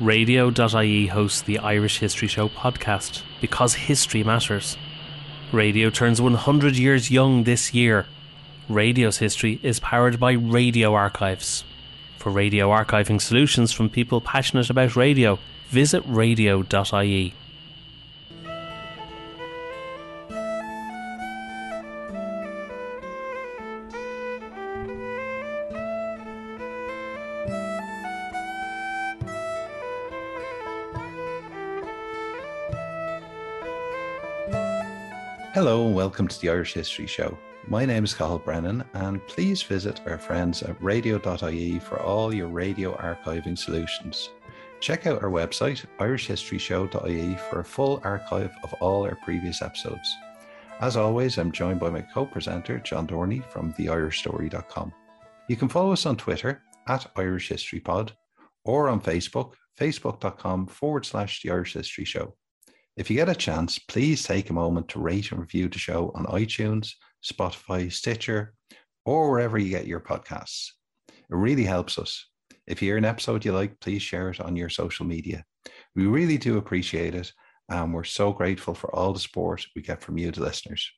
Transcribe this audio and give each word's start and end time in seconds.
Radio.ie 0.00 1.08
hosts 1.08 1.42
the 1.42 1.58
Irish 1.58 1.98
History 1.98 2.28
Show 2.28 2.48
podcast 2.48 3.22
because 3.40 3.74
history 3.74 4.22
matters. 4.22 4.76
Radio 5.50 5.90
turns 5.90 6.20
100 6.20 6.76
years 6.76 7.10
young 7.10 7.42
this 7.42 7.74
year. 7.74 8.06
Radio's 8.68 9.18
history 9.18 9.58
is 9.60 9.80
powered 9.80 10.20
by 10.20 10.32
Radio 10.32 10.94
Archives. 10.94 11.64
For 12.16 12.30
radio 12.30 12.68
archiving 12.68 13.20
solutions 13.20 13.72
from 13.72 13.90
people 13.90 14.20
passionate 14.20 14.70
about 14.70 14.94
radio, 14.94 15.40
visit 15.66 16.04
radio.ie. 16.06 17.34
welcome 35.98 36.28
to 36.28 36.40
the 36.40 36.48
Irish 36.48 36.74
History 36.74 37.08
Show. 37.08 37.36
My 37.66 37.84
name 37.84 38.04
is 38.04 38.14
Cathal 38.14 38.38
Brennan, 38.38 38.84
and 38.94 39.20
please 39.26 39.64
visit 39.64 40.00
our 40.06 40.16
friends 40.16 40.62
at 40.62 40.80
radio.ie 40.80 41.80
for 41.80 41.98
all 42.00 42.32
your 42.32 42.46
radio 42.46 42.96
archiving 42.98 43.58
solutions. 43.58 44.30
Check 44.78 45.08
out 45.08 45.24
our 45.24 45.28
website, 45.28 45.84
irishhistoryshow.ie, 45.98 47.36
for 47.50 47.58
a 47.58 47.64
full 47.64 48.00
archive 48.04 48.52
of 48.62 48.72
all 48.74 49.02
our 49.02 49.18
previous 49.24 49.60
episodes. 49.60 50.08
As 50.80 50.96
always, 50.96 51.36
I'm 51.36 51.50
joined 51.50 51.80
by 51.80 51.90
my 51.90 52.02
co 52.02 52.24
presenter, 52.24 52.78
John 52.78 53.08
Dorney 53.08 53.44
from 53.50 53.72
theirishstory.com. 53.72 54.92
You 55.48 55.56
can 55.56 55.68
follow 55.68 55.90
us 55.90 56.06
on 56.06 56.16
Twitter 56.16 56.62
at 56.86 57.10
Irish 57.16 57.48
History 57.48 57.80
Pod 57.80 58.12
or 58.64 58.88
on 58.88 59.00
Facebook, 59.00 59.54
facebook.com 59.76 60.68
forward 60.68 61.04
slash 61.04 61.42
the 61.42 61.50
Irish 61.50 61.72
History 61.72 62.04
Show. 62.04 62.37
If 62.98 63.08
you 63.08 63.14
get 63.14 63.28
a 63.28 63.34
chance, 63.36 63.78
please 63.78 64.24
take 64.24 64.50
a 64.50 64.52
moment 64.52 64.88
to 64.88 64.98
rate 64.98 65.30
and 65.30 65.38
review 65.38 65.68
the 65.68 65.78
show 65.78 66.10
on 66.16 66.26
iTunes, 66.26 66.94
Spotify, 67.24 67.92
Stitcher, 67.92 68.54
or 69.06 69.30
wherever 69.30 69.56
you 69.56 69.70
get 69.70 69.86
your 69.86 70.00
podcasts. 70.00 70.70
It 71.06 71.24
really 71.30 71.62
helps 71.62 71.96
us. 71.96 72.26
If 72.66 72.82
you 72.82 72.88
hear 72.88 72.96
an 72.96 73.04
episode 73.04 73.44
you 73.44 73.52
like, 73.52 73.78
please 73.78 74.02
share 74.02 74.30
it 74.30 74.40
on 74.40 74.56
your 74.56 74.68
social 74.68 75.06
media. 75.06 75.44
We 75.94 76.06
really 76.06 76.38
do 76.38 76.58
appreciate 76.58 77.14
it, 77.14 77.32
and 77.68 77.94
we're 77.94 78.02
so 78.02 78.32
grateful 78.32 78.74
for 78.74 78.92
all 78.92 79.12
the 79.12 79.20
support 79.20 79.64
we 79.76 79.82
get 79.82 80.02
from 80.02 80.18
you, 80.18 80.32
the 80.32 80.40
listeners. 80.40 80.90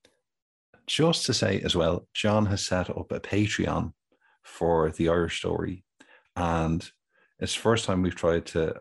Just 0.86 1.26
to 1.26 1.34
say 1.34 1.60
as 1.60 1.76
well, 1.76 2.08
John 2.14 2.46
has 2.46 2.64
set 2.64 2.88
up 2.88 3.12
a 3.12 3.20
Patreon 3.20 3.92
for 4.42 4.90
the 4.90 5.10
Irish 5.10 5.36
story, 5.36 5.84
and 6.34 6.90
it's 7.40 7.54
the 7.54 7.60
first 7.60 7.84
time 7.84 8.00
we've 8.00 8.14
tried 8.14 8.46
to 8.46 8.76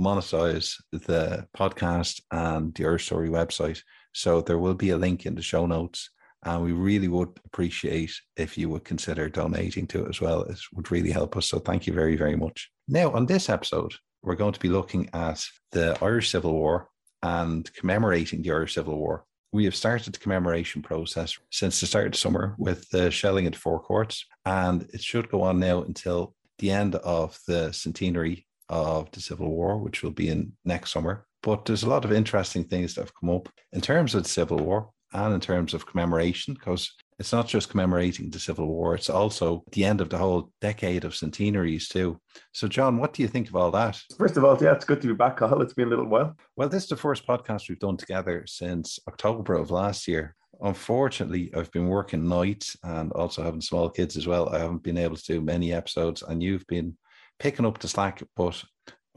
monetize 0.00 0.74
the 0.92 1.46
podcast 1.56 2.20
and 2.30 2.74
the 2.74 2.84
Irish 2.84 3.06
Story 3.06 3.28
website. 3.28 3.82
So 4.12 4.40
there 4.40 4.58
will 4.58 4.74
be 4.74 4.90
a 4.90 4.96
link 4.96 5.26
in 5.26 5.34
the 5.34 5.42
show 5.42 5.66
notes. 5.66 6.10
And 6.42 6.64
we 6.64 6.72
really 6.72 7.08
would 7.08 7.38
appreciate 7.44 8.12
if 8.36 8.56
you 8.56 8.70
would 8.70 8.84
consider 8.84 9.28
donating 9.28 9.86
to 9.88 10.06
it 10.06 10.08
as 10.08 10.20
well. 10.20 10.42
It 10.42 10.58
would 10.72 10.90
really 10.90 11.10
help 11.10 11.36
us. 11.36 11.46
So 11.46 11.58
thank 11.58 11.86
you 11.86 11.92
very, 11.92 12.16
very 12.16 12.34
much. 12.34 12.70
Now, 12.88 13.12
on 13.12 13.26
this 13.26 13.50
episode, 13.50 13.92
we're 14.22 14.36
going 14.36 14.54
to 14.54 14.60
be 14.60 14.70
looking 14.70 15.10
at 15.12 15.44
the 15.72 15.96
Irish 16.02 16.30
Civil 16.30 16.54
War 16.54 16.88
and 17.22 17.70
commemorating 17.74 18.42
the 18.42 18.52
Irish 18.52 18.74
Civil 18.74 18.98
War. 18.98 19.24
We 19.52 19.64
have 19.64 19.74
started 19.74 20.14
the 20.14 20.18
commemoration 20.18 20.80
process 20.80 21.36
since 21.50 21.80
the 21.80 21.86
start 21.86 22.06
of 22.06 22.16
summer 22.16 22.54
with 22.58 22.88
the 22.90 23.10
shelling 23.10 23.46
at 23.46 23.56
four 23.56 23.80
courts, 23.80 24.24
and 24.46 24.88
it 24.94 25.02
should 25.02 25.28
go 25.28 25.42
on 25.42 25.58
now 25.58 25.82
until 25.82 26.34
the 26.58 26.70
end 26.70 26.94
of 26.94 27.38
the 27.46 27.72
centenary 27.72 28.46
of 28.70 29.10
the 29.10 29.20
Civil 29.20 29.50
War, 29.50 29.76
which 29.76 30.02
will 30.02 30.12
be 30.12 30.28
in 30.28 30.52
next 30.64 30.92
summer. 30.92 31.26
But 31.42 31.66
there's 31.66 31.82
a 31.82 31.88
lot 31.88 32.04
of 32.04 32.12
interesting 32.12 32.64
things 32.64 32.94
that 32.94 33.02
have 33.02 33.14
come 33.14 33.30
up 33.30 33.48
in 33.72 33.82
terms 33.82 34.14
of 34.14 34.22
the 34.22 34.28
Civil 34.28 34.58
War 34.58 34.90
and 35.12 35.34
in 35.34 35.40
terms 35.40 35.74
of 35.74 35.86
commemoration, 35.86 36.54
because 36.54 36.94
it's 37.18 37.32
not 37.32 37.48
just 37.48 37.68
commemorating 37.68 38.30
the 38.30 38.38
Civil 38.38 38.66
War, 38.66 38.94
it's 38.94 39.10
also 39.10 39.64
the 39.72 39.84
end 39.84 40.00
of 40.00 40.08
the 40.08 40.16
whole 40.16 40.52
decade 40.60 41.04
of 41.04 41.16
centenaries, 41.16 41.88
too. 41.88 42.18
So, 42.52 42.68
John, 42.68 42.96
what 42.96 43.12
do 43.12 43.22
you 43.22 43.28
think 43.28 43.48
of 43.48 43.56
all 43.56 43.70
that? 43.72 44.00
First 44.16 44.36
of 44.36 44.44
all, 44.44 44.56
yeah, 44.62 44.72
it's 44.72 44.84
good 44.84 45.02
to 45.02 45.08
be 45.08 45.14
back, 45.14 45.36
Cathal. 45.38 45.62
It's 45.62 45.74
been 45.74 45.88
a 45.88 45.90
little 45.90 46.06
while. 46.06 46.36
Well, 46.56 46.68
this 46.68 46.84
is 46.84 46.88
the 46.88 46.96
first 46.96 47.26
podcast 47.26 47.68
we've 47.68 47.78
done 47.78 47.96
together 47.96 48.44
since 48.46 48.98
October 49.08 49.54
of 49.54 49.70
last 49.70 50.06
year. 50.06 50.34
Unfortunately, 50.62 51.50
I've 51.56 51.72
been 51.72 51.88
working 51.88 52.28
nights 52.28 52.76
and 52.84 53.12
also 53.12 53.42
having 53.42 53.62
small 53.62 53.90
kids 53.90 54.16
as 54.16 54.26
well. 54.26 54.48
I 54.50 54.58
haven't 54.58 54.82
been 54.82 54.98
able 54.98 55.16
to 55.16 55.26
do 55.26 55.40
many 55.40 55.72
episodes, 55.72 56.22
and 56.22 56.42
you've 56.42 56.66
been 56.68 56.96
picking 57.40 57.66
up 57.66 57.78
the 57.80 57.88
slack. 57.88 58.22
But 58.36 58.62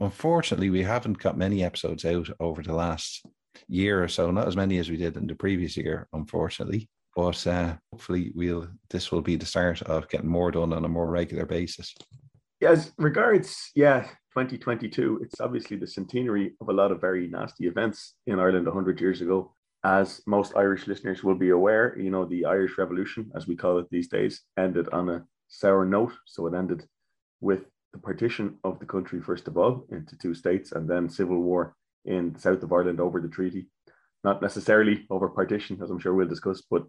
unfortunately, 0.00 0.70
we 0.70 0.82
haven't 0.82 1.18
got 1.18 1.38
many 1.38 1.62
episodes 1.62 2.04
out 2.04 2.28
over 2.40 2.62
the 2.62 2.74
last 2.74 3.24
year 3.68 4.02
or 4.02 4.08
so. 4.08 4.32
Not 4.32 4.48
as 4.48 4.56
many 4.56 4.78
as 4.78 4.90
we 4.90 4.96
did 4.96 5.16
in 5.16 5.28
the 5.28 5.36
previous 5.36 5.76
year, 5.76 6.08
unfortunately. 6.12 6.88
But 7.14 7.46
uh, 7.46 7.76
hopefully, 7.92 8.32
we'll 8.34 8.66
this 8.90 9.12
will 9.12 9.22
be 9.22 9.36
the 9.36 9.46
start 9.46 9.82
of 9.82 10.08
getting 10.08 10.28
more 10.28 10.50
done 10.50 10.72
on 10.72 10.84
a 10.84 10.88
more 10.88 11.08
regular 11.08 11.46
basis. 11.46 11.94
As 12.60 12.92
regards, 12.98 13.70
yeah, 13.76 14.02
2022, 14.32 15.20
it's 15.22 15.40
obviously 15.40 15.76
the 15.76 15.86
centenary 15.86 16.54
of 16.60 16.68
a 16.70 16.72
lot 16.72 16.90
of 16.90 17.00
very 17.00 17.28
nasty 17.28 17.66
events 17.66 18.14
in 18.26 18.40
Ireland 18.40 18.66
100 18.66 19.00
years 19.00 19.20
ago. 19.20 19.54
As 19.84 20.22
most 20.26 20.56
Irish 20.56 20.86
listeners 20.86 21.22
will 21.22 21.34
be 21.34 21.50
aware, 21.50 21.96
you 21.98 22.10
know, 22.10 22.24
the 22.24 22.46
Irish 22.46 22.78
Revolution, 22.78 23.30
as 23.36 23.46
we 23.46 23.54
call 23.54 23.78
it 23.78 23.86
these 23.90 24.08
days, 24.08 24.40
ended 24.58 24.88
on 24.92 25.10
a 25.10 25.24
sour 25.48 25.84
note. 25.84 26.12
So 26.24 26.46
it 26.46 26.54
ended 26.54 26.84
with 27.40 27.64
the 27.94 28.00
partition 28.00 28.58
of 28.64 28.78
the 28.80 28.84
country, 28.84 29.20
first 29.22 29.48
of 29.48 29.56
all, 29.56 29.86
into 29.90 30.18
two 30.18 30.34
states, 30.34 30.72
and 30.72 30.90
then 30.90 31.08
civil 31.08 31.40
war 31.40 31.74
in 32.04 32.32
the 32.34 32.40
south 32.40 32.62
of 32.62 32.72
Ireland 32.72 33.00
over 33.00 33.20
the 33.20 33.28
treaty. 33.28 33.68
Not 34.24 34.42
necessarily 34.42 35.06
over 35.08 35.28
partition, 35.28 35.80
as 35.82 35.90
I'm 35.90 36.00
sure 36.00 36.12
we'll 36.12 36.28
discuss, 36.28 36.60
but 36.70 36.84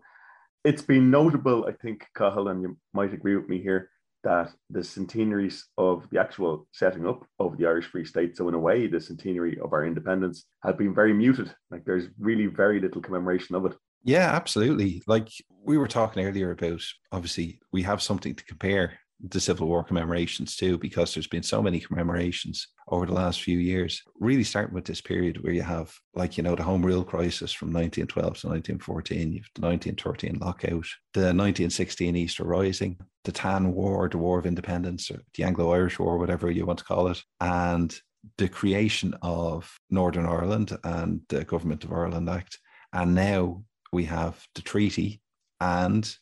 it's 0.63 0.81
been 0.81 1.11
notable, 1.11 1.65
I 1.67 1.73
think, 1.73 2.07
Cathal, 2.17 2.47
and 2.47 2.61
you 2.61 2.77
might 2.93 3.13
agree 3.13 3.35
with 3.37 3.47
me 3.47 3.61
here, 3.61 3.91
that 4.23 4.51
the 4.71 4.83
centenaries 4.83 5.67
of 5.77 6.07
the 6.09 6.19
actual 6.19 6.67
setting 6.71 7.07
up 7.07 7.23
of 7.39 7.57
the 7.57 7.67
Irish 7.67 7.85
Free 7.85 8.03
State, 8.03 8.35
so 8.35 8.47
in 8.49 8.55
a 8.55 8.59
way, 8.59 8.87
the 8.87 8.99
centenary 8.99 9.59
of 9.59 9.73
our 9.73 9.85
independence, 9.85 10.45
have 10.63 10.77
been 10.77 10.95
very 10.95 11.13
muted. 11.13 11.53
Like 11.69 11.85
there's 11.85 12.07
really 12.19 12.47
very 12.47 12.79
little 12.79 13.01
commemoration 13.01 13.55
of 13.55 13.65
it. 13.67 13.73
Yeah, 14.03 14.31
absolutely. 14.33 15.03
Like 15.05 15.29
we 15.63 15.77
were 15.77 15.87
talking 15.87 16.25
earlier 16.25 16.51
about, 16.51 16.81
obviously, 17.11 17.59
we 17.71 17.83
have 17.83 18.01
something 18.01 18.33
to 18.33 18.45
compare 18.45 18.93
the 19.21 19.39
Civil 19.39 19.67
War 19.67 19.83
commemorations 19.83 20.55
too, 20.55 20.77
because 20.77 21.13
there's 21.13 21.27
been 21.27 21.43
so 21.43 21.61
many 21.61 21.79
commemorations 21.79 22.67
over 22.89 23.05
the 23.05 23.13
last 23.13 23.41
few 23.41 23.57
years. 23.57 24.01
Really 24.19 24.43
starting 24.43 24.75
with 24.75 24.85
this 24.85 25.01
period 25.01 25.43
where 25.43 25.53
you 25.53 25.61
have, 25.61 25.93
like, 26.13 26.37
you 26.37 26.43
know, 26.43 26.55
the 26.55 26.63
Home 26.63 26.85
Rule 26.85 27.03
crisis 27.03 27.51
from 27.51 27.69
1912 27.69 28.23
to 28.41 28.47
1914, 28.47 29.33
you've 29.33 29.49
the 29.55 29.61
1913 29.61 30.37
lockout, 30.39 30.87
the 31.13 31.31
1916 31.31 32.15
Easter 32.15 32.43
Rising, 32.43 32.97
the 33.23 33.31
Tan 33.31 33.73
War, 33.73 34.09
the 34.09 34.17
War 34.17 34.37
of 34.37 34.45
Independence, 34.45 35.09
or 35.09 35.21
the 35.35 35.43
Anglo 35.43 35.71
Irish 35.73 35.97
War, 35.97 36.17
whatever 36.17 36.51
you 36.51 36.65
want 36.65 36.79
to 36.79 36.85
call 36.85 37.07
it, 37.07 37.21
and 37.39 37.97
the 38.37 38.49
creation 38.49 39.13
of 39.21 39.79
Northern 39.89 40.25
Ireland 40.25 40.77
and 40.83 41.21
the 41.29 41.45
Government 41.45 41.83
of 41.83 41.91
Ireland 41.91 42.29
Act. 42.29 42.59
And 42.91 43.15
now 43.15 43.63
we 43.93 44.05
have 44.05 44.43
the 44.55 44.61
treaty 44.61 45.21
and 45.59 46.15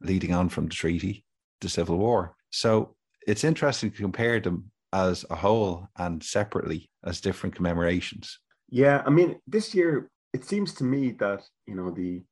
leading 0.00 0.32
on 0.32 0.48
from 0.48 0.66
the 0.66 0.74
treaty, 0.74 1.24
the 1.60 1.68
Civil 1.68 1.98
War. 1.98 2.34
So 2.50 2.94
it's 3.26 3.44
interesting 3.44 3.90
to 3.90 3.96
compare 3.96 4.40
them 4.40 4.70
as 4.92 5.24
a 5.30 5.36
whole 5.36 5.88
and 5.98 6.22
separately 6.22 6.90
as 7.04 7.20
different 7.20 7.54
commemorations. 7.54 8.38
Yeah, 8.70 9.02
I 9.04 9.10
mean, 9.10 9.38
this 9.46 9.74
year 9.74 10.10
it 10.32 10.44
seems 10.44 10.74
to 10.74 10.84
me 10.84 11.12
that 11.12 11.42
you 11.66 11.74
know 11.74 11.90
the 11.90 12.22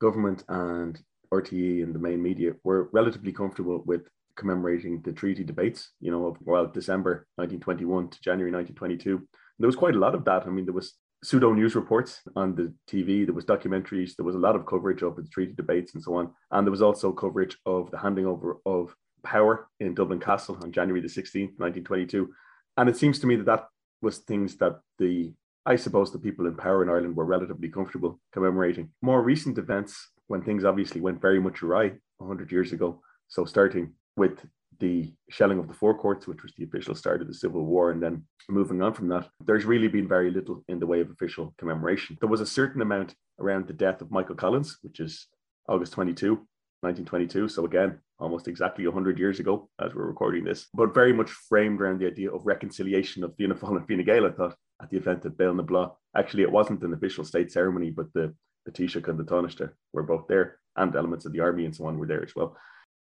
government 0.00 0.44
and 0.48 1.00
RTE 1.32 1.82
and 1.82 1.94
the 1.94 1.98
main 1.98 2.22
media 2.22 2.52
were 2.64 2.88
relatively 2.92 3.32
comfortable 3.32 3.82
with 3.84 4.02
commemorating 4.36 5.02
the 5.02 5.12
treaty 5.12 5.44
debates. 5.44 5.90
You 6.00 6.10
know, 6.10 6.26
of 6.26 6.36
well 6.40 6.66
December 6.66 7.26
1921 7.36 8.10
to 8.10 8.20
January 8.20 8.52
1922. 8.52 9.16
And 9.16 9.26
There 9.58 9.66
was 9.68 9.76
quite 9.76 9.94
a 9.94 9.98
lot 9.98 10.14
of 10.14 10.24
that. 10.24 10.46
I 10.46 10.50
mean, 10.50 10.64
there 10.64 10.74
was 10.74 10.94
pseudo 11.24 11.52
news 11.52 11.74
reports 11.74 12.20
on 12.36 12.54
the 12.54 12.72
TV. 12.88 13.26
There 13.26 13.34
was 13.34 13.44
documentaries. 13.44 14.14
There 14.14 14.26
was 14.26 14.36
a 14.36 14.44
lot 14.46 14.56
of 14.56 14.66
coverage 14.66 15.02
of 15.02 15.16
the 15.16 15.24
treaty 15.24 15.52
debates 15.52 15.94
and 15.94 16.02
so 16.02 16.14
on. 16.14 16.30
And 16.50 16.66
there 16.66 16.70
was 16.70 16.82
also 16.82 17.12
coverage 17.12 17.56
of 17.66 17.90
the 17.90 17.98
handing 17.98 18.26
over 18.26 18.58
of 18.64 18.94
power 19.22 19.68
in 19.80 19.94
Dublin 19.94 20.20
Castle 20.20 20.58
on 20.62 20.72
January 20.72 21.00
the 21.00 21.08
16th, 21.08 21.58
1922. 21.58 22.32
And 22.76 22.88
it 22.88 22.96
seems 22.96 23.18
to 23.20 23.26
me 23.26 23.36
that 23.36 23.46
that 23.46 23.68
was 24.00 24.18
things 24.18 24.56
that 24.58 24.80
the, 24.98 25.32
I 25.66 25.76
suppose, 25.76 26.12
the 26.12 26.18
people 26.18 26.46
in 26.46 26.56
power 26.56 26.82
in 26.82 26.88
Ireland 26.88 27.16
were 27.16 27.24
relatively 27.24 27.68
comfortable 27.68 28.20
commemorating. 28.32 28.90
More 29.02 29.22
recent 29.22 29.58
events, 29.58 30.10
when 30.28 30.42
things 30.42 30.64
obviously 30.64 31.00
went 31.00 31.20
very 31.20 31.40
much 31.40 31.62
awry 31.62 31.92
100 32.18 32.52
years 32.52 32.72
ago. 32.72 33.00
So 33.28 33.44
starting 33.44 33.94
with 34.16 34.38
the 34.78 35.12
shelling 35.28 35.58
of 35.58 35.66
the 35.66 35.74
four 35.74 35.98
courts, 35.98 36.26
which 36.26 36.42
was 36.42 36.52
the 36.56 36.64
official 36.64 36.94
start 36.94 37.20
of 37.20 37.26
the 37.26 37.34
Civil 37.34 37.64
War, 37.64 37.90
and 37.90 38.02
then 38.02 38.24
moving 38.48 38.80
on 38.82 38.94
from 38.94 39.08
that, 39.08 39.28
there's 39.44 39.64
really 39.64 39.88
been 39.88 40.06
very 40.06 40.30
little 40.30 40.64
in 40.68 40.78
the 40.78 40.86
way 40.86 41.00
of 41.00 41.10
official 41.10 41.54
commemoration. 41.58 42.16
There 42.20 42.28
was 42.28 42.40
a 42.40 42.46
certain 42.46 42.80
amount 42.80 43.14
around 43.40 43.66
the 43.66 43.72
death 43.72 44.00
of 44.00 44.10
Michael 44.10 44.36
Collins, 44.36 44.78
which 44.82 45.00
is 45.00 45.26
August 45.68 45.92
22, 45.94 46.46
1922. 46.80 47.48
So 47.48 47.64
again, 47.64 47.98
almost 48.18 48.48
exactly 48.48 48.86
100 48.86 49.18
years 49.18 49.40
ago 49.40 49.68
as 49.80 49.94
we're 49.94 50.06
recording 50.06 50.44
this, 50.44 50.66
but 50.74 50.94
very 50.94 51.12
much 51.12 51.30
framed 51.30 51.80
around 51.80 51.98
the 52.00 52.06
idea 52.06 52.30
of 52.30 52.46
reconciliation 52.46 53.24
of 53.24 53.34
Fianna 53.36 53.54
Fáil 53.54 53.76
and 53.76 53.86
Fine 53.88 54.04
Gael, 54.04 54.26
I 54.26 54.30
thought, 54.30 54.56
at 54.82 54.90
the 54.90 54.96
event 54.96 55.24
at 55.26 55.36
Béal 55.36 55.56
na. 55.56 55.90
Actually, 56.16 56.44
it 56.44 56.50
wasn't 56.50 56.82
an 56.82 56.94
official 56.94 57.24
state 57.24 57.50
ceremony, 57.50 57.90
but 57.90 58.12
the, 58.14 58.34
the 58.64 58.72
Taoiseach 58.72 59.08
and 59.08 59.18
the 59.18 59.24
Taoiseach 59.24 59.70
were 59.92 60.02
both 60.02 60.26
there, 60.28 60.58
and 60.76 60.94
elements 60.94 61.24
of 61.24 61.32
the 61.32 61.40
army 61.40 61.64
and 61.64 61.74
so 61.74 61.86
on 61.86 61.98
were 61.98 62.06
there 62.06 62.22
as 62.22 62.34
well. 62.36 62.56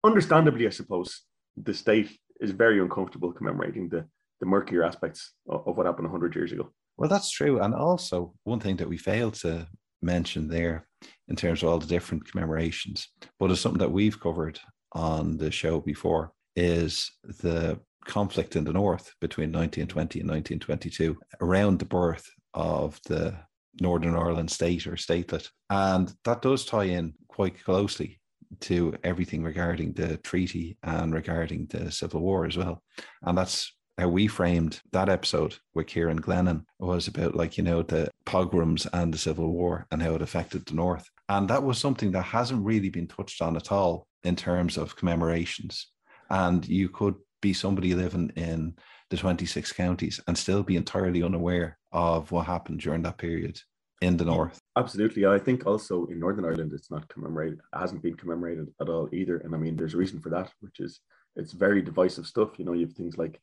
Understandably, 0.05 0.67
I 0.67 0.70
suppose, 0.70 1.23
the 1.56 1.75
state 1.75 2.11
is 2.41 2.50
very 2.50 2.81
uncomfortable 2.81 3.32
commemorating 3.32 3.88
the, 3.88 4.06
the 4.41 4.47
murkier 4.47 4.85
aspects 4.85 5.32
of, 5.49 5.67
of 5.67 5.77
what 5.77 5.87
happened 5.87 6.06
100 6.06 6.35
years 6.35 6.53
ago. 6.53 6.70
Well, 6.97 7.09
that's 7.09 7.31
true. 7.31 7.61
And 7.61 7.75
also, 7.75 8.35
one 8.44 8.61
thing 8.61 8.77
that 8.77 8.88
we 8.88 8.99
failed 8.99 9.35
to 9.35 9.67
mention 10.05 10.49
there 10.49 10.87
in 11.29 11.37
terms 11.37 11.62
of 11.62 11.69
all 11.69 11.79
the 11.79 11.87
different 11.87 12.31
commemorations, 12.31 13.09
but 13.39 13.51
it's 13.51 13.61
something 13.61 13.81
that 13.81 13.93
we've 13.93 14.21
covered 14.21 14.61
on 14.93 15.37
the 15.37 15.51
show 15.51 15.81
before, 15.81 16.33
is 16.56 17.11
the 17.43 17.81
conflict 18.05 18.55
in 18.55 18.65
the 18.65 18.73
north 18.73 19.12
between 19.21 19.51
1920 19.51 20.21
and 20.21 20.29
1922 20.29 21.17
around 21.41 21.79
the 21.79 21.85
birth 21.85 22.31
of 22.53 23.01
the 23.06 23.35
Northern 23.81 24.15
Ireland 24.15 24.51
state 24.51 24.87
or 24.87 24.93
statelet. 24.93 25.49
And 25.71 26.12
that 26.25 26.43
does 26.43 26.65
tie 26.65 26.85
in 26.85 27.15
quite 27.29 27.62
closely 27.65 28.21
to 28.61 28.95
everything 29.03 29.43
regarding 29.43 29.95
the 29.95 30.19
treaty 30.19 30.79
and 30.83 31.12
regarding 31.12 31.67
the 31.67 31.91
Civil 31.91 32.21
War 32.21 32.47
as 32.47 32.56
well. 32.56 32.83
And 33.23 33.37
that's 33.37 33.75
how 33.99 34.08
we 34.08 34.26
framed 34.26 34.81
that 34.93 35.08
episode 35.08 35.56
with 35.75 35.87
Kieran 35.87 36.20
Glennon 36.20 36.64
was 36.79 37.06
about 37.06 37.37
like, 37.37 37.56
you 37.56 37.64
know, 37.64 37.82
the 37.82 38.11
pogroms 38.25 38.87
and 38.93 39.14
the 39.14 39.19
Civil 39.19 39.52
War 39.52 39.87
and 39.91 40.02
how 40.02 40.14
it 40.14 40.23
affected 40.23 40.67
the 40.67 40.75
North. 40.75 41.08
And 41.29 41.49
that 41.49 41.62
was 41.62 41.79
something 41.79 42.11
that 42.12 42.23
hasn't 42.23 42.64
really 42.64 42.91
been 42.91 43.06
touched 43.06 43.41
on 43.41 43.56
at 43.56 43.70
all 43.70 44.06
in 44.25 44.37
terms 44.37 44.76
of 44.76 44.96
commemorations. 44.96 45.88
And 46.31 46.67
you 46.67 46.88
could 46.88 47.14
be 47.41 47.52
somebody 47.52 47.94
living 47.94 48.32
in 48.37 48.75
the 49.11 49.17
26 49.17 49.73
counties 49.73 50.20
and 50.26 50.37
still 50.37 50.62
be 50.62 50.76
entirely 50.76 51.23
unaware 51.23 51.79
of 51.93 52.32
what 52.32 52.46
happened 52.46 52.81
during 52.81 53.02
that 53.02 53.19
period 53.19 53.61
in 54.00 54.17
the 54.17 54.25
north. 54.25 54.58
Absolutely. 54.76 55.25
I 55.25 55.38
think 55.38 55.67
also 55.67 56.06
in 56.06 56.19
Northern 56.19 56.44
Ireland, 56.44 56.73
it's 56.75 56.91
not 56.91 57.08
commemorated, 57.08 57.58
it 57.58 57.79
hasn't 57.79 58.02
been 58.02 58.17
commemorated 58.17 58.69
at 58.81 58.88
all 58.88 59.08
either. 59.12 59.38
And 59.38 59.55
I 59.55 59.58
mean, 59.58 59.76
there's 59.76 59.94
a 59.94 59.99
reason 59.99 60.20
for 60.20 60.31
that, 60.31 60.50
which 60.61 60.81
is 60.81 61.00
it's 61.37 61.52
very 61.52 61.81
divisive 61.81 62.26
stuff. 62.26 62.58
You 62.58 62.64
know, 62.64 62.73
you 62.73 62.87
have 62.87 62.94
things 62.94 63.17
like 63.17 63.41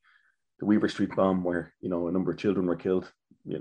the 0.61 0.65
Weaver 0.67 0.87
Street 0.87 1.13
bomb, 1.15 1.43
where, 1.43 1.73
you 1.81 1.89
know, 1.89 2.07
a 2.07 2.11
number 2.11 2.31
of 2.31 2.37
children 2.37 2.67
were 2.67 2.75
killed 2.75 3.11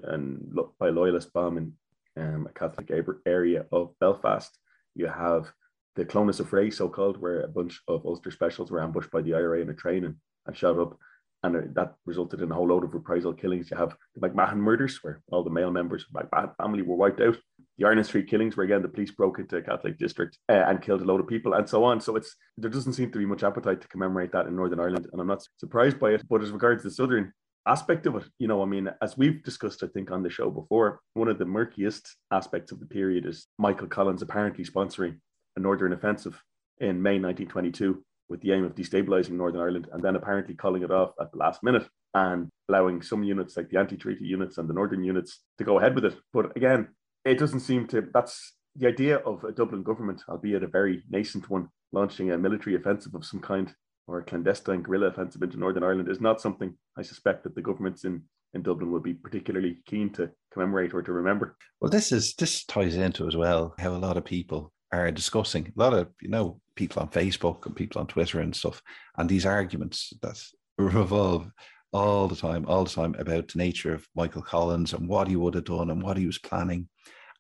and 0.05 0.55
by 0.79 0.91
loyalist 0.91 1.33
bomb 1.33 1.57
in 1.57 1.73
um, 2.19 2.47
a 2.47 2.53
Catholic 2.53 2.93
area 3.27 3.65
of 3.73 3.99
Belfast. 3.99 4.57
You 4.95 5.07
have 5.07 5.51
the 5.97 6.05
Clones 6.05 6.41
affray, 6.41 6.71
so 6.71 6.91
called, 6.91 7.17
where 7.17 7.41
a 7.41 7.49
bunch 7.49 7.81
of 7.89 8.05
Ulster 8.05 8.31
specials 8.31 8.71
were 8.71 8.83
ambushed 8.83 9.11
by 9.11 9.23
the 9.23 9.33
IRA 9.33 9.63
in 9.63 9.71
a 9.71 9.75
train 9.75 10.05
and, 10.05 10.17
and 10.47 10.55
shot 10.55 10.79
up. 10.79 10.99
And 11.43 11.75
that 11.75 11.95
resulted 12.05 12.43
in 12.43 12.53
a 12.53 12.55
whole 12.55 12.69
load 12.69 12.85
of 12.85 12.93
reprisal 12.93 13.33
killings. 13.33 13.71
You 13.71 13.79
have 13.79 13.97
the 14.15 14.29
McMahon 14.29 14.59
murders, 14.59 14.99
where 15.03 15.23
all 15.33 15.43
the 15.43 15.49
male 15.49 15.71
members 15.71 16.05
of 16.05 16.13
the 16.13 16.29
McMahon 16.29 16.55
family 16.57 16.83
were 16.83 16.97
wiped 16.97 17.23
out. 17.23 17.39
The 17.81 17.87
Arnon 17.87 18.05
Street 18.05 18.29
killings, 18.29 18.59
where 18.59 18.67
again 18.67 18.83
the 18.83 18.89
police 18.89 19.11
broke 19.11 19.39
into 19.39 19.57
a 19.57 19.63
Catholic 19.63 19.99
district 19.99 20.37
uh, 20.51 20.65
and 20.69 20.83
killed 20.83 21.01
a 21.01 21.05
load 21.05 21.21
of 21.21 21.27
people, 21.27 21.55
and 21.55 21.67
so 21.67 21.83
on. 21.83 21.99
So 21.99 22.15
it's 22.15 22.37
there 22.59 22.69
doesn't 22.69 22.93
seem 22.93 23.11
to 23.11 23.19
be 23.19 23.25
much 23.25 23.43
appetite 23.43 23.81
to 23.81 23.89
commemorate 23.89 24.33
that 24.33 24.47
in 24.47 24.55
Northern 24.55 24.81
Ireland, 24.81 25.09
and 25.11 25.19
I'm 25.19 25.27
not 25.27 25.47
surprised 25.57 25.99
by 25.99 26.11
it. 26.11 26.23
But 26.29 26.43
as 26.43 26.51
regards 26.51 26.83
the 26.83 26.91
Southern 26.91 27.33
aspect 27.67 28.05
of 28.05 28.17
it, 28.17 28.25
you 28.39 28.49
know, 28.49 28.63
I 28.63 28.67
mean, 28.67 28.91
as 29.01 29.17
we've 29.17 29.43
discussed, 29.43 29.83
I 29.83 29.87
think 29.87 30.11
on 30.11 30.23
the 30.23 30.29
show 30.29 30.51
before, 30.51 31.01
one 31.15 31.29
of 31.29 31.39
the 31.39 31.47
murkiest 31.47 32.17
aspects 32.31 32.71
of 32.71 32.81
the 32.81 32.87
period 32.87 33.25
is 33.25 33.47
Michael 33.59 33.89
Collins 33.89 34.21
apparently 34.21 34.65
sponsoring 34.67 35.19
a 35.57 35.61
northern 35.61 35.95
offensive 35.95 36.39
in 36.81 37.01
May 37.01 37.19
1922 37.19 38.05
with 38.29 38.43
the 38.43 38.53
aim 38.53 38.65
of 38.65 38.75
destabilizing 38.75 39.33
Northern 39.33 39.63
Ireland 39.63 39.89
and 39.91 40.03
then 40.03 40.17
apparently 40.17 40.55
calling 40.55 40.83
it 40.83 40.91
off 40.91 41.13
at 41.19 41.33
the 41.33 41.39
last 41.39 41.63
minute 41.63 41.89
and 42.13 42.49
allowing 42.69 43.01
some 43.01 43.25
units 43.25 43.57
like 43.57 43.71
the 43.71 43.79
anti-treaty 43.79 44.27
units 44.27 44.59
and 44.59 44.69
the 44.69 44.75
northern 44.75 45.03
units 45.03 45.41
to 45.59 45.65
go 45.65 45.79
ahead 45.79 45.95
with 45.95 46.05
it. 46.05 46.17
But 46.33 46.57
again, 46.57 46.89
it 47.25 47.39
doesn't 47.39 47.61
seem 47.61 47.87
to 47.89 48.09
that's 48.13 48.55
the 48.77 48.87
idea 48.87 49.17
of 49.19 49.43
a 49.45 49.53
Dublin 49.53 49.83
government, 49.83 50.23
albeit 50.29 50.63
a 50.63 50.69
very 50.69 51.03
nascent 51.11 51.51
one, 51.51 51.69
launching 51.93 52.31
a 52.31 52.39
military 52.39 52.77
offensive 52.77 53.15
of 53.15 53.25
some 53.25 53.41
kind 53.41 53.75
or 54.07 54.19
a 54.19 54.25
clandestine 54.25 54.83
guerrilla 54.83 55.07
offensive 55.07 55.43
into 55.43 55.59
Northern 55.59 55.85
Ireland 55.85 56.09
is 56.09 56.21
not 56.21 56.41
something 56.41 56.75
I 56.97 57.03
suspect 57.03 57.45
that 57.45 57.55
the 57.55 57.63
governments 57.63 58.05
in 58.05 58.23
in 58.55 58.63
Dublin 58.63 58.91
would 58.91 59.05
be 59.05 59.15
particularly 59.15 59.81
keen 59.87 60.11
to 60.11 60.29
commemorate 60.53 60.93
or 60.93 61.03
to 61.03 61.13
remember. 61.13 61.57
Well, 61.81 61.91
this 61.91 62.11
is 62.11 62.35
this 62.35 62.65
ties 62.65 62.97
into 62.97 63.29
as 63.29 63.37
well 63.37 63.75
how 63.79 63.91
a 63.91 63.99
lot 63.99 64.17
of 64.17 64.25
people 64.25 64.73
are 64.93 65.11
discussing 65.13 65.69
a 65.69 65.81
lot 65.81 65.95
of 65.95 66.09
you 66.21 66.29
know 66.29 66.61
people 66.75 67.01
on 67.01 67.09
Facebook 67.09 67.67
and 67.67 67.77
people 67.77 68.01
on 68.01 68.07
Twitter 68.07 68.41
and 68.41 68.55
stuff, 68.55 68.83
and 69.17 69.29
these 69.29 69.47
arguments 69.47 70.13
that 70.23 70.43
revolve 70.79 71.51
all 71.93 72.29
the 72.29 72.37
time, 72.37 72.65
all 72.67 72.85
the 72.85 72.91
time 72.91 73.15
about 73.19 73.49
the 73.49 73.59
nature 73.59 73.93
of 73.93 74.07
Michael 74.15 74.43
Collins 74.43 74.93
and 74.93 75.09
what 75.09 75.29
he 75.29 75.37
would 75.37 75.55
have 75.55 75.65
done 75.65 75.91
and 75.91 76.03
what 76.03 76.17
he 76.17 76.27
was 76.27 76.39
planning. 76.39 76.89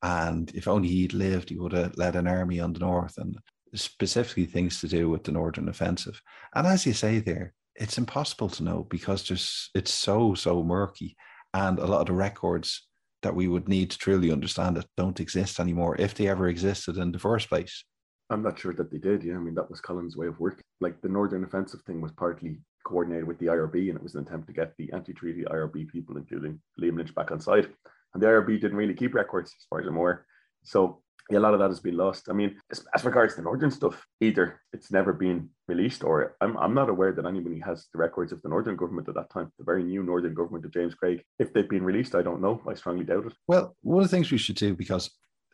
And 0.03 0.51
if 0.55 0.67
only 0.67 0.89
he'd 0.89 1.13
lived, 1.13 1.51
he 1.51 1.59
would 1.59 1.73
have 1.73 1.97
led 1.97 2.17
an 2.17 2.27
army 2.27 2.59
on 2.59 2.73
the 2.73 2.81
north 2.81 3.19
and 3.19 3.37
specifically 3.75 4.47
things 4.47 4.81
to 4.81 4.89
do 4.89 5.09
with 5.09 5.25
the 5.25 5.33
northern 5.33 5.69
offensive. 5.69 6.21
And 6.55 6.67
as 6.67 6.87
you 6.87 6.93
say 6.93 7.21
there, 7.21 7.53
it's 7.77 7.99
impossible 7.99 8.49
to 8.51 8.65
know 8.65 8.87
because 8.91 9.27
there's 9.27 9.71
it's 9.75 9.93
so 9.93 10.35
so 10.35 10.63
murky, 10.63 11.17
and 11.55 11.79
a 11.79 11.87
lot 11.87 12.01
of 12.01 12.07
the 12.07 12.13
records 12.13 12.87
that 13.23 13.35
we 13.35 13.49
would 13.49 13.69
need 13.69 13.91
to 13.91 13.99
truly 13.99 14.33
understand 14.33 14.79
it 14.79 14.87
don't 14.97 15.21
exist 15.21 15.61
anymore 15.61 15.97
if 15.99 16.15
they 16.15 16.29
ever 16.29 16.49
existed 16.49 16.97
in 16.97 17.13
the 17.13 17.19
first 17.19 17.49
place. 17.49 17.85
I'm 18.31 18.43
not 18.43 18.59
sure 18.59 18.73
that 18.75 18.91
they 18.91 18.99
did. 18.99 19.23
Yeah, 19.23 19.35
I 19.35 19.39
mean 19.39 19.55
that 19.55 19.71
was 19.71 19.81
Collins' 19.81 20.17
way 20.17 20.27
of 20.27 20.39
working. 20.41 20.63
Like 20.81 21.01
the 21.01 21.09
Northern 21.09 21.45
Offensive 21.45 21.83
thing 21.83 22.01
was 22.01 22.13
partly 22.13 22.59
coordinated 22.85 23.27
with 23.27 23.39
the 23.39 23.47
IRB, 23.47 23.89
and 23.89 23.97
it 23.97 24.03
was 24.03 24.15
an 24.15 24.27
attempt 24.27 24.47
to 24.49 24.53
get 24.53 24.73
the 24.77 24.93
anti-treaty 24.93 25.45
IRB 25.45 25.89
people, 25.89 26.17
including 26.17 26.61
Liam 26.81 26.97
Lynch, 26.97 27.15
back 27.15 27.31
on 27.31 27.41
side. 27.41 27.69
And 28.15 28.23
the 28.23 28.27
IRB 28.27 28.61
didn't 28.61 28.77
really 28.77 28.95
keep 28.95 29.15
records, 29.15 29.51
as 29.51 29.67
far 29.69 29.81
as 29.81 29.87
I'm 29.87 29.97
aware. 29.97 30.27
So 30.65 31.03
yeah, 31.31 31.39
a 31.39 31.41
lot 31.41 31.55
of 31.55 31.61
that 31.61 31.69
has 31.69 31.81
been 31.81 31.97
lost. 31.97 32.29
I 32.29 32.33
mean, 32.33 32.57
as, 32.71 32.85
as, 32.95 33.05
regards 33.05 33.37
the 33.37 33.43
northern 33.43 33.71
stuff, 33.71 34.05
either 34.21 34.61
it's 34.73 34.91
never 34.91 35.13
been 35.13 35.49
released, 35.69 36.03
or 36.03 36.37
I'm, 36.41 36.57
I'm 36.57 36.75
not 36.75 36.89
aware 36.89 37.13
that 37.13 37.25
anybody 37.25 37.61
has 37.61 37.87
the 37.93 37.99
records 37.99 38.33
of 38.33 38.43
the 38.43 38.49
northern 38.49 38.77
government 38.77 39.09
at 39.09 39.15
that 39.15 39.31
time, 39.31 39.53
the 39.57 39.65
very 39.65 39.85
new 39.85 40.03
northern 40.03 40.35
government 40.35 40.65
of 40.65 40.73
James 40.73 40.95
Craig. 40.95 41.23
If 41.39 41.53
they've 41.53 41.69
been 41.69 41.85
released, 41.85 42.17
I 42.17 42.23
don't 42.23 42.43
know. 42.43 42.61
I 42.69 42.75
strongly 42.75 43.05
doubt 43.05 43.27
it. 43.27 43.33
Well, 43.47 43.77
one 43.83 44.03
of 44.03 44.11
the 44.11 44.15
things 44.15 44.33
we 44.33 44.39
should 44.39 44.57
do, 44.57 44.75
because 44.75 45.11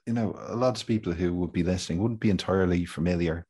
you 0.07 0.13
know, 0.13 0.39
a 0.47 0.57
lot 0.57 0.81
of 0.81 0.87
people 0.87 1.13
who 1.13 1.35
would 1.35 1.53
be 1.53 1.65
listening 1.65 1.99
wouldn't 1.99 2.21
be 2.21 2.31
entirely 2.31 2.85
familiar 2.85 3.45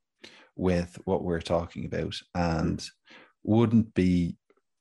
with 0.56 0.99
what 1.05 1.22
we're 1.22 1.40
talking 1.40 1.84
about, 1.84 2.19
and 2.34 2.81
hmm. 2.81 3.14
Wouldn't 3.46 3.94
be 3.94 4.37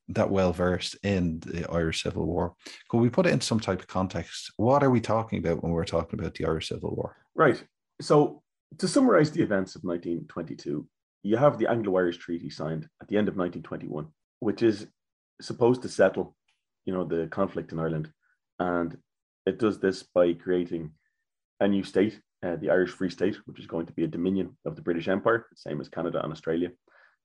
that 0.08 0.30
well 0.30 0.52
versed 0.52 0.96
in 1.02 1.40
the 1.40 1.68
Irish 1.70 2.02
Civil 2.02 2.26
War. 2.26 2.54
Could 2.88 2.98
we 2.98 3.10
put 3.10 3.26
it 3.26 3.32
in 3.32 3.40
some 3.40 3.60
type 3.60 3.80
of 3.80 3.88
context? 3.88 4.52
What 4.56 4.82
are 4.82 4.90
we 4.90 5.00
talking 5.00 5.38
about 5.38 5.62
when 5.62 5.72
we're 5.72 5.84
talking 5.84 6.18
about 6.18 6.34
the 6.34 6.46
Irish 6.46 6.68
Civil 6.68 6.94
War? 6.94 7.16
Right. 7.34 7.62
So, 8.00 8.42
to 8.78 8.88
summarize 8.88 9.30
the 9.30 9.42
events 9.42 9.74
of 9.74 9.82
1922, 9.84 10.86
you 11.22 11.36
have 11.36 11.58
the 11.58 11.68
Anglo 11.68 11.96
Irish 11.96 12.18
Treaty 12.18 12.50
signed 12.50 12.88
at 13.00 13.08
the 13.08 13.16
end 13.16 13.28
of 13.28 13.36
1921, 13.36 14.06
which 14.40 14.62
is 14.62 14.86
supposed 15.40 15.82
to 15.82 15.88
settle, 15.88 16.36
you 16.84 16.92
know, 16.92 17.04
the 17.04 17.26
conflict 17.28 17.72
in 17.72 17.78
Ireland. 17.78 18.10
And 18.58 18.96
it 19.44 19.58
does 19.58 19.80
this 19.80 20.02
by 20.02 20.34
creating 20.34 20.92
a 21.60 21.68
new 21.68 21.84
state, 21.84 22.20
uh, 22.44 22.56
the 22.56 22.70
Irish 22.70 22.90
Free 22.90 23.10
State, 23.10 23.36
which 23.46 23.60
is 23.60 23.66
going 23.66 23.86
to 23.86 23.92
be 23.92 24.04
a 24.04 24.08
dominion 24.08 24.56
of 24.64 24.76
the 24.76 24.82
British 24.82 25.08
Empire, 25.08 25.46
same 25.54 25.80
as 25.80 25.88
Canada 25.88 26.22
and 26.22 26.32
Australia. 26.32 26.70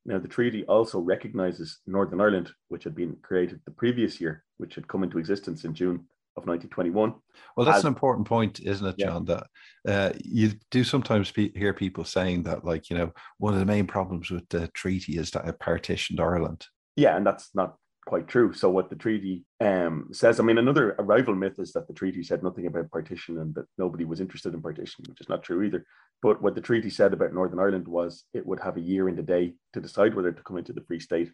Now, 0.06 0.18
the 0.18 0.28
treaty 0.28 0.66
also 0.66 1.00
recognizes 1.00 1.80
Northern 1.86 2.22
Ireland, 2.22 2.52
which 2.70 2.84
had 2.84 2.96
been 2.96 3.18
created 3.22 3.62
the 3.66 3.72
previous 3.72 4.20
year, 4.20 4.44
which 4.58 4.76
had 4.76 4.88
come 4.88 5.04
into 5.04 5.20
existence 5.20 5.64
in 5.64 5.76
June 5.76 6.06
of 6.38 6.48
1921. 6.48 7.14
Well, 7.56 7.66
that's 7.66 7.80
as, 7.80 7.84
an 7.84 7.90
important 7.90 8.28
point, 8.28 8.60
isn't 8.62 8.88
it, 8.88 8.98
John? 8.98 9.26
Yeah. 9.28 9.42
That 9.86 9.94
uh, 9.94 10.14
you 10.24 10.54
do 10.72 10.84
sometimes 10.84 11.30
pe- 11.30 11.52
hear 11.54 11.74
people 11.74 12.04
saying 12.04 12.44
that, 12.44 12.66
like, 12.66 12.90
you 12.90 12.98
know, 12.98 13.12
one 13.38 13.54
of 13.54 13.60
the 13.60 13.66
main 13.66 13.86
problems 13.86 14.32
with 14.32 14.48
the 14.50 14.70
treaty 14.70 15.18
is 15.18 15.30
that 15.32 15.48
it 15.48 15.60
partitioned 15.60 16.20
Ireland. 16.20 16.66
Yeah, 16.96 17.16
and 17.16 17.26
that's 17.26 17.50
not 17.54 17.76
quite 18.06 18.28
true. 18.28 18.54
So 18.54 18.70
what 18.70 18.90
the 18.90 18.96
treaty 18.96 19.46
um, 19.60 20.10
says, 20.12 20.40
I 20.40 20.44
mean, 20.44 20.58
another 20.58 20.96
rival 21.00 21.36
myth 21.36 21.60
is 21.60 21.72
that 21.74 21.88
the 21.88 21.94
treaty 21.94 22.24
said 22.24 22.44
nothing 22.44 22.66
about 22.66 22.92
partition 22.92 23.40
and 23.40 23.54
that 23.56 23.66
nobody 23.78 24.06
was 24.06 24.20
interested 24.20 24.54
in 24.54 24.62
partition, 24.62 25.06
which 25.08 25.22
is 25.22 25.30
not 25.30 25.44
true 25.44 25.64
either. 25.64 25.86
But 26.22 26.42
what 26.42 26.56
the 26.56 26.62
treaty 26.62 26.90
said 26.90 27.14
about 27.14 27.34
Northern 27.34 27.60
Ireland 27.60 27.88
was 27.88 28.26
it 28.34 28.46
would 28.46 28.60
have 28.60 28.78
a 28.78 28.82
year 28.82 29.10
in 29.10 29.16
the 29.16 29.24
day 29.24 29.54
to 29.74 29.82
decide 29.82 30.16
whether 30.16 30.32
to 30.32 30.44
come 30.44 30.58
into 30.58 30.74
the 30.74 30.82
Free 30.82 31.00
State, 31.00 31.32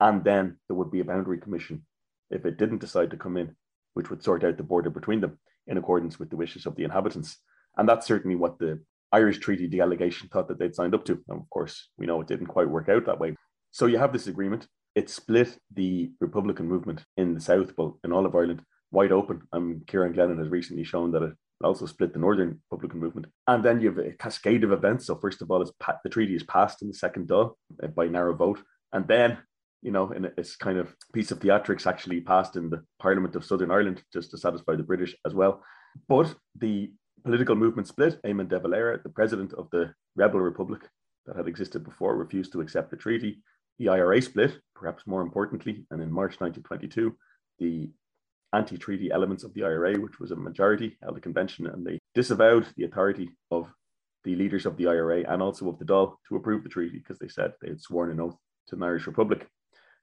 and 0.00 0.24
then 0.24 0.56
there 0.68 0.76
would 0.76 0.90
be 0.90 1.00
a 1.00 1.04
boundary 1.04 1.38
commission 1.38 1.84
if 2.30 2.44
it 2.44 2.58
didn't 2.58 2.78
decide 2.80 3.10
to 3.10 3.16
come 3.16 3.36
in, 3.36 3.54
which 3.94 4.10
would 4.10 4.22
sort 4.22 4.44
out 4.44 4.56
the 4.56 4.62
border 4.62 4.90
between 4.90 5.20
them 5.20 5.38
in 5.66 5.78
accordance 5.78 6.18
with 6.18 6.30
the 6.30 6.36
wishes 6.36 6.66
of 6.66 6.74
the 6.74 6.84
inhabitants. 6.84 7.38
And 7.76 7.88
that's 7.88 8.06
certainly 8.06 8.36
what 8.36 8.58
the 8.58 8.80
Irish 9.12 9.38
treaty 9.38 9.68
delegation 9.68 10.28
thought 10.28 10.48
that 10.48 10.58
they'd 10.58 10.74
signed 10.74 10.94
up 10.94 11.04
to. 11.04 11.22
And 11.28 11.40
of 11.40 11.50
course, 11.50 11.90
we 11.96 12.06
know 12.06 12.20
it 12.20 12.26
didn't 12.26 12.48
quite 12.48 12.68
work 12.68 12.88
out 12.88 13.06
that 13.06 13.20
way. 13.20 13.36
So 13.70 13.86
you 13.86 13.98
have 13.98 14.12
this 14.12 14.26
agreement 14.26 14.66
it 14.94 15.10
split 15.10 15.58
the 15.72 16.10
Republican 16.20 16.68
movement 16.68 17.04
in 17.16 17.34
the 17.34 17.40
South, 17.40 17.74
but 17.76 17.92
in 18.04 18.12
all 18.12 18.26
of 18.26 18.34
Ireland, 18.34 18.62
wide 18.90 19.12
open. 19.12 19.42
And 19.52 19.86
Kieran 19.86 20.14
Glennon 20.14 20.38
has 20.38 20.48
recently 20.48 20.84
shown 20.84 21.10
that 21.12 21.22
it 21.22 21.32
also 21.62 21.86
split 21.86 22.12
the 22.12 22.18
Northern 22.18 22.60
Republican 22.70 23.00
movement. 23.00 23.26
And 23.46 23.64
then 23.64 23.80
you 23.80 23.88
have 23.88 23.98
a 23.98 24.12
cascade 24.12 24.64
of 24.64 24.72
events. 24.72 25.06
So 25.06 25.16
first 25.16 25.42
of 25.42 25.50
all, 25.50 25.64
the 26.04 26.10
treaty 26.10 26.34
is 26.34 26.42
passed 26.44 26.82
in 26.82 26.88
the 26.88 26.94
second 26.94 27.28
Dáil 27.28 27.54
uh, 27.82 27.88
by 27.88 28.06
narrow 28.06 28.34
vote. 28.34 28.60
And 28.92 29.06
then, 29.08 29.38
you 29.82 29.90
know, 29.90 30.10
in 30.12 30.30
this 30.36 30.56
kind 30.56 30.78
of 30.78 30.94
piece 31.12 31.30
of 31.30 31.40
theatrics 31.40 31.86
actually 31.86 32.20
passed 32.20 32.56
in 32.56 32.70
the 32.70 32.82
Parliament 33.00 33.34
of 33.36 33.44
Southern 33.44 33.70
Ireland 33.70 34.02
just 34.12 34.30
to 34.30 34.38
satisfy 34.38 34.76
the 34.76 34.82
British 34.82 35.16
as 35.26 35.34
well. 35.34 35.62
But 36.08 36.34
the 36.58 36.92
political 37.24 37.56
movement 37.56 37.88
split. 37.88 38.20
Eamon 38.22 38.48
de 38.48 38.60
Valera, 38.60 39.00
the 39.02 39.08
president 39.08 39.52
of 39.54 39.68
the 39.72 39.92
rebel 40.14 40.40
republic 40.40 40.82
that 41.26 41.36
had 41.36 41.48
existed 41.48 41.82
before, 41.82 42.16
refused 42.16 42.52
to 42.52 42.60
accept 42.60 42.90
the 42.90 42.96
treaty. 42.96 43.42
The 43.78 43.88
IRA 43.88 44.22
split, 44.22 44.60
perhaps 44.74 45.06
more 45.06 45.22
importantly, 45.22 45.86
and 45.90 46.00
in 46.00 46.12
March 46.12 46.40
1922, 46.40 47.16
the 47.58 47.90
anti 48.52 48.76
treaty 48.78 49.10
elements 49.10 49.44
of 49.44 49.52
the 49.54 49.64
IRA, 49.64 49.98
which 49.98 50.20
was 50.20 50.30
a 50.30 50.36
majority, 50.36 50.96
held 51.02 51.16
a 51.18 51.20
convention 51.20 51.66
and 51.66 51.84
they 51.84 51.98
disavowed 52.14 52.66
the 52.76 52.84
authority 52.84 53.30
of 53.50 53.68
the 54.22 54.36
leaders 54.36 54.64
of 54.64 54.76
the 54.76 54.86
IRA 54.86 55.24
and 55.28 55.42
also 55.42 55.68
of 55.68 55.78
the 55.78 55.84
Dáil 55.84 56.16
to 56.28 56.36
approve 56.36 56.62
the 56.62 56.68
treaty 56.68 56.98
because 56.98 57.18
they 57.18 57.28
said 57.28 57.52
they 57.60 57.68
had 57.68 57.80
sworn 57.80 58.10
an 58.10 58.20
oath 58.20 58.36
to 58.68 58.76
an 58.76 58.82
Irish 58.82 59.06
Republic. 59.06 59.46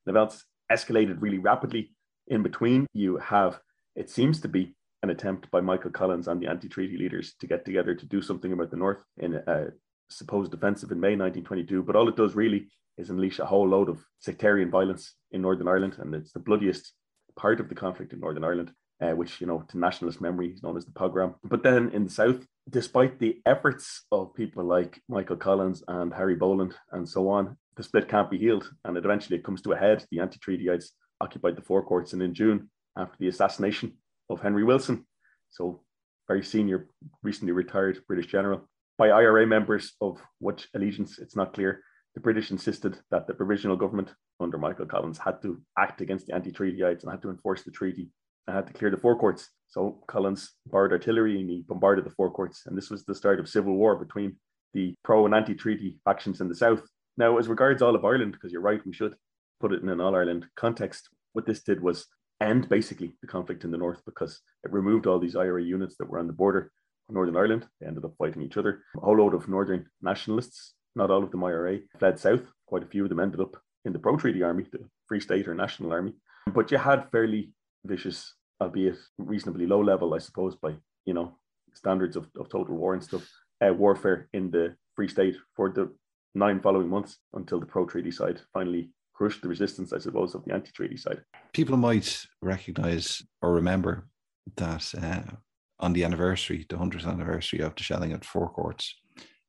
The 0.05 0.11
events 0.11 0.45
escalated 0.71 1.21
really 1.21 1.39
rapidly. 1.39 1.93
In 2.27 2.43
between, 2.43 2.87
you 2.93 3.17
have, 3.17 3.59
it 3.95 4.09
seems 4.09 4.39
to 4.41 4.47
be, 4.47 4.75
an 5.03 5.09
attempt 5.09 5.49
by 5.49 5.61
Michael 5.61 5.89
Collins 5.89 6.27
and 6.27 6.39
the 6.39 6.47
anti 6.47 6.69
treaty 6.69 6.97
leaders 6.97 7.33
to 7.39 7.47
get 7.47 7.65
together 7.65 7.95
to 7.95 8.05
do 8.05 8.21
something 8.21 8.53
about 8.53 8.69
the 8.69 8.77
North 8.77 9.03
in 9.17 9.35
a 9.35 9.67
supposed 10.11 10.53
offensive 10.53 10.91
in 10.91 10.99
May 10.99 11.15
1922. 11.15 11.83
But 11.83 11.95
all 11.95 12.09
it 12.09 12.15
does 12.15 12.35
really 12.35 12.67
is 12.97 13.09
unleash 13.09 13.39
a 13.39 13.45
whole 13.45 13.67
load 13.67 13.89
of 13.89 14.03
sectarian 14.19 14.69
violence 14.69 15.13
in 15.31 15.41
Northern 15.41 15.67
Ireland. 15.67 15.95
And 15.99 16.13
it's 16.13 16.31
the 16.31 16.39
bloodiest 16.39 16.93
part 17.35 17.59
of 17.59 17.69
the 17.69 17.75
conflict 17.75 18.13
in 18.13 18.19
Northern 18.19 18.43
Ireland, 18.43 18.71
uh, 19.01 19.11
which, 19.11 19.41
you 19.41 19.47
know, 19.47 19.63
to 19.69 19.77
nationalist 19.77 20.21
memory 20.21 20.49
is 20.49 20.63
known 20.63 20.77
as 20.77 20.85
the 20.85 20.91
pogrom. 20.91 21.35
But 21.43 21.63
then 21.63 21.89
in 21.89 22.05
the 22.05 22.09
South, 22.09 22.45
despite 22.69 23.19
the 23.19 23.41
efforts 23.45 24.03
of 24.11 24.33
people 24.35 24.63
like 24.63 25.01
Michael 25.09 25.37
Collins 25.37 25.83
and 25.87 26.13
Harry 26.13 26.35
Boland 26.35 26.75
and 26.91 27.07
so 27.07 27.29
on, 27.29 27.57
the 27.75 27.83
split 27.83 28.07
can't 28.07 28.29
be 28.29 28.37
healed. 28.37 28.69
And 28.85 28.97
it 28.97 29.05
eventually 29.05 29.39
comes 29.39 29.61
to 29.63 29.71
a 29.71 29.77
head. 29.77 30.05
The 30.11 30.19
anti 30.19 30.37
treatyites 30.39 30.89
occupied 31.19 31.55
the 31.55 31.61
Four 31.61 31.83
Courts. 31.83 32.13
And 32.13 32.21
in 32.21 32.33
June, 32.33 32.69
after 32.97 33.15
the 33.19 33.27
assassination 33.29 33.93
of 34.29 34.41
Henry 34.41 34.63
Wilson, 34.63 35.05
so 35.49 35.81
very 36.27 36.43
senior, 36.43 36.87
recently 37.23 37.51
retired 37.51 38.01
British 38.07 38.27
general, 38.27 38.69
by 39.01 39.09
IRA 39.09 39.47
members 39.47 39.93
of 39.99 40.21
which 40.37 40.67
allegiance 40.75 41.17
it's 41.17 41.35
not 41.35 41.55
clear. 41.55 41.81
The 42.13 42.21
British 42.21 42.51
insisted 42.51 42.99
that 43.09 43.25
the 43.25 43.33
provisional 43.33 43.75
government 43.75 44.13
under 44.39 44.59
Michael 44.59 44.85
Collins 44.85 45.17
had 45.17 45.41
to 45.41 45.59
act 45.75 46.01
against 46.01 46.27
the 46.27 46.35
anti-treatyites 46.35 47.01
and 47.01 47.09
had 47.09 47.23
to 47.23 47.31
enforce 47.31 47.63
the 47.63 47.71
treaty 47.71 48.11
and 48.45 48.55
had 48.55 48.67
to 48.67 48.73
clear 48.73 48.91
the 48.91 48.97
Four 48.97 49.17
Courts. 49.17 49.49
So 49.69 50.03
Collins 50.07 50.51
borrowed 50.67 50.91
artillery 50.91 51.41
and 51.41 51.49
he 51.49 51.65
bombarded 51.67 52.05
the 52.05 52.11
Four 52.11 52.29
Courts, 52.29 52.67
and 52.67 52.77
this 52.77 52.91
was 52.91 53.03
the 53.03 53.15
start 53.15 53.39
of 53.39 53.49
civil 53.49 53.73
war 53.73 53.95
between 53.95 54.35
the 54.75 54.93
pro 55.03 55.25
and 55.25 55.33
anti-treaty 55.33 55.97
factions 56.05 56.39
in 56.39 56.47
the 56.47 56.53
south. 56.53 56.83
Now, 57.17 57.39
as 57.39 57.47
regards 57.47 57.81
all 57.81 57.95
of 57.95 58.05
Ireland, 58.05 58.33
because 58.33 58.51
you're 58.51 58.61
right, 58.61 58.85
we 58.85 58.93
should 58.93 59.15
put 59.59 59.73
it 59.73 59.81
in 59.81 59.89
an 59.89 59.99
all 59.99 60.15
Ireland 60.15 60.45
context. 60.55 61.09
What 61.33 61.47
this 61.47 61.63
did 61.63 61.81
was 61.81 62.05
end 62.39 62.69
basically 62.69 63.13
the 63.21 63.27
conflict 63.27 63.63
in 63.63 63.71
the 63.71 63.79
north 63.79 64.03
because 64.05 64.41
it 64.63 64.71
removed 64.71 65.07
all 65.07 65.17
these 65.17 65.35
IRA 65.35 65.63
units 65.63 65.95
that 65.97 66.07
were 66.07 66.19
on 66.19 66.27
the 66.27 66.33
border 66.33 66.71
Northern 67.11 67.37
Ireland. 67.37 67.67
They 67.79 67.87
ended 67.87 68.05
up 68.05 68.13
fighting 68.17 68.41
each 68.41 68.57
other. 68.57 68.83
A 68.97 69.01
whole 69.01 69.17
load 69.17 69.33
of 69.33 69.47
northern 69.47 69.87
nationalists, 70.01 70.73
not 70.95 71.11
all 71.11 71.23
of 71.23 71.31
them 71.31 71.43
IRA, 71.43 71.79
fled 71.99 72.19
south. 72.19 72.43
Quite 72.67 72.83
a 72.83 72.87
few 72.87 73.03
of 73.03 73.09
them 73.09 73.19
ended 73.19 73.41
up 73.41 73.55
in 73.85 73.93
the 73.93 73.99
pro 73.99 74.17
treaty 74.17 74.43
army, 74.43 74.65
the 74.71 74.79
Free 75.07 75.19
State 75.19 75.47
or 75.47 75.55
National 75.55 75.91
Army. 75.91 76.13
But 76.53 76.71
you 76.71 76.77
had 76.77 77.11
fairly 77.11 77.51
vicious, 77.85 78.33
albeit 78.61 78.97
reasonably 79.17 79.65
low 79.67 79.81
level, 79.81 80.13
I 80.13 80.19
suppose, 80.19 80.55
by 80.55 80.75
you 81.05 81.13
know 81.13 81.37
standards 81.73 82.15
of, 82.15 82.27
of 82.37 82.49
total 82.49 82.75
war 82.75 82.93
and 82.93 83.03
stuff, 83.03 83.27
uh, 83.65 83.73
warfare 83.73 84.27
in 84.33 84.51
the 84.51 84.75
Free 84.95 85.07
State 85.07 85.35
for 85.55 85.69
the 85.69 85.91
nine 86.35 86.59
following 86.61 86.89
months 86.89 87.17
until 87.33 87.59
the 87.59 87.65
pro 87.65 87.85
treaty 87.85 88.11
side 88.11 88.39
finally 88.53 88.91
crushed 89.13 89.41
the 89.41 89.47
resistance, 89.47 89.93
I 89.93 89.99
suppose, 89.99 90.33
of 90.33 90.43
the 90.45 90.53
anti 90.53 90.71
treaty 90.71 90.97
side. 90.97 91.21
People 91.53 91.77
might 91.77 92.25
recognize 92.41 93.21
or 93.41 93.53
remember 93.53 94.07
that 94.55 94.93
uh, 95.01 95.35
on 95.81 95.93
the 95.93 96.03
anniversary, 96.03 96.65
the 96.69 96.75
100th 96.75 97.07
anniversary 97.07 97.59
of 97.59 97.75
the 97.75 97.83
shelling 97.83 98.13
at 98.13 98.23
Four 98.23 98.49
Courts, 98.49 98.95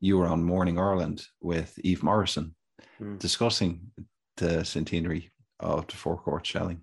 you 0.00 0.18
were 0.18 0.26
on 0.26 0.42
Morning 0.42 0.78
Ireland 0.78 1.24
with 1.40 1.78
Eve 1.84 2.02
Morrison 2.02 2.54
mm. 3.00 3.18
discussing 3.18 3.92
the 4.36 4.64
centenary 4.64 5.30
of 5.60 5.86
the 5.86 5.96
Four 5.96 6.18
Courts 6.18 6.48
shelling. 6.48 6.82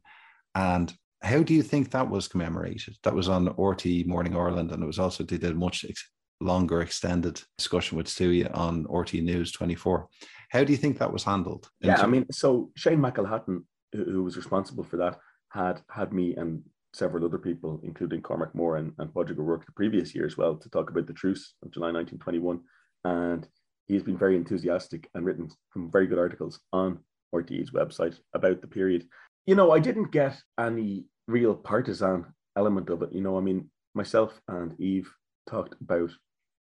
And 0.55 0.93
how 1.21 1.43
do 1.43 1.53
you 1.53 1.63
think 1.63 1.91
that 1.91 2.09
was 2.09 2.27
commemorated? 2.27 2.95
That 3.03 3.15
was 3.15 3.27
on 3.27 3.47
RTÉ 3.47 4.05
Morning 4.07 4.37
Ireland, 4.37 4.71
and 4.71 4.81
it 4.81 4.87
was 4.87 4.99
also 4.99 5.23
they 5.23 5.37
did 5.37 5.57
much 5.57 5.85
ex- 5.87 6.09
longer 6.39 6.81
extended 6.81 7.41
discussion 7.57 7.97
with 7.97 8.07
Stewie 8.07 8.49
on 8.57 8.85
RTÉ 8.85 9.21
News 9.21 9.51
24. 9.51 10.07
How 10.49 10.63
do 10.63 10.71
you 10.71 10.77
think 10.77 10.97
that 10.97 11.11
was 11.11 11.23
handled? 11.23 11.69
Yeah, 11.81 12.01
I 12.01 12.07
mean, 12.07 12.25
so 12.31 12.71
Shane 12.75 12.99
McElhatton, 12.99 13.63
who, 13.91 14.03
who 14.05 14.23
was 14.23 14.37
responsible 14.37 14.83
for 14.83 14.97
that, 14.97 15.19
had 15.51 15.81
had 15.89 16.13
me 16.13 16.35
and 16.35 16.63
several 16.93 17.25
other 17.25 17.37
people, 17.37 17.79
including 17.83 18.21
Cormac 18.21 18.53
Moore 18.55 18.77
and, 18.77 18.93
and 18.97 19.13
Padraig 19.13 19.39
O'Rourke 19.39 19.65
the 19.65 19.71
previous 19.73 20.15
year 20.15 20.25
as 20.25 20.37
well, 20.37 20.55
to 20.55 20.69
talk 20.69 20.89
about 20.89 21.07
the 21.07 21.13
truce 21.13 21.53
of 21.63 21.71
July 21.71 21.91
1921. 21.91 22.59
And 23.05 23.47
he's 23.87 24.03
been 24.03 24.17
very 24.17 24.35
enthusiastic 24.35 25.09
and 25.13 25.25
written 25.25 25.49
some 25.73 25.91
very 25.91 26.07
good 26.07 26.19
articles 26.19 26.59
on 26.73 26.99
RTÉ's 27.33 27.71
website 27.71 28.17
about 28.33 28.61
the 28.61 28.67
period. 28.67 29.07
You 29.45 29.55
know, 29.55 29.71
I 29.71 29.79
didn't 29.79 30.11
get 30.11 30.41
any 30.59 31.05
real 31.27 31.55
partisan 31.55 32.25
element 32.57 32.89
of 32.89 33.01
it. 33.03 33.13
You 33.13 33.21
know, 33.21 33.37
I 33.37 33.41
mean, 33.41 33.69
myself 33.93 34.39
and 34.47 34.79
Eve 34.79 35.11
talked 35.49 35.75
about 35.81 36.11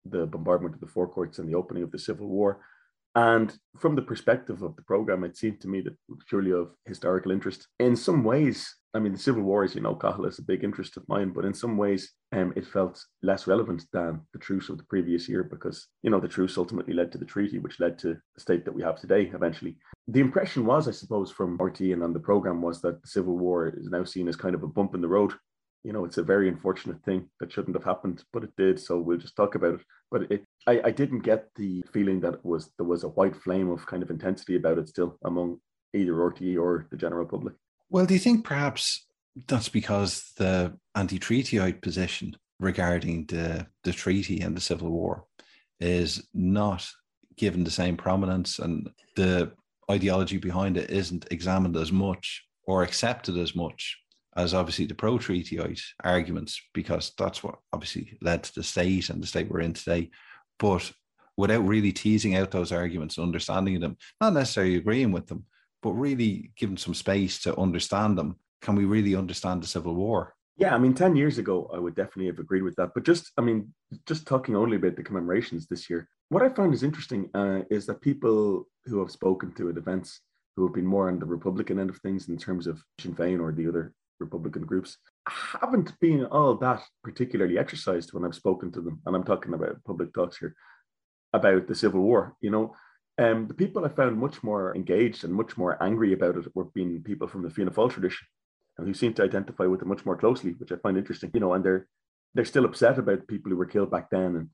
the 0.04 0.26
bombardment 0.26 0.74
of 0.74 0.80
the 0.80 0.86
Four 0.86 1.08
Courts 1.08 1.38
and 1.38 1.48
the 1.48 1.56
opening 1.56 1.82
of 1.82 1.90
the 1.90 1.98
Civil 1.98 2.28
War. 2.28 2.60
And 3.14 3.56
from 3.78 3.96
the 3.96 4.02
perspective 4.02 4.62
of 4.62 4.76
the 4.76 4.82
program, 4.82 5.24
it 5.24 5.36
seemed 5.36 5.60
to 5.62 5.68
me 5.68 5.80
that 5.80 5.96
purely 6.28 6.52
of 6.52 6.74
historical 6.84 7.32
interest. 7.32 7.66
In 7.80 7.96
some 7.96 8.22
ways, 8.22 8.74
I 8.96 8.98
mean, 8.98 9.12
the 9.12 9.18
Civil 9.18 9.42
War, 9.42 9.62
as 9.62 9.74
you 9.74 9.80
know, 9.80 9.94
Cathal 9.94 10.26
is 10.26 10.38
a 10.38 10.42
big 10.42 10.64
interest 10.64 10.96
of 10.96 11.08
mine, 11.08 11.32
but 11.34 11.44
in 11.44 11.54
some 11.54 11.76
ways, 11.76 12.12
um, 12.32 12.52
it 12.56 12.66
felt 12.66 13.02
less 13.22 13.46
relevant 13.46 13.84
than 13.92 14.22
the 14.32 14.38
truce 14.38 14.68
of 14.68 14.78
the 14.78 14.84
previous 14.84 15.28
year 15.28 15.44
because, 15.44 15.86
you 16.02 16.10
know, 16.10 16.20
the 16.20 16.28
truce 16.28 16.56
ultimately 16.56 16.94
led 16.94 17.12
to 17.12 17.18
the 17.18 17.24
treaty, 17.24 17.58
which 17.58 17.78
led 17.78 17.98
to 18.00 18.14
the 18.34 18.40
state 18.40 18.64
that 18.64 18.74
we 18.74 18.82
have 18.82 19.00
today 19.00 19.30
eventually. 19.34 19.76
The 20.08 20.20
impression 20.20 20.64
was, 20.64 20.88
I 20.88 20.92
suppose, 20.92 21.30
from 21.30 21.58
RTÉ 21.58 21.92
and 21.92 22.02
on 22.02 22.12
the 22.12 22.20
program 22.20 22.62
was 22.62 22.80
that 22.82 23.02
the 23.02 23.08
Civil 23.08 23.36
War 23.36 23.68
is 23.68 23.90
now 23.90 24.04
seen 24.04 24.28
as 24.28 24.36
kind 24.36 24.54
of 24.54 24.62
a 24.62 24.68
bump 24.68 24.94
in 24.94 25.00
the 25.00 25.08
road 25.08 25.34
you 25.86 25.92
know, 25.92 26.04
it's 26.04 26.18
a 26.18 26.22
very 26.24 26.48
unfortunate 26.48 27.00
thing 27.04 27.28
that 27.38 27.52
shouldn't 27.52 27.76
have 27.76 27.84
happened, 27.84 28.24
but 28.32 28.42
it 28.42 28.50
did. 28.58 28.80
So 28.80 28.98
we'll 28.98 29.18
just 29.18 29.36
talk 29.36 29.54
about 29.54 29.74
it. 29.74 29.80
But 30.10 30.32
it, 30.32 30.44
I, 30.66 30.80
I 30.86 30.90
didn't 30.90 31.20
get 31.20 31.46
the 31.54 31.84
feeling 31.92 32.18
that 32.20 32.44
was 32.44 32.72
there 32.76 32.86
was 32.86 33.04
a 33.04 33.10
white 33.10 33.36
flame 33.36 33.70
of 33.70 33.86
kind 33.86 34.02
of 34.02 34.10
intensity 34.10 34.56
about 34.56 34.78
it 34.78 34.88
still 34.88 35.16
among 35.24 35.58
either 35.94 36.14
RTÉ 36.14 36.60
or 36.60 36.88
the 36.90 36.96
general 36.96 37.24
public. 37.24 37.54
Well, 37.88 38.06
do 38.06 38.14
you 38.14 38.20
think 38.20 38.44
perhaps 38.44 39.06
that's 39.46 39.68
because 39.68 40.32
the 40.36 40.76
anti-treatyite 40.94 41.82
position 41.82 42.36
regarding 42.58 43.26
the 43.26 43.66
the 43.84 43.92
treaty 43.92 44.40
and 44.40 44.56
the 44.56 44.60
civil 44.60 44.90
war 44.90 45.24
is 45.78 46.26
not 46.32 46.86
given 47.36 47.64
the 47.64 47.70
same 47.70 47.96
prominence, 47.96 48.58
and 48.58 48.88
the 49.14 49.52
ideology 49.90 50.38
behind 50.38 50.76
it 50.76 50.90
isn't 50.90 51.26
examined 51.30 51.76
as 51.76 51.92
much 51.92 52.44
or 52.64 52.82
accepted 52.82 53.36
as 53.36 53.54
much 53.54 53.98
as 54.36 54.52
obviously 54.52 54.86
the 54.86 54.94
pro 54.94 55.18
treatyite 55.18 55.80
arguments, 56.02 56.60
because 56.74 57.12
that's 57.18 57.42
what 57.42 57.56
obviously 57.72 58.18
led 58.20 58.42
to 58.42 58.54
the 58.54 58.62
state 58.62 59.10
and 59.10 59.22
the 59.22 59.26
state 59.26 59.50
we're 59.50 59.60
in 59.60 59.72
today. 59.72 60.10
But 60.58 60.90
without 61.36 61.66
really 61.66 61.92
teasing 61.92 62.34
out 62.36 62.50
those 62.50 62.72
arguments 62.72 63.16
and 63.16 63.24
understanding 63.24 63.80
them, 63.80 63.96
not 64.20 64.32
necessarily 64.32 64.76
agreeing 64.76 65.12
with 65.12 65.26
them, 65.26 65.44
but 65.82 65.92
really 65.92 66.52
giving 66.56 66.76
some 66.76 66.94
space 66.94 67.40
to 67.42 67.58
understand 67.58 68.18
them, 68.18 68.36
can 68.62 68.74
we 68.74 68.84
really 68.84 69.14
understand 69.14 69.62
the 69.62 69.66
Civil 69.66 69.94
War? 69.94 70.34
Yeah, 70.58 70.74
I 70.74 70.78
mean, 70.78 70.94
10 70.94 71.16
years 71.16 71.36
ago, 71.36 71.70
I 71.72 71.78
would 71.78 71.94
definitely 71.94 72.26
have 72.26 72.38
agreed 72.38 72.62
with 72.62 72.76
that. 72.76 72.92
But 72.94 73.04
just, 73.04 73.30
I 73.36 73.42
mean, 73.42 73.74
just 74.06 74.26
talking 74.26 74.56
only 74.56 74.76
about 74.76 74.96
the 74.96 75.02
commemorations 75.02 75.66
this 75.66 75.90
year, 75.90 76.08
what 76.30 76.42
I 76.42 76.48
found 76.48 76.72
is 76.72 76.82
interesting 76.82 77.28
uh, 77.34 77.60
is 77.70 77.86
that 77.86 78.00
people 78.00 78.66
who 78.86 78.98
have 79.00 79.10
spoken 79.10 79.52
to 79.54 79.68
at 79.68 79.76
events 79.76 80.20
who 80.56 80.66
have 80.66 80.74
been 80.74 80.86
more 80.86 81.08
on 81.08 81.18
the 81.18 81.26
Republican 81.26 81.78
end 81.78 81.90
of 81.90 81.98
things 81.98 82.28
in 82.28 82.38
terms 82.38 82.66
of 82.66 82.82
Sinn 82.98 83.14
Féin 83.14 83.40
or 83.40 83.52
the 83.52 83.68
other 83.68 83.92
Republican 84.18 84.62
groups 84.62 84.96
haven't 85.28 85.98
been 86.00 86.24
all 86.26 86.54
that 86.56 86.82
particularly 87.04 87.58
exercised 87.58 88.12
when 88.12 88.24
I've 88.24 88.34
spoken 88.34 88.72
to 88.72 88.80
them, 88.80 89.00
and 89.04 89.14
I'm 89.14 89.24
talking 89.24 89.54
about 89.54 89.82
public 89.84 90.14
talks 90.14 90.38
here 90.38 90.54
about 91.32 91.66
the 91.66 91.74
Civil 91.74 92.00
War. 92.00 92.34
You 92.40 92.50
know, 92.50 92.74
um, 93.18 93.48
the 93.48 93.54
people 93.54 93.84
I 93.84 93.88
found 93.88 94.18
much 94.18 94.42
more 94.42 94.74
engaged 94.74 95.24
and 95.24 95.32
much 95.32 95.56
more 95.56 95.82
angry 95.82 96.12
about 96.12 96.36
it 96.36 96.54
were 96.54 96.64
being 96.64 97.02
people 97.02 97.28
from 97.28 97.42
the 97.42 97.50
Fianna 97.50 97.70
Fáil 97.70 97.90
tradition, 97.90 98.26
and 98.78 98.86
who 98.86 98.94
seem 98.94 99.14
to 99.14 99.24
identify 99.24 99.66
with 99.66 99.82
it 99.82 99.88
much 99.88 100.04
more 100.04 100.16
closely, 100.16 100.52
which 100.52 100.72
I 100.72 100.76
find 100.76 100.96
interesting. 100.96 101.30
You 101.34 101.40
know, 101.40 101.54
and 101.54 101.64
they're 101.64 101.86
they're 102.34 102.44
still 102.44 102.66
upset 102.66 102.98
about 102.98 103.28
people 103.28 103.50
who 103.50 103.56
were 103.56 103.66
killed 103.66 103.90
back 103.90 104.10
then 104.10 104.36
and 104.36 104.50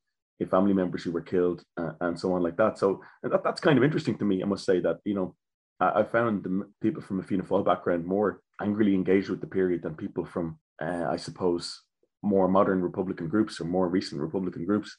family 0.50 0.73
members 0.73 1.04
who 1.04 1.12
were 1.12 1.21
killed 1.21 1.62
uh, 1.76 1.92
and 2.00 2.19
so 2.19 2.33
on 2.33 2.42
like 2.42 2.57
that. 2.57 2.76
So 2.76 3.00
that, 3.23 3.45
that's 3.45 3.61
kind 3.61 3.78
of 3.78 3.85
interesting 3.85 4.19
to 4.19 4.25
me. 4.25 4.42
I 4.42 4.47
must 4.47 4.64
say 4.64 4.81
that 4.81 4.99
you 5.04 5.14
know 5.14 5.37
I 5.81 6.04
found 6.04 6.45
the 6.45 6.69
people 6.81 7.02
from 7.02 7.19
a 7.19 7.23
Fianna 7.23 7.45
Fáil 7.45 7.64
background 7.64 8.07
more 8.07 8.40
angrily 8.61 8.95
engaged 8.95 9.28
with 9.28 9.40
the 9.40 9.47
period 9.47 9.83
than 9.83 9.97
people 9.97 10.25
from, 10.25 10.59
uh, 10.81 11.07
I 11.11 11.16
suppose, 11.16 11.83
more 12.23 12.47
modern 12.47 12.81
Republican 12.81 13.28
groups 13.28 13.61
or 13.61 13.64
more 13.64 13.88
recent 13.88 14.21
Republican 14.21 14.64
groups. 14.64 14.97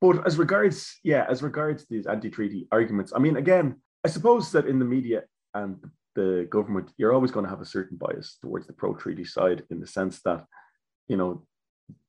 But 0.00 0.26
as 0.26 0.38
regards, 0.38 0.98
yeah, 1.04 1.26
as 1.28 1.42
regards 1.42 1.86
these 1.86 2.06
anti-treaty 2.06 2.68
arguments, 2.72 3.12
I 3.14 3.18
mean, 3.18 3.36
again, 3.36 3.76
I 4.04 4.08
suppose 4.08 4.50
that 4.52 4.66
in 4.66 4.78
the 4.78 4.84
media 4.84 5.24
and 5.54 5.76
the 6.14 6.46
government, 6.50 6.90
you're 6.96 7.12
always 7.12 7.30
going 7.30 7.44
to 7.44 7.50
have 7.50 7.60
a 7.60 7.66
certain 7.66 7.98
bias 7.98 8.38
towards 8.40 8.66
the 8.66 8.72
pro-treaty 8.72 9.24
side 9.24 9.64
in 9.70 9.78
the 9.80 9.86
sense 9.86 10.20
that, 10.22 10.44
you 11.08 11.16
know, 11.16 11.44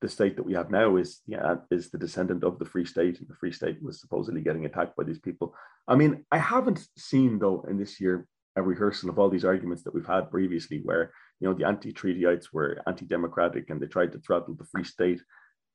the 0.02 0.10
state 0.10 0.36
that 0.36 0.46
we 0.46 0.54
have 0.54 0.70
now 0.70 0.96
is 0.96 1.22
yeah 1.26 1.56
is 1.72 1.90
the 1.90 1.98
descendant 1.98 2.44
of 2.44 2.60
the 2.60 2.66
Free 2.66 2.86
State, 2.86 3.20
and 3.20 3.28
the 3.28 3.36
Free 3.36 3.52
State 3.52 3.82
was 3.82 4.00
supposedly 4.00 4.42
getting 4.42 4.66
attacked 4.66 4.96
by 4.96 5.04
these 5.04 5.20
people. 5.20 5.56
I 5.88 5.96
mean, 5.96 6.26
I 6.32 6.38
haven't 6.38 6.88
seen 6.98 7.40
though 7.40 7.66
in 7.68 7.78
this 7.78 8.00
year 8.00 8.28
a 8.56 8.62
rehearsal 8.62 9.10
of 9.10 9.18
all 9.18 9.30
these 9.30 9.46
arguments 9.46 9.84
that 9.84 9.94
we've 9.94 10.06
had 10.06 10.30
previously, 10.30 10.82
where 10.84 11.12
you 11.40 11.48
know 11.48 11.54
the 11.54 11.66
anti-treatyites 11.66 12.48
were 12.54 12.82
anti-democratic 12.88 13.70
and 13.70 13.82
they 13.82 13.88
tried 13.88 14.12
to 14.12 14.20
throttle 14.20 14.56
the 14.56 14.66
Free 14.66 14.84
State 14.84 15.22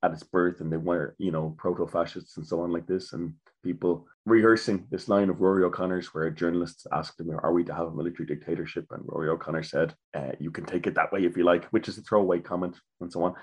at 0.03 0.11
its 0.11 0.23
birth, 0.23 0.61
and 0.61 0.71
they 0.71 0.77
were 0.77 1.15
you 1.17 1.31
know 1.31 1.55
proto-fascists 1.57 2.37
and 2.37 2.45
so 2.45 2.61
on 2.61 2.71
like 2.71 2.87
this, 2.87 3.13
and 3.13 3.33
people 3.63 4.07
rehearsing 4.25 4.85
this 4.91 5.07
line 5.07 5.29
of 5.29 5.41
Rory 5.41 5.63
O'Connor's, 5.63 6.13
where 6.13 6.29
journalists 6.29 6.85
asked 6.91 7.19
him, 7.19 7.31
"Are 7.31 7.53
we 7.53 7.63
to 7.65 7.73
have 7.73 7.87
a 7.87 7.95
military 7.95 8.25
dictatorship?" 8.25 8.85
and 8.91 9.03
Rory 9.05 9.29
O'Connor 9.29 9.63
said, 9.63 9.95
uh, 10.13 10.31
"You 10.39 10.51
can 10.51 10.65
take 10.65 10.87
it 10.87 10.95
that 10.95 11.11
way 11.11 11.25
if 11.25 11.37
you 11.37 11.43
like," 11.43 11.65
which 11.65 11.87
is 11.87 11.97
a 11.97 12.01
throwaway 12.01 12.39
comment 12.39 12.79
and 13.01 13.11
so 13.11 13.23
on. 13.23 13.35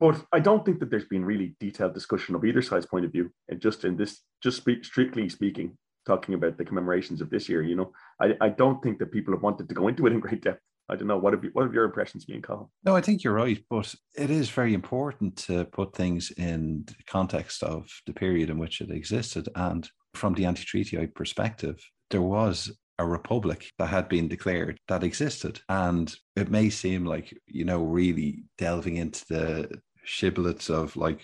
But 0.00 0.24
I 0.32 0.40
don't 0.40 0.64
think 0.64 0.80
that 0.80 0.90
there's 0.90 1.04
been 1.04 1.26
really 1.26 1.54
detailed 1.60 1.92
discussion 1.92 2.34
of 2.34 2.44
either 2.44 2.62
side's 2.62 2.86
point 2.86 3.04
of 3.04 3.12
view. 3.12 3.30
And 3.50 3.60
just 3.60 3.84
in 3.84 3.96
this, 3.98 4.22
just 4.42 4.56
speak, 4.56 4.82
strictly 4.82 5.28
speaking, 5.28 5.76
talking 6.06 6.34
about 6.34 6.56
the 6.56 6.64
commemorations 6.64 7.20
of 7.20 7.28
this 7.28 7.50
year, 7.50 7.62
you 7.62 7.76
know, 7.76 7.92
I, 8.18 8.34
I 8.40 8.48
don't 8.48 8.82
think 8.82 8.98
that 8.98 9.12
people 9.12 9.34
have 9.34 9.42
wanted 9.42 9.68
to 9.68 9.74
go 9.74 9.88
into 9.88 10.06
it 10.06 10.12
in 10.12 10.20
great 10.20 10.42
depth. 10.42 10.62
I 10.90 10.96
don't 10.96 11.06
know. 11.06 11.18
What 11.18 11.32
have 11.32 11.44
you, 11.44 11.50
what 11.52 11.62
have 11.62 11.72
your 11.72 11.84
impressions 11.84 12.24
been, 12.24 12.42
Cathal? 12.42 12.70
No, 12.84 12.96
I 12.96 13.00
think 13.00 13.22
you're 13.22 13.32
right, 13.32 13.62
but 13.70 13.94
it 14.16 14.30
is 14.30 14.50
very 14.50 14.74
important 14.74 15.36
to 15.46 15.64
put 15.66 15.94
things 15.94 16.32
in 16.32 16.84
the 16.86 16.94
context 17.06 17.62
of 17.62 17.88
the 18.06 18.12
period 18.12 18.50
in 18.50 18.58
which 18.58 18.80
it 18.80 18.90
existed. 18.90 19.48
And 19.54 19.88
from 20.14 20.34
the 20.34 20.46
anti-treaty 20.46 21.06
perspective, 21.14 21.78
there 22.10 22.22
was 22.22 22.76
a 22.98 23.06
republic 23.06 23.70
that 23.78 23.86
had 23.86 24.08
been 24.08 24.28
declared 24.28 24.78
that 24.88 25.04
existed. 25.04 25.60
And 25.68 26.14
it 26.34 26.50
may 26.50 26.68
seem 26.70 27.06
like, 27.06 27.32
you 27.46 27.64
know, 27.64 27.82
really 27.82 28.44
delving 28.58 28.96
into 28.96 29.24
the 29.28 29.80
shibboleths 30.04 30.68
of 30.68 30.96
like 30.96 31.20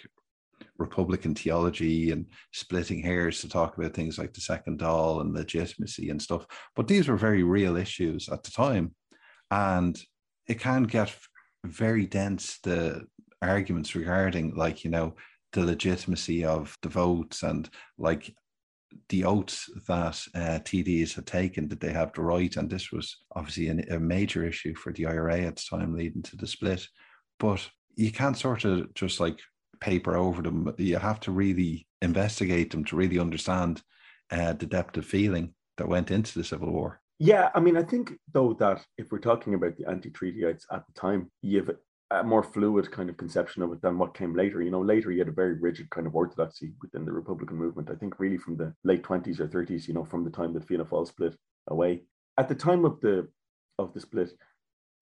Republican 0.79 1.35
theology 1.35 2.13
and 2.13 2.27
splitting 2.53 3.03
hairs 3.03 3.41
to 3.41 3.49
talk 3.49 3.77
about 3.77 3.95
things 3.95 4.17
like 4.17 4.33
the 4.33 4.41
second 4.41 4.79
Dáil 4.79 5.21
and 5.21 5.35
legitimacy 5.35 6.09
and 6.11 6.23
stuff. 6.23 6.47
But 6.75 6.87
these 6.87 7.09
were 7.09 7.17
very 7.17 7.43
real 7.43 7.77
issues 7.77 8.29
at 8.29 8.43
the 8.43 8.51
time. 8.51 8.95
And 9.51 9.99
it 10.47 10.61
can 10.61 10.85
get 10.85 11.15
very 11.65 12.07
dense, 12.07 12.59
the 12.63 13.07
arguments 13.43 13.95
regarding, 13.95 14.55
like, 14.55 14.85
you 14.85 14.91
know, 14.91 15.15
the 15.53 15.65
legitimacy 15.65 16.45
of 16.45 16.77
the 16.83 16.89
votes 16.89 17.43
and 17.43 17.69
like 17.99 18.35
the 19.09 19.25
oaths 19.25 19.69
that 19.89 20.21
uh, 20.35 20.59
TDs 20.61 21.15
had 21.15 21.27
taken 21.27 21.69
that 21.69 21.81
they 21.81 21.93
have 21.93 22.13
the 22.13 22.23
right, 22.23 22.57
and 22.57 22.71
this 22.71 22.93
was 22.93 23.17
obviously 23.35 23.69
an, 23.69 23.85
a 23.91 23.99
major 23.99 24.45
issue 24.45 24.75
for 24.75 24.93
the 24.93 25.07
IRA 25.07 25.41
at 25.41 25.57
the 25.57 25.63
time, 25.71 25.95
leading 25.95 26.23
to 26.23 26.37
the 26.37 26.47
split. 26.47 26.87
But 27.39 27.69
you 27.95 28.13
can't 28.13 28.37
sort 28.37 28.65
of 28.65 28.93
just 28.95 29.21
like 29.21 29.39
paper 29.81 30.17
over 30.17 30.43
them. 30.43 30.73
You 30.79 30.99
have 30.99 31.21
to 31.21 31.33
really 31.33 31.87
investigate 32.03 32.71
them 32.71 32.85
to 32.87 32.97
really 32.97 33.19
understand 33.19 33.83
uh, 34.31 34.55
the 34.55 34.67
depth 34.67 34.97
of 34.97 35.07
feeling 35.07 35.55
that 35.79 35.89
went 35.89 36.11
into 36.11 36.39
the 36.39 36.45
Civil 36.45 36.73
War. 36.73 37.01
Yeah, 37.19 37.51
I 37.55 37.61
mean, 37.61 37.77
I 37.77 37.83
think 37.83 38.19
though 38.33 38.53
that 38.55 38.85
if 38.99 39.11
we're 39.11 39.19
talking 39.19 39.55
about 39.55 39.77
the 39.77 39.89
anti-treatyites 39.89 40.65
at 40.71 40.87
the 40.87 40.93
time, 41.01 41.31
you 41.41 41.59
have 41.59 41.71
a 42.11 42.23
more 42.23 42.43
fluid 42.43 42.91
kind 42.91 43.09
of 43.09 43.17
conception 43.17 43.63
of 43.63 43.73
it 43.73 43.81
than 43.83 43.99
what 43.99 44.15
came 44.15 44.35
later. 44.35 44.63
You 44.63 44.71
know, 44.71 44.83
later 44.83 45.11
you 45.11 45.19
had 45.21 45.29
a 45.29 45.33
very 45.33 45.55
rigid 45.55 45.89
kind 45.91 46.07
of 46.07 46.15
orthodoxy 46.15 46.75
within 46.83 47.05
the 47.05 47.13
Republican 47.13 47.57
movement. 47.57 47.91
I 47.91 47.95
think 47.95 48.21
really 48.21 48.37
from 48.37 48.57
the 48.57 48.75
late 48.85 49.03
twenties 49.03 49.41
or 49.41 49.49
thirties, 49.49 49.89
you 49.89 49.95
know, 49.95 50.05
from 50.05 50.25
the 50.25 50.31
time 50.31 50.53
that 50.55 50.69
Fianna 50.69 50.85
Fáil 50.85 51.09
split 51.09 51.35
away. 51.69 52.03
At 52.39 52.49
the 52.49 52.55
time 52.55 52.85
of 52.85 53.01
the 53.01 53.29
of 53.79 53.95
the 53.95 54.01
split, 54.01 54.31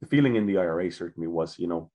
the 0.01 0.07
feeling 0.07 0.37
in 0.37 0.47
the 0.47 0.59
IRA 0.59 0.91
certainly 0.93 1.29
was, 1.29 1.59
you 1.59 1.67
know, 1.67 1.91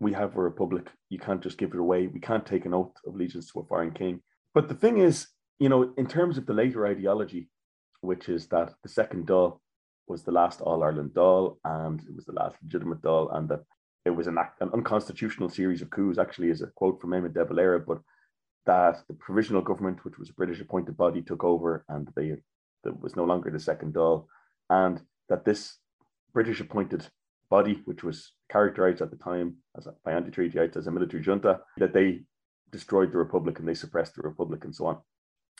we 0.00 0.12
have 0.12 0.36
a 0.36 0.42
republic. 0.42 0.90
You 1.10 1.18
can't 1.18 1.42
just 1.42 1.58
give 1.58 1.72
it 1.72 1.80
away. 1.80 2.08
We 2.08 2.20
can't 2.20 2.44
take 2.44 2.66
an 2.66 2.74
oath 2.74 2.92
of 3.06 3.14
allegiance 3.14 3.52
to 3.52 3.60
a 3.60 3.64
foreign 3.64 3.92
king. 3.92 4.20
But 4.52 4.68
the 4.68 4.74
thing 4.74 4.98
is, 4.98 5.28
you 5.58 5.68
know, 5.68 5.94
in 5.96 6.06
terms 6.06 6.38
of 6.38 6.46
the 6.46 6.52
later 6.52 6.86
ideology, 6.86 7.48
which 8.04 8.28
is 8.28 8.46
that 8.48 8.74
the 8.82 8.88
second 8.88 9.26
Dáil 9.26 9.58
was 10.06 10.22
the 10.22 10.32
last 10.32 10.60
All 10.60 10.82
Ireland 10.82 11.12
Dáil 11.14 11.56
and 11.64 12.00
it 12.00 12.14
was 12.14 12.26
the 12.26 12.32
last 12.32 12.56
legitimate 12.62 13.00
Dáil, 13.00 13.34
and 13.36 13.48
that 13.48 13.62
it 14.04 14.10
was 14.10 14.26
an, 14.26 14.38
an 14.60 14.70
unconstitutional 14.72 15.48
series 15.48 15.80
of 15.80 15.90
coups, 15.90 16.18
actually, 16.18 16.50
is 16.50 16.60
a 16.60 16.66
quote 16.66 17.00
from 17.00 17.10
Eamon 17.10 17.32
De 17.32 17.44
Valera, 17.44 17.80
but 17.80 18.00
that 18.66 19.02
the 19.08 19.14
provisional 19.14 19.62
government, 19.62 20.04
which 20.04 20.18
was 20.18 20.30
a 20.30 20.34
British 20.34 20.60
appointed 20.60 20.96
body, 20.96 21.22
took 21.22 21.42
over 21.42 21.84
and 21.88 22.08
they 22.14 22.36
there 22.82 22.92
was 22.92 23.16
no 23.16 23.24
longer 23.24 23.50
the 23.50 23.58
second 23.58 23.94
Dáil, 23.94 24.26
and 24.68 25.00
that 25.30 25.44
this 25.44 25.78
British 26.34 26.60
appointed 26.60 27.06
body, 27.48 27.80
which 27.86 28.04
was 28.04 28.32
characterized 28.50 29.00
at 29.00 29.10
the 29.10 29.16
time 29.16 29.56
as 29.76 29.88
by 30.04 30.12
anti-treatyites 30.12 30.76
as 30.76 30.86
a 30.86 30.90
military 30.90 31.22
junta, 31.22 31.60
that 31.78 31.94
they 31.94 32.20
destroyed 32.70 33.10
the 33.10 33.18
republic 33.18 33.58
and 33.58 33.68
they 33.68 33.74
suppressed 33.74 34.14
the 34.16 34.22
republic 34.22 34.64
and 34.64 34.74
so 34.74 34.86
on. 34.86 34.98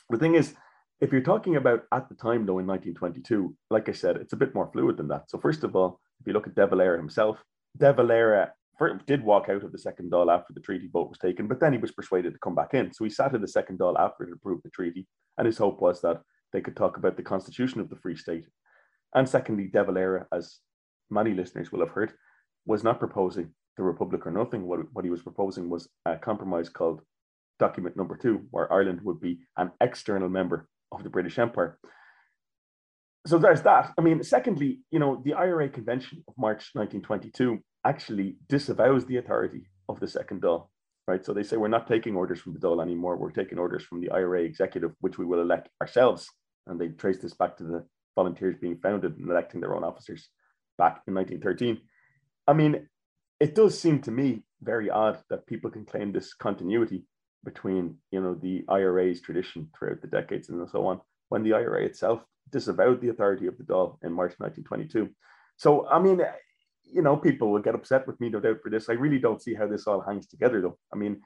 The 0.09 0.17
thing 0.17 0.35
is, 0.35 0.53
if 1.01 1.11
you're 1.11 1.21
talking 1.21 1.57
about 1.57 1.83
at 1.91 2.07
the 2.07 2.15
time, 2.15 2.45
though, 2.45 2.59
in 2.59 2.67
1922, 2.67 3.55
like 3.69 3.89
I 3.89 3.91
said, 3.91 4.17
it's 4.17 4.33
a 4.33 4.37
bit 4.37 4.55
more 4.55 4.69
fluid 4.71 4.97
than 4.97 5.09
that. 5.09 5.29
So 5.29 5.37
first 5.37 5.63
of 5.63 5.75
all, 5.75 5.99
if 6.21 6.27
you 6.27 6.33
look 6.33 6.47
at 6.47 6.55
De 6.55 6.65
Valera 6.65 6.97
himself, 6.97 7.43
De 7.77 7.91
Valera 7.91 8.53
did 9.05 9.23
walk 9.23 9.49
out 9.49 9.63
of 9.63 9.71
the 9.71 9.77
second 9.77 10.11
Dáil 10.11 10.33
after 10.33 10.53
the 10.53 10.61
treaty 10.61 10.87
vote 10.87 11.09
was 11.09 11.17
taken, 11.17 11.47
but 11.47 11.59
then 11.59 11.73
he 11.73 11.79
was 11.79 11.91
persuaded 11.91 12.33
to 12.33 12.39
come 12.39 12.55
back 12.55 12.73
in. 12.73 12.93
So 12.93 13.03
he 13.03 13.09
sat 13.09 13.35
in 13.35 13.41
the 13.41 13.47
second 13.47 13.79
Dáil 13.79 13.99
after 13.99 14.23
it 14.23 14.33
approved 14.33 14.63
the 14.63 14.69
treaty, 14.69 15.07
and 15.37 15.45
his 15.45 15.57
hope 15.57 15.81
was 15.81 16.01
that 16.01 16.21
they 16.53 16.61
could 16.61 16.75
talk 16.75 16.97
about 16.97 17.17
the 17.17 17.23
constitution 17.23 17.81
of 17.81 17.89
the 17.89 17.97
Free 17.97 18.15
State. 18.15 18.45
And 19.13 19.27
secondly, 19.27 19.67
De 19.67 19.83
Valera, 19.83 20.27
as 20.33 20.59
many 21.09 21.33
listeners 21.33 21.71
will 21.71 21.81
have 21.81 21.89
heard, 21.89 22.13
was 22.65 22.83
not 22.83 22.99
proposing 22.99 23.51
the 23.77 23.83
Republic 23.83 24.25
or 24.25 24.31
nothing. 24.31 24.65
What, 24.65 24.79
what 24.93 25.05
he 25.05 25.11
was 25.11 25.21
proposing 25.21 25.69
was 25.69 25.89
a 26.05 26.17
compromise 26.17 26.69
called 26.69 27.01
Document 27.59 27.97
Number 27.97 28.17
Two, 28.17 28.45
where 28.51 28.71
Ireland 28.71 29.01
would 29.03 29.19
be 29.19 29.39
an 29.57 29.71
external 29.81 30.29
member 30.29 30.67
of 30.91 31.03
the 31.03 31.09
British 31.09 31.39
Empire. 31.39 31.77
So 33.27 33.37
there's 33.39 33.63
that. 33.63 33.93
I 33.97 34.01
mean, 34.01 34.21
secondly, 34.23 34.81
you 34.91 34.99
know, 34.99 35.21
the 35.25 35.33
IRA 35.33 35.69
Convention 35.69 36.23
of 36.27 36.35
March 36.37 36.69
1922 36.73 37.59
actually 37.83 38.37
disavows 38.47 39.05
the 39.05 39.17
authority 39.17 39.67
of 39.89 39.99
the 39.99 40.07
Second 40.07 40.41
Dáil, 40.41 40.67
right? 41.07 41.25
So 41.25 41.33
they 41.33 41.43
say 41.43 41.57
we're 41.57 41.67
not 41.67 41.87
taking 41.87 42.15
orders 42.15 42.39
from 42.39 42.53
the 42.53 42.59
Dáil 42.59 42.81
anymore. 42.81 43.17
We're 43.17 43.31
taking 43.31 43.57
orders 43.57 43.83
from 43.83 44.01
the 44.01 44.11
IRA 44.11 44.41
executive, 44.43 44.91
which 45.01 45.17
we 45.17 45.25
will 45.25 45.41
elect 45.41 45.69
ourselves. 45.81 46.27
And 46.67 46.79
they 46.79 46.89
trace 46.89 47.19
this 47.19 47.33
back 47.33 47.57
to 47.57 47.63
the 47.63 47.85
volunteers 48.15 48.55
being 48.61 48.77
founded 48.77 49.17
and 49.17 49.29
electing 49.29 49.61
their 49.61 49.75
own 49.75 49.83
officers 49.83 50.29
back 50.77 51.01
in 51.07 51.13
1913. 51.15 51.79
I 52.47 52.53
mean, 52.53 52.87
it 53.39 53.55
does 53.55 53.79
seem 53.79 54.01
to 54.03 54.11
me 54.11 54.43
very 54.61 54.89
odd 54.89 55.19
that 55.29 55.47
people 55.47 55.71
can 55.71 55.85
claim 55.85 56.11
this 56.11 56.33
continuity 56.33 57.05
between, 57.45 57.95
you 58.11 58.19
know, 58.19 58.33
the 58.33 58.65
IRA's 58.67 59.21
tradition 59.21 59.69
throughout 59.77 60.01
the 60.01 60.07
decades 60.07 60.49
and 60.49 60.67
so 60.69 60.85
on, 60.87 60.99
when 61.29 61.43
the 61.43 61.53
IRA 61.53 61.85
itself 61.85 62.21
disavowed 62.51 62.99
the 63.01 63.09
authority 63.09 63.47
of 63.47 63.57
the 63.57 63.63
Dáil 63.63 63.97
in 64.03 64.11
March 64.11 64.33
1922. 64.37 65.09
So, 65.57 65.87
I 65.87 65.99
mean, 65.99 66.21
you 66.83 67.01
know, 67.01 67.15
people 67.15 67.51
will 67.51 67.61
get 67.61 67.75
upset 67.75 68.05
with 68.07 68.19
me, 68.19 68.29
no 68.29 68.39
doubt, 68.39 68.61
for 68.61 68.69
this. 68.69 68.89
I 68.89 68.93
really 68.93 69.19
don't 69.19 69.41
see 69.41 69.53
how 69.53 69.67
this 69.67 69.87
all 69.87 70.01
hangs 70.01 70.27
together, 70.27 70.61
though. 70.61 70.77
I 70.93 70.97
mean, 70.97 71.21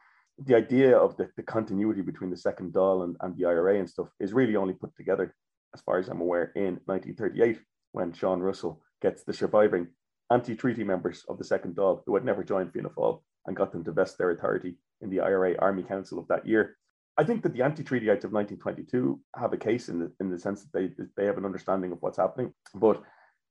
the 0.45 0.55
idea 0.55 0.97
of 0.97 1.17
the, 1.17 1.29
the 1.35 1.43
continuity 1.43 2.01
between 2.01 2.29
the 2.29 2.37
second 2.37 2.73
Dáil 2.73 3.03
and, 3.03 3.17
and 3.21 3.35
the 3.35 3.45
IRA 3.45 3.79
and 3.79 3.89
stuff 3.89 4.07
is 4.19 4.33
really 4.33 4.55
only 4.55 4.73
put 4.73 4.95
together, 4.95 5.35
as 5.73 5.81
far 5.81 5.97
as 5.97 6.07
I'm 6.07 6.21
aware, 6.21 6.51
in 6.55 6.79
1938 6.85 7.59
when 7.91 8.13
Sean 8.13 8.39
Russell 8.39 8.81
gets 9.01 9.23
the 9.23 9.33
surviving 9.33 9.87
anti-treaty 10.31 10.83
members 10.83 11.25
of 11.27 11.37
the 11.37 11.43
Second 11.43 11.75
Dáil 11.75 12.01
who 12.05 12.15
had 12.15 12.23
never 12.23 12.43
joined 12.43 12.71
Fianna 12.71 12.89
Fáil 12.89 13.21
and 13.45 13.55
got 13.55 13.71
them 13.71 13.83
to 13.83 13.91
vest 13.91 14.17
their 14.17 14.31
authority 14.31 14.75
in 15.01 15.09
the 15.09 15.19
IRA 15.19 15.55
Army 15.59 15.83
Council 15.83 16.19
of 16.19 16.27
that 16.27 16.47
year. 16.47 16.77
I 17.17 17.23
think 17.23 17.43
that 17.43 17.53
the 17.53 17.63
anti-treatyites 17.63 18.23
of 18.23 18.31
1922 18.31 19.19
have 19.35 19.51
a 19.51 19.57
case 19.57 19.89
in 19.89 19.99
the, 19.99 20.11
in 20.19 20.29
the 20.29 20.39
sense 20.39 20.63
that 20.63 20.71
they, 20.73 21.03
they 21.17 21.25
have 21.25 21.37
an 21.37 21.45
understanding 21.45 21.91
of 21.91 21.97
what's 22.01 22.17
happening, 22.17 22.53
but 22.75 23.03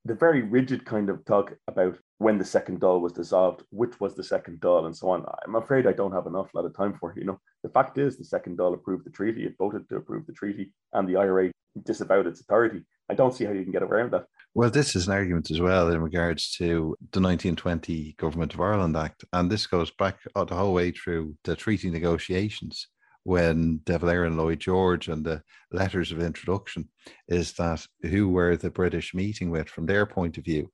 the 0.04 0.14
very 0.14 0.42
rigid 0.42 0.84
kind 0.87 1.11
of 1.11 1.24
talk 1.24 1.54
about 1.66 1.98
when 2.18 2.38
the 2.38 2.44
second 2.44 2.80
Dáil 2.80 3.00
was 3.00 3.12
dissolved, 3.12 3.62
which 3.70 4.00
was 4.00 4.14
the 4.14 4.24
second 4.24 4.61
Dáil, 4.61 4.87
and 4.87 4.96
so 4.96 5.11
on. 5.11 5.24
I'm 5.46 5.56
afraid 5.56 5.87
I 5.87 5.92
don't 5.92 6.12
have 6.12 6.26
enough 6.26 6.54
lot 6.54 6.64
of 6.64 6.74
time 6.74 6.96
for. 6.98 7.14
You 7.16 7.24
know, 7.24 7.40
the 7.62 7.68
fact 7.68 7.98
is 7.98 8.16
the 8.16 8.24
second 8.24 8.56
Dáil 8.58 8.74
approved 8.74 9.04
the 9.04 9.11
treaty, 9.11 9.44
it 9.44 9.56
voted 9.58 9.88
to 9.88 9.96
approve 9.96 10.26
the 10.26 10.32
treaty, 10.32 10.72
and 10.94 11.06
the 11.06 11.16
IRA 11.16 11.50
disavowed 11.84 12.26
its 12.26 12.40
authority. 12.40 12.82
I 13.09 13.14
don't 13.14 13.35
see 13.35 13.44
how 13.44 13.53
you 13.53 13.62
can 13.62 13.73
get 13.73 13.83
around 13.83 14.12
that. 14.12 14.27
Well, 14.55 14.71
this 14.71 14.97
is 14.97 15.07
an 15.07 15.14
argument 15.14 15.51
as 15.51 15.61
well 15.61 15.90
in 15.90 16.01
regards 16.01 16.51
to 16.57 16.97
the 17.12 17.21
1920 17.21 18.14
Government 18.18 18.55
of 18.55 18.61
Ireland 18.61 18.97
Act. 18.97 19.25
And 19.33 19.51
this 19.51 19.66
goes 19.66 19.90
back 19.90 20.18
uh, 20.35 20.44
the 20.44 20.55
whole 20.55 20.75
way 20.75 20.90
through 20.90 21.37
the 21.44 21.57
treaty 21.57 21.90
negotiations 21.90 22.88
when 23.25 23.81
De 23.85 23.99
Valera 23.99 24.27
and 24.27 24.37
Lloyd 24.37 24.61
George 24.61 25.09
and 25.09 25.25
the 25.25 25.42
letters 25.71 26.12
of 26.12 26.23
introduction 26.23 26.88
is 27.29 27.53
that 27.55 27.85
who 28.03 28.29
were 28.29 28.57
the 28.57 28.71
British 28.71 29.14
meeting 29.14 29.51
with 29.51 29.68
from 29.68 29.87
their 29.87 30.07
point 30.07 30.38
of 30.38 30.44
view? 30.44 30.71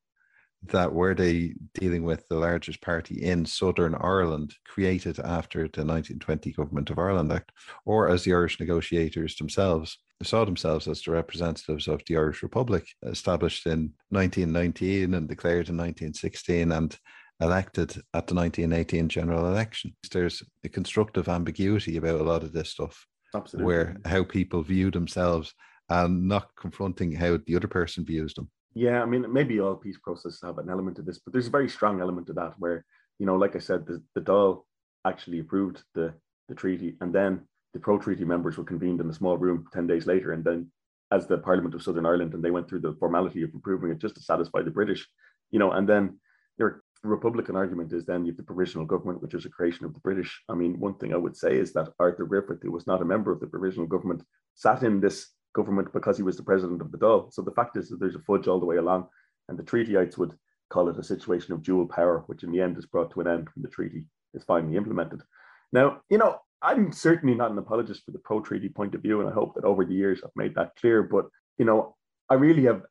that 0.68 0.92
were 0.92 1.14
they 1.14 1.54
dealing 1.74 2.04
with 2.04 2.26
the 2.28 2.36
largest 2.36 2.80
party 2.80 3.22
in 3.22 3.44
Southern 3.44 3.94
Ireland, 3.94 4.54
created 4.66 5.18
after 5.18 5.60
the 5.60 5.84
1920 5.84 6.52
Government 6.52 6.90
of 6.90 6.98
Ireland 6.98 7.32
Act, 7.32 7.52
or 7.84 8.08
as 8.08 8.24
the 8.24 8.32
Irish 8.32 8.58
negotiators 8.58 9.36
themselves 9.36 9.98
saw 10.22 10.44
themselves 10.44 10.88
as 10.88 11.02
the 11.02 11.10
representatives 11.10 11.88
of 11.88 12.02
the 12.06 12.16
Irish 12.16 12.42
Republic, 12.42 12.86
established 13.04 13.66
in 13.66 13.92
1919 14.10 15.14
and 15.14 15.28
declared 15.28 15.68
in 15.68 15.76
1916 15.76 16.72
and 16.72 16.96
elected 17.40 17.90
at 18.14 18.26
the 18.26 18.34
1918 18.34 19.08
general 19.08 19.46
election. 19.46 19.94
There's 20.12 20.42
a 20.64 20.68
constructive 20.68 21.28
ambiguity 21.28 21.96
about 21.96 22.20
a 22.20 22.24
lot 22.24 22.42
of 22.42 22.52
this 22.52 22.70
stuff, 22.70 23.06
Absolutely. 23.34 23.66
where 23.66 23.96
how 24.04 24.24
people 24.24 24.62
view 24.62 24.90
themselves 24.90 25.52
and 25.88 26.28
not 26.28 26.54
confronting 26.56 27.12
how 27.12 27.38
the 27.46 27.56
other 27.56 27.68
person 27.68 28.04
views 28.04 28.34
them. 28.34 28.50
Yeah, 28.74 29.02
I 29.02 29.06
mean, 29.06 29.32
maybe 29.32 29.60
all 29.60 29.76
peace 29.76 29.98
processes 30.02 30.40
have 30.42 30.58
an 30.58 30.68
element 30.70 30.98
of 30.98 31.06
this, 31.06 31.18
but 31.18 31.32
there's 31.32 31.46
a 31.46 31.50
very 31.50 31.68
strong 31.68 32.00
element 32.00 32.28
of 32.28 32.36
that 32.36 32.54
where, 32.58 32.84
you 33.18 33.26
know, 33.26 33.36
like 33.36 33.54
I 33.54 33.60
said, 33.60 33.86
the, 33.86 34.02
the 34.14 34.20
Dáil 34.20 34.62
actually 35.04 35.40
approved 35.40 35.82
the, 35.94 36.14
the 36.48 36.54
treaty, 36.54 36.96
and 37.00 37.12
then 37.12 37.42
the 37.74 37.80
pro 37.80 37.98
treaty 37.98 38.24
members 38.24 38.56
were 38.56 38.64
convened 38.64 39.00
in 39.00 39.10
a 39.10 39.14
small 39.14 39.36
room 39.36 39.66
10 39.72 39.86
days 39.86 40.06
later. 40.06 40.32
And 40.32 40.44
then, 40.44 40.70
as 41.10 41.26
the 41.26 41.38
Parliament 41.38 41.74
of 41.74 41.82
Southern 41.82 42.06
Ireland, 42.06 42.32
and 42.32 42.42
they 42.42 42.50
went 42.50 42.68
through 42.68 42.80
the 42.80 42.96
formality 42.98 43.42
of 43.42 43.50
approving 43.54 43.90
it 43.90 43.98
just 43.98 44.14
to 44.14 44.22
satisfy 44.22 44.62
the 44.62 44.70
British, 44.70 45.06
you 45.50 45.58
know, 45.58 45.72
and 45.72 45.88
then 45.88 46.18
your 46.56 46.82
Republican 47.02 47.56
argument 47.56 47.92
is 47.92 48.06
then 48.06 48.24
you 48.24 48.32
have 48.32 48.38
the 48.38 48.42
provisional 48.42 48.86
government, 48.86 49.20
which 49.20 49.34
is 49.34 49.44
a 49.44 49.50
creation 49.50 49.84
of 49.84 49.92
the 49.92 50.00
British. 50.00 50.42
I 50.48 50.54
mean, 50.54 50.80
one 50.80 50.94
thing 50.94 51.12
I 51.12 51.18
would 51.18 51.36
say 51.36 51.58
is 51.58 51.72
that 51.74 51.92
Arthur 51.98 52.24
Griffith, 52.24 52.62
who 52.62 52.72
was 52.72 52.86
not 52.86 53.02
a 53.02 53.04
member 53.04 53.30
of 53.30 53.40
the 53.40 53.46
provisional 53.46 53.86
government, 53.86 54.22
sat 54.54 54.82
in 54.82 55.00
this 55.00 55.28
government 55.54 55.92
because 55.92 56.16
he 56.16 56.22
was 56.22 56.36
the 56.36 56.42
president 56.42 56.80
of 56.80 56.90
the 56.90 56.98
Dáil. 56.98 57.32
So 57.32 57.42
the 57.42 57.52
fact 57.52 57.76
is 57.76 57.88
that 57.88 58.00
there's 58.00 58.16
a 58.16 58.20
fudge 58.20 58.48
all 58.48 58.60
the 58.60 58.66
way 58.66 58.76
along, 58.76 59.08
and 59.48 59.58
the 59.58 59.62
treatyites 59.62 60.16
would 60.16 60.34
call 60.70 60.88
it 60.88 60.98
a 60.98 61.04
situation 61.04 61.52
of 61.52 61.62
dual 61.62 61.86
power, 61.86 62.24
which 62.26 62.42
in 62.42 62.50
the 62.50 62.60
end 62.60 62.78
is 62.78 62.86
brought 62.86 63.10
to 63.12 63.20
an 63.20 63.28
end 63.28 63.48
when 63.54 63.62
the 63.62 63.68
treaty 63.68 64.04
is 64.32 64.44
finally 64.44 64.76
implemented. 64.76 65.20
Now, 65.72 66.00
you 66.08 66.18
know, 66.18 66.38
I'm 66.64 66.92
certainly 66.92 67.34
not 67.34 67.50
an 67.50 67.58
apologist 67.58 68.04
for 68.04 68.10
the 68.10 68.18
pro-treaty 68.18 68.70
point 68.70 68.94
of 68.94 69.02
view, 69.02 69.20
and 69.20 69.28
I 69.28 69.32
hope 69.32 69.54
that 69.54 69.64
over 69.64 69.84
the 69.84 69.94
years 69.94 70.20
I've 70.24 70.30
made 70.34 70.54
that 70.54 70.74
clear. 70.76 71.02
But 71.02 71.26
you 71.58 71.66
know, 71.66 71.94
I 72.30 72.34
really 72.34 72.64
have 72.64 72.82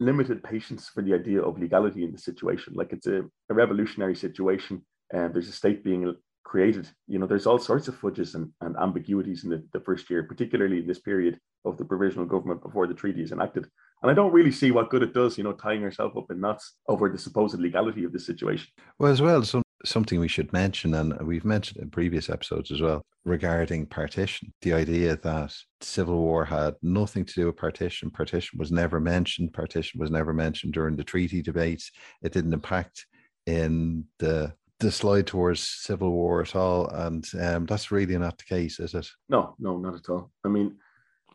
limited 0.00 0.42
patience 0.42 0.88
for 0.88 1.02
the 1.02 1.14
idea 1.14 1.40
of 1.40 1.58
legality 1.58 2.04
in 2.04 2.10
the 2.10 2.18
situation. 2.18 2.74
Like 2.74 2.92
it's 2.92 3.06
a, 3.06 3.22
a 3.48 3.54
revolutionary 3.54 4.16
situation, 4.16 4.84
and 5.12 5.32
there's 5.32 5.48
a 5.48 5.52
state 5.52 5.84
being 5.84 6.14
created. 6.44 6.88
You 7.06 7.20
know, 7.20 7.26
there's 7.26 7.46
all 7.46 7.58
sorts 7.58 7.86
of 7.86 7.96
fudges 7.96 8.34
and, 8.34 8.50
and 8.60 8.76
ambiguities 8.76 9.44
in 9.44 9.50
the, 9.50 9.64
the 9.72 9.80
first 9.80 10.10
year, 10.10 10.24
particularly 10.24 10.78
in 10.78 10.86
this 10.86 10.98
period 10.98 11.38
of 11.64 11.76
the 11.76 11.84
provisional 11.84 12.26
government 12.26 12.62
before 12.62 12.88
the 12.88 12.94
treaty 12.94 13.22
is 13.22 13.30
enacted. 13.30 13.68
And 14.02 14.10
I 14.10 14.14
don't 14.14 14.32
really 14.32 14.50
see 14.50 14.70
what 14.72 14.90
good 14.90 15.02
it 15.02 15.14
does, 15.14 15.38
you 15.38 15.44
know, 15.44 15.52
tying 15.52 15.82
yourself 15.82 16.16
up 16.16 16.30
in 16.30 16.40
knots 16.40 16.72
over 16.88 17.08
the 17.08 17.18
supposed 17.18 17.58
legality 17.60 18.02
of 18.04 18.12
this 18.12 18.26
situation. 18.26 18.68
Well, 18.98 19.12
as 19.12 19.20
well, 19.20 19.44
some 19.44 19.62
something 19.84 20.20
we 20.20 20.28
should 20.28 20.52
mention, 20.52 20.94
and 20.94 21.20
we've 21.26 21.44
mentioned 21.44 21.82
in 21.82 21.90
previous 21.90 22.28
episodes 22.28 22.70
as 22.70 22.80
well, 22.80 23.02
regarding 23.24 23.86
partition. 23.86 24.52
The 24.62 24.72
idea 24.72 25.16
that 25.16 25.54
civil 25.80 26.18
war 26.18 26.44
had 26.44 26.74
nothing 26.82 27.24
to 27.24 27.34
do 27.34 27.46
with 27.46 27.56
partition. 27.56 28.10
Partition 28.10 28.58
was 28.58 28.70
never 28.70 29.00
mentioned. 29.00 29.52
Partition 29.52 30.00
was 30.00 30.10
never 30.10 30.32
mentioned 30.32 30.74
during 30.74 30.96
the 30.96 31.04
treaty 31.04 31.42
debates. 31.42 31.90
It 32.22 32.32
didn't 32.32 32.54
impact 32.54 33.06
in 33.46 34.04
the 34.18 34.52
the 34.80 34.90
slide 34.90 35.26
towards 35.26 35.60
civil 35.60 36.10
war 36.10 36.40
at 36.40 36.56
all, 36.56 36.88
and 36.88 37.24
um, 37.38 37.66
that's 37.66 37.90
really 37.90 38.16
not 38.16 38.38
the 38.38 38.44
case, 38.44 38.80
is 38.80 38.94
it? 38.94 39.06
No, 39.28 39.54
no, 39.58 39.76
not 39.76 39.94
at 39.94 40.08
all. 40.08 40.30
I 40.42 40.48
mean, 40.48 40.78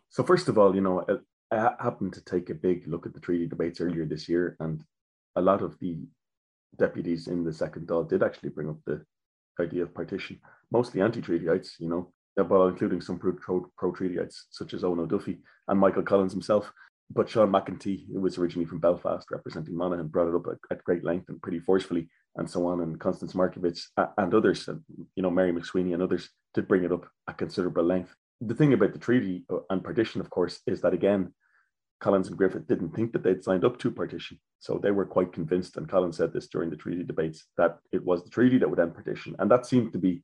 so 0.09 0.23
first 0.23 0.49
of 0.49 0.57
all, 0.57 0.73
you 0.73 0.81
know, 0.81 1.05
I, 1.51 1.55
I 1.55 1.75
happened 1.79 2.13
to 2.13 2.23
take 2.23 2.49
a 2.49 2.55
big 2.55 2.87
look 2.87 3.05
at 3.05 3.13
the 3.13 3.19
treaty 3.19 3.45
debates 3.47 3.79
earlier 3.79 4.05
this 4.05 4.27
year, 4.27 4.57
and 4.59 4.83
a 5.35 5.41
lot 5.41 5.61
of 5.61 5.77
the 5.79 5.99
deputies 6.77 7.27
in 7.27 7.43
the 7.43 7.53
second 7.53 7.87
Dáil 7.87 8.09
did 8.09 8.23
actually 8.23 8.49
bring 8.49 8.69
up 8.69 8.77
the 8.85 9.03
idea 9.59 9.83
of 9.83 9.93
partition, 9.93 10.39
mostly 10.71 11.01
anti-treatyites, 11.01 11.79
you 11.79 11.89
know, 11.89 12.11
but 12.35 12.67
including 12.67 13.01
some 13.01 13.17
pro-treatyites 13.17 14.35
such 14.49 14.73
as 14.73 14.81
Eoin 14.81 14.99
O'Duffy 14.99 15.39
and 15.67 15.79
Michael 15.79 16.03
Collins 16.03 16.33
himself. 16.33 16.71
But 17.09 17.29
Sean 17.29 17.51
MacEntee, 17.51 18.07
who 18.11 18.19
was 18.19 18.37
originally 18.37 18.65
from 18.65 18.79
Belfast 18.79 19.27
representing 19.29 19.77
Monaghan, 19.77 20.07
brought 20.07 20.27
it 20.27 20.35
up 20.35 20.47
at, 20.47 20.57
at 20.71 20.83
great 20.83 21.03
length 21.03 21.29
and 21.29 21.41
pretty 21.41 21.59
forcefully, 21.59 22.09
and 22.35 22.49
so 22.49 22.65
on. 22.65 22.81
And 22.81 22.99
Constance 22.99 23.33
Markievicz 23.33 23.83
and 24.17 24.33
others, 24.33 24.67
and, 24.67 24.81
you 25.15 25.21
know, 25.21 25.29
Mary 25.29 25.53
MacSwiney 25.53 25.93
and 25.93 26.01
others 26.01 26.29
did 26.55 26.67
bring 26.67 26.83
it 26.83 26.91
up 26.91 27.07
at 27.29 27.37
considerable 27.37 27.83
length. 27.83 28.15
The 28.41 28.55
thing 28.55 28.73
about 28.73 28.93
the 28.93 28.99
treaty 28.99 29.45
uh, 29.53 29.59
and 29.69 29.83
partition, 29.83 30.19
of 30.19 30.29
course, 30.31 30.61
is 30.65 30.81
that 30.81 30.95
again, 30.95 31.31
Collins 32.01 32.27
and 32.27 32.37
Griffith 32.37 32.67
didn't 32.67 32.95
think 32.95 33.13
that 33.13 33.23
they'd 33.23 33.43
signed 33.43 33.65
up 33.65 33.79
to 33.79 33.91
partition. 33.91 34.39
So 34.59 34.79
they 34.81 34.91
were 34.91 35.05
quite 35.05 35.33
convinced, 35.33 35.77
and 35.77 35.89
Collins 35.89 36.17
said 36.17 36.33
this 36.33 36.47
during 36.47 36.69
the 36.69 36.75
treaty 36.75 37.03
debates, 37.03 37.45
that 37.57 37.77
it 37.91 38.03
was 38.03 38.23
the 38.23 38.29
treaty 38.29 38.57
that 38.57 38.69
would 38.69 38.79
end 38.79 38.93
partition. 38.93 39.35
And 39.39 39.49
that 39.51 39.65
seemed 39.65 39.93
to 39.93 39.99
be 39.99 40.23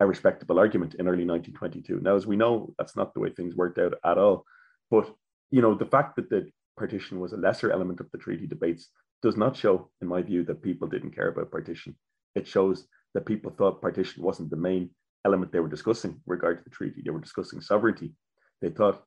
a 0.00 0.06
respectable 0.06 0.58
argument 0.58 0.94
in 0.94 1.06
early 1.06 1.26
1922. 1.26 2.00
Now, 2.00 2.16
as 2.16 2.26
we 2.26 2.36
know, 2.36 2.74
that's 2.78 2.96
not 2.96 3.12
the 3.12 3.20
way 3.20 3.30
things 3.30 3.54
worked 3.54 3.78
out 3.78 3.94
at 4.04 4.18
all. 4.18 4.44
But, 4.90 5.12
you 5.50 5.60
know, 5.60 5.74
the 5.74 5.86
fact 5.86 6.16
that 6.16 6.30
the 6.30 6.50
partition 6.76 7.20
was 7.20 7.32
a 7.32 7.36
lesser 7.36 7.70
element 7.70 8.00
of 8.00 8.10
the 8.10 8.18
treaty 8.18 8.46
debates 8.46 8.88
does 9.22 9.36
not 9.36 9.56
show, 9.56 9.90
in 10.00 10.08
my 10.08 10.22
view, 10.22 10.42
that 10.44 10.62
people 10.62 10.88
didn't 10.88 11.14
care 11.14 11.28
about 11.28 11.50
partition. 11.50 11.94
It 12.34 12.46
shows 12.46 12.86
that 13.12 13.26
people 13.26 13.50
thought 13.50 13.82
partition 13.82 14.22
wasn't 14.22 14.50
the 14.50 14.56
main 14.56 14.90
element 15.26 15.52
they 15.52 15.60
were 15.60 15.68
discussing 15.68 16.20
regard 16.26 16.58
to 16.58 16.64
the 16.64 16.70
treaty. 16.70 17.02
They 17.04 17.10
were 17.10 17.20
discussing 17.20 17.60
sovereignty. 17.60 18.14
They 18.62 18.70
thought 18.70 19.02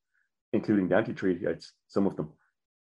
including 0.54 0.88
the 0.88 0.96
anti-treatyites, 0.96 1.72
some 1.88 2.08
of 2.08 2.16
them, 2.16 2.32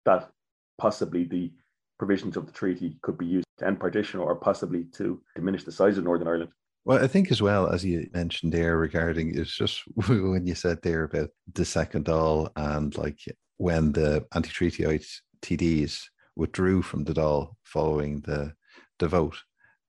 that 0.06 0.30
possibly 0.78 1.24
the 1.24 1.52
provisions 1.98 2.38
of 2.38 2.46
the 2.46 2.52
treaty 2.52 2.98
could 3.02 3.18
be 3.18 3.26
used 3.26 3.48
to 3.58 3.65
end 3.65 3.80
partition 3.80 4.20
or 4.20 4.36
possibly 4.36 4.84
to 4.94 5.22
diminish 5.36 5.63
the 5.63 5.72
size 5.72 5.98
of 5.98 6.04
Northern 6.04 6.28
Ireland. 6.28 6.52
Well, 6.84 7.04
I 7.04 7.08
think 7.08 7.32
as 7.32 7.41
well 7.41 7.68
as 7.68 7.84
you 7.84 8.08
mentioned 8.13 8.52
there 8.52 8.78
regarding 8.78 9.38
it's 9.38 9.56
just 9.56 9.82
when 10.08 10.46
you 10.46 10.54
said 10.54 10.82
there 10.82 11.06
about 11.06 11.30
the 11.54 11.65
second 11.65 12.06
Dáil 12.06 12.52
and 12.56 12.96
like 12.98 13.20
when 13.58 13.91
the 13.94 14.26
anti-treatyite 14.36 15.08
TDs 15.41 16.02
withdrew 16.36 16.82
from 16.82 17.06
the 17.06 17.13
Dáil 17.13 17.56
following 17.63 18.20
the 18.22 18.54
the 19.00 19.08
vote, 19.08 19.38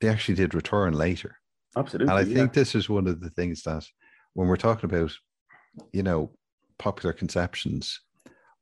they 0.01 0.09
actually 0.09 0.35
did 0.35 0.55
return 0.55 0.95
later. 0.95 1.37
Absolutely. 1.77 2.11
And 2.11 2.19
I 2.19 2.23
yeah. 2.29 2.35
think 2.35 2.53
this 2.53 2.75
is 2.75 2.89
one 2.89 3.07
of 3.07 3.21
the 3.21 3.31
things 3.31 3.63
that 3.63 3.85
when 4.33 4.49
we're 4.49 4.57
talking 4.57 4.91
about, 4.91 5.13
you 5.93 6.03
know, 6.03 6.33
popular 6.79 7.13
conceptions 7.13 8.01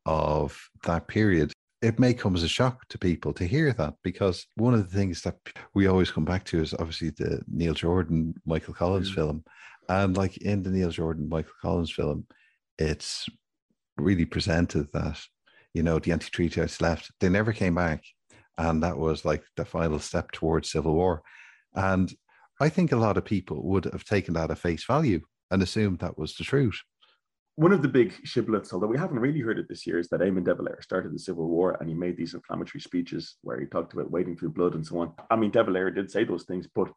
of 0.06 0.68
that 0.84 1.08
period, 1.08 1.52
it 1.82 1.98
may 1.98 2.14
come 2.14 2.34
as 2.34 2.42
a 2.42 2.48
shock 2.48 2.88
to 2.88 2.98
people 2.98 3.32
to 3.34 3.46
hear 3.46 3.72
that 3.72 3.94
because 4.02 4.46
one 4.56 4.74
of 4.74 4.90
the 4.90 4.96
things 4.96 5.20
that 5.22 5.36
we 5.74 5.86
always 5.86 6.10
come 6.10 6.24
back 6.24 6.44
to 6.44 6.60
is 6.60 6.74
obviously 6.74 7.10
the 7.10 7.42
Neil 7.46 7.74
Jordan, 7.74 8.34
Michael 8.46 8.74
Collins 8.74 9.10
mm. 9.10 9.14
film. 9.14 9.44
And 9.88 10.16
like 10.16 10.38
in 10.38 10.62
the 10.62 10.70
Neil 10.70 10.90
Jordan, 10.90 11.28
Michael 11.28 11.52
Collins 11.60 11.92
film, 11.92 12.26
it's 12.78 13.26
really 13.98 14.24
presented 14.24 14.88
that, 14.94 15.20
you 15.74 15.82
know, 15.82 15.98
the 15.98 16.12
anti 16.12 16.30
treatyites 16.30 16.80
left, 16.80 17.10
they 17.20 17.28
never 17.28 17.52
came 17.52 17.74
back. 17.74 18.02
And 18.56 18.82
that 18.82 18.96
was 18.96 19.24
like 19.24 19.44
the 19.56 19.64
final 19.64 19.98
step 19.98 20.30
towards 20.32 20.70
civil 20.70 20.94
war. 20.94 21.22
And 21.74 22.10
I 22.60 22.70
think 22.70 22.92
a 22.92 22.96
lot 22.96 23.18
of 23.18 23.24
people 23.26 23.62
would 23.64 23.84
have 23.84 24.04
taken 24.04 24.34
that 24.34 24.50
at 24.50 24.58
face 24.58 24.86
value 24.86 25.20
and 25.50 25.62
assumed 25.62 25.98
that 25.98 26.16
was 26.16 26.34
the 26.34 26.44
truth 26.44 26.80
one 27.56 27.72
of 27.72 27.82
the 27.82 27.88
big 27.88 28.12
shibboleths, 28.24 28.72
although 28.72 28.88
we 28.88 28.98
haven't 28.98 29.20
really 29.20 29.40
heard 29.40 29.58
it 29.58 29.68
this 29.68 29.86
year, 29.86 29.98
is 29.98 30.08
that 30.08 30.20
Eamon 30.20 30.44
De 30.44 30.54
Valera 30.54 30.82
started 30.82 31.14
the 31.14 31.18
Civil 31.18 31.48
War 31.48 31.76
and 31.78 31.88
he 31.88 31.94
made 31.94 32.16
these 32.16 32.34
inflammatory 32.34 32.80
speeches 32.80 33.36
where 33.42 33.60
he 33.60 33.66
talked 33.66 33.92
about 33.92 34.10
wading 34.10 34.36
through 34.36 34.50
blood 34.50 34.74
and 34.74 34.84
so 34.84 34.98
on. 34.98 35.12
I 35.30 35.36
mean, 35.36 35.52
De 35.52 35.62
Valera 35.62 35.94
did 35.94 36.10
say 36.10 36.24
those 36.24 36.44
things, 36.44 36.66
but 36.74 36.90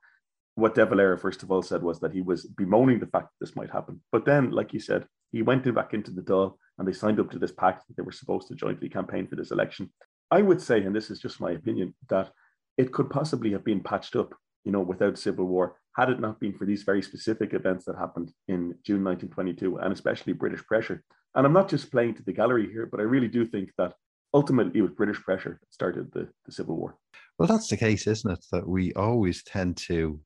what 0.55 0.73
De 0.73 0.83
Valera 0.83 1.17
first 1.19 1.43
of 1.43 1.51
all 1.51 1.61
said 1.61 1.83
was 1.83 1.99
that 1.99 2.13
he 2.13 2.21
was 2.21 2.45
bemoaning 2.45 2.99
the 2.99 3.05
fact 3.05 3.27
that 3.27 3.45
this 3.45 3.55
might 3.55 3.69
happen. 3.69 4.01
But 4.11 4.25
then, 4.25 4.49
like 4.49 4.73
you 4.73 4.79
said, 4.79 5.05
he 5.31 5.43
went 5.43 5.67
in 5.67 5.75
back 5.75 5.93
into 5.93 6.09
the 6.09 6.23
Dáil 6.23 6.55
and 6.79 6.87
they 6.87 6.93
signed 6.93 7.19
up 7.19 7.29
to 7.31 7.39
this 7.39 7.51
pact 7.51 7.87
that 7.87 7.95
they 7.95 8.03
were 8.03 8.11
supposed 8.11 8.47
to 8.47 8.55
jointly 8.55 8.89
campaign 8.89 9.27
for 9.27 9.35
this 9.35 9.51
election. 9.51 9.91
I 10.31 10.41
would 10.41 10.61
say, 10.61 10.81
and 10.83 10.95
this 10.95 11.11
is 11.11 11.19
just 11.19 11.39
my 11.39 11.51
opinion, 11.51 11.93
that 12.09 12.31
it 12.77 12.91
could 12.91 13.11
possibly 13.11 13.51
have 13.51 13.63
been 13.63 13.81
patched 13.81 14.15
up, 14.15 14.33
you 14.63 14.71
know, 14.71 14.81
without 14.81 15.19
civil 15.19 15.45
war 15.45 15.75
had 15.97 16.09
it 16.09 16.19
not 16.19 16.39
been 16.39 16.53
for 16.53 16.65
these 16.65 16.83
very 16.83 17.01
specific 17.01 17.53
events 17.53 17.85
that 17.85 17.97
happened 17.97 18.31
in 18.47 18.75
June 18.83 19.03
1922, 19.03 19.77
and 19.77 19.91
especially 19.91 20.31
British 20.31 20.63
pressure. 20.65 21.03
And 21.33 21.45
I'm 21.45 21.53
not 21.53 21.69
just 21.69 21.91
playing 21.91 22.15
to 22.15 22.23
the 22.23 22.33
gallery 22.33 22.69
here, 22.71 22.85
but 22.85 22.99
I 22.99 23.03
really 23.03 23.27
do 23.27 23.45
think 23.45 23.71
that 23.77 23.93
ultimately 24.33 24.79
it 24.79 24.83
was 24.83 24.91
British 24.91 25.19
pressure 25.19 25.59
that 25.59 25.73
started 25.73 26.11
the, 26.13 26.29
the 26.45 26.51
Civil 26.51 26.77
War. 26.77 26.97
Well, 27.39 27.47
that's 27.47 27.67
the 27.67 27.77
case, 27.77 28.05
isn't 28.05 28.31
it? 28.31 28.45
That 28.51 28.67
we 28.67 28.93
always 28.93 29.43
tend 29.43 29.77
to 29.87 30.19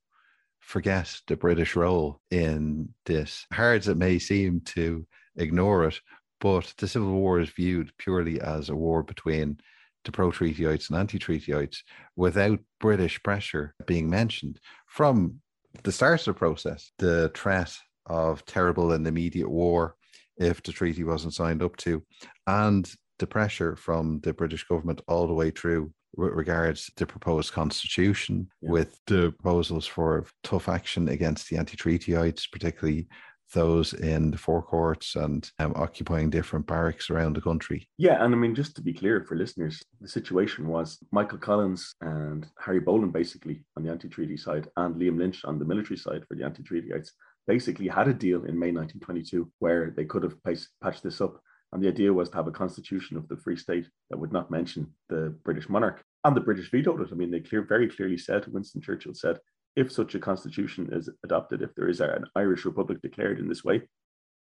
forget 0.60 1.18
the 1.28 1.38
British 1.38 1.76
role 1.78 2.20
in 2.32 2.90
this. 3.06 3.46
Hard 3.54 3.80
as 3.80 3.88
it 3.88 3.98
may 3.98 4.20
seem 4.20 4.62
to 4.66 5.08
ignore 5.38 5.86
it, 5.86 6.00
but 6.42 6.74
the 6.78 6.88
Civil 6.88 7.14
War 7.14 7.40
is 7.40 7.50
viewed 7.50 7.92
purely 7.98 8.42
as 8.42 8.70
a 8.70 8.76
war 8.76 9.04
between 9.04 9.58
the 10.04 10.12
pro 10.12 10.32
treatyites 10.32 10.90
and 10.90 11.00
anti 11.00 11.18
treatyites 11.18 11.78
without 12.16 12.60
British 12.80 13.22
pressure 13.24 13.74
being 13.86 14.10
mentioned 14.10 14.60
from 14.88 15.40
the 15.84 15.92
start 15.92 16.20
of 16.22 16.26
the 16.26 16.34
process, 16.34 16.92
the 16.98 17.32
threat 17.36 17.76
of 18.06 18.46
terrible 18.46 18.92
and 18.92 19.06
immediate 19.08 19.50
war 19.50 19.96
if 20.38 20.62
the 20.64 20.72
treaty 20.72 21.04
wasn't 21.04 21.34
signed 21.34 21.62
up 21.62 21.78
to, 21.78 22.04
and 22.48 22.92
the 23.20 23.28
pressure 23.28 23.76
from 23.76 24.20
the 24.22 24.34
British 24.34 24.64
government 24.64 25.02
all 25.08 25.28
the 25.28 25.34
way 25.34 25.52
through 25.52 25.92
with 26.16 26.34
regards 26.34 26.88
to 26.88 26.92
the 26.98 27.06
proposed 27.06 27.54
constitution, 27.54 28.50
Yeah. 28.62 28.72
with 28.72 29.00
the 29.08 29.32
proposals 29.32 29.86
for 29.88 30.26
tough 30.44 30.68
action 30.68 31.08
against 31.08 31.50
the 31.50 31.58
anti-treatyites, 31.58 32.52
particularly 32.52 33.08
those 33.54 33.94
in 33.94 34.32
the 34.32 34.38
Four 34.38 34.62
Courts 34.62 35.16
and 35.16 35.50
um, 35.60 35.74
occupying 35.76 36.30
different 36.30 36.68
barracks 36.68 37.10
around 37.10 37.36
the 37.36 37.42
country. 37.42 37.88
Yeah, 37.98 38.24
and 38.24 38.34
I 38.34 38.38
mean, 38.38 38.56
just 38.56 38.76
to 38.76 38.82
be 38.82 38.94
clear 38.94 39.24
for 39.24 39.36
listeners, 39.36 39.84
the 40.00 40.08
situation 40.08 40.68
was 40.68 41.00
Michael 41.12 41.38
Collins 41.38 41.96
and 42.02 42.48
Harry 42.60 42.80
Boland, 42.80 43.14
basically 43.14 43.64
on 43.78 43.84
the 43.84 43.92
anti 43.92 44.10
treaty 44.10 44.38
side, 44.38 44.68
and 44.78 44.96
Liam 44.96 45.18
Lynch 45.18 45.44
on 45.46 45.60
the 45.60 45.66
military 45.66 45.98
side 45.98 46.24
for 46.28 46.36
the 46.36 46.46
anti 46.46 46.64
treatyites, 46.64 47.10
basically 47.48 47.88
had 47.88 48.08
a 48.08 48.14
deal 48.14 48.46
in 48.46 48.58
May 48.58 48.72
1922 48.72 49.52
where 49.60 49.94
they 49.96 50.06
could 50.06 50.24
have 50.24 50.36
patched 50.44 51.04
this 51.04 51.22
up. 51.22 51.42
And 51.74 51.82
the 51.82 51.88
idea 51.88 52.12
was 52.12 52.30
to 52.30 52.36
have 52.36 52.48
a 52.48 52.52
constitution 52.52 53.16
of 53.16 53.28
the 53.30 53.38
Free 53.38 53.56
State 53.56 53.88
that 54.10 54.18
would 54.18 54.34
not 54.34 54.52
mention 54.52 54.94
the 55.08 55.36
British 55.46 55.70
monarch. 55.70 56.04
And 56.26 56.36
the 56.36 56.42
British 56.42 56.70
vetoed 56.70 57.02
it. 57.02 57.10
I 57.12 57.16
mean, 57.16 57.32
they 57.32 57.40
clear, 57.40 57.64
very 57.64 57.88
clearly 57.88 58.18
said, 58.18 58.46
Winston 58.48 58.82
Churchill 58.82 59.14
said, 59.14 59.40
if 59.76 59.92
such 59.92 60.16
a 60.16 60.20
constitution 60.20 60.90
is 60.92 61.10
adopted, 61.24 61.62
if 61.62 61.74
there 61.76 61.88
is 61.88 62.02
an 62.02 62.26
Irish 62.36 62.66
Republic 62.66 63.02
declared 63.02 63.40
in 63.40 63.48
this 63.48 63.64
way, 63.64 63.82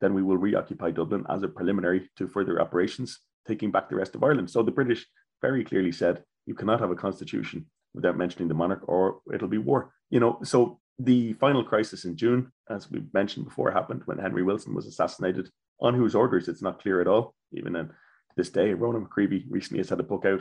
then 0.01 0.15
we 0.15 0.23
will 0.23 0.37
reoccupy 0.37 0.91
Dublin 0.91 1.25
as 1.29 1.43
a 1.43 1.49
preliminary 1.49 2.11
to 2.17 2.29
further 2.29 2.61
operations, 2.61 3.19
taking 3.47 3.71
back 3.71 3.89
the 3.89 3.97
rest 3.97 4.15
of 4.15 4.23
Ireland. 4.23 4.51
So 4.51 4.63
the 4.63 4.71
British 4.71 5.07
very 5.43 5.65
clearly 5.65 5.93
said 5.93 6.23
you 6.47 6.55
cannot 6.55 6.81
have 6.81 6.91
a 6.91 6.97
constitution 6.97 7.67
without 7.95 8.17
mentioning 8.17 8.49
the 8.49 8.55
monarch, 8.55 8.83
or 8.87 9.21
it'll 9.33 9.49
be 9.49 9.59
war. 9.59 9.93
You 10.11 10.21
know, 10.21 10.39
so 10.45 10.81
the 10.99 11.33
final 11.35 11.65
crisis 11.65 12.05
in 12.05 12.17
June, 12.17 12.53
as 12.71 12.91
we 12.91 13.03
mentioned 13.13 13.47
before, 13.47 13.71
happened 13.71 14.03
when 14.05 14.19
Henry 14.19 14.43
Wilson 14.43 14.75
was 14.75 14.87
assassinated, 14.87 15.49
on 15.81 15.95
whose 15.95 16.15
orders 16.15 16.49
it's 16.49 16.63
not 16.63 16.81
clear 16.81 17.01
at 17.01 17.09
all. 17.09 17.35
Even 17.53 17.75
in 17.75 17.91
this 18.37 18.51
day, 18.51 18.75
Ronan 18.75 19.07
McGreevy 19.07 19.45
recently 19.49 19.79
has 19.79 19.89
had 19.89 20.01
a 20.01 20.05
book 20.05 20.25
out 20.25 20.41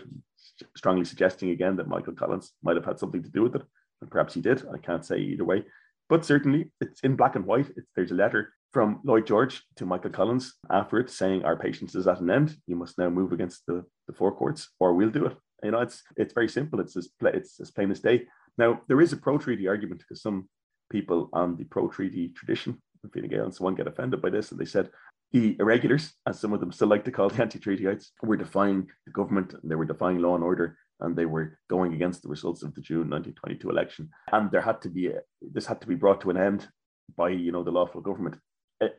strongly 0.75 1.05
suggesting 1.05 1.49
again 1.49 1.77
that 1.77 1.87
Michael 1.87 2.13
Collins 2.13 2.51
might 2.61 2.75
have 2.75 2.85
had 2.85 2.99
something 2.99 3.23
to 3.23 3.29
do 3.29 3.41
with 3.41 3.55
it 3.55 3.63
perhaps 4.09 4.33
he 4.33 4.41
did. 4.41 4.63
I 4.73 4.77
can't 4.77 5.05
say 5.05 5.17
either 5.19 5.45
way, 5.45 5.63
but 6.09 6.25
certainly 6.25 6.71
it's 6.81 7.01
in 7.01 7.15
black 7.15 7.35
and 7.35 7.45
white. 7.45 7.69
It's, 7.75 7.89
there's 7.95 8.11
a 8.11 8.15
letter 8.15 8.53
from 8.71 8.99
Lloyd 9.03 9.25
George 9.25 9.63
to 9.77 9.85
Michael 9.85 10.11
Collins 10.11 10.53
after 10.69 10.99
it 10.99 11.09
saying 11.09 11.43
our 11.43 11.55
patience 11.55 11.95
is 11.95 12.07
at 12.07 12.19
an 12.19 12.29
end. 12.29 12.57
You 12.67 12.75
must 12.75 12.97
now 12.97 13.09
move 13.09 13.31
against 13.31 13.65
the, 13.67 13.85
the 14.07 14.13
four 14.13 14.35
courts, 14.35 14.69
or 14.79 14.93
we'll 14.93 15.09
do 15.09 15.25
it. 15.25 15.37
You 15.63 15.71
know, 15.71 15.79
it's 15.79 16.03
it's 16.17 16.33
very 16.33 16.49
simple. 16.49 16.79
It's 16.79 16.97
as 16.97 17.09
it's 17.21 17.59
as 17.59 17.71
plain 17.71 17.91
as 17.91 18.01
day. 18.01 18.27
Now 18.57 18.81
there 18.87 19.01
is 19.01 19.13
a 19.13 19.17
pro 19.17 19.37
treaty 19.37 19.67
argument 19.67 20.01
because 20.01 20.21
some 20.21 20.49
people 20.91 21.29
on 21.33 21.55
the 21.55 21.63
pro 21.63 21.87
treaty 21.87 22.29
tradition, 22.35 22.81
Fine 23.13 23.29
Gael 23.29 23.45
and 23.45 23.55
so 23.55 23.65
on, 23.65 23.75
get 23.75 23.87
offended 23.87 24.21
by 24.21 24.29
this, 24.29 24.51
and 24.51 24.59
they 24.59 24.65
said 24.65 24.89
the 25.31 25.55
irregulars, 25.59 26.13
as 26.27 26.39
some 26.39 26.53
of 26.53 26.59
them 26.59 26.71
still 26.71 26.87
like 26.87 27.03
to 27.05 27.11
call 27.11 27.29
the 27.29 27.41
anti-treatyites, 27.41 28.07
were 28.23 28.37
defying 28.37 28.87
the 29.05 29.11
government 29.11 29.53
and 29.53 29.69
they 29.69 29.75
were 29.75 29.85
defying 29.85 30.19
law 30.19 30.35
and 30.35 30.43
order 30.43 30.77
and 31.01 31.15
they 31.15 31.25
were 31.25 31.57
going 31.69 31.93
against 31.93 32.23
the 32.23 32.29
results 32.29 32.63
of 32.63 32.73
the 32.73 32.81
June 32.81 33.09
1922 33.09 33.69
election. 33.69 34.09
And 34.31 34.49
there 34.51 34.61
had 34.61 34.81
to 34.81 34.89
be 34.89 35.07
a, 35.07 35.19
this 35.41 35.65
had 35.65 35.81
to 35.81 35.87
be 35.87 35.95
brought 35.95 36.21
to 36.21 36.29
an 36.29 36.37
end 36.37 36.67
by 37.15 37.29
you 37.29 37.51
know 37.51 37.63
the 37.63 37.71
lawful 37.71 38.01
government, 38.01 38.37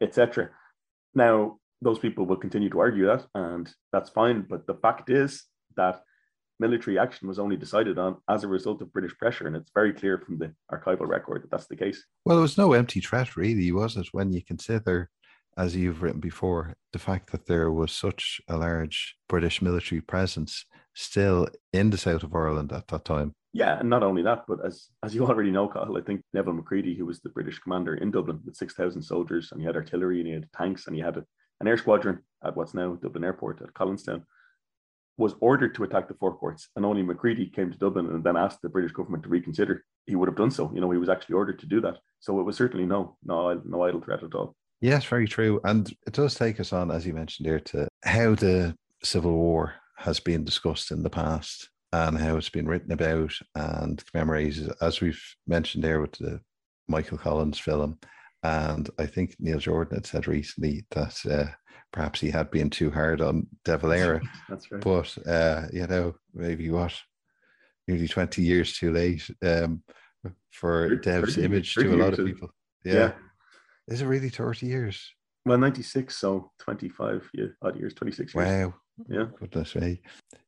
etc. 0.01 0.51
Now 1.15 1.59
those 1.83 1.99
people 1.99 2.25
will 2.27 2.37
continue 2.37 2.71
to 2.71 2.81
argue 2.81 3.07
that, 3.07 3.27
and 3.35 3.73
that's 3.93 4.11
fine. 4.11 4.47
But 4.49 4.67
the 4.67 4.75
fact 4.75 5.11
is 5.11 5.45
that 5.77 6.03
military 6.59 6.99
action 6.99 7.29
was 7.29 7.39
only 7.39 7.57
decided 7.57 7.99
on 7.99 8.17
as 8.31 8.45
a 8.45 8.49
result 8.49 8.81
of 8.83 8.93
British 8.93 9.17
pressure, 9.19 9.47
and 9.47 9.57
it's 9.57 9.71
very 9.75 9.93
clear 9.93 10.19
from 10.19 10.39
the 10.39 10.53
archival 10.73 11.07
record 11.07 11.43
that 11.43 11.51
that's 11.51 11.67
the 11.67 11.77
case. 11.77 12.05
Well, 12.25 12.37
there 12.37 12.43
was 12.43 12.59
no 12.59 12.73
empty 12.73 13.01
threat, 13.01 13.37
really, 13.37 13.71
was 13.73 13.97
it? 13.97 14.09
When 14.13 14.33
you 14.33 14.43
consider, 14.43 15.11
as 15.57 15.75
you've 15.75 16.03
written 16.03 16.21
before, 16.21 16.75
the 16.93 16.99
fact 16.99 17.33
that 17.33 17.47
there 17.47 17.73
was 17.73 17.93
such 17.93 18.41
a 18.49 18.57
large 18.57 19.17
British 19.29 19.63
military 19.63 20.01
presence 20.01 20.65
still 20.95 21.49
in 21.73 21.91
the 21.91 21.99
south 21.99 22.23
of 22.23 22.35
Ireland 22.35 22.73
at 22.73 22.89
that 22.89 23.05
time. 23.05 23.35
Yeah, 23.53 23.79
and 23.79 23.89
not 23.89 24.03
only 24.03 24.23
that, 24.23 24.45
but 24.47 24.59
as 24.67 24.89
as 25.03 25.15
you 25.15 25.27
already 25.27 25.51
know, 25.51 25.67
Cathal, 25.69 25.97
I 25.97 26.03
think 26.03 26.23
Nevil 26.35 26.53
Macready, 26.53 26.95
who 26.95 27.07
was 27.07 27.21
the 27.21 27.31
British 27.31 27.59
commander 27.59 27.95
in 27.95 28.11
Dublin 28.11 28.41
with 28.45 28.57
six 28.57 28.75
thousand 28.75 29.03
soldiers, 29.03 29.51
and 29.51 29.61
he 29.61 29.67
had 29.67 29.77
artillery 29.77 30.19
and 30.19 30.27
he 30.27 30.35
had 30.35 30.53
tanks 30.53 30.87
and 30.87 30.95
he 30.95 31.01
had 31.01 31.17
a, 31.17 31.25
an 31.61 31.69
air 31.69 31.79
squadron 31.79 32.19
at 32.45 32.55
what's 32.55 32.75
now 32.75 32.95
Dublin 32.95 33.25
Airport 33.25 33.63
at 33.63 33.73
Collinstown, 33.73 34.25
was 35.17 35.35
ordered 35.41 35.75
to 35.75 35.85
attack 35.85 36.09
the 36.09 36.15
Four 36.15 36.37
Courts, 36.37 36.69
and 36.77 36.85
only 36.85 37.03
Macready 37.03 37.49
came 37.49 37.73
to 37.73 37.79
Dublin 37.79 38.07
and 38.07 38.23
then 38.23 38.37
asked 38.37 38.61
the 38.61 38.69
British 38.69 38.93
government 38.93 39.23
to 39.25 39.31
reconsider. 39.31 39.85
He 40.05 40.17
would 40.17 40.29
have 40.29 40.37
done 40.37 40.51
so. 40.51 40.71
You 40.75 40.83
know, 40.83 40.91
he 40.91 40.99
was 40.99 41.09
actually 41.09 41.37
ordered 41.37 41.59
to 41.61 41.67
do 41.67 41.81
that. 41.81 41.97
So 42.21 42.39
it 42.39 42.43
was 42.43 42.57
certainly 42.57 42.85
no, 42.85 43.17
no, 43.25 43.61
no 43.65 43.85
idle 43.85 44.03
threat 44.03 44.23
at 44.23 44.35
all. 44.35 44.55
Yes, 44.81 45.05
very 45.05 45.27
true. 45.27 45.61
And 45.65 45.89
it 46.07 46.13
does 46.13 46.35
take 46.35 46.61
us 46.61 46.73
on, 46.73 46.91
as 46.91 47.07
you 47.07 47.15
mentioned 47.15 47.49
there, 47.49 47.61
to 47.61 47.89
how 48.05 48.35
the 48.35 48.75
Civil 49.03 49.33
War 49.33 49.75
has 49.99 50.21
been 50.21 50.45
discussed 50.45 50.91
in 50.91 51.03
the 51.03 51.11
past 51.11 51.71
and 51.93 52.19
how 52.19 52.37
it's 52.37 52.51
been 52.51 52.69
written 52.69 52.93
about 52.93 53.33
and 53.55 54.05
commemorated, 54.11 54.71
as 54.81 55.01
we've 55.01 55.23
mentioned 55.47 55.83
there 55.83 56.01
with 56.01 56.13
the 56.13 56.41
Michael 56.89 57.19
Collins 57.19 57.59
film. 57.59 57.99
And 58.43 58.89
I 58.99 59.07
think 59.07 59.37
Neil 59.39 59.59
Jordan 59.59 59.97
had 59.97 60.07
said 60.07 60.29
recently 60.29 60.85
that 60.91 61.17
uh, 61.29 61.51
perhaps 61.93 62.21
he 62.21 62.31
had 62.31 62.51
been 62.51 62.71
too 62.71 62.91
hard 62.91 63.21
on 63.21 63.47
De 63.65 63.79
Valera. 63.79 64.21
That's 64.49 64.71
right. 64.71 64.81
But, 64.81 65.17
uh, 65.27 65.67
you 65.73 65.87
know, 65.87 66.15
maybe 66.35 66.71
what, 66.71 66.95
nearly 67.89 68.09
20 68.09 68.43
years 68.43 68.77
too 68.77 68.93
late 68.93 69.29
um, 69.43 69.83
for 70.51 70.89
30, 70.89 71.01
Dev's 71.03 71.39
image 71.39 71.75
30 71.75 71.89
to 71.89 71.95
a 71.95 71.97
lot 71.97 72.19
of 72.19 72.27
people. 72.27 72.51
yeah. 72.85 72.95
Yeah. 72.95 73.13
Is 73.89 74.03
it 74.03 74.07
really 74.07 74.29
30 74.29 74.67
years? 74.67 75.13
Well, 75.45 75.59
96, 75.59 76.17
so 76.17 76.51
25 76.59 77.31
yeah, 77.35 77.47
odd 77.63 77.79
years, 77.79 77.95
26 77.95 78.35
years. 78.35 78.47
Wow. 78.47 78.75
Yeah. 79.09 79.27
Goodness 79.39 79.77
me. 79.77 80.01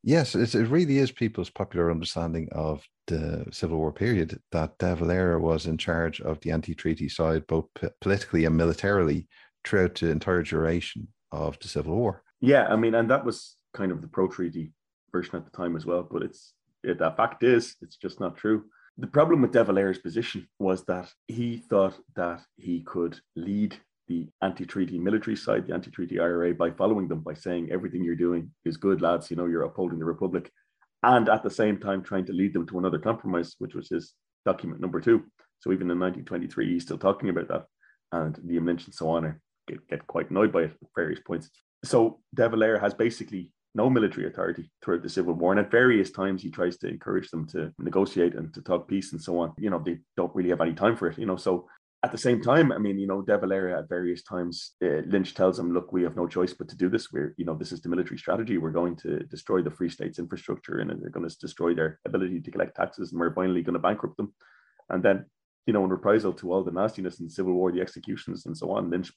Yes, 0.03 0.35
it, 0.35 0.55
it 0.55 0.67
really 0.67 0.97
is 0.97 1.11
people's 1.11 1.49
popular 1.49 1.91
understanding 1.91 2.49
of 2.51 2.83
the 3.07 3.45
Civil 3.51 3.77
War 3.77 3.93
period 3.93 4.39
that 4.51 4.77
De 4.77 4.95
Valera 4.95 5.39
was 5.39 5.67
in 5.67 5.77
charge 5.77 6.19
of 6.21 6.39
the 6.41 6.51
anti 6.51 6.73
treaty 6.73 7.07
side, 7.07 7.47
both 7.47 7.65
p- 7.79 7.87
politically 8.01 8.45
and 8.45 8.57
militarily, 8.57 9.27
throughout 9.63 9.95
the 9.95 10.09
entire 10.09 10.43
duration 10.43 11.07
of 11.31 11.57
the 11.59 11.67
Civil 11.67 11.95
War. 11.95 12.23
Yeah, 12.41 12.67
I 12.67 12.75
mean, 12.75 12.95
and 12.95 13.09
that 13.09 13.23
was 13.23 13.55
kind 13.73 13.91
of 13.91 14.01
the 14.01 14.07
pro 14.07 14.27
treaty 14.27 14.73
version 15.11 15.35
at 15.35 15.45
the 15.45 15.51
time 15.51 15.75
as 15.75 15.85
well. 15.85 16.07
But 16.09 16.23
it's 16.23 16.53
it, 16.83 16.99
the 16.99 17.11
fact 17.11 17.43
is, 17.43 17.75
it's 17.81 17.97
just 17.97 18.19
not 18.19 18.35
true. 18.35 18.65
The 18.99 19.07
problem 19.07 19.41
with 19.41 19.53
De 19.53 19.63
Valera's 19.63 19.97
position 19.97 20.45
was 20.59 20.83
that 20.85 21.09
he 21.29 21.55
thought 21.55 21.97
that 22.17 22.41
he 22.57 22.81
could 22.81 23.17
lead 23.37 23.77
the 24.09 24.27
anti-treaty 24.41 24.99
military 24.99 25.37
side, 25.37 25.67
the 25.67 25.73
anti-treaty 25.73 26.19
IRA, 26.19 26.53
by 26.53 26.71
following 26.71 27.07
them, 27.07 27.21
by 27.21 27.33
saying 27.33 27.71
everything 27.71 28.03
you're 28.03 28.15
doing 28.15 28.51
is 28.65 28.75
good, 28.75 29.01
lads. 29.01 29.31
You 29.31 29.37
know, 29.37 29.45
you're 29.45 29.63
upholding 29.63 29.99
the 29.99 30.05
republic, 30.05 30.51
and 31.01 31.29
at 31.29 31.43
the 31.43 31.49
same 31.49 31.77
time 31.79 32.03
trying 32.03 32.25
to 32.25 32.33
lead 32.33 32.53
them 32.53 32.67
to 32.67 32.77
another 32.77 32.99
compromise, 32.99 33.55
which 33.59 33.73
was 33.73 33.87
his 33.87 34.15
document 34.45 34.81
number 34.81 34.99
two. 34.99 35.23
So 35.61 35.71
even 35.71 35.89
in 35.89 35.97
1923, 35.97 36.73
he's 36.73 36.83
still 36.83 36.97
talking 36.97 37.29
about 37.29 37.47
that, 37.47 37.67
and 38.11 38.37
the 38.43 38.59
Lynch 38.59 38.83
and 38.83 38.93
so 38.93 39.11
on 39.11 39.39
get, 39.65 39.87
get 39.87 40.07
quite 40.07 40.29
annoyed 40.29 40.51
by 40.51 40.63
it 40.63 40.71
at 40.71 40.89
various 40.93 41.21
points. 41.25 41.49
So 41.85 42.19
De 42.35 42.49
Valera 42.49 42.81
has 42.81 42.93
basically 42.93 43.53
no 43.75 43.89
military 43.89 44.27
authority 44.27 44.71
throughout 44.83 45.03
the 45.03 45.09
Civil 45.09 45.33
War. 45.33 45.51
And 45.51 45.59
at 45.59 45.71
various 45.71 46.11
times, 46.11 46.41
he 46.41 46.49
tries 46.49 46.77
to 46.77 46.87
encourage 46.87 47.29
them 47.29 47.47
to 47.49 47.71
negotiate 47.77 48.35
and 48.35 48.53
to 48.53 48.61
talk 48.61 48.87
peace 48.87 49.11
and 49.11 49.21
so 49.21 49.39
on. 49.39 49.53
You 49.57 49.69
know, 49.69 49.81
they 49.83 49.99
don't 50.17 50.33
really 50.35 50.49
have 50.49 50.61
any 50.61 50.73
time 50.73 50.95
for 50.95 51.07
it, 51.07 51.17
you 51.17 51.25
know. 51.25 51.37
So 51.37 51.67
at 52.01 52.11
the 52.11 52.17
same 52.17 52.41
time, 52.41 52.71
I 52.71 52.77
mean, 52.77 52.97
you 52.97 53.07
know, 53.07 53.21
De 53.21 53.37
Valera 53.37 53.77
at 53.79 53.89
various 53.89 54.23
times, 54.23 54.75
uh, 54.83 55.01
Lynch 55.07 55.33
tells 55.33 55.59
him, 55.59 55.73
look, 55.73 55.91
we 55.91 56.03
have 56.03 56.15
no 56.15 56.27
choice 56.27 56.53
but 56.53 56.69
to 56.69 56.77
do 56.77 56.89
this. 56.89 57.11
We're, 57.11 57.35
you 57.37 57.43
know, 57.43 57.55
this 57.55 57.73
is 57.73 57.81
the 57.81 57.89
military 57.89 58.17
strategy. 58.17 58.57
We're 58.57 58.71
going 58.71 58.95
to 58.97 59.19
destroy 59.25 59.61
the 59.61 59.71
Free 59.71 59.89
State's 59.89 60.17
infrastructure 60.17 60.79
and 60.79 60.89
they're 60.89 61.09
going 61.09 61.27
to 61.27 61.37
destroy 61.37 61.73
their 61.73 61.99
ability 62.05 62.39
to 62.41 62.51
collect 62.51 62.77
taxes 62.77 63.11
and 63.11 63.19
we're 63.19 63.33
finally 63.33 63.61
going 63.61 63.73
to 63.73 63.79
bankrupt 63.79 64.15
them. 64.15 64.33
And 64.89 65.03
then, 65.03 65.25
you 65.65 65.73
know, 65.73 65.83
in 65.83 65.89
reprisal 65.89 66.31
to 66.33 66.53
all 66.53 66.63
the 66.63 66.71
nastiness 66.71 67.19
in 67.19 67.25
the 67.25 67.31
Civil 67.31 67.53
War, 67.53 67.71
the 67.71 67.81
executions 67.81 68.45
and 68.45 68.57
so 68.57 68.71
on, 68.71 68.89
Lynch 68.89 69.11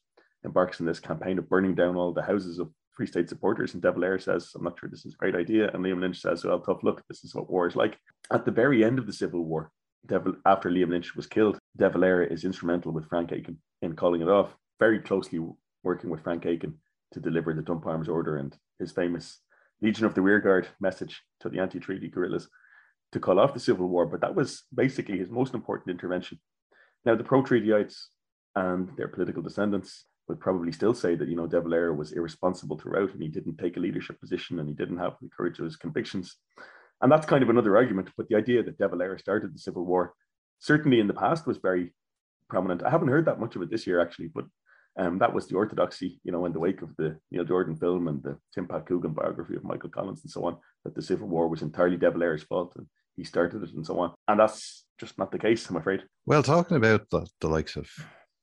embarks 0.44 0.80
in 0.80 0.86
this 0.86 1.00
campaign 1.00 1.38
of 1.38 1.48
burning 1.48 1.76
down 1.76 1.96
all 1.96 2.12
the 2.12 2.22
houses 2.22 2.58
of 2.58 2.70
Free 2.92 3.07
State 3.07 3.28
supporters. 3.28 3.74
And 3.74 3.83
De 3.83 3.90
Valera 3.90 4.20
says, 4.20 4.50
I'm 4.55 4.64
not 4.64 4.78
sure 4.78 4.88
this 4.88 5.07
is 5.07 5.14
a 5.14 5.16
great 5.16 5.35
idea. 5.35 5.70
And 5.72 5.85
Liam 5.85 6.00
Lynch 6.00 6.20
says, 6.20 6.44
well, 6.44 6.61
tough 6.61 6.83
look, 6.83 7.02
this 7.09 7.24
is 7.24 7.35
what 7.35 7.50
war 7.50 7.66
is 7.66 7.76
like. 7.76 7.98
At 8.31 8.44
the 8.44 8.50
very 8.50 8.85
end 8.85 8.98
of 8.98 9.07
the 9.07 9.12
Civil 9.12 9.44
War, 9.44 9.70
Devil, 10.07 10.35
after 10.46 10.70
Liam 10.70 10.90
Lynch 10.90 11.14
was 11.14 11.26
killed, 11.26 11.59
De 11.76 11.88
Valera 11.88 12.26
is 12.26 12.44
instrumental 12.44 12.92
with 12.92 13.09
Frank 13.09 13.33
Aiken 13.33 13.59
in 13.83 13.96
calling 13.96 14.20
it 14.20 14.28
off, 14.28 14.55
very 14.78 14.98
closely 14.98 15.40
working 15.85 16.11
with 16.11 16.22
Frank 16.22 16.44
Aiken 16.44 16.78
to 17.12 17.20
deliver 17.20 17.55
the 17.55 17.62
Dump 17.62 17.87
Arms 17.87 18.09
Order 18.09 18.37
and 18.38 18.57
his 18.78 18.92
famous 18.92 19.38
Legion 19.81 20.07
of 20.07 20.14
the 20.14 20.22
Rearguard 20.22 20.68
message 20.81 21.22
to 21.40 21.48
the 21.48 21.61
anti 21.61 21.78
treaty 21.78 22.09
guerrillas 22.09 22.48
to 23.12 23.20
call 23.20 23.38
off 23.38 23.55
the 23.55 23.61
Civil 23.61 23.88
War. 23.88 24.07
But 24.07 24.20
that 24.20 24.35
was 24.35 24.62
basically 24.74 25.18
his 25.18 25.28
most 25.28 25.55
important 25.55 25.90
intervention. 25.90 26.38
Now, 27.05 27.16
the 27.16 27.24
pro 27.24 27.42
treatyites 27.42 28.07
and 28.55 28.90
their 28.96 29.09
political 29.09 29.42
descendants 29.42 30.05
would 30.33 30.40
probably 30.40 30.73
still 30.73 30.95
say 30.95 31.14
that, 31.14 31.29
you 31.29 31.37
know, 31.37 31.47
De 31.47 31.61
Valera 31.61 31.92
was 31.95 32.12
irresponsible 32.12 32.79
throughout 32.79 33.12
and 33.12 33.23
he 33.23 33.29
didn't 33.29 33.59
take 33.59 33.77
a 33.77 33.81
leadership 33.81 34.18
position 34.18 34.59
and 34.59 34.68
he 34.68 34.75
didn't 34.75 35.03
have 35.05 35.14
the 35.21 35.29
courage 35.37 35.59
of 35.59 35.66
his 35.66 35.77
convictions. 35.77 36.37
And 37.01 37.12
that's 37.12 37.27
kind 37.27 37.42
of 37.42 37.51
another 37.51 37.77
argument. 37.77 38.09
But 38.16 38.29
the 38.29 38.37
idea 38.37 38.62
that 38.62 38.79
De 38.79 38.88
Valera 38.88 39.18
started 39.18 39.55
the 39.55 39.59
Civil 39.59 39.85
War 39.85 40.14
certainly 40.59 40.99
in 41.01 41.09
the 41.09 41.21
past 41.25 41.47
was 41.47 41.59
very 41.59 41.92
prominent. 42.49 42.83
I 42.83 42.90
haven't 42.90 43.09
heard 43.14 43.27
that 43.27 43.40
much 43.40 43.57
of 43.57 43.62
it 43.62 43.71
this 43.71 43.87
year, 43.87 44.01
actually, 44.01 44.31
but 44.38 44.47
Um, 45.03 45.18
that 45.21 45.35
was 45.37 45.47
the 45.47 45.57
orthodoxy, 45.57 46.21
you 46.25 46.33
know, 46.33 46.45
in 46.47 46.53
the 46.53 46.64
wake 46.66 46.83
of 46.83 46.90
the 47.01 47.09
Neil 47.31 47.47
Jordan 47.53 47.77
film 47.77 48.09
and 48.11 48.23
the 48.23 48.35
Tim 48.53 48.66
Pat 48.68 48.85
Coogan 48.87 49.14
biography 49.14 49.57
of 49.57 49.64
Michael 49.64 49.95
Collins 49.97 50.23
and 50.23 50.31
so 50.31 50.40
on, 50.49 50.55
that 50.85 50.95
the 50.95 51.07
Civil 51.11 51.29
War 51.29 51.49
was 51.49 51.62
entirely 51.62 51.97
De 51.97 52.11
Valera's 52.11 52.47
fault 52.51 52.71
and 52.77 52.87
he 53.18 53.25
started 53.25 53.62
it 53.62 53.75
and 53.75 53.87
so 53.87 53.95
on. 54.03 54.09
And 54.29 54.38
that's 54.38 54.85
just 55.03 55.16
not 55.21 55.31
the 55.33 55.45
case, 55.47 55.62
I'm 55.71 55.81
afraid. 55.83 56.01
Well, 56.27 56.42
talking 56.42 56.77
about 56.77 57.03
the, 57.11 57.27
the 57.40 57.49
likes 57.57 57.75
of 57.77 57.88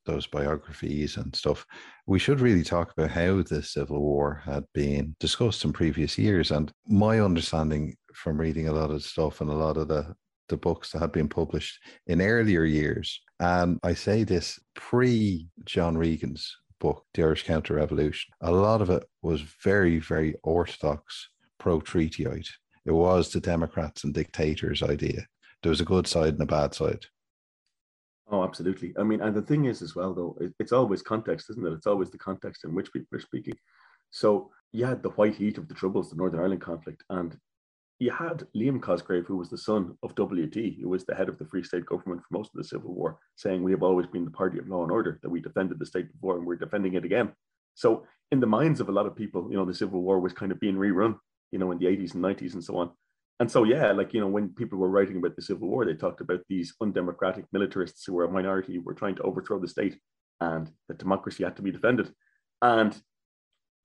those 0.05 0.27
biographies 0.27 1.17
and 1.17 1.35
stuff, 1.35 1.65
we 2.05 2.19
should 2.19 2.39
really 2.39 2.63
talk 2.63 2.91
about 2.91 3.11
how 3.11 3.41
the 3.41 3.61
Civil 3.61 4.01
War 4.01 4.41
had 4.45 4.63
been 4.73 5.15
discussed 5.19 5.63
in 5.65 5.73
previous 5.73 6.17
years. 6.17 6.51
And 6.51 6.71
my 6.87 7.19
understanding 7.19 7.95
from 8.13 8.39
reading 8.39 8.67
a 8.67 8.73
lot 8.73 8.91
of 8.91 9.03
stuff 9.03 9.41
and 9.41 9.49
a 9.49 9.55
lot 9.55 9.77
of 9.77 9.87
the, 9.87 10.15
the 10.47 10.57
books 10.57 10.91
that 10.91 10.99
had 10.99 11.11
been 11.11 11.29
published 11.29 11.79
in 12.07 12.21
earlier 12.21 12.63
years, 12.63 13.21
and 13.39 13.79
I 13.83 13.93
say 13.93 14.23
this 14.23 14.59
pre 14.75 15.47
John 15.65 15.97
Regan's 15.97 16.55
book, 16.79 17.05
The 17.13 17.23
Irish 17.23 17.45
Counter 17.45 17.75
Revolution, 17.75 18.31
a 18.41 18.51
lot 18.51 18.81
of 18.81 18.89
it 18.89 19.03
was 19.21 19.41
very, 19.63 19.99
very 19.99 20.35
orthodox 20.43 21.29
pro 21.59 21.79
treatyite. 21.79 22.49
It 22.85 22.91
was 22.91 23.31
the 23.31 23.39
Democrats 23.39 24.03
and 24.03 24.13
dictators 24.13 24.81
idea. 24.81 25.25
There 25.61 25.69
was 25.69 25.81
a 25.81 25.85
good 25.85 26.07
side 26.07 26.33
and 26.33 26.41
a 26.41 26.45
bad 26.45 26.73
side. 26.73 27.05
Oh, 28.31 28.43
absolutely. 28.43 28.93
I 28.99 29.03
mean, 29.03 29.21
and 29.21 29.35
the 29.35 29.41
thing 29.41 29.65
is, 29.65 29.81
as 29.81 29.95
well, 29.95 30.13
though, 30.13 30.37
it, 30.39 30.53
it's 30.59 30.71
always 30.71 31.01
context, 31.01 31.49
isn't 31.49 31.65
it? 31.65 31.73
It's 31.73 31.87
always 31.87 32.11
the 32.11 32.17
context 32.17 32.63
in 32.63 32.75
which 32.75 32.93
people 32.93 33.17
are 33.17 33.21
speaking. 33.21 33.55
So 34.11 34.51
you 34.71 34.85
had 34.85 35.01
the 35.01 35.09
white 35.11 35.35
heat 35.35 35.57
of 35.57 35.67
the 35.67 35.73
Troubles, 35.73 36.09
the 36.09 36.15
Northern 36.15 36.39
Ireland 36.39 36.61
conflict, 36.61 37.03
and 37.09 37.35
you 37.97 38.11
had 38.11 38.47
Liam 38.55 38.81
Cosgrave, 38.81 39.25
who 39.25 39.37
was 39.37 39.49
the 39.49 39.57
son 39.57 39.97
of 40.03 40.13
WT, 40.15 40.79
who 40.81 40.89
was 40.89 41.05
the 41.05 41.15
head 41.15 41.27
of 41.27 41.37
the 41.39 41.45
Free 41.45 41.63
State 41.63 41.85
government 41.87 42.21
for 42.21 42.37
most 42.37 42.51
of 42.53 42.57
the 42.57 42.63
Civil 42.63 42.93
War, 42.93 43.17
saying, 43.35 43.63
We 43.63 43.71
have 43.71 43.83
always 43.83 44.07
been 44.07 44.25
the 44.25 44.31
party 44.31 44.59
of 44.59 44.67
law 44.67 44.83
and 44.83 44.91
order, 44.91 45.19
that 45.23 45.29
we 45.29 45.41
defended 45.41 45.79
the 45.79 45.85
state 45.85 46.11
before 46.11 46.37
and 46.37 46.45
we're 46.45 46.55
defending 46.55 46.93
it 46.93 47.05
again. 47.05 47.33
So, 47.73 48.05
in 48.31 48.39
the 48.39 48.47
minds 48.47 48.79
of 48.79 48.89
a 48.89 48.91
lot 48.93 49.07
of 49.07 49.15
people, 49.15 49.47
you 49.49 49.57
know, 49.57 49.65
the 49.65 49.73
Civil 49.73 50.01
War 50.01 50.19
was 50.19 50.33
kind 50.33 50.51
of 50.51 50.59
being 50.59 50.75
rerun, 50.75 51.17
you 51.51 51.57
know, 51.57 51.71
in 51.71 51.79
the 51.79 51.87
80s 51.87 52.13
and 52.13 52.23
90s 52.23 52.53
and 52.53 52.63
so 52.63 52.77
on 52.77 52.91
and 53.39 53.49
so 53.49 53.63
yeah 53.63 53.91
like 53.91 54.13
you 54.13 54.19
know 54.19 54.27
when 54.27 54.49
people 54.49 54.77
were 54.77 54.89
writing 54.89 55.17
about 55.17 55.35
the 55.35 55.41
civil 55.41 55.67
war 55.67 55.85
they 55.85 55.93
talked 55.93 56.21
about 56.21 56.41
these 56.49 56.73
undemocratic 56.81 57.45
militarists 57.51 58.05
who 58.05 58.13
were 58.13 58.25
a 58.25 58.31
minority 58.31 58.79
were 58.79 58.93
trying 58.93 59.15
to 59.15 59.23
overthrow 59.23 59.59
the 59.59 59.67
state 59.67 59.97
and 60.41 60.71
that 60.87 60.97
democracy 60.97 61.43
had 61.43 61.55
to 61.55 61.61
be 61.61 61.71
defended 61.71 62.13
and 62.61 63.01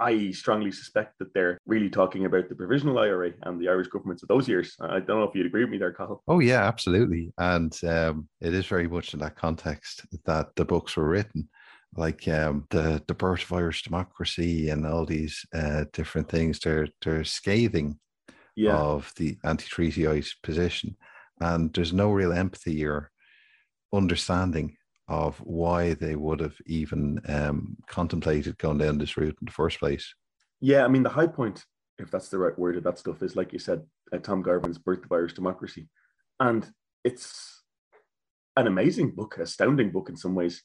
I 0.00 0.32
strongly 0.32 0.72
suspect 0.72 1.18
that 1.18 1.32
they're 1.34 1.58
really 1.66 1.88
talking 1.88 2.24
about 2.24 2.48
the 2.48 2.54
provisional 2.54 2.98
IRA 2.98 3.32
and 3.42 3.60
the 3.60 3.68
Irish 3.68 3.88
governments 3.88 4.22
of 4.22 4.28
those 4.28 4.48
years. 4.48 4.74
I 4.80 4.98
don't 4.98 5.20
know 5.20 5.22
if 5.22 5.34
you'd 5.34 5.46
agree 5.46 5.62
with 5.62 5.70
me 5.70 5.78
there, 5.78 5.92
Carl. 5.92 6.22
Oh 6.26 6.40
yeah, 6.40 6.64
absolutely. 6.64 7.32
And 7.38 7.72
um, 7.84 8.28
it 8.40 8.54
is 8.54 8.66
very 8.66 8.88
much 8.88 9.14
in 9.14 9.20
that 9.20 9.36
context 9.36 10.04
that 10.24 10.48
the 10.56 10.64
books 10.64 10.96
were 10.96 11.08
written, 11.08 11.48
like 11.96 12.26
um, 12.26 12.66
the 12.70 13.02
the 13.06 13.14
birth 13.14 13.44
of 13.44 13.52
Irish 13.52 13.84
democracy 13.84 14.68
and 14.68 14.84
all 14.84 15.06
these 15.06 15.46
uh, 15.54 15.84
different 15.92 16.28
things. 16.28 16.58
They're 16.58 16.88
they're 17.00 17.24
scathing 17.24 17.98
yeah. 18.56 18.76
of 18.76 19.12
the 19.16 19.38
anti-treatyite 19.44 20.28
position, 20.42 20.96
and 21.40 21.72
there's 21.72 21.92
no 21.92 22.10
real 22.10 22.32
empathy 22.32 22.84
or 22.84 23.10
understanding 23.92 24.76
of 25.08 25.36
why 25.38 25.94
they 25.94 26.16
would 26.16 26.40
have 26.40 26.56
even 26.66 27.20
um, 27.28 27.76
contemplated 27.88 28.56
going 28.58 28.78
down 28.78 28.98
this 28.98 29.16
route 29.16 29.36
in 29.40 29.46
the 29.46 29.52
first 29.52 29.78
place. 29.78 30.14
Yeah, 30.60 30.84
I 30.84 30.88
mean 30.88 31.02
the 31.02 31.10
high 31.10 31.26
point, 31.26 31.64
if 31.98 32.10
that's 32.10 32.28
the 32.28 32.38
right 32.38 32.58
word 32.58 32.76
of 32.76 32.84
that 32.84 32.98
stuff, 32.98 33.22
is 33.22 33.36
like 33.36 33.52
you 33.52 33.58
said, 33.58 33.82
uh, 34.12 34.18
Tom 34.18 34.42
Garvin's 34.42 34.78
Birth 34.78 35.04
of 35.04 35.12
Irish 35.12 35.34
Democracy, 35.34 35.88
and 36.40 36.68
it's 37.04 37.62
an 38.56 38.66
amazing 38.66 39.10
book, 39.10 39.36
astounding 39.38 39.90
book 39.90 40.08
in 40.08 40.16
some 40.16 40.34
ways. 40.34 40.62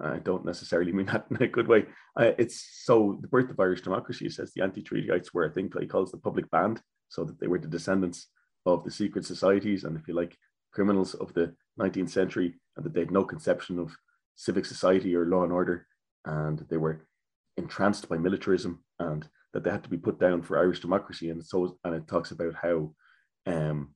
I 0.00 0.18
don't 0.18 0.44
necessarily 0.44 0.92
mean 0.92 1.06
that 1.12 1.26
in 1.30 1.42
a 1.42 1.46
good 1.46 1.68
way. 1.68 1.86
Uh, 2.18 2.32
it's 2.38 2.82
so 2.84 3.18
the 3.20 3.28
birth 3.28 3.50
of 3.50 3.60
Irish 3.60 3.82
democracy 3.82 4.28
says 4.28 4.52
the 4.54 4.62
anti-treatyites 4.62 5.34
were, 5.34 5.48
I 5.48 5.52
think, 5.52 5.78
he 5.78 5.86
calls 5.86 6.10
the 6.10 6.18
public 6.18 6.50
band, 6.50 6.80
so 7.12 7.24
that 7.24 7.38
they 7.38 7.46
were 7.46 7.58
the 7.58 7.68
descendants 7.76 8.28
of 8.64 8.84
the 8.84 8.90
secret 8.90 9.24
societies 9.26 9.84
and, 9.84 9.96
if 9.98 10.08
you 10.08 10.14
like, 10.14 10.36
criminals 10.72 11.12
of 11.14 11.34
the 11.34 11.54
19th 11.78 12.08
century, 12.08 12.54
and 12.76 12.84
that 12.84 12.94
they 12.94 13.00
had 13.00 13.10
no 13.10 13.24
conception 13.24 13.78
of 13.78 13.94
civic 14.34 14.64
society 14.64 15.14
or 15.14 15.26
law 15.26 15.42
and 15.42 15.52
order, 15.52 15.86
and 16.24 16.64
they 16.70 16.78
were 16.78 17.06
entranced 17.58 18.08
by 18.08 18.16
militarism, 18.16 18.82
and 18.98 19.28
that 19.52 19.62
they 19.62 19.70
had 19.70 19.82
to 19.82 19.90
be 19.90 19.98
put 19.98 20.18
down 20.18 20.40
for 20.40 20.58
Irish 20.58 20.80
democracy. 20.80 21.28
And 21.28 21.44
so, 21.44 21.76
and 21.84 21.94
it 21.94 22.08
talks 22.08 22.30
about 22.30 22.54
how 22.54 22.94
um, 23.46 23.94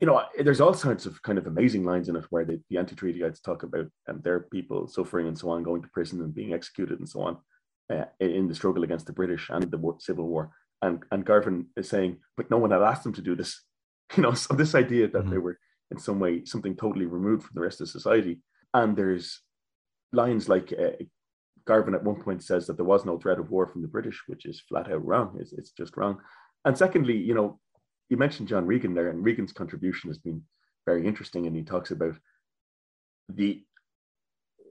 you 0.00 0.06
know, 0.06 0.22
there's 0.38 0.60
all 0.60 0.74
sorts 0.74 1.06
of 1.06 1.20
kind 1.22 1.38
of 1.38 1.46
amazing 1.46 1.84
lines 1.84 2.08
in 2.08 2.16
it 2.16 2.24
where 2.30 2.44
the, 2.44 2.60
the 2.70 2.78
anti-treatyites 2.78 3.42
talk 3.42 3.64
about 3.64 3.86
um, 4.08 4.20
their 4.22 4.40
people 4.40 4.86
suffering 4.86 5.26
and 5.26 5.36
so 5.36 5.50
on, 5.50 5.64
going 5.64 5.82
to 5.82 5.88
prison 5.88 6.20
and 6.20 6.34
being 6.34 6.52
executed 6.52 7.00
and 7.00 7.08
so 7.08 7.20
on 7.20 7.36
uh, 7.92 8.04
in 8.20 8.46
the 8.46 8.54
struggle 8.54 8.84
against 8.84 9.06
the 9.06 9.12
British 9.12 9.48
and 9.50 9.70
the 9.70 9.78
war, 9.78 9.96
Civil 9.98 10.28
War. 10.28 10.50
And, 10.80 11.02
and 11.10 11.24
Garvin 11.24 11.66
is 11.76 11.88
saying, 11.88 12.18
but 12.36 12.50
no 12.50 12.58
one 12.58 12.70
had 12.70 12.82
asked 12.82 13.04
them 13.04 13.14
to 13.14 13.22
do 13.22 13.34
this. 13.34 13.62
You 14.16 14.22
know, 14.22 14.32
so 14.32 14.54
this 14.54 14.74
idea 14.74 15.06
that 15.08 15.18
mm-hmm. 15.18 15.30
they 15.30 15.36
were 15.36 15.58
in 15.90 15.98
some 15.98 16.18
way 16.18 16.42
something 16.46 16.74
totally 16.74 17.04
removed 17.04 17.42
from 17.42 17.52
the 17.54 17.60
rest 17.60 17.82
of 17.82 17.90
society. 17.90 18.40
And 18.72 18.96
there's 18.96 19.42
lines 20.14 20.48
like 20.48 20.72
uh, 20.72 21.04
Garvin 21.66 21.94
at 21.94 22.04
one 22.04 22.22
point 22.22 22.42
says 22.42 22.66
that 22.66 22.76
there 22.76 22.86
was 22.86 23.04
no 23.04 23.18
threat 23.18 23.38
of 23.38 23.50
war 23.50 23.66
from 23.66 23.82
the 23.82 23.88
British, 23.88 24.22
which 24.26 24.46
is 24.46 24.62
flat 24.66 24.90
out 24.90 25.04
wrong. 25.04 25.36
It's, 25.38 25.52
it's 25.52 25.72
just 25.72 25.96
wrong. 25.98 26.20
And 26.64 26.76
secondly, 26.76 27.18
you 27.18 27.34
know, 27.34 27.60
you 28.08 28.16
mentioned 28.16 28.48
John 28.48 28.66
Regan 28.66 28.94
there, 28.94 29.10
and 29.10 29.22
Regan's 29.22 29.52
contribution 29.52 30.08
has 30.08 30.18
been 30.18 30.42
very 30.86 31.06
interesting. 31.06 31.46
And 31.46 31.54
he 31.54 31.62
talks 31.62 31.90
about 31.90 32.14
the 33.28 33.62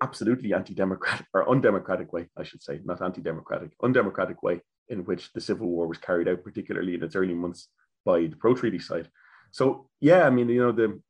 absolutely 0.02 0.54
anti-democratic 0.54 1.28
or 1.34 1.50
undemocratic 1.50 2.12
way, 2.12 2.28
I 2.36 2.44
should 2.44 2.64
say, 2.64 2.80
not 2.84 3.02
anti-democratic, 3.02 3.72
undemocratic 3.84 4.42
way 4.42 4.62
in 4.90 5.04
which 5.06 5.32
the 5.34 5.42
Civil 5.42 5.68
War 5.68 5.88
was 5.88 5.98
carried 5.98 6.28
out, 6.28 6.44
particularly 6.44 6.96
in 6.96 7.04
its 7.04 7.16
early 7.16 7.34
months 7.34 7.70
by 8.06 8.22
the 8.22 8.36
pro-treaty 8.36 8.80
side. 8.80 9.10
So 9.52 9.90
yeah, 10.00 10.26
I 10.26 10.30
mean, 10.30 10.50
you 10.50 10.62
know, 10.62 10.72
the 10.72 11.02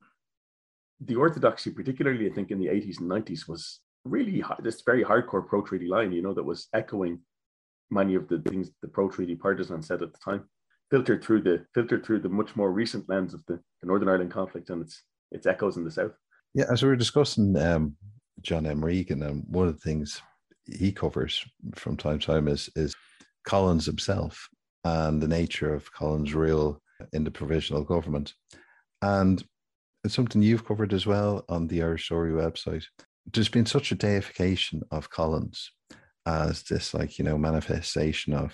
the 1.00 1.16
orthodoxy, 1.16 1.70
particularly 1.70 2.30
I 2.30 2.34
think 2.34 2.50
in 2.50 2.60
the 2.60 2.68
80s 2.68 3.00
and 3.00 3.10
90s, 3.10 3.48
was 3.48 3.82
really 4.04 4.44
this 4.64 4.82
very 4.82 5.04
hardcore 5.04 5.48
pro-treaty 5.48 5.88
line, 5.88 6.12
you 6.12 6.24
know, 6.24 6.34
that 6.34 6.44
was 6.44 6.68
echoing 6.74 7.20
many 7.92 8.16
of 8.16 8.28
the 8.28 8.40
things 8.40 8.72
the 8.82 8.88
pro-treaty 8.88 9.36
partisans 9.36 9.88
said 9.88 10.02
at 10.02 10.12
the 10.12 10.20
time 10.20 10.44
filtered 10.90 11.24
through 11.24 11.42
the 11.42 11.66
filtered 11.74 12.06
through 12.06 12.20
the 12.20 12.30
much 12.30 12.56
more 12.56 12.72
recent 12.72 13.08
lens 13.10 13.34
of 13.34 13.44
the, 13.48 13.60
the 13.82 13.88
Northern 13.88 14.10
Ireland 14.10 14.32
conflict 14.32 14.70
and 14.70 14.82
its 14.82 15.04
its 15.32 15.46
echoes 15.46 15.78
in 15.78 15.84
the 15.84 15.92
south. 15.92 16.14
Yeah, 16.54 16.66
as 16.72 16.82
we 16.82 16.90
were 16.90 16.96
discussing 16.96 17.56
um, 17.58 17.96
John 18.42 18.66
M. 18.66 18.84
Regan, 18.84 19.22
and 19.22 19.32
um, 19.32 19.44
one 19.48 19.68
of 19.68 19.74
the 19.74 19.82
things 19.82 20.22
he 20.66 20.92
covers 20.92 21.46
from 21.76 21.98
time 21.98 22.20
to 22.20 22.26
time 22.26 22.48
is 22.48 22.70
is 22.76 22.94
Collins 23.48 23.86
himself 23.86 24.50
and 24.84 25.22
the 25.22 25.28
nature 25.28 25.74
of 25.74 25.92
Collins' 25.94 26.34
role 26.34 26.82
in 27.14 27.24
the 27.24 27.32
provisional 27.32 27.84
government, 27.84 28.34
and 29.02 29.44
it's 30.04 30.14
something 30.14 30.42
you've 30.42 30.66
covered 30.66 30.94
as 30.94 31.06
well 31.08 31.46
on 31.48 31.68
the 31.68 31.82
Irish 31.82 32.06
Story 32.06 32.32
website. 32.32 32.84
There's 33.34 33.50
been 33.50 33.66
such 33.66 33.92
a 33.92 33.96
deification 33.96 34.84
of 34.92 35.10
Collins 35.10 35.72
as 36.26 36.64
this, 36.64 36.94
like 36.94 37.18
you 37.18 37.24
know, 37.24 37.38
manifestation 37.38 38.34
of 38.34 38.54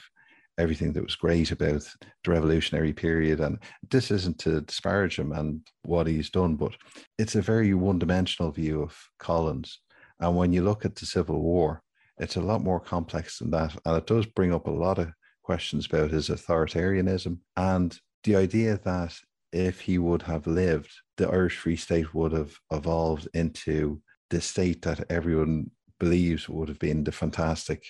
everything 0.59 0.93
that 0.93 1.03
was 1.03 1.15
great 1.15 1.51
about 1.51 1.81
the 2.23 2.31
revolutionary 2.31 2.93
period. 2.93 3.39
And 3.39 3.57
this 3.89 4.11
isn't 4.11 4.37
to 4.39 4.61
disparage 4.61 5.17
him 5.17 5.31
and 5.31 5.61
what 5.83 6.05
he's 6.05 6.29
done, 6.29 6.55
but 6.55 6.73
it's 7.17 7.35
a 7.35 7.41
very 7.41 7.73
one 7.73 7.97
dimensional 7.97 8.51
view 8.51 8.83
of 8.83 8.95
Collins. 9.17 9.79
And 10.19 10.37
when 10.37 10.53
you 10.53 10.61
look 10.61 10.85
at 10.85 10.95
the 10.95 11.07
Civil 11.07 11.41
War, 11.41 11.81
it's 12.17 12.35
a 12.35 12.41
lot 12.41 12.61
more 12.61 12.79
complex 12.79 13.39
than 13.39 13.51
that. 13.51 13.75
And 13.85 13.97
it 13.97 14.07
does 14.07 14.25
bring 14.25 14.53
up 14.53 14.67
a 14.67 14.71
lot 14.71 14.99
of 14.99 15.11
questions 15.43 15.85
about 15.85 16.11
his 16.11 16.29
authoritarianism 16.29 17.39
and 17.57 17.97
the 18.23 18.35
idea 18.35 18.79
that 18.83 19.15
if 19.51 19.81
he 19.81 19.97
would 19.97 20.23
have 20.23 20.47
lived, 20.47 20.91
the 21.17 21.27
Irish 21.29 21.57
Free 21.57 21.75
State 21.75 22.13
would 22.13 22.31
have 22.31 22.53
evolved 22.71 23.27
into 23.33 24.01
the 24.29 24.41
state 24.41 24.81
that 24.83 25.05
everyone 25.11 25.69
believes 25.99 26.49
would 26.49 26.69
have 26.69 26.79
been 26.79 27.03
the 27.03 27.11
fantastic 27.11 27.83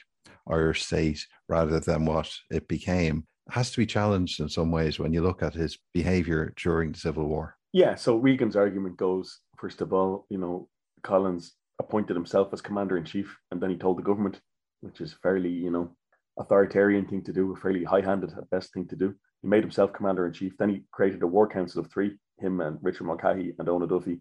Irish 0.50 0.86
state 0.86 1.26
rather 1.48 1.80
than 1.80 2.06
what 2.06 2.32
it 2.52 2.68
became 2.68 3.26
has 3.50 3.72
to 3.72 3.78
be 3.78 3.86
challenged 3.86 4.40
in 4.40 4.50
some 4.50 4.72
ways 4.72 5.00
when 5.00 5.14
you 5.14 5.22
look 5.22 5.44
at 5.44 5.54
his 5.54 5.78
behavior 5.94 6.54
during 6.62 6.92
the 6.92 7.00
Civil 7.00 7.28
War. 7.28 7.56
Yeah, 7.72 7.96
so 7.96 8.16
Regan's 8.18 8.56
argument 8.56 8.98
goes 8.98 9.40
first 9.58 9.82
of 9.82 9.94
all, 9.94 10.26
you 10.30 10.38
know, 10.38 10.68
Collins 11.04 11.56
appointed 11.80 12.16
himself 12.16 12.54
as 12.54 12.62
commander 12.62 12.98
in 12.98 13.06
chief 13.06 13.38
and 13.52 13.62
then 13.62 13.70
he 13.70 13.78
told 13.78 13.98
the 13.98 14.04
government, 14.04 14.40
which 14.82 15.02
is 15.02 15.14
fairly, 15.22 15.50
you 15.50 15.72
know, 15.72 15.96
authoritarian 16.38 17.06
thing 17.06 17.24
to 17.24 17.34
do, 17.34 17.54
a 17.54 17.56
fairly 17.56 17.84
high 17.84 18.02
handed 18.02 18.32
at 18.38 18.50
best 18.50 18.74
thing 18.74 18.88
to 18.88 18.96
do. 18.96 19.14
He 19.42 19.48
made 19.48 19.64
himself 19.64 19.94
commander 19.94 20.26
in 20.26 20.34
chief. 20.34 20.58
Then 20.58 20.70
he 20.70 20.84
created 20.92 21.22
a 21.24 21.28
war 21.28 21.48
council 21.48 21.82
of 21.82 21.92
three, 21.92 22.18
him 22.40 22.62
and 22.62 22.78
Richard 22.82 23.06
Mulcahy 23.06 23.54
and 23.60 23.68
Eoin 23.68 23.84
O'Duffy, 23.84 24.20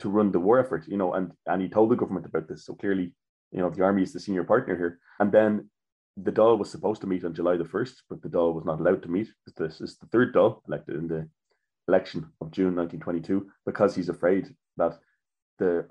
to 0.00 0.08
run 0.08 0.32
the 0.32 0.40
war 0.40 0.58
effort, 0.58 0.88
you 0.88 0.96
know, 0.96 1.12
and, 1.14 1.32
and 1.46 1.62
he 1.62 1.68
told 1.68 1.90
the 1.90 1.96
government 1.96 2.26
about 2.26 2.48
this. 2.48 2.64
So 2.64 2.74
clearly 2.74 3.14
you 3.52 3.60
know, 3.60 3.70
the 3.70 3.84
army 3.84 4.02
is 4.02 4.12
the 4.12 4.20
senior 4.20 4.44
partner 4.44 4.76
here. 4.76 4.98
And 5.20 5.30
then 5.30 5.68
the 6.16 6.32
Dáil 6.32 6.58
was 6.58 6.70
supposed 6.70 7.00
to 7.02 7.06
meet 7.06 7.24
on 7.24 7.34
July 7.34 7.56
the 7.56 7.64
1st, 7.64 7.94
but 8.08 8.22
the 8.22 8.28
Dáil 8.28 8.54
was 8.54 8.64
not 8.64 8.80
allowed 8.80 9.02
to 9.02 9.10
meet. 9.10 9.28
This 9.56 9.80
is 9.80 9.98
the 9.98 10.06
third 10.06 10.34
Dáil 10.34 10.60
elected 10.66 10.96
in 10.96 11.06
the 11.06 11.28
election 11.88 12.30
of 12.40 12.50
June 12.50 12.74
1922 12.74 13.46
because 13.66 13.94
he's 13.94 14.08
afraid 14.08 14.54
that 14.78 14.98
the 15.58 15.86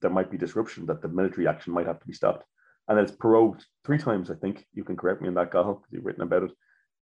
there 0.00 0.10
might 0.10 0.30
be 0.30 0.38
disruption, 0.38 0.86
that 0.86 1.02
the 1.02 1.08
military 1.08 1.46
action 1.46 1.72
might 1.72 1.86
have 1.86 2.00
to 2.00 2.06
be 2.06 2.12
stopped. 2.12 2.44
and 2.88 2.98
it's 3.00 3.12
prorogued 3.12 3.64
three 3.84 3.98
times. 3.98 4.30
I 4.30 4.34
think 4.34 4.64
you 4.72 4.84
can 4.84 4.96
correct 4.96 5.20
me 5.20 5.28
on 5.28 5.34
that, 5.34 5.50
Cathal, 5.50 5.74
because 5.74 5.92
you've 5.92 6.04
written 6.04 6.22
about 6.22 6.44
it. 6.44 6.52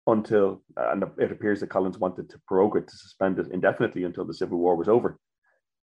Until 0.06 0.62
and 0.76 1.02
it 1.18 1.32
appears 1.32 1.60
that 1.60 1.70
Collins 1.70 1.98
wanted 1.98 2.28
to 2.28 2.40
prorogue 2.46 2.76
it 2.76 2.88
to 2.88 2.96
suspend 2.96 3.38
it 3.38 3.50
indefinitely 3.52 4.04
until 4.04 4.26
the 4.26 4.34
Civil 4.34 4.58
War 4.58 4.76
was 4.76 4.88
over. 4.88 5.18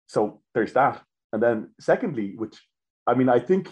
So 0.06 0.42
there's 0.54 0.74
that, 0.74 1.02
and 1.32 1.42
then 1.42 1.70
secondly, 1.80 2.34
which 2.36 2.56
I 3.04 3.14
mean, 3.14 3.28
I 3.28 3.40
think 3.40 3.68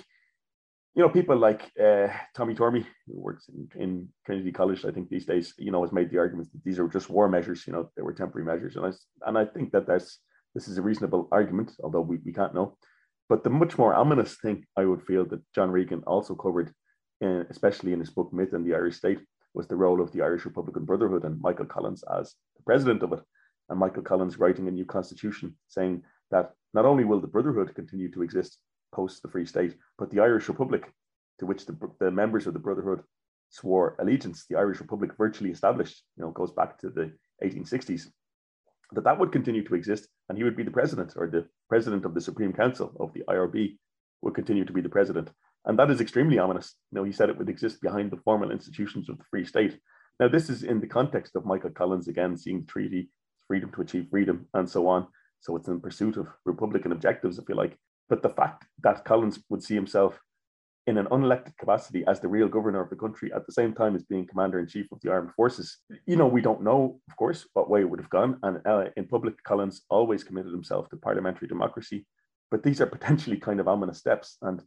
you 0.95 1.03
know, 1.03 1.09
people 1.09 1.37
like 1.37 1.71
uh, 1.81 2.09
Tommy 2.35 2.55
Tormey, 2.55 2.85
who 3.07 3.21
works 3.21 3.49
in, 3.49 3.81
in, 3.81 4.09
Trinity 4.27 4.51
College, 4.51 4.85
I 4.85 4.91
think 4.91 5.09
these 5.09 5.25
days, 5.25 5.55
you 5.57 5.71
know, 5.71 5.83
has 5.83 5.93
made 5.93 6.11
the 6.11 6.19
argument 6.19 6.51
that 6.53 6.65
these 6.65 6.81
are 6.81 6.89
just 6.89 7.09
war 7.09 7.29
measures. 7.29 7.65
You 7.67 7.73
know, 7.73 7.91
they 7.97 8.03
were 8.03 8.13
temporary 8.13 8.45
measures, 8.45 8.77
and 8.77 8.87
I 8.87 8.91
and 9.29 9.39
I 9.39 9.45
think 9.45 9.71
that 9.73 9.87
that's 9.87 10.19
this 10.55 10.67
is 10.67 10.79
a 10.79 10.83
reasonable 10.83 11.29
argument, 11.31 11.73
although 11.83 12.01
we, 12.01 12.19
we 12.25 12.33
can't 12.33 12.55
know. 12.55 12.77
But 13.31 13.45
the 13.45 13.51
much 13.51 13.79
more 13.79 13.95
ominous 13.95 14.35
thing 14.39 14.67
I 14.77 14.85
would 14.85 15.03
feel 15.03 15.25
that 15.27 15.45
John 15.55 15.71
Regan 15.71 16.03
also 16.05 16.35
covered, 16.35 16.75
in, 17.21 17.47
especially 17.49 17.93
in 17.93 18.01
his 18.01 18.11
book 18.11 18.33
Myth 18.33 18.55
and 18.55 18.67
the 18.67 18.75
Irish 18.75 18.97
State, 18.97 19.21
was 19.55 19.69
the 19.69 19.77
role 19.77 20.01
of 20.01 20.11
the 20.11 20.21
Irish 20.21 20.45
Republican 20.45 20.85
Brotherhood 20.85 21.25
and 21.25 21.41
Michael 21.41 21.67
Collins 21.67 22.03
as 22.19 22.35
the 22.57 22.65
president 22.65 23.05
of 23.05 23.13
it. 23.13 23.21
And 23.69 23.79
Michael 23.79 24.03
Collins 24.03 24.41
writing 24.41 24.67
a 24.67 24.73
new 24.73 24.85
constitution 24.85 25.57
saying 25.69 26.03
that 26.33 26.55
not 26.75 26.87
only 26.87 27.05
will 27.05 27.21
the 27.21 27.29
Brotherhood 27.29 27.73
continue 27.73 28.11
to 28.11 28.23
exist 28.23 28.59
post 28.93 29.23
the 29.23 29.29
Free 29.29 29.47
State, 29.47 29.77
but 29.97 30.11
the 30.11 30.19
Irish 30.19 30.49
Republic, 30.49 30.93
to 31.39 31.47
which 31.47 31.67
the, 31.67 31.77
the 32.01 32.11
members 32.11 32.49
of 32.49 32.53
the 32.53 32.59
Brotherhood 32.59 33.05
swore 33.51 33.95
allegiance, 34.01 34.47
the 34.51 34.57
Irish 34.57 34.81
Republic 34.81 35.13
virtually 35.17 35.53
established, 35.53 36.03
you 36.17 36.25
know, 36.25 36.33
goes 36.33 36.51
back 36.51 36.79
to 36.79 36.91
the 36.91 37.13
1860s, 37.45 38.09
that 38.93 39.05
that 39.05 39.19
would 39.19 39.33
continue 39.33 39.65
to 39.65 39.75
exist 39.75 40.09
and 40.29 40.39
he 40.39 40.45
would 40.45 40.57
be 40.57 40.63
the 40.63 40.71
president 40.71 41.15
or 41.17 41.29
the 41.29 41.47
president 41.69 42.05
of 42.05 42.15
the 42.15 42.21
Supreme 42.21 42.53
Council 42.53 42.93
of 43.01 43.13
the 43.13 43.23
IRB 43.29 43.77
would 44.23 44.35
continue 44.35 44.65
to 44.65 44.73
be 44.73 44.81
the 44.81 44.89
president. 44.89 45.31
And 45.65 45.79
that 45.79 45.91
is 45.91 46.01
extremely 46.01 46.39
ominous. 46.39 46.75
You 46.91 46.97
know, 46.97 47.05
he 47.05 47.13
said 47.13 47.29
it 47.29 47.39
would 47.39 47.49
exist 47.49 47.81
behind 47.81 48.11
the 48.11 48.21
formal 48.25 48.51
institutions 48.51 49.09
of 49.09 49.19
the 49.19 49.25
Free 49.31 49.45
State. 49.45 49.79
Now, 50.19 50.29
this 50.29 50.51
is 50.51 50.63
in 50.63 50.81
the 50.81 50.87
context 50.87 51.37
of 51.37 51.45
Michael 51.45 51.71
Collins 51.71 52.09
again 52.09 52.37
seeing 52.37 52.61
the 52.61 52.67
treaty, 52.67 53.11
freedom 53.47 53.71
to 53.73 53.83
achieve 53.83 54.07
freedom, 54.11 54.47
and 54.55 54.69
so 54.69 54.87
on. 54.87 55.07
So 55.41 55.57
it's 55.57 55.69
in 55.69 55.81
pursuit 55.81 56.17
of 56.17 56.29
Republican 56.45 56.93
objectives, 56.93 57.39
if 57.39 57.49
you 57.49 57.55
like. 57.55 57.77
But 58.09 58.23
the 58.23 58.29
fact 58.29 58.67
that 58.83 59.05
Collins 59.05 59.39
would 59.49 59.63
see 59.63 59.75
himself 59.75 60.19
in 60.87 60.99
an 60.99 61.07
unelected 61.07 61.57
capacity 61.59 62.05
as 62.07 62.21
the 62.21 62.29
real 62.29 62.49
governor 62.49 62.81
of 62.81 62.91
the 62.91 62.97
country 62.97 63.31
at 63.35 63.47
the 63.47 63.53
same 63.53 63.75
time 63.75 63.95
as 63.95 64.03
being 64.03 64.27
commander 64.27 64.59
in 64.59 64.67
chief 64.67 64.87
of 64.93 65.01
the 65.03 65.11
armed 65.11 65.33
forces. 65.35 65.79
You 66.07 66.17
know, 66.17 66.27
we 66.27 66.41
don't 66.41 66.63
know, 66.63 67.01
of 67.09 67.17
course, 67.17 67.47
what 67.53 67.69
way 67.69 67.81
it 67.81 67.91
would 67.91 68.01
have 68.01 68.11
gone. 68.11 68.39
And 68.43 68.67
uh, 68.67 68.87
in 68.97 69.07
public, 69.07 69.43
Collins 69.45 69.83
always 69.91 70.25
committed 70.25 70.53
himself 70.53 70.89
to 70.91 70.97
parliamentary 70.97 71.49
democracy. 71.49 72.07
But 72.51 72.63
these 72.63 72.81
are 72.81 72.87
potentially 72.97 73.37
kind 73.37 73.61
of 73.61 73.69
ominous 73.69 73.99
steps. 73.99 74.39
And 74.43 74.63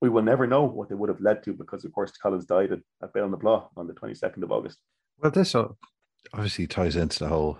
we 0.00 0.08
will 0.08 0.22
never 0.22 0.46
know 0.46 0.64
what 0.64 0.88
they 0.88 0.94
would 0.94 1.08
have 1.08 1.20
led 1.20 1.42
to 1.44 1.54
because, 1.54 1.84
of 1.84 1.92
course, 1.92 2.12
Collins 2.12 2.44
died 2.44 2.72
at, 2.72 2.80
at 3.02 3.14
Béal 3.14 3.30
na 3.30 3.36
Bláth 3.36 3.68
on 3.76 3.86
the 3.86 3.94
22nd 3.94 4.42
of 4.42 4.52
August. 4.52 4.78
Well, 5.18 5.30
this 5.30 5.54
obviously 6.34 6.66
ties 6.66 6.96
into 6.96 7.20
the 7.20 7.28
whole 7.28 7.58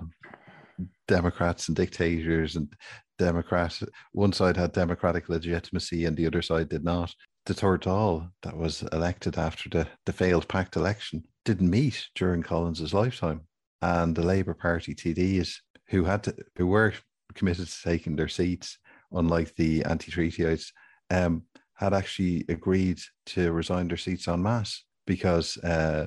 Democrats 1.08 1.68
and 1.68 1.76
dictators 1.76 2.56
and 2.56 2.72
Democrats. 3.18 3.82
One 4.12 4.32
side 4.32 4.58
had 4.58 4.72
democratic 4.72 5.30
legitimacy 5.30 6.04
and 6.04 6.16
the 6.16 6.26
other 6.26 6.42
side 6.42 6.68
did 6.68 6.84
not 6.84 7.14
the 7.46 7.54
third 7.54 7.82
that 7.82 8.56
was 8.56 8.82
elected 8.92 9.38
after 9.38 9.68
the, 9.68 9.88
the 10.04 10.12
failed 10.12 10.48
pact 10.48 10.76
election 10.76 11.24
didn't 11.44 11.70
meet 11.70 12.08
during 12.14 12.42
Collins's 12.42 12.92
lifetime. 12.92 13.42
And 13.82 14.14
the 14.14 14.22
Labour 14.22 14.54
Party 14.54 14.94
TDs 14.94 15.56
who 15.88 16.04
had 16.04 16.24
to, 16.24 16.34
who 16.56 16.66
were 16.66 16.92
committed 17.34 17.68
to 17.68 17.82
taking 17.82 18.16
their 18.16 18.28
seats, 18.28 18.78
unlike 19.12 19.54
the 19.54 19.84
anti-treatyites, 19.84 20.72
um, 21.10 21.42
had 21.74 21.94
actually 21.94 22.44
agreed 22.48 22.98
to 23.26 23.52
resign 23.52 23.88
their 23.88 23.96
seats 23.96 24.28
en 24.28 24.42
masse 24.42 24.84
because 25.06 25.56
uh, 25.58 26.06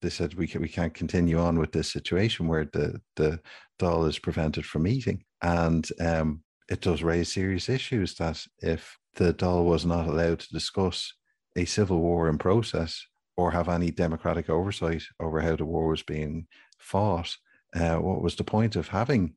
they 0.00 0.08
said 0.08 0.34
we 0.34 0.46
can, 0.46 0.62
we 0.62 0.68
can't 0.68 0.94
continue 0.94 1.38
on 1.38 1.58
with 1.58 1.72
this 1.72 1.92
situation 1.92 2.46
where 2.46 2.64
the 2.72 3.00
the 3.16 3.38
Dáil 3.78 4.08
is 4.08 4.18
prevented 4.18 4.64
from 4.64 4.84
meeting, 4.84 5.24
and 5.42 5.88
um, 6.00 6.42
it 6.70 6.80
does 6.80 7.02
raise 7.02 7.32
serious 7.32 7.68
issues 7.68 8.14
that 8.14 8.42
if 8.60 8.96
the 9.16 9.34
Dáil 9.34 9.64
was 9.64 9.84
not 9.84 10.06
allowed 10.06 10.40
to 10.40 10.52
discuss 10.52 11.12
a 11.56 11.64
civil 11.64 12.00
war 12.00 12.28
in 12.28 12.38
process 12.38 13.04
or 13.36 13.50
have 13.50 13.68
any 13.68 13.90
democratic 13.90 14.48
oversight 14.48 15.02
over 15.20 15.40
how 15.40 15.56
the 15.56 15.64
war 15.64 15.88
was 15.88 16.02
being 16.02 16.46
fought. 16.78 17.36
Uh, 17.74 17.96
what 17.96 18.22
was 18.22 18.36
the 18.36 18.44
point 18.44 18.76
of 18.76 18.88
having 18.88 19.34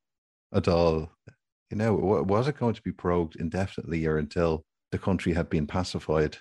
a 0.52 0.62
Dáil? 0.62 1.10
You 1.70 1.78
know, 1.78 1.96
was 1.96 2.48
it 2.48 2.58
going 2.58 2.76
to 2.76 2.82
be 2.82 2.92
prorogued 2.92 3.36
indefinitely 3.38 4.06
or 4.06 4.18
until 4.18 4.66
the 4.92 5.00
country 5.00 5.34
had 5.34 5.50
been 5.50 5.66
pacified? 5.66 6.38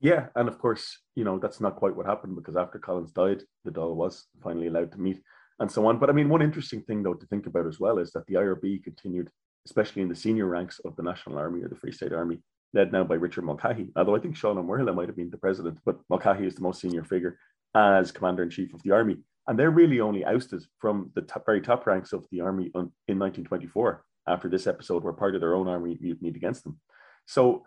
Yeah, 0.00 0.26
and 0.34 0.48
of 0.48 0.58
course, 0.58 0.98
you 1.14 1.24
know 1.24 1.38
that's 1.38 1.60
not 1.60 1.76
quite 1.76 1.96
what 1.96 2.06
happened 2.06 2.34
because 2.36 2.56
after 2.56 2.78
Collins 2.78 3.12
died, 3.12 3.42
the 3.64 3.70
Dáil 3.70 3.94
was 3.94 4.26
finally 4.42 4.66
allowed 4.66 4.92
to 4.92 5.00
meet 5.00 5.20
and 5.60 5.70
so 5.70 5.86
on. 5.86 5.98
But 5.98 6.10
I 6.10 6.12
mean, 6.12 6.28
one 6.28 6.42
interesting 6.42 6.82
thing 6.82 7.02
though 7.02 7.14
to 7.14 7.26
think 7.26 7.46
about 7.46 7.66
as 7.66 7.80
well 7.80 7.98
is 7.98 8.10
that 8.12 8.26
the 8.26 8.34
IRB 8.34 8.82
continued, 8.82 9.30
especially 9.66 10.02
in 10.02 10.08
the 10.08 10.14
senior 10.14 10.46
ranks 10.46 10.80
of 10.80 10.96
the 10.96 11.02
National 11.02 11.38
Army 11.38 11.62
or 11.62 11.68
the 11.68 11.76
Free 11.76 11.92
State 11.92 12.12
Army, 12.12 12.42
led 12.74 12.92
now 12.92 13.04
by 13.04 13.14
Richard 13.14 13.44
Mulcahy. 13.44 13.90
Although 13.96 14.16
I 14.16 14.18
think 14.18 14.36
Sean 14.36 14.56
Ó 14.56 14.64
Muirthile 14.64 14.94
might 14.94 15.08
have 15.08 15.16
been 15.16 15.30
the 15.30 15.36
president, 15.36 15.78
but 15.84 16.00
Mulcahy 16.08 16.46
is 16.46 16.54
the 16.54 16.62
most 16.62 16.80
senior 16.80 17.04
figure 17.04 17.38
as 17.74 18.12
commander 18.12 18.42
in 18.42 18.50
chief 18.50 18.74
of 18.74 18.82
the 18.82 18.90
army. 18.90 19.18
And 19.46 19.58
they're 19.58 19.70
really 19.70 20.00
only 20.00 20.24
ousted 20.24 20.62
from 20.78 21.10
the 21.14 21.22
top, 21.22 21.44
very 21.44 21.60
top 21.60 21.86
ranks 21.86 22.12
of 22.12 22.26
the 22.30 22.40
army 22.40 22.70
on, 22.74 22.92
in 23.08 23.18
1924 23.18 24.04
after 24.28 24.48
this 24.48 24.66
episode 24.66 25.02
where 25.02 25.12
part 25.12 25.34
of 25.34 25.40
their 25.40 25.54
own 25.54 25.68
army 25.68 25.98
mutinied 26.00 26.36
against 26.36 26.62
them. 26.64 26.78
So, 27.26 27.64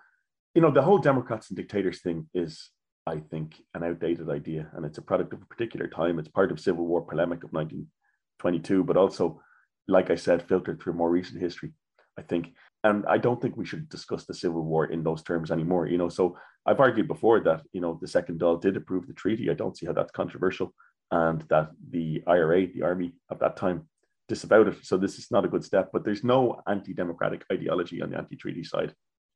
you 0.53 0.61
know, 0.61 0.71
the 0.71 0.81
whole 0.81 0.99
Democrats 0.99 1.49
and 1.49 1.57
dictators 1.57 2.01
thing 2.01 2.29
is, 2.33 2.69
I 3.05 3.17
think, 3.17 3.55
an 3.73 3.83
outdated 3.83 4.29
idea. 4.29 4.69
And 4.73 4.85
it's 4.85 4.97
a 4.97 5.01
product 5.01 5.33
of 5.33 5.41
a 5.41 5.45
particular 5.45 5.87
time. 5.87 6.17
It's 6.17 6.29
part 6.29 6.51
of 6.51 6.59
Civil 6.61 6.85
War 6.85 7.01
polemic 7.01 7.43
of 7.43 7.51
1922, 7.51 8.83
but 8.85 8.95
also, 8.95 9.41
like 9.87 10.09
I 10.09 10.15
said, 10.15 10.47
filtered 10.47 10.81
through 10.81 10.93
more 10.93 11.09
recent 11.09 11.41
history. 11.41 11.73
I 12.17 12.21
think 12.21 12.53
and 12.85 13.03
I 13.07 13.17
don't 13.17 13.41
think 13.41 13.57
we 13.57 13.65
should 13.65 13.89
discuss 13.89 14.25
the 14.25 14.33
Civil 14.33 14.61
War 14.61 14.85
in 14.85 15.03
those 15.03 15.23
terms 15.23 15.49
anymore. 15.49 15.87
You 15.87 15.97
know, 15.97 16.07
so 16.07 16.37
I've 16.67 16.79
argued 16.79 17.07
before 17.07 17.39
that 17.39 17.63
you 17.73 17.81
know 17.81 17.97
the 17.99 18.07
Second 18.07 18.39
Dáil 18.39 18.61
did 18.61 18.77
approve 18.77 19.07
the 19.07 19.13
treaty. 19.13 19.49
I 19.49 19.55
don't 19.55 19.75
see 19.75 19.87
how 19.87 19.93
that's 19.93 20.11
controversial, 20.11 20.71
and 21.09 21.41
that 21.49 21.71
the 21.89 22.23
IRA, 22.27 22.67
the 22.67 22.83
army 22.83 23.13
at 23.31 23.39
that 23.39 23.57
time, 23.57 23.87
disavowed 24.27 24.67
it. 24.67 24.85
So 24.85 24.97
this 24.97 25.17
is 25.17 25.31
not 25.31 25.45
a 25.45 25.47
good 25.47 25.63
step. 25.63 25.89
But 25.91 26.05
there's 26.05 26.23
no 26.23 26.61
anti-democratic 26.67 27.43
ideology 27.51 28.03
on 28.03 28.11
the 28.11 28.17
anti-treaty 28.17 28.63
side, 28.63 28.93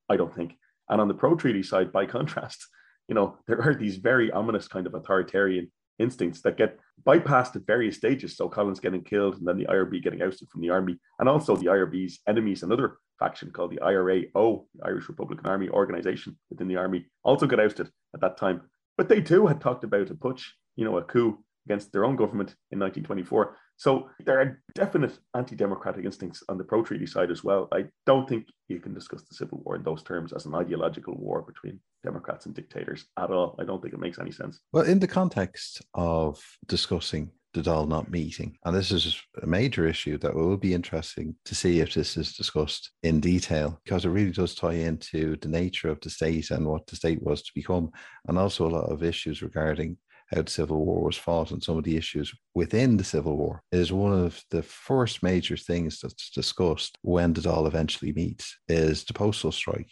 I 0.09 0.15
don't 0.15 0.35
think. 0.35 0.53
And 0.87 1.01
on 1.01 1.07
the 1.07 1.15
pro-treaty 1.15 1.63
side, 1.63 1.91
by 1.91 2.05
contrast, 2.05 2.67
you 3.07 3.15
know, 3.15 3.37
there 3.47 3.61
are 3.61 3.73
these 3.73 3.97
very 3.97 4.31
ominous 4.31 4.67
kind 4.67 4.85
of 4.85 4.93
authoritarian 4.93 5.71
instincts 5.99 6.41
that 6.41 6.57
get 6.57 6.79
bypassed 7.05 7.55
at 7.55 7.65
various 7.65 7.97
stages. 7.97 8.35
So 8.35 8.49
Collins 8.49 8.79
getting 8.79 9.03
killed 9.03 9.35
and 9.35 9.47
then 9.47 9.57
the 9.57 9.65
IRB 9.65 10.01
getting 10.01 10.21
ousted 10.21 10.49
from 10.49 10.61
the 10.61 10.69
army, 10.69 10.97
and 11.19 11.29
also 11.29 11.55
the 11.55 11.67
IRB's 11.67 12.19
enemies, 12.27 12.63
another 12.63 12.97
faction 13.19 13.51
called 13.51 13.71
the 13.71 13.81
IRAO, 13.81 14.65
the 14.75 14.85
Irish 14.85 15.09
Republican 15.09 15.45
Army 15.45 15.69
organization 15.69 16.37
within 16.49 16.67
the 16.67 16.77
army, 16.77 17.05
also 17.23 17.45
got 17.45 17.59
ousted 17.59 17.89
at 18.13 18.21
that 18.21 18.37
time. 18.37 18.61
But 18.97 19.09
they 19.09 19.21
too 19.21 19.45
had 19.45 19.61
talked 19.61 19.83
about 19.83 20.09
a 20.09 20.15
putsch, 20.15 20.43
you 20.75 20.85
know, 20.85 20.97
a 20.97 21.03
coup 21.03 21.43
against 21.65 21.91
their 21.91 22.05
own 22.05 22.15
government 22.15 22.55
in 22.71 22.79
1924. 22.79 23.55
So 23.79 24.09
there 24.25 24.41
are 24.41 24.61
definite 24.75 25.17
anti-democratic 25.33 26.03
instincts 26.03 26.43
on 26.49 26.57
the 26.57 26.65
pro-treaty 26.65 27.05
side 27.05 27.31
as 27.31 27.45
well. 27.45 27.69
I 27.71 27.85
don't 28.05 28.27
think 28.27 28.47
you 28.67 28.81
can 28.81 28.93
discuss 28.93 29.23
the 29.23 29.35
Civil 29.35 29.61
War 29.63 29.77
in 29.77 29.83
those 29.83 30.03
terms 30.03 30.33
as 30.33 30.45
an 30.45 30.53
ideological 30.53 31.15
war 31.15 31.43
between 31.43 31.79
Democrats 32.03 32.45
and 32.45 32.53
dictators 32.53 33.05
at 33.17 33.31
all. 33.31 33.55
I 33.57 33.63
don't 33.63 33.81
think 33.81 33.93
it 33.93 34.01
makes 34.01 34.19
any 34.19 34.31
sense. 34.31 34.59
Well, 34.73 34.83
in 34.83 34.99
the 34.99 35.07
context 35.07 35.81
of 35.93 36.43
discussing 36.67 37.31
the 37.53 37.61
Dáil 37.61 37.87
not 37.87 38.11
meeting, 38.11 38.57
and 38.65 38.75
this 38.75 38.91
is 38.91 39.17
a 39.41 39.47
major 39.47 39.87
issue 39.87 40.17
that 40.17 40.35
will 40.35 40.57
be 40.57 40.73
interesting 40.73 41.37
to 41.45 41.55
see 41.55 41.79
if 41.79 41.93
this 41.93 42.17
is 42.17 42.33
discussed 42.33 42.91
in 43.03 43.21
detail 43.21 43.79
because 43.85 44.03
it 44.03 44.09
really 44.09 44.31
does 44.31 44.55
tie 44.55 44.73
into 44.73 45.37
the 45.37 45.47
nature 45.47 45.87
of 45.87 46.01
the 46.01 46.09
state 46.09 46.51
and 46.51 46.67
what 46.67 46.85
the 46.87 46.97
state 46.97 47.23
was 47.23 47.41
to 47.43 47.51
become, 47.55 47.91
and 48.27 48.37
also 48.37 48.67
a 48.67 48.75
lot 48.75 48.91
of 48.91 49.03
issues 49.03 49.41
regarding 49.41 49.97
how 50.33 50.41
the 50.41 50.51
Civil 50.51 50.85
War 50.85 51.03
was 51.03 51.17
fought 51.17 51.51
and 51.51 51.63
some 51.63 51.77
of 51.77 51.83
the 51.83 51.97
issues 51.97 52.33
within 52.53 52.97
the 52.97 53.03
Civil 53.03 53.35
War 53.37 53.63
is 53.71 53.91
one 53.91 54.13
of 54.13 54.43
the 54.51 54.61
first 54.61 55.23
major 55.23 55.57
things 55.57 55.99
that's 55.99 56.29
discussed 56.29 56.97
when 57.01 57.33
the 57.33 57.41
Dáil 57.41 57.67
eventually 57.67 58.13
meets 58.13 58.57
is 58.67 59.03
the 59.03 59.13
postal 59.13 59.51
strike 59.51 59.91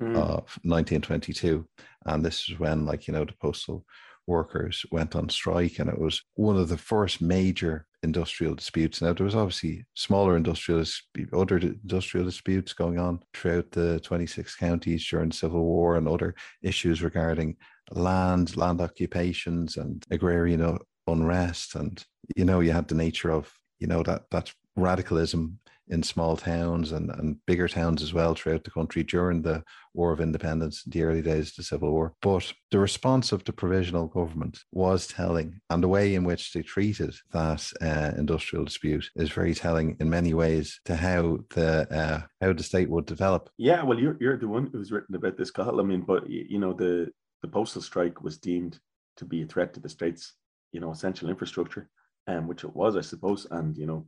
mm. 0.00 0.16
of 0.16 0.58
1922. 0.62 1.66
And 2.06 2.24
this 2.24 2.48
is 2.48 2.58
when, 2.58 2.86
like, 2.86 3.06
you 3.06 3.14
know, 3.14 3.24
the 3.24 3.34
postal 3.40 3.84
workers 4.26 4.84
went 4.92 5.16
on 5.16 5.28
strike 5.28 5.78
and 5.78 5.90
it 5.90 5.98
was 5.98 6.22
one 6.34 6.56
of 6.56 6.68
the 6.68 6.78
first 6.78 7.20
major 7.20 7.86
industrial 8.02 8.54
disputes. 8.54 9.00
Now 9.02 9.12
there 9.12 9.24
was 9.24 9.34
obviously 9.34 9.84
smaller 9.94 10.36
industrial 10.36 10.84
other 11.32 11.58
industrial 11.58 12.26
disputes 12.26 12.72
going 12.72 12.98
on 12.98 13.20
throughout 13.34 13.70
the 13.72 14.00
26 14.00 14.56
counties 14.56 15.06
during 15.08 15.30
the 15.30 15.36
Civil 15.36 15.64
War 15.64 15.96
and 15.96 16.08
other 16.08 16.34
issues 16.62 17.02
regarding 17.02 17.56
land, 17.90 18.56
land 18.56 18.80
occupations, 18.80 19.76
and 19.76 20.04
agrarian 20.10 20.78
unrest. 21.06 21.74
And 21.74 22.04
you 22.36 22.44
know, 22.44 22.60
you 22.60 22.72
had 22.72 22.88
the 22.88 22.94
nature 22.94 23.30
of 23.30 23.52
you 23.78 23.86
know 23.86 24.02
that 24.04 24.24
that 24.30 24.52
radicalism 24.76 25.58
in 25.88 26.02
small 26.02 26.36
towns 26.36 26.92
and, 26.92 27.10
and 27.10 27.36
bigger 27.46 27.68
towns 27.68 28.02
as 28.02 28.14
well 28.14 28.34
throughout 28.34 28.64
the 28.64 28.70
country 28.70 29.02
during 29.02 29.42
the 29.42 29.62
War 29.94 30.12
of 30.12 30.20
Independence, 30.20 30.82
the 30.84 31.02
early 31.02 31.20
days 31.20 31.50
of 31.50 31.56
the 31.56 31.62
Civil 31.64 31.90
War. 31.90 32.14
But 32.22 32.50
the 32.70 32.78
response 32.78 33.30
of 33.30 33.44
the 33.44 33.52
provisional 33.52 34.06
government 34.06 34.60
was 34.72 35.06
telling, 35.06 35.60
and 35.68 35.82
the 35.82 35.88
way 35.88 36.14
in 36.14 36.24
which 36.24 36.52
they 36.52 36.62
treated 36.62 37.14
that 37.32 37.70
uh, 37.82 38.12
industrial 38.16 38.64
dispute 38.64 39.10
is 39.16 39.30
very 39.30 39.54
telling 39.54 39.96
in 40.00 40.08
many 40.08 40.32
ways 40.32 40.80
to 40.86 40.96
how 40.96 41.40
the 41.50 41.86
uh, 41.92 42.20
how 42.40 42.52
the 42.54 42.62
state 42.62 42.88
would 42.88 43.04
develop. 43.04 43.50
Yeah, 43.58 43.82
well, 43.82 43.98
you're 43.98 44.16
you're 44.18 44.38
the 44.38 44.48
one 44.48 44.70
who's 44.72 44.92
written 44.92 45.14
about 45.14 45.36
this, 45.36 45.50
Cathal. 45.50 45.80
I 45.80 45.84
mean, 45.84 46.02
but 46.02 46.28
you 46.30 46.58
know 46.58 46.72
the 46.72 47.10
the 47.42 47.48
postal 47.48 47.82
strike 47.82 48.22
was 48.22 48.38
deemed 48.38 48.78
to 49.16 49.24
be 49.24 49.42
a 49.42 49.46
threat 49.46 49.74
to 49.74 49.80
the 49.80 49.88
state's 49.88 50.34
you 50.72 50.80
know 50.80 50.90
essential 50.90 51.28
infrastructure, 51.28 51.88
and 52.26 52.38
um, 52.38 52.48
which 52.48 52.64
it 52.64 52.74
was, 52.74 52.96
I 52.96 53.02
suppose, 53.02 53.46
and 53.50 53.76
you 53.76 53.86
know 53.86 54.06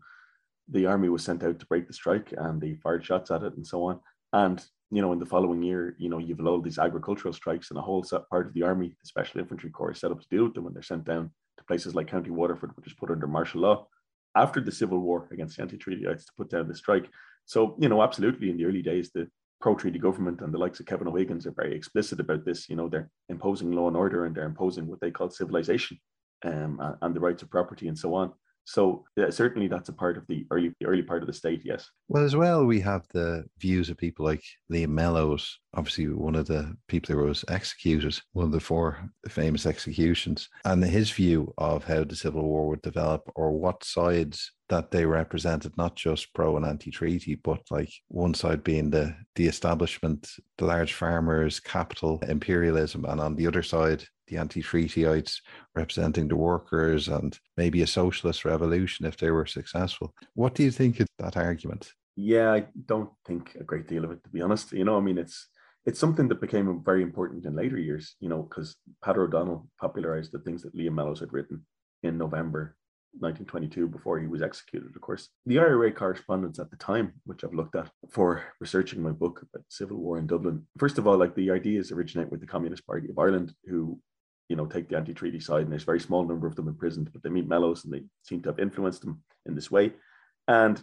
the 0.69 0.87
army 0.87 1.09
was 1.09 1.23
sent 1.23 1.43
out 1.43 1.59
to 1.59 1.67
break 1.67 1.87
the 1.87 1.93
strike 1.93 2.33
and 2.37 2.61
they 2.61 2.75
fired 2.75 3.05
shots 3.05 3.31
at 3.31 3.43
it 3.43 3.57
and 3.57 3.67
so 3.67 3.85
on. 3.85 4.01
And, 4.33 4.65
you 4.91 5.03
know, 5.03 5.13
in 5.13 5.19
the 5.19 5.27
following 5.27 5.63
year, 5.63 5.95
you 5.99 6.09
know, 6.09 6.19
you've 6.19 6.45
all 6.47 6.61
these 6.61 6.79
agricultural 6.79 7.35
strikes 7.35 7.71
and 7.71 7.79
a 7.79 7.83
whole 7.83 8.05
part 8.31 8.47
of 8.47 8.55
the 8.55 8.63
army, 8.63 8.89
the 8.89 9.07
Special 9.07 9.41
Infantry 9.41 9.71
Corps, 9.71 9.93
is 9.93 10.01
set 10.01 10.11
up 10.11 10.21
to 10.21 10.29
deal 10.29 10.45
with 10.45 10.55
them 10.55 10.65
when 10.65 10.75
they're 10.75 10.83
sent 10.83 11.05
down 11.05 11.31
to 11.59 11.65
places 11.65 11.95
like 11.95 12.09
County 12.09 12.31
Waterford, 12.31 12.75
which 12.77 12.87
is 12.87 12.95
put 12.95 13.11
under 13.11 13.27
martial 13.27 13.61
law 13.61 13.87
after 14.37 14.61
the 14.61 14.73
Civil 14.73 14.99
War 14.99 15.29
against 15.33 15.57
the 15.57 15.63
anti-treatyites 15.63 16.27
to 16.27 16.33
put 16.37 16.51
down 16.51 16.67
the 16.67 16.75
strike. 16.75 17.09
So, 17.45 17.77
you 17.79 17.89
know, 17.89 18.03
absolutely 18.03 18.51
in 18.51 18.57
the 18.57 18.65
early 18.65 18.83
days, 18.83 19.11
the 19.13 19.29
pro-treaty 19.61 19.99
government 19.99 20.41
and 20.41 20.53
the 20.53 20.59
likes 20.59 20.81
of 20.81 20.87
Kevin 20.87 21.09
O'Higgins 21.09 21.47
are 21.47 21.53
very 21.53 21.75
explicit 21.75 22.21
about 22.21 22.45
this. 22.45 22.69
You 22.69 22.77
know, 22.77 22.89
they're 22.89 23.11
imposing 23.29 23.73
law 23.73 23.89
and 23.89 23.97
order 23.97 24.27
and 24.27 24.35
they're 24.35 24.45
imposing 24.45 24.87
what 24.87 25.01
they 25.01 25.11
call 25.11 25.31
civilization 25.31 25.99
um, 26.45 26.97
and 27.03 27.15
the 27.15 27.21
rights 27.21 27.43
of 27.43 27.51
property 27.51 27.89
and 27.89 27.99
so 27.99 28.15
on. 28.15 28.33
So 28.65 29.05
yeah, 29.17 29.31
certainly 29.31 29.69
that's 29.69 29.89
a 29.89 29.93
part 29.93 30.17
of 30.17 30.27
the 30.27 30.47
early 30.51 30.73
the 30.81 30.87
early 30.87 31.03
part 31.03 31.23
of 31.23 31.27
the 31.27 31.33
state, 31.33 31.63
yes. 31.65 31.89
Well, 32.09 32.25
as 32.25 32.35
well, 32.35 32.65
we 32.65 32.81
have 32.81 33.07
the 33.13 33.45
views 33.59 33.91
of 33.91 33.99
people 33.99 34.25
like 34.25 34.43
Liam 34.73 34.89
Mellows, 34.89 35.59
obviously 35.75 36.09
one 36.09 36.35
of 36.35 36.47
the 36.47 36.75
people 36.89 37.15
who 37.15 37.25
was 37.25 37.45
executed, 37.49 38.19
one 38.33 38.47
of 38.47 38.53
the 38.53 38.61
four 38.61 39.11
famous 39.29 39.67
executions, 39.67 40.49
and 40.65 40.83
his 40.83 41.11
view 41.11 41.53
of 41.59 41.85
how 41.85 42.05
the 42.05 42.17
Civil 42.17 42.43
War 42.43 42.69
would 42.69 42.83
develop 42.83 43.23
or 43.37 43.53
what 43.53 43.85
sides 43.85 44.53
that 44.71 44.91
they 44.91 45.05
represented, 45.05 45.77
not 45.77 45.95
just 45.95 46.33
pro 46.33 46.57
and 46.57 46.65
anti-treaty, 46.65 47.35
but 47.35 47.61
like 47.71 47.93
one 48.09 48.33
side 48.33 48.65
being 48.65 48.91
the 48.91 49.15
the 49.37 49.47
establishment, 49.47 50.31
the 50.57 50.65
large 50.65 50.95
farmers, 50.95 51.61
capital, 51.61 52.19
imperialism, 52.29 53.05
and 53.05 53.21
on 53.21 53.37
the 53.37 53.47
other 53.47 53.63
side, 53.63 54.05
the 54.27 54.37
anti-treatyites 54.37 55.41
representing 55.75 56.29
the 56.29 56.37
workers 56.37 57.09
and 57.09 57.39
maybe 57.57 57.83
a 57.83 57.87
socialist 57.87 58.45
revolution 58.45 59.07
if 59.07 59.17
they 59.17 59.31
were 59.31 59.47
successful. 59.47 60.15
What 60.35 60.55
do 60.55 60.63
you 60.63 60.71
think 60.71 61.01
of 61.01 61.07
that 61.19 61.37
argument? 61.37 61.93
Yeah, 62.17 62.53
I 62.53 62.67
don't 62.87 63.11
think 63.27 63.57
a 63.59 63.65
great 63.65 63.89
deal 63.89 64.05
of 64.05 64.11
it, 64.13 64.23
to 64.25 64.31
be 64.31 64.41
honest. 64.41 64.73
You 64.73 64.85
know, 64.85 64.97
I 64.97 65.01
mean, 65.01 65.19
it's 65.19 65.49
it's 65.87 65.99
something 65.99 66.29
that 66.29 66.41
became 66.41 66.83
very 66.85 67.03
important 67.03 67.45
in 67.45 67.57
later 67.57 67.79
years. 67.79 68.17
You 68.21 68.29
know, 68.29 68.43
because 68.43 68.77
Peadar 69.05 69.25
O'Donnell 69.25 69.69
popularized 69.81 70.33
the 70.33 70.39
things 70.39 70.63
that 70.63 70.77
Liam 70.77 70.95
Mellows 70.95 71.21
had 71.21 71.33
written 71.33 71.67
in 72.03 72.17
November 72.17 72.77
1922 73.21 73.89
before 73.89 74.19
he 74.19 74.27
was 74.27 74.43
executed, 74.43 74.95
of 74.95 75.01
course. 75.01 75.29
The 75.47 75.59
IRA 75.59 75.93
correspondence 75.93 76.59
at 76.59 76.71
the 76.71 76.77
time, 76.77 77.15
which 77.25 77.45
I've 77.45 77.55
looked 77.55 77.77
at 77.77 77.91
for 78.11 78.43
researching 78.61 79.03
my 79.03 79.11
book 79.11 79.43
about 79.43 79.65
civil 79.69 79.99
war 79.99 80.19
in 80.19 80.27
Dublin, 80.27 80.67
first 80.79 80.99
of 80.99 81.07
all, 81.07 81.17
like 81.17 81.35
the 81.35 81.51
ideas 81.51 81.93
originate 81.93 82.31
with 82.31 82.41
the 82.41 82.47
Communist 82.47 82.87
Party 82.87 83.09
of 83.09 83.19
Ireland, 83.19 83.55
who 83.67 83.99
you 84.49 84.57
know, 84.57 84.67
take 84.67 84.89
the 84.89 84.97
anti-treaty 84.97 85.41
side, 85.41 85.63
and 85.63 85.73
there's 85.73 85.83
a 85.83 85.87
very 85.87 86.01
small 86.01 86.25
number 86.27 86.47
of 86.47 86.57
them 86.57 86.69
imprisoned, 86.69 87.11
but 87.13 87.23
they 87.23 87.31
meet 87.31 87.49
Mellows 87.49 87.85
and 87.85 87.93
they 87.93 88.03
seem 88.23 88.43
to 88.43 88.51
have 88.51 88.59
influenced 88.59 89.01
them 89.01 89.23
in 89.47 89.55
this 89.55 89.71
way. 89.71 89.93
And, 90.49 90.83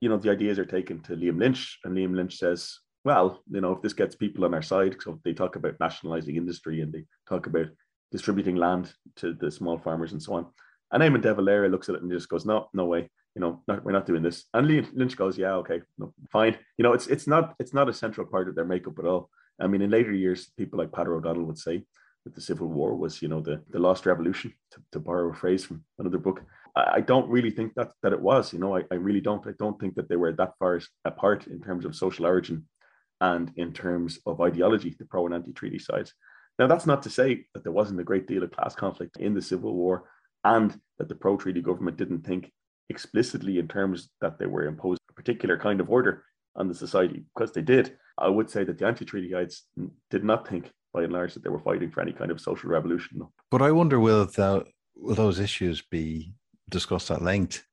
you 0.00 0.08
know, 0.08 0.16
the 0.16 0.30
ideas 0.30 0.58
are 0.58 0.64
taken 0.64 1.00
to 1.02 1.16
Liam 1.16 1.38
Lynch, 1.38 1.78
and 1.84 1.96
Liam 1.96 2.14
Lynch 2.14 2.36
says, 2.36 2.78
well, 3.04 3.40
you 3.50 3.60
know, 3.60 3.72
if 3.72 3.82
this 3.82 3.92
gets 3.92 4.16
people 4.16 4.44
on 4.44 4.52
our 4.52 4.62
side, 4.62 4.96
so 5.00 5.20
they 5.24 5.32
talk 5.32 5.54
about 5.54 5.78
nationalizing 5.78 6.36
industry 6.36 6.80
and 6.80 6.92
they 6.92 7.04
talk 7.28 7.46
about 7.46 7.68
distributing 8.10 8.56
land 8.56 8.92
to 9.14 9.32
the 9.34 9.50
small 9.50 9.78
farmers 9.78 10.10
and 10.10 10.20
so 10.20 10.34
on. 10.34 10.46
And 10.90 11.02
Eamon 11.02 11.22
de 11.22 11.32
Valera 11.32 11.68
looks 11.68 11.88
at 11.88 11.94
it 11.94 12.02
and 12.02 12.10
just 12.10 12.28
goes, 12.28 12.44
no, 12.44 12.68
no 12.74 12.84
way, 12.86 13.08
you 13.36 13.40
know, 13.40 13.62
not, 13.68 13.84
we're 13.84 13.92
not 13.92 14.06
doing 14.06 14.22
this. 14.22 14.46
And 14.54 14.66
Liam 14.66 14.88
Lynch 14.92 15.16
goes, 15.16 15.38
yeah, 15.38 15.54
okay, 15.54 15.82
no, 15.98 16.12
fine. 16.32 16.56
You 16.78 16.82
know, 16.82 16.94
it's 16.94 17.06
it's 17.06 17.26
not 17.26 17.54
it's 17.60 17.74
not 17.74 17.88
a 17.88 17.92
central 17.92 18.26
part 18.26 18.48
of 18.48 18.56
their 18.56 18.64
makeup 18.64 18.98
at 18.98 19.04
all. 19.04 19.30
I 19.60 19.68
mean, 19.68 19.82
in 19.82 19.90
later 19.90 20.12
years, 20.12 20.50
people 20.56 20.78
like 20.78 20.90
Peadar 20.90 21.16
O'Donnell 21.16 21.44
would 21.44 21.58
say, 21.58 21.84
that 22.26 22.34
the 22.34 22.40
Civil 22.40 22.66
War 22.66 22.96
was, 22.96 23.22
you 23.22 23.28
know, 23.28 23.40
the, 23.40 23.62
the 23.70 23.78
lost 23.78 24.04
revolution, 24.04 24.52
to, 24.72 24.82
to 24.90 24.98
borrow 24.98 25.30
a 25.30 25.34
phrase 25.34 25.64
from 25.64 25.84
another 26.00 26.18
book. 26.18 26.42
I, 26.74 26.94
I, 26.94 27.00
don't 27.00 27.30
really 27.30 27.52
think 27.52 27.72
that 27.74 27.92
that 28.02 28.12
it 28.12 28.20
was, 28.20 28.52
you 28.52 28.58
know, 28.58 28.76
I, 28.76 28.82
I 28.90 28.96
really 28.96 29.20
don't. 29.20 29.46
I 29.46 29.52
don't 29.60 29.78
think 29.78 29.94
that 29.94 30.08
they 30.08 30.16
were 30.16 30.32
that 30.32 30.54
far 30.58 30.80
apart 31.04 31.46
in 31.46 31.60
terms 31.62 31.84
of 31.84 31.94
social 31.94 32.26
origin 32.26 32.66
and 33.20 33.52
in 33.54 33.72
terms 33.72 34.18
of 34.26 34.40
ideology, 34.40 34.96
the 34.98 35.04
pro 35.04 35.26
and 35.26 35.36
anti-treaty 35.36 35.78
sides. 35.78 36.12
Now, 36.58 36.66
that's 36.66 36.84
not 36.84 37.04
to 37.04 37.10
say 37.10 37.46
that 37.54 37.62
there 37.62 37.72
wasn't 37.72 38.00
a 38.00 38.04
great 38.10 38.26
deal 38.26 38.42
of 38.42 38.50
class 38.50 38.74
conflict 38.74 39.18
in 39.18 39.32
the 39.32 39.40
Civil 39.40 39.74
War 39.74 40.10
and 40.42 40.78
that 40.98 41.08
the 41.08 41.14
pro-treaty 41.14 41.62
government 41.62 41.96
didn't 41.96 42.26
think 42.26 42.50
explicitly 42.88 43.58
in 43.58 43.68
terms 43.68 44.10
that 44.20 44.38
they 44.38 44.46
were 44.46 44.66
imposing 44.66 45.06
a 45.10 45.12
particular 45.12 45.56
kind 45.56 45.80
of 45.80 45.90
order 45.90 46.24
on 46.56 46.66
the 46.66 46.74
society, 46.74 47.24
because 47.34 47.52
they 47.52 47.62
did. 47.62 47.96
I 48.18 48.28
would 48.28 48.50
say 48.50 48.64
that 48.64 48.78
the 48.78 48.86
anti-treatyites 48.86 49.60
did 50.10 50.24
not 50.24 50.48
think 50.48 50.72
by 50.96 51.04
and 51.04 51.12
large 51.12 51.34
that 51.34 51.44
they 51.44 51.50
were 51.50 51.60
fighting 51.60 51.90
for 51.90 52.00
any 52.00 52.12
kind 52.12 52.30
of 52.30 52.40
social 52.40 52.70
revolution. 52.70 53.20
But 53.50 53.62
I 53.62 53.70
wonder 53.70 54.00
will 54.00 54.24
that 54.24 54.66
will 54.96 55.14
those 55.14 55.38
issues 55.38 55.82
be 55.82 56.32
discussed 56.70 57.10
at 57.10 57.22
length 57.22 57.64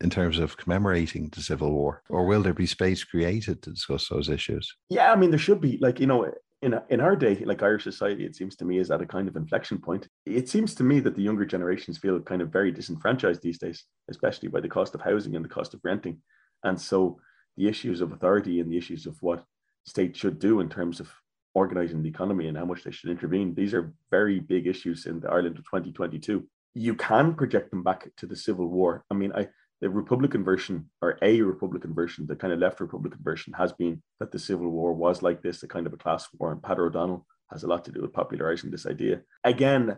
in 0.00 0.08
terms 0.08 0.38
of 0.38 0.56
commemorating 0.56 1.28
the 1.28 1.42
Civil 1.42 1.72
War, 1.72 2.02
or 2.08 2.24
will 2.24 2.42
there 2.42 2.54
be 2.54 2.64
space 2.64 3.04
created 3.04 3.60
to 3.62 3.70
discuss 3.70 4.08
those 4.08 4.30
issues? 4.30 4.74
Yeah, 4.88 5.12
I 5.12 5.16
mean 5.16 5.30
there 5.30 5.38
should 5.38 5.60
be. 5.60 5.76
Like 5.78 6.00
you 6.00 6.06
know, 6.06 6.32
in 6.62 6.80
in 6.88 7.00
our 7.00 7.16
day, 7.16 7.36
like 7.44 7.62
Irish 7.62 7.84
society, 7.84 8.24
it 8.24 8.34
seems 8.34 8.56
to 8.56 8.64
me 8.64 8.78
is 8.78 8.90
at 8.90 9.02
a 9.02 9.06
kind 9.06 9.28
of 9.28 9.36
inflection 9.36 9.78
point. 9.78 10.08
It 10.24 10.48
seems 10.48 10.74
to 10.76 10.82
me 10.82 11.00
that 11.00 11.14
the 11.14 11.22
younger 11.22 11.44
generations 11.44 11.98
feel 11.98 12.18
kind 12.20 12.40
of 12.40 12.50
very 12.50 12.72
disenfranchised 12.72 13.42
these 13.42 13.58
days, 13.58 13.84
especially 14.10 14.48
by 14.48 14.60
the 14.60 14.74
cost 14.76 14.94
of 14.94 15.02
housing 15.02 15.36
and 15.36 15.44
the 15.44 15.54
cost 15.56 15.74
of 15.74 15.80
renting, 15.84 16.22
and 16.64 16.80
so 16.80 17.20
the 17.58 17.68
issues 17.68 18.00
of 18.00 18.12
authority 18.12 18.60
and 18.60 18.72
the 18.72 18.78
issues 18.78 19.04
of 19.04 19.16
what 19.20 19.44
state 19.84 20.16
should 20.16 20.38
do 20.38 20.60
in 20.60 20.68
terms 20.68 20.98
of 21.00 21.12
organizing 21.54 22.02
the 22.02 22.08
economy 22.08 22.48
and 22.48 22.56
how 22.56 22.64
much 22.64 22.84
they 22.84 22.90
should 22.90 23.10
intervene. 23.10 23.54
These 23.54 23.74
are 23.74 23.92
very 24.10 24.40
big 24.40 24.66
issues 24.66 25.06
in 25.06 25.20
the 25.20 25.28
Ireland 25.28 25.58
of 25.58 25.64
2022. 25.64 26.46
You 26.74 26.94
can 26.94 27.34
project 27.34 27.70
them 27.70 27.82
back 27.82 28.08
to 28.18 28.26
the 28.26 28.36
Civil 28.36 28.68
War. 28.68 29.04
I 29.10 29.14
mean, 29.14 29.32
I 29.34 29.48
the 29.80 29.88
Republican 29.88 30.44
version 30.44 30.90
or 31.00 31.18
a 31.22 31.40
Republican 31.40 31.94
version, 31.94 32.26
the 32.26 32.36
kind 32.36 32.52
of 32.52 32.58
left 32.58 32.80
Republican 32.80 33.20
version, 33.22 33.52
has 33.54 33.72
been 33.72 34.02
that 34.18 34.30
the 34.30 34.38
Civil 34.38 34.68
War 34.68 34.92
was 34.92 35.22
like 35.22 35.42
this, 35.42 35.62
a 35.62 35.68
kind 35.68 35.86
of 35.86 35.92
a 35.92 35.96
class 35.96 36.28
war, 36.38 36.52
and 36.52 36.60
Peadar 36.60 36.86
O'Donnell 36.86 37.26
has 37.50 37.64
a 37.64 37.66
lot 37.66 37.84
to 37.86 37.92
do 37.92 38.02
with 38.02 38.12
popularizing 38.12 38.70
this 38.70 38.86
idea. 38.86 39.22
Again, 39.42 39.96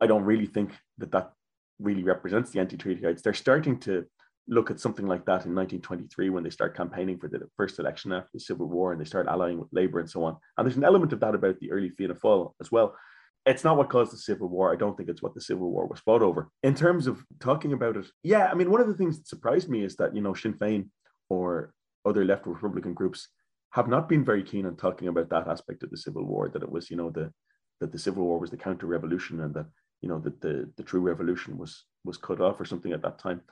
I 0.00 0.06
don't 0.06 0.24
really 0.24 0.46
think 0.46 0.72
that 0.98 1.12
that 1.12 1.32
really 1.78 2.02
represents 2.02 2.50
the 2.50 2.60
anti-treatyites. 2.60 3.22
They're 3.22 3.32
starting 3.32 3.78
to 3.80 4.06
look 4.48 4.70
at 4.70 4.80
something 4.80 5.06
like 5.06 5.24
that 5.26 5.44
in 5.44 5.54
1923 5.54 6.30
when 6.30 6.44
they 6.44 6.50
start 6.50 6.76
campaigning 6.76 7.18
for 7.18 7.28
the 7.28 7.40
first 7.56 7.78
election 7.78 8.12
after 8.12 8.30
the 8.32 8.40
Civil 8.40 8.68
War 8.68 8.92
and 8.92 9.00
they 9.00 9.04
start 9.04 9.26
allying 9.26 9.58
with 9.58 9.68
Labour 9.72 9.98
and 9.98 10.08
so 10.08 10.22
on. 10.24 10.36
And 10.56 10.66
there's 10.66 10.76
an 10.76 10.84
element 10.84 11.12
of 11.12 11.20
that 11.20 11.34
about 11.34 11.58
the 11.58 11.72
early 11.72 11.90
Fianna 11.90 12.14
Fáil 12.14 12.52
as 12.60 12.70
well. 12.70 12.96
It's 13.44 13.64
not 13.64 13.76
what 13.76 13.90
caused 13.90 14.12
the 14.12 14.18
Civil 14.18 14.48
War. 14.48 14.72
I 14.72 14.76
don't 14.76 14.96
think 14.96 15.08
it's 15.08 15.22
what 15.22 15.34
the 15.34 15.40
Civil 15.40 15.70
War 15.70 15.86
was 15.86 16.00
fought 16.00 16.22
over. 16.22 16.48
In 16.62 16.74
terms 16.74 17.06
of 17.06 17.24
talking 17.40 17.72
about 17.72 17.96
it, 17.96 18.06
yeah, 18.22 18.48
I 18.50 18.54
mean, 18.54 18.70
one 18.70 18.80
of 18.80 18.88
the 18.88 18.94
things 18.94 19.18
that 19.18 19.28
surprised 19.28 19.68
me 19.68 19.84
is 19.84 19.96
that, 19.96 20.14
you 20.14 20.20
know, 20.20 20.34
Sinn 20.34 20.54
Féin 20.54 20.88
or 21.28 21.72
other 22.04 22.24
left 22.24 22.46
Republican 22.46 22.94
groups 22.94 23.28
have 23.70 23.88
not 23.88 24.08
been 24.08 24.24
very 24.24 24.42
keen 24.42 24.66
on 24.66 24.76
talking 24.76 25.08
about 25.08 25.28
that 25.30 25.48
aspect 25.48 25.82
of 25.82 25.90
the 25.90 25.96
Civil 25.96 26.24
War, 26.24 26.48
that 26.48 26.62
it 26.62 26.70
was, 26.70 26.90
you 26.90 26.96
know, 26.96 27.10
the 27.10 27.32
that 27.80 27.92
the 27.92 27.98
Civil 27.98 28.24
War 28.24 28.38
was 28.38 28.50
the 28.50 28.56
counter 28.56 28.86
revolution 28.86 29.40
and 29.40 29.52
that, 29.54 29.66
you 30.00 30.08
know, 30.08 30.18
that 30.20 30.40
the, 30.40 30.70
the 30.76 30.82
true 30.82 31.00
revolution 31.00 31.58
was 31.58 31.84
was 32.04 32.16
cut 32.16 32.40
off 32.40 32.58
or 32.60 32.64
something 32.64 32.92
at 32.92 33.02
that 33.02 33.18
time. 33.18 33.42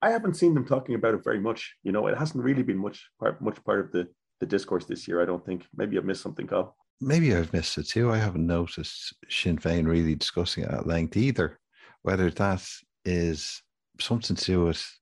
I 0.00 0.10
haven't 0.10 0.36
seen 0.36 0.54
them 0.54 0.66
talking 0.66 0.94
about 0.94 1.14
it 1.14 1.24
very 1.24 1.40
much. 1.40 1.74
You 1.82 1.92
know, 1.92 2.06
it 2.06 2.16
hasn't 2.16 2.44
really 2.44 2.62
been 2.62 2.78
much 2.78 3.08
part 3.18 3.40
much 3.40 3.62
part 3.64 3.80
of 3.80 3.92
the 3.92 4.08
the 4.40 4.46
discourse 4.46 4.84
this 4.84 5.08
year. 5.08 5.20
I 5.20 5.24
don't 5.24 5.44
think. 5.44 5.66
Maybe 5.74 5.98
I've 5.98 6.04
missed 6.04 6.22
something, 6.22 6.46
Carl. 6.46 6.76
Maybe 7.00 7.34
I've 7.34 7.52
missed 7.52 7.78
it 7.78 7.88
too. 7.88 8.10
I 8.10 8.18
haven't 8.18 8.46
noticed 8.46 9.14
Sinn 9.28 9.58
Féin 9.58 9.86
really 9.86 10.14
discussing 10.14 10.64
it 10.64 10.70
at 10.70 10.86
length 10.86 11.16
either. 11.16 11.58
Whether 12.02 12.30
that 12.30 12.64
is 13.04 13.62
something 14.00 14.36
to 14.36 14.44
do 14.44 14.64
with 14.66 14.98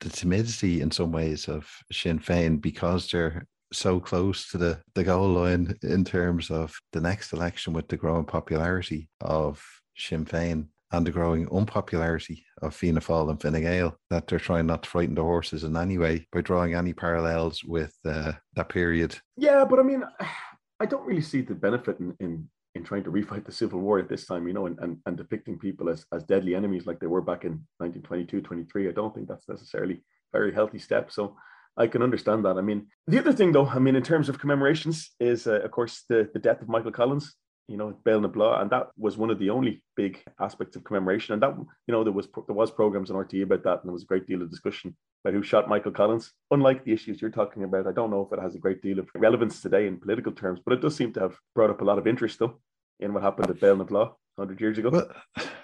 the 0.00 0.08
timidity 0.08 0.80
in 0.80 0.90
some 0.90 1.12
ways 1.12 1.48
of 1.48 1.68
Sinn 1.92 2.18
Féin 2.18 2.60
because 2.60 3.08
they're 3.10 3.46
so 3.72 4.00
close 4.00 4.48
to 4.50 4.58
the, 4.58 4.80
the 4.94 5.04
goal 5.04 5.28
line 5.28 5.76
in 5.82 6.04
terms 6.04 6.50
of 6.50 6.76
the 6.92 7.00
next 7.00 7.32
election 7.32 7.72
with 7.72 7.88
the 7.88 7.96
growing 7.96 8.24
popularity 8.24 9.08
of 9.20 9.64
Sinn 9.96 10.24
Féin 10.24 10.66
and 10.92 11.06
the 11.06 11.10
growing 11.10 11.48
unpopularity 11.52 12.44
of 12.62 12.74
Fianna 12.74 13.00
Fáil 13.00 13.30
and 13.30 13.40
Fine 13.40 13.60
Gael 13.60 13.96
that 14.10 14.26
they're 14.26 14.38
trying 14.38 14.66
not 14.66 14.82
to 14.82 14.88
frighten 14.88 15.14
the 15.14 15.22
horses 15.22 15.64
in 15.64 15.76
any 15.76 15.98
way 15.98 16.26
by 16.32 16.40
drawing 16.40 16.74
any 16.74 16.92
parallels 16.92 17.62
with 17.64 17.96
uh, 18.04 18.32
that 18.54 18.68
period. 18.68 19.16
Yeah, 19.36 19.64
but 19.64 19.78
I 19.78 19.82
mean, 19.82 20.04
I 20.80 20.86
don't 20.86 21.06
really 21.06 21.22
see 21.22 21.42
the 21.42 21.54
benefit 21.54 22.00
in, 22.00 22.16
in 22.20 22.48
in 22.74 22.84
trying 22.84 23.02
to 23.02 23.10
refight 23.10 23.44
the 23.44 23.52
civil 23.52 23.80
war 23.80 23.98
at 23.98 24.08
this 24.08 24.26
time, 24.26 24.46
you 24.46 24.54
know, 24.54 24.66
and, 24.66 24.78
and, 24.78 24.98
and 25.06 25.16
depicting 25.16 25.58
people 25.58 25.88
as, 25.88 26.04
as 26.12 26.22
deadly 26.22 26.54
enemies 26.54 26.86
like 26.86 27.00
they 27.00 27.06
were 27.06 27.20
back 27.20 27.44
in 27.44 27.52
1922, 27.78 28.40
23. 28.40 28.88
I 28.88 28.92
don't 28.92 29.14
think 29.14 29.28
that's 29.28 29.48
necessarily 29.48 29.94
a 29.94 30.38
very 30.38 30.54
healthy 30.54 30.78
step. 30.78 31.10
So 31.10 31.36
I 31.76 31.86
can 31.86 32.02
understand 32.02 32.44
that. 32.44 32.58
I 32.58 32.60
mean, 32.60 32.86
the 33.06 33.18
other 33.18 33.32
thing, 33.32 33.52
though, 33.52 33.66
I 33.66 33.78
mean, 33.78 33.96
in 33.96 34.02
terms 34.02 34.28
of 34.28 34.38
commemorations, 34.38 35.10
is 35.18 35.46
uh, 35.46 35.60
of 35.60 35.70
course 35.70 36.04
the, 36.08 36.30
the 36.32 36.38
death 36.38 36.62
of 36.62 36.68
Michael 36.68 36.92
Collins. 36.92 37.34
You 37.70 37.76
know, 37.76 37.96
Béal 38.04 38.20
na 38.20 38.28
Bláth, 38.28 38.62
and 38.62 38.70
that 38.70 38.88
was 38.98 39.16
one 39.16 39.30
of 39.30 39.38
the 39.38 39.50
only 39.50 39.82
big 39.96 40.22
aspects 40.40 40.74
of 40.74 40.82
commemoration. 40.82 41.34
And 41.34 41.42
that, 41.42 41.54
you 41.56 41.92
know, 41.92 42.02
there 42.02 42.12
was 42.12 42.26
there 42.46 42.54
was 42.54 42.70
programs 42.70 43.10
on 43.10 43.16
RTE 43.16 43.44
about 43.44 43.62
that, 43.62 43.80
and 43.80 43.84
there 43.84 43.92
was 43.92 44.02
a 44.02 44.06
great 44.06 44.26
deal 44.26 44.42
of 44.42 44.50
discussion 44.50 44.96
about 45.24 45.34
who 45.34 45.42
shot 45.42 45.68
Michael 45.68 45.92
Collins. 45.92 46.32
Unlike 46.50 46.84
the 46.84 46.92
issues 46.92 47.20
you're 47.20 47.30
talking 47.30 47.62
about, 47.62 47.86
I 47.86 47.92
don't 47.92 48.10
know 48.10 48.26
if 48.26 48.36
it 48.36 48.42
has 48.42 48.56
a 48.56 48.58
great 48.58 48.82
deal 48.82 48.98
of 48.98 49.08
relevance 49.14 49.62
today 49.62 49.86
in 49.86 50.00
political 50.00 50.32
terms, 50.32 50.58
but 50.64 50.74
it 50.74 50.80
does 50.80 50.96
seem 50.96 51.12
to 51.12 51.20
have 51.20 51.36
brought 51.54 51.70
up 51.70 51.80
a 51.80 51.84
lot 51.84 51.98
of 51.98 52.08
interest, 52.08 52.40
though, 52.40 52.60
in 52.98 53.14
what 53.14 53.22
happened 53.22 53.48
at 53.48 53.60
Béal 53.60 53.78
na 53.78 53.84
Bláth. 53.84 54.14
100 54.36 54.60
years 54.60 54.78
ago. 54.78 54.90
Well, 54.90 55.10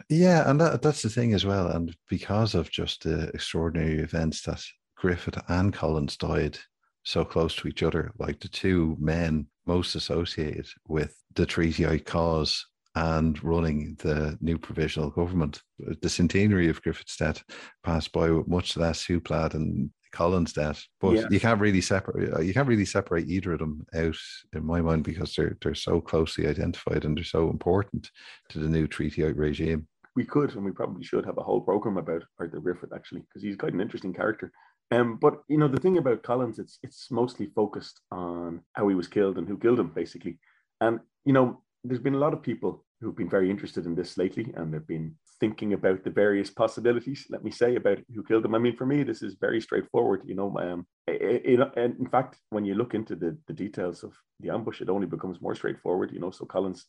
yeah, 0.08 0.48
and 0.48 0.60
that, 0.60 0.82
that's 0.82 1.02
the 1.02 1.08
thing 1.08 1.32
as 1.32 1.46
well. 1.46 1.68
And 1.68 1.96
because 2.08 2.54
of 2.54 2.70
just 2.70 3.04
the 3.04 3.28
extraordinary 3.28 4.00
events 4.00 4.42
that 4.42 4.62
Griffith 4.96 5.38
and 5.48 5.72
Collins 5.72 6.16
died 6.16 6.58
so 7.06 7.24
close 7.24 7.54
to 7.54 7.68
each 7.68 7.84
other, 7.84 8.10
like 8.18 8.40
the 8.40 8.48
two 8.48 8.96
men 8.98 9.46
most 9.64 9.94
associated 9.94 10.66
with 10.88 11.16
the 11.34 11.46
Treaty 11.46 12.00
cause 12.00 12.66
and 12.96 13.42
running 13.44 13.96
the 14.00 14.36
new 14.40 14.58
provisional 14.58 15.10
government. 15.10 15.62
The 15.78 16.08
centenary 16.08 16.68
of 16.68 16.82
Griffith's 16.82 17.16
death 17.16 17.44
passed 17.84 18.10
by 18.10 18.30
with 18.30 18.48
much 18.48 18.76
less 18.76 19.06
hoopla 19.06 19.54
and 19.54 19.90
Collins' 20.10 20.52
death, 20.52 20.82
but 21.00 21.12
yeah. 21.12 21.26
you 21.30 21.38
can't 21.38 21.60
really 21.60 21.80
separate. 21.80 22.32
Uh, 22.32 22.40
you 22.40 22.52
can't 22.52 22.66
really 22.66 22.84
separate 22.84 23.28
either 23.28 23.52
of 23.52 23.60
them 23.60 23.86
out 23.94 24.16
in 24.54 24.64
my 24.64 24.80
mind 24.80 25.04
because 25.04 25.34
they're 25.34 25.56
they're 25.62 25.74
so 25.74 26.00
closely 26.00 26.48
identified 26.48 27.04
and 27.04 27.16
they're 27.16 27.24
so 27.24 27.50
important 27.50 28.10
to 28.48 28.58
the 28.58 28.68
new 28.68 28.88
treaty 28.88 29.22
regime. 29.22 29.86
We 30.16 30.24
could, 30.24 30.54
and 30.56 30.64
we 30.64 30.72
probably 30.72 31.04
should 31.04 31.26
have 31.26 31.38
a 31.38 31.42
whole 31.42 31.60
program 31.60 31.98
about 31.98 32.24
Arthur 32.40 32.60
Griffith 32.60 32.94
actually, 32.94 33.20
because 33.20 33.42
he's 33.42 33.56
quite 33.56 33.74
an 33.74 33.80
interesting 33.80 34.14
character. 34.14 34.50
Um, 34.90 35.16
but 35.16 35.42
you 35.48 35.58
know, 35.58 35.68
the 35.68 35.80
thing 35.80 35.98
about 35.98 36.22
Collins, 36.22 36.58
it's 36.58 36.78
it's 36.82 37.10
mostly 37.10 37.46
focused 37.46 38.00
on 38.10 38.62
how 38.74 38.88
he 38.88 38.94
was 38.94 39.08
killed 39.08 39.38
and 39.38 39.48
who 39.48 39.58
killed 39.58 39.80
him, 39.80 39.88
basically. 39.94 40.38
And 40.80 41.00
you 41.24 41.32
know, 41.32 41.62
there's 41.82 42.00
been 42.00 42.14
a 42.14 42.18
lot 42.18 42.32
of 42.32 42.42
people 42.42 42.84
who've 43.00 43.16
been 43.16 43.28
very 43.28 43.50
interested 43.50 43.84
in 43.84 43.94
this 43.94 44.16
lately, 44.16 44.52
and 44.56 44.72
they've 44.72 44.86
been 44.86 45.14
thinking 45.38 45.74
about 45.74 46.02
the 46.02 46.10
various 46.10 46.50
possibilities. 46.50 47.26
Let 47.28 47.44
me 47.44 47.50
say 47.50 47.76
about 47.76 47.98
who 48.14 48.22
killed 48.22 48.44
him. 48.44 48.54
I 48.54 48.58
mean, 48.58 48.76
for 48.76 48.86
me, 48.86 49.02
this 49.02 49.22
is 49.22 49.34
very 49.40 49.60
straightforward. 49.60 50.22
You 50.24 50.34
know, 50.34 50.56
um, 50.58 50.86
in 51.08 52.08
fact, 52.10 52.38
when 52.50 52.64
you 52.64 52.74
look 52.74 52.94
into 52.94 53.16
the 53.16 53.36
the 53.48 53.54
details 53.54 54.04
of 54.04 54.12
the 54.40 54.50
ambush, 54.50 54.80
it 54.80 54.88
only 54.88 55.06
becomes 55.06 55.40
more 55.40 55.56
straightforward. 55.56 56.12
You 56.12 56.20
know, 56.20 56.30
so 56.30 56.44
Collins 56.44 56.86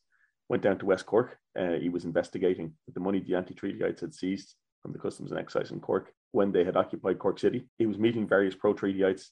went 0.50 0.62
down 0.62 0.78
to 0.80 0.86
West 0.86 1.08
Cork. 1.08 1.38
Uh, 1.60 1.74
he 1.74 1.90
was 1.90 2.06
investigating 2.06 2.74
the 2.94 3.00
money 3.00 3.20
the 3.20 3.36
anti-treatyites 3.36 4.02
had 4.02 4.14
seized 4.14 4.54
from 4.84 4.94
the 4.94 5.00
customs 5.00 5.32
and 5.32 5.40
excise 5.40 5.72
in 5.72 5.80
Cork 5.80 6.14
when 6.32 6.52
they 6.52 6.64
had 6.64 6.78
occupied 6.78 7.20
Cork 7.20 7.40
City. 7.40 7.68
He 7.78 7.86
was 7.86 7.98
meeting 7.98 8.28
various 8.28 8.56
pro-treatyites 8.56 9.28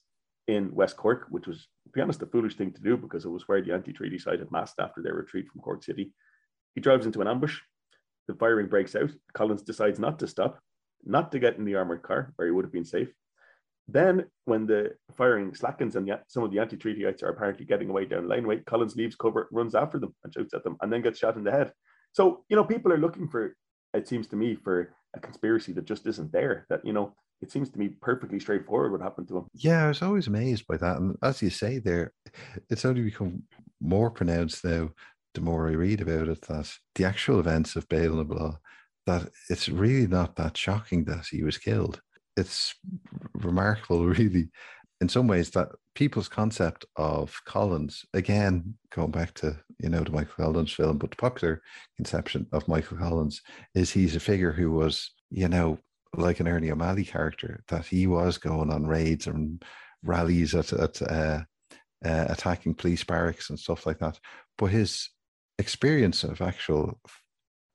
in 0.48 0.74
West 0.74 0.96
Cork, 0.98 1.26
which 1.30 1.48
was, 1.48 1.68
to 1.86 1.91
be 1.91 2.02
honest, 2.02 2.22
a 2.22 2.26
foolish 2.28 2.56
thing 2.56 2.72
to 2.72 2.82
do 2.82 2.98
because 2.98 3.26
it 3.26 3.30
was 3.30 3.48
where 3.48 3.62
the 3.62 3.74
anti-treaty 3.74 4.20
side 4.20 4.39
had 4.39 4.52
massed 4.52 4.80
after 4.80 5.02
their 5.02 5.16
retreat 5.16 5.48
from 5.48 5.62
Cork 5.62 5.84
City. 5.84 6.14
He 6.76 6.82
drives 6.82 7.06
into 7.06 7.22
an 7.22 7.28
ambush. 7.28 7.60
The 8.28 8.36
firing 8.36 8.68
breaks 8.68 8.96
out. 8.96 9.12
Collins 9.34 9.62
decides 9.62 10.00
not 10.00 10.20
to 10.20 10.28
stop, 10.28 10.60
not 11.04 11.32
to 11.32 11.39
get 11.39 11.58
in 11.58 11.66
the 11.66 11.76
armored 11.76 12.04
car 12.04 12.34
where 12.36 12.48
he 12.48 12.52
would 12.52 12.66
have 12.66 12.72
been 12.72 12.86
safe. 12.86 13.10
Then, 13.88 14.26
when 14.46 14.66
the 14.66 14.96
firing 15.16 15.54
slackens 15.54 15.96
and 15.96 16.12
some 16.28 16.43
of 16.43 16.52
the 16.52 16.60
anti-treatyites 16.60 17.22
are 17.22 17.30
apparently 17.30 17.66
getting 17.66 17.89
away 17.89 18.06
down 18.06 18.28
laneway, 18.28 18.62
Collins 18.62 18.96
leaves 18.96 19.16
cover, 19.16 19.48
runs 19.52 19.76
after 19.76 20.00
them, 20.00 20.16
and 20.24 20.34
shoots 20.34 20.56
at 20.56 20.64
them, 20.64 20.76
and 20.82 20.91
then 20.91 21.04
gets 21.04 21.20
shot 21.20 21.38
in 21.38 21.43
the 21.43 21.52
head. 21.52 21.72
So, 22.12 22.43
you 22.50 22.56
know, 22.56 22.64
people 22.64 22.91
are 22.91 22.98
looking 22.98 23.28
for, 23.28 23.56
it 23.93 24.08
seems 24.08 24.26
to 24.28 24.36
me, 24.36 24.56
for 24.56 24.93
a 25.16 25.20
conspiracy 25.20 25.72
that 25.74 25.86
just 25.86 26.05
isn't 26.05 26.32
there. 26.32 26.66
That 26.70 26.86
you 26.86 26.93
know, 26.93 27.13
it 27.41 27.51
seems 27.51 27.70
to 27.70 27.80
me 27.80 27.89
perfectly 27.89 28.39
straightforward 28.39 28.91
what 28.91 29.01
happened 29.01 29.28
to 29.30 29.38
him. 29.38 29.45
Yeah, 29.53 29.86
I 29.86 29.88
was 29.88 30.01
always 30.01 30.28
amazed 30.28 30.68
by 30.68 30.78
that, 30.78 30.97
and 30.97 31.18
as 31.22 31.41
you 31.41 31.49
say, 31.49 31.80
there, 31.80 32.13
it's 32.70 32.86
only 32.86 33.01
become 33.01 33.43
more 33.82 34.11
pronounced 34.11 34.63
now. 34.63 34.89
The 35.34 35.41
more 35.41 35.68
I 35.68 35.74
read 35.74 36.01
about 36.01 36.30
it, 36.30 36.41
that 36.43 36.72
the 36.95 37.05
actual 37.05 37.39
events 37.39 37.76
of 37.76 37.89
Béal 37.89 38.16
na 38.16 38.24
Bláth, 38.24 38.57
that 39.05 39.30
it's 39.49 39.68
really 39.68 40.07
not 40.07 40.38
that 40.38 40.55
shocking 40.55 41.03
that 41.05 41.26
he 41.30 41.43
was 41.43 41.57
killed. 41.57 42.01
It's 42.38 42.74
remarkable, 43.34 44.05
really, 44.07 44.49
in 45.02 45.10
some 45.10 45.28
ways, 45.28 45.50
that 45.52 45.70
people's 45.93 46.30
concept 46.30 46.86
of 46.96 47.39
Collins, 47.46 48.06
again, 48.14 48.76
going 48.91 49.12
back 49.12 49.34
to, 49.36 49.58
you 49.80 49.89
know, 49.89 50.04
the 50.04 50.12
Michael 50.12 50.46
Collins 50.46 50.72
film, 50.72 50.98
but 50.98 51.12
the 51.12 51.18
popular 51.18 51.62
conception 51.98 52.48
of 52.52 52.68
Michael 52.68 52.98
Collins 52.98 53.41
is 53.74 53.91
he's 53.91 54.16
a 54.16 54.20
figure 54.20 54.52
who 54.52 54.72
was, 54.72 55.12
you 55.30 55.48
know, 55.48 55.78
like 56.16 56.39
an 56.39 56.48
Ernie 56.48 56.72
O'Malley 56.72 57.04
character, 57.04 57.64
that 57.68 57.86
he 57.86 58.08
was 58.08 58.38
going 58.38 58.72
on 58.72 58.88
raids 58.88 59.28
and 59.28 59.64
rallies 60.04 60.56
at, 60.56 60.72
at 60.72 61.02
uh, 61.02 61.41
uh, 62.06 62.26
attacking 62.30 62.74
police 62.74 63.04
barracks 63.04 63.50
and 63.50 63.60
stuff 63.60 63.86
like 63.86 64.00
that. 64.00 64.20
But 64.58 64.68
his 64.68 65.10
experience 65.60 66.24
of 66.24 66.41
actual 66.41 67.00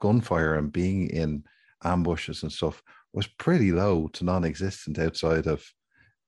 gunfire 0.00 0.54
and 0.54 0.72
being 0.72 1.10
in 1.10 1.44
ambushes 1.84 2.42
and 2.42 2.52
stuff 2.52 2.82
was 3.12 3.26
pretty 3.26 3.72
low 3.72 4.08
to 4.08 4.24
non-existent 4.24 4.98
outside 4.98 5.46
of 5.46 5.64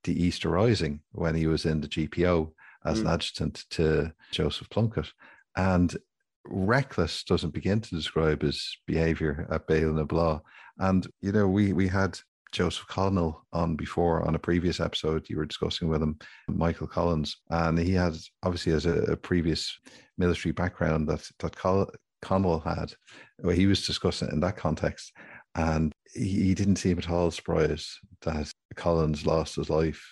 the 0.04 0.22
Easter 0.22 0.50
Rising 0.50 1.00
when 1.12 1.34
he 1.34 1.46
was 1.46 1.66
in 1.66 1.80
the 1.80 1.88
GPO 1.88 2.50
as 2.84 2.98
mm. 2.98 3.00
an 3.02 3.06
adjutant 3.08 3.64
to 3.70 4.12
Joseph 4.30 4.68
Plunkett. 4.70 5.12
And 5.56 5.96
reckless 6.44 7.22
doesn't 7.24 7.54
begin 7.54 7.80
to 7.80 7.94
describe 7.94 8.42
his 8.42 8.76
behavior 8.86 9.46
at 9.50 9.66
Béal 9.66 9.94
na 9.94 10.04
Bláth. 10.04 10.42
And, 10.78 11.06
you 11.20 11.32
know, 11.32 11.46
we, 11.46 11.72
we 11.72 11.88
had 11.88 12.18
Joseph 12.52 12.86
Connell 12.86 13.44
on 13.52 13.76
before 13.76 14.26
on 14.26 14.34
a 14.34 14.38
previous 14.38 14.78
episode. 14.78 15.28
You 15.28 15.38
were 15.38 15.46
discussing 15.46 15.88
with 15.88 16.02
him, 16.02 16.18
Michael 16.48 16.86
Collins, 16.86 17.38
and 17.50 17.78
he 17.78 17.92
had 17.92 18.14
obviously 18.42 18.72
has 18.72 18.86
a, 18.86 19.12
a 19.12 19.16
previous 19.16 19.78
military 20.18 20.52
background 20.52 21.08
that 21.08 21.26
that 21.38 21.56
Col- 21.56 21.90
Connell 22.20 22.60
had. 22.60 22.92
Where 23.40 23.56
he 23.56 23.66
was 23.66 23.86
discussing 23.86 24.28
in 24.30 24.40
that 24.40 24.56
context, 24.56 25.12
and 25.54 25.92
he, 26.14 26.54
didn't 26.54 26.76
seem 26.76 26.98
at 26.98 27.10
all 27.10 27.30
surprised 27.30 27.88
that 28.22 28.50
Collins 28.74 29.26
lost 29.26 29.56
his 29.56 29.70
life 29.70 30.02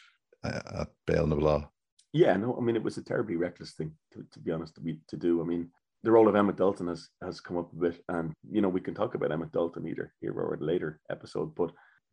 uh, 0.45 0.61
at 0.80 0.88
na 1.09 1.36
Bláth. 1.36 1.68
Yeah, 2.12 2.36
no, 2.36 2.57
I 2.57 2.61
mean 2.61 2.76
it 2.76 2.82
was 2.82 2.97
a 2.97 3.05
terribly 3.05 3.36
reckless 3.36 3.72
thing 3.72 3.93
to, 4.12 4.24
to 4.32 4.38
be 4.41 4.51
honest 4.51 4.74
to 4.74 4.80
be 4.80 4.99
to 5.09 5.16
do. 5.16 5.41
I 5.41 5.45
mean, 5.45 5.70
the 6.03 6.11
role 6.11 6.28
of 6.28 6.34
Emmet 6.34 6.57
Dalton 6.57 6.88
has 6.88 7.09
has 7.22 7.41
come 7.41 7.57
up 7.57 7.72
a 7.72 7.76
bit, 7.76 8.03
and 8.09 8.32
you 8.51 8.61
know 8.61 8.68
we 8.68 8.80
can 8.80 8.95
talk 8.95 9.14
about 9.14 9.30
Emmet 9.30 9.53
Dalton 9.53 9.86
either 9.86 10.12
here 10.20 10.32
or 10.32 10.55
a 10.55 10.64
later 10.64 11.01
episode. 11.11 11.55
But 11.55 11.70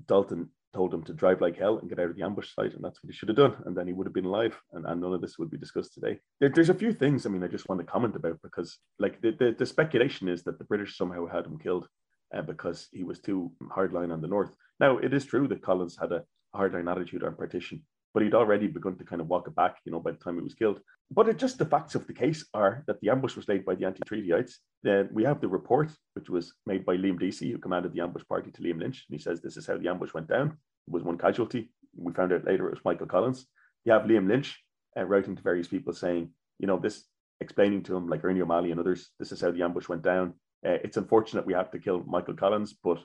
Dalton 0.08 0.50
told 0.74 0.94
him 0.94 1.02
to 1.04 1.14
drive 1.14 1.42
like 1.42 1.58
hell 1.58 1.80
and 1.80 1.90
get 1.90 2.00
out 2.00 2.10
of 2.10 2.16
the 2.16 2.24
ambush 2.24 2.54
site, 2.54 2.74
and 2.74 2.84
that's 2.84 3.02
what 3.02 3.12
he 3.12 3.18
should 3.18 3.30
have 3.30 3.38
done, 3.38 3.56
and 3.66 3.76
then 3.76 3.88
he 3.88 3.94
would 3.94 4.06
have 4.06 4.14
been 4.14 4.26
alive, 4.26 4.56
and, 4.74 4.86
and 4.86 5.02
none 5.02 5.14
of 5.14 5.22
this 5.22 5.40
would 5.40 5.50
be 5.50 5.58
discussed 5.58 5.94
today. 5.94 6.20
There, 6.40 6.50
there's 6.50 6.70
a 6.70 6.76
few 6.76 6.94
things 6.94 7.26
I 7.26 7.30
mean 7.30 7.44
I 7.44 7.48
just 7.48 7.68
want 7.68 7.82
to 7.82 7.88
comment 7.88 8.16
about 8.16 8.40
because 8.44 8.78
like 9.00 9.20
the, 9.22 9.32
the, 9.32 9.56
the 9.58 9.66
speculation 9.66 10.28
is 10.28 10.44
that 10.44 10.60
the 10.60 10.66
British 10.66 10.98
somehow 10.98 11.26
had 11.26 11.46
him 11.46 11.58
killed 11.58 11.88
uh, 12.36 12.42
because 12.42 12.88
he 12.92 13.04
was 13.04 13.20
too 13.20 13.52
hardline 13.64 14.12
on 14.12 14.22
the 14.22 14.28
north. 14.28 14.56
Now 14.80 14.98
it 14.98 15.14
is 15.14 15.26
true 15.26 15.48
that 15.48 15.62
Collins 15.62 15.98
had 16.00 16.12
a 16.12 16.24
hardline 16.56 16.92
attitude 16.92 17.24
on 17.24 17.36
partition, 17.36 17.84
but 18.14 18.24
he'd 18.24 18.34
already 18.34 18.68
begun 18.68 18.98
to 18.98 19.04
kind 19.04 19.22
of 19.22 19.28
walk 19.28 19.48
it 19.48 19.56
back, 19.56 19.78
you 19.86 19.92
know, 19.92 20.00
by 20.00 20.12
the 20.12 20.18
time 20.18 20.36
he 20.36 20.42
was 20.42 20.54
killed. 20.54 20.80
But 21.10 21.30
it 21.30 21.38
just 21.38 21.58
the 21.58 21.66
facts 21.66 21.96
of 21.96 22.06
the 22.08 22.14
case 22.14 22.46
are 22.54 22.84
that 22.88 23.00
the 23.02 23.10
ambush 23.10 23.36
was 23.36 23.48
laid 23.48 23.66
by 23.66 23.76
the 23.76 23.86
anti-treatyites. 23.86 24.56
Then 24.84 25.10
we 25.12 25.24
have 25.24 25.40
the 25.40 25.48
report, 25.48 25.90
which 26.16 26.30
was 26.30 26.54
made 26.66 26.86
by 26.86 26.98
Liam 26.98 27.20
Deasy, 27.20 27.52
who 27.52 27.58
commanded 27.58 27.94
the 27.94 28.02
ambush 28.02 28.24
party 28.28 28.52
to 28.52 28.62
Liam 28.62 28.80
Lynch. 28.80 29.06
And 29.10 29.18
he 29.18 29.24
says 29.24 29.42
this 29.42 29.58
is 29.58 29.66
how 29.66 29.78
the 29.78 29.88
ambush 29.88 30.14
went 30.14 30.28
down. 30.28 30.58
It 30.88 30.94
was 30.94 31.04
one 31.04 31.18
casualty. 31.18 31.72
We 31.96 32.14
found 32.14 32.34
out 32.34 32.46
later 32.46 32.68
it 32.68 32.72
was 32.72 32.86
Michael 32.86 33.08
Collins. 33.08 33.48
You 33.86 33.94
have 33.94 34.04
Liam 34.04 34.28
Lynch 34.28 34.62
uh, 34.98 35.06
writing 35.06 35.36
to 35.36 35.42
various 35.42 35.68
people 35.68 35.94
saying, 35.94 36.30
you 36.60 36.68
know, 36.68 36.78
this 36.78 37.06
explaining 37.40 37.84
to 37.84 37.96
him, 37.96 38.08
like 38.08 38.24
Ernie 38.24 38.42
O'Malley 38.42 38.72
and 38.72 38.80
others, 38.80 39.10
this 39.20 39.32
is 39.32 39.40
how 39.40 39.52
the 39.52 39.62
ambush 39.62 39.88
went 39.88 40.02
down. 40.02 40.34
Uh, 40.66 40.80
it's 40.84 40.98
unfortunate 40.98 41.46
we 41.46 41.54
have 41.54 41.72
to 41.72 41.80
kill 41.80 42.04
Michael 42.08 42.34
Collins, 42.34 42.76
but 42.84 43.00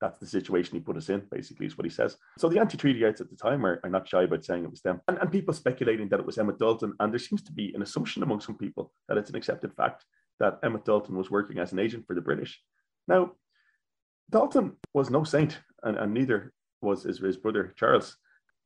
that's 0.00 0.20
the 0.20 0.26
situation 0.26 0.74
he 0.74 0.80
put 0.80 0.96
us 0.96 1.08
in, 1.08 1.22
basically, 1.30 1.66
is 1.66 1.76
what 1.76 1.84
he 1.84 1.90
says. 1.90 2.16
So 2.38 2.48
the 2.48 2.60
anti-treatyites 2.60 3.20
at 3.20 3.30
the 3.30 3.36
time 3.36 3.66
are, 3.66 3.80
are 3.82 3.90
not 3.90 4.08
shy 4.08 4.22
about 4.22 4.44
saying 4.44 4.62
it 4.62 4.70
was 4.70 4.82
them. 4.82 5.00
And, 5.08 5.18
and 5.18 5.32
people 5.32 5.52
speculating 5.52 6.08
that 6.10 6.20
it 6.20 6.26
was 6.26 6.38
Emmet 6.38 6.58
Dalton. 6.58 6.94
And 7.00 7.12
there 7.12 7.18
seems 7.18 7.42
to 7.42 7.52
be 7.52 7.72
an 7.74 7.82
assumption 7.82 8.22
among 8.22 8.40
some 8.40 8.56
people 8.56 8.92
that 9.08 9.18
it's 9.18 9.30
an 9.30 9.36
accepted 9.36 9.74
fact 9.74 10.04
that 10.38 10.60
Emmet 10.62 10.84
Dalton 10.84 11.16
was 11.16 11.32
working 11.32 11.58
as 11.58 11.72
an 11.72 11.80
agent 11.80 12.06
for 12.06 12.14
the 12.14 12.20
British. 12.20 12.60
Now, 13.08 13.32
Dalton 14.30 14.76
was 14.94 15.10
no 15.10 15.24
saint, 15.24 15.58
and, 15.82 15.96
and 15.96 16.14
neither 16.14 16.52
was 16.80 17.02
his, 17.02 17.18
his 17.18 17.36
brother 17.36 17.74
Charles 17.76 18.16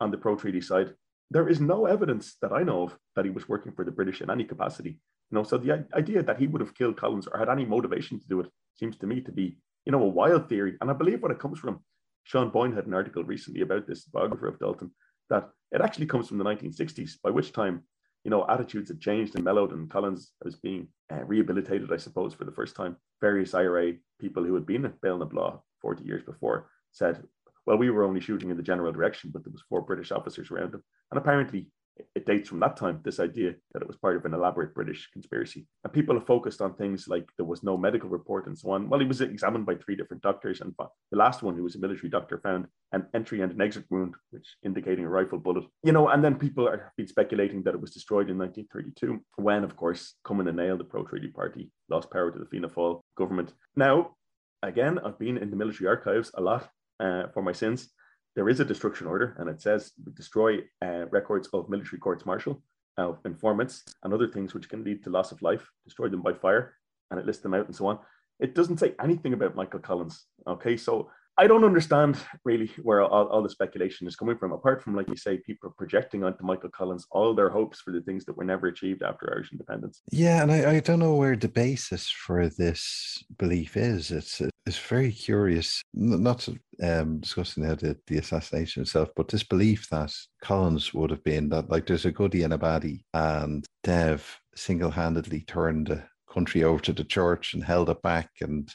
on 0.00 0.10
the 0.10 0.18
pro-treaty 0.18 0.60
side. 0.60 0.92
There 1.30 1.48
is 1.48 1.60
no 1.60 1.86
evidence 1.86 2.36
that 2.42 2.52
I 2.52 2.62
know 2.62 2.82
of 2.82 2.98
that 3.16 3.24
he 3.24 3.30
was 3.30 3.48
working 3.48 3.72
for 3.72 3.86
the 3.86 3.90
British 3.90 4.20
in 4.20 4.28
any 4.28 4.44
capacity. 4.44 4.98
You 5.32 5.38
know, 5.38 5.44
so 5.44 5.58
the 5.58 5.84
idea 5.94 6.22
that 6.22 6.38
he 6.38 6.46
would 6.46 6.60
have 6.60 6.74
killed 6.74 6.96
Collins 6.96 7.26
or 7.26 7.38
had 7.38 7.48
any 7.48 7.64
motivation 7.64 8.20
to 8.20 8.28
do 8.28 8.40
it 8.40 8.50
seems 8.74 8.96
to 8.98 9.06
me 9.06 9.20
to 9.22 9.32
be 9.32 9.56
you 9.84 9.92
know, 9.92 10.02
a 10.02 10.08
wild 10.08 10.48
theory. 10.48 10.76
And 10.80 10.90
I 10.90 10.94
believe 10.94 11.22
what 11.22 11.30
it 11.30 11.38
comes 11.38 11.58
from, 11.58 11.80
Sean 12.24 12.50
Boyne 12.50 12.72
had 12.72 12.86
an 12.86 12.94
article 12.94 13.24
recently 13.24 13.62
about 13.62 13.86
this, 13.86 14.04
biographer 14.04 14.46
of 14.46 14.58
Dalton, 14.58 14.92
that 15.28 15.50
it 15.72 15.80
actually 15.80 16.06
comes 16.06 16.28
from 16.28 16.38
the 16.38 16.44
1960s, 16.44 17.20
by 17.22 17.30
which 17.30 17.52
time, 17.52 17.82
you 18.24 18.30
know, 18.30 18.46
attitudes 18.48 18.90
had 18.90 19.00
changed 19.00 19.34
and 19.34 19.44
mellowed, 19.44 19.72
and 19.72 19.90
Collins 19.90 20.32
was 20.44 20.54
being 20.54 20.86
uh, 21.12 21.24
rehabilitated, 21.24 21.92
I 21.92 21.96
suppose, 21.96 22.32
for 22.34 22.44
the 22.44 22.52
first 22.52 22.76
time. 22.76 22.96
Various 23.20 23.54
IRA 23.54 23.94
people 24.20 24.44
who 24.44 24.54
had 24.54 24.66
been 24.66 24.84
at 24.84 25.02
na 25.02 25.24
Bláth 25.24 25.60
40 25.80 26.04
years 26.04 26.22
before 26.22 26.70
said, 26.92 27.24
well, 27.66 27.76
we 27.76 27.90
were 27.90 28.04
only 28.04 28.20
shooting 28.20 28.50
in 28.50 28.56
the 28.56 28.62
general 28.62 28.92
direction, 28.92 29.30
but 29.32 29.42
there 29.42 29.52
was 29.52 29.62
four 29.68 29.82
British 29.82 30.12
officers 30.12 30.50
around 30.50 30.74
him. 30.74 30.82
And 31.10 31.18
apparently 31.18 31.66
it 32.14 32.26
dates 32.26 32.48
from 32.48 32.60
that 32.60 32.76
time, 32.76 33.00
this 33.04 33.20
idea 33.20 33.54
that 33.72 33.82
it 33.82 33.88
was 33.88 33.96
part 33.96 34.16
of 34.16 34.24
an 34.24 34.34
elaborate 34.34 34.74
British 34.74 35.10
conspiracy. 35.12 35.66
And 35.84 35.92
people 35.92 36.14
have 36.14 36.26
focused 36.26 36.60
on 36.60 36.74
things 36.74 37.06
like 37.08 37.28
there 37.36 37.46
was 37.46 37.62
no 37.62 37.76
medical 37.76 38.08
report 38.08 38.46
and 38.46 38.58
so 38.58 38.70
on. 38.70 38.88
Well, 38.88 39.00
he 39.00 39.06
was 39.06 39.20
examined 39.20 39.66
by 39.66 39.74
three 39.74 39.96
different 39.96 40.22
doctors, 40.22 40.60
and 40.60 40.74
the 40.78 41.16
last 41.16 41.42
one, 41.42 41.54
who 41.54 41.62
was 41.62 41.74
a 41.74 41.78
military 41.78 42.08
doctor, 42.08 42.38
found 42.38 42.66
an 42.92 43.06
entry 43.14 43.40
and 43.40 43.52
an 43.52 43.60
exit 43.60 43.84
wound, 43.90 44.14
which 44.30 44.56
indicating 44.62 45.04
a 45.04 45.08
rifle 45.08 45.38
bullet. 45.38 45.64
You 45.82 45.92
know, 45.92 46.08
and 46.08 46.24
then 46.24 46.36
people 46.36 46.68
are 46.68 46.92
been 46.96 47.06
speculating 47.06 47.62
that 47.64 47.74
it 47.74 47.80
was 47.80 47.92
destroyed 47.92 48.30
in 48.30 48.38
1932, 48.38 49.20
when, 49.36 49.64
of 49.64 49.76
course, 49.76 50.14
Cumann 50.26 50.46
na 50.46 50.52
nGaedheal, 50.52 50.78
the 50.78 50.84
pro-treaty 50.84 51.28
party, 51.28 51.70
lost 51.88 52.10
power 52.10 52.30
to 52.30 52.38
the 52.38 52.46
Fianna 52.46 52.68
Fáil 52.68 53.00
government. 53.16 53.52
Now, 53.76 54.16
again, 54.62 54.98
I've 54.98 55.18
been 55.18 55.38
in 55.38 55.50
the 55.50 55.56
military 55.56 55.88
archives 55.88 56.30
a 56.34 56.40
lot 56.40 56.68
uh, 57.00 57.24
for 57.34 57.42
my 57.42 57.52
sins 57.52 57.90
there 58.34 58.48
is 58.48 58.60
a 58.60 58.64
destruction 58.64 59.06
order, 59.06 59.36
and 59.38 59.48
it 59.48 59.60
says 59.60 59.92
destroy 60.14 60.58
uh, 60.84 61.06
records 61.10 61.48
of 61.52 61.68
military 61.68 61.98
courts 61.98 62.24
martial, 62.24 62.62
of 62.96 63.18
informants, 63.24 63.84
and 64.02 64.12
other 64.12 64.28
things 64.28 64.54
which 64.54 64.68
can 64.68 64.84
lead 64.84 65.02
to 65.04 65.10
loss 65.10 65.32
of 65.32 65.42
life. 65.42 65.70
Destroy 65.84 66.08
them 66.08 66.22
by 66.22 66.32
fire, 66.32 66.74
and 67.10 67.20
it 67.20 67.26
lists 67.26 67.42
them 67.42 67.54
out 67.54 67.66
and 67.66 67.76
so 67.76 67.86
on. 67.86 67.98
It 68.40 68.54
doesn't 68.54 68.78
say 68.78 68.94
anything 69.02 69.34
about 69.34 69.54
Michael 69.54 69.80
Collins. 69.80 70.26
Okay, 70.46 70.76
so 70.76 71.10
I 71.38 71.46
don't 71.46 71.64
understand 71.64 72.18
really 72.44 72.70
where 72.82 73.00
all, 73.00 73.26
all, 73.28 73.42
the 73.42 73.48
speculation 73.48 74.06
is 74.06 74.16
coming 74.16 74.36
from, 74.36 74.52
apart 74.52 74.82
from, 74.82 74.94
like 74.94 75.08
you 75.08 75.16
say, 75.16 75.38
people 75.38 75.74
projecting 75.76 76.24
onto 76.24 76.44
Michael 76.44 76.68
Collins 76.68 77.06
all 77.10 77.34
their 77.34 77.48
hopes 77.48 77.80
for 77.80 77.90
the 77.90 78.02
things 78.02 78.26
that 78.26 78.36
were 78.36 78.44
never 78.44 78.66
achieved 78.66 79.02
after 79.02 79.32
Irish 79.32 79.50
independence. 79.50 80.02
Yeah, 80.10 80.42
and 80.42 80.52
I, 80.52 80.72
I 80.72 80.80
don't 80.80 80.98
know 80.98 81.16
where 81.16 81.36
the 81.36 81.48
basis 81.48 82.10
for 82.10 82.48
this 82.48 83.24
belief 83.38 83.76
is. 83.76 84.10
It's 84.10 84.42
it's 84.66 84.78
very 84.78 85.10
curious, 85.10 85.82
not 85.92 86.38
to, 86.40 86.56
um, 86.82 87.18
discussing 87.18 87.64
the, 87.64 87.98
the 88.06 88.18
assassination 88.18 88.82
itself, 88.82 89.08
but 89.16 89.26
this 89.26 89.42
belief 89.42 89.88
that 89.88 90.14
Collins 90.40 90.94
would 90.94 91.10
have 91.10 91.24
been 91.24 91.48
that, 91.48 91.68
like, 91.68 91.86
there's 91.86 92.04
a 92.04 92.12
goodie 92.12 92.44
and 92.44 92.52
a 92.54 92.58
baddie, 92.58 93.02
and 93.12 93.64
Dev 93.82 94.38
single 94.54 94.90
handedly 94.90 95.40
turned 95.40 95.88
the 95.88 96.04
country 96.32 96.62
over 96.62 96.80
to 96.82 96.92
the 96.92 97.04
church 97.04 97.54
and 97.54 97.64
held 97.64 97.90
it 97.90 98.00
back 98.02 98.30
and 98.40 98.72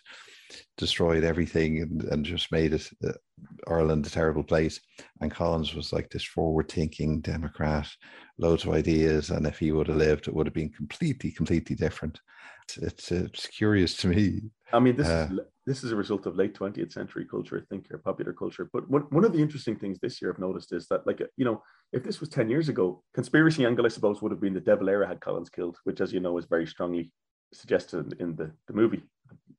destroyed 0.78 1.24
everything 1.24 1.82
and, 1.82 2.04
and 2.06 2.26
just 2.26 2.52
made 2.52 2.74
it 2.74 2.90
uh, 3.06 3.12
Ireland 3.68 4.06
a 4.06 4.10
terrible 4.10 4.44
place. 4.44 4.80
And 5.22 5.32
Collins 5.32 5.74
was 5.74 5.94
like 5.94 6.10
this 6.10 6.24
forward 6.24 6.70
thinking 6.70 7.22
Democrat, 7.22 7.88
loads 8.38 8.64
of 8.64 8.74
ideas. 8.74 9.30
And 9.30 9.46
if 9.46 9.60
he 9.60 9.72
would 9.72 9.88
have 9.88 9.98
lived, 9.98 10.28
it 10.28 10.34
would 10.34 10.48
have 10.48 10.54
been 10.54 10.72
completely, 10.72 11.32
completely 11.32 11.76
different. 11.76 12.20
It's, 12.64 12.78
it's, 12.78 13.12
it's 13.12 13.48
curious 13.48 13.96
to 13.98 14.08
me. 14.08 14.42
I 14.74 14.80
mean, 14.80 14.98
this, 14.98 15.08
uh, 15.08 15.30
is, 15.32 15.40
this 15.66 15.84
is 15.84 15.92
a 15.92 15.96
result 15.96 16.26
of 16.26 16.36
late 16.36 16.54
20th 16.54 16.92
century 16.92 17.26
culture, 17.26 17.58
I 17.58 17.66
think, 17.70 17.88
or 17.92 17.98
popular 18.00 18.34
culture. 18.34 18.70
But 18.72 18.90
one, 18.90 19.04
one 19.10 19.24
of 19.24 19.32
the 19.32 19.42
interesting 19.42 19.78
things 19.78 20.00
this 20.00 20.22
year 20.22 20.32
I've 20.34 20.40
noticed 20.40 20.74
is 20.74 20.88
that, 20.88 21.08
like, 21.08 21.22
you 21.38 21.46
know, 21.46 21.64
if 21.94 22.04
this 22.04 22.20
was 22.20 22.30
10 22.30 22.50
years 22.50 22.68
ago, 22.68 23.04
conspiracy 23.14 23.66
angle, 23.66 23.86
I 23.86 23.90
suppose, 23.90 24.22
would 24.22 24.32
have 24.32 24.42
been 24.42 24.54
De 24.54 24.76
Valera 24.76 25.08
had 25.08 25.22
Collins 25.22 25.50
killed, 25.50 25.78
which, 25.86 26.02
as 26.02 26.12
you 26.12 26.20
know, 26.20 26.38
is 26.38 26.46
very 26.46 26.68
strongly 26.68 27.12
suggested 27.54 28.16
in 28.20 28.36
the, 28.36 28.52
the 28.68 28.74
movie 28.74 29.04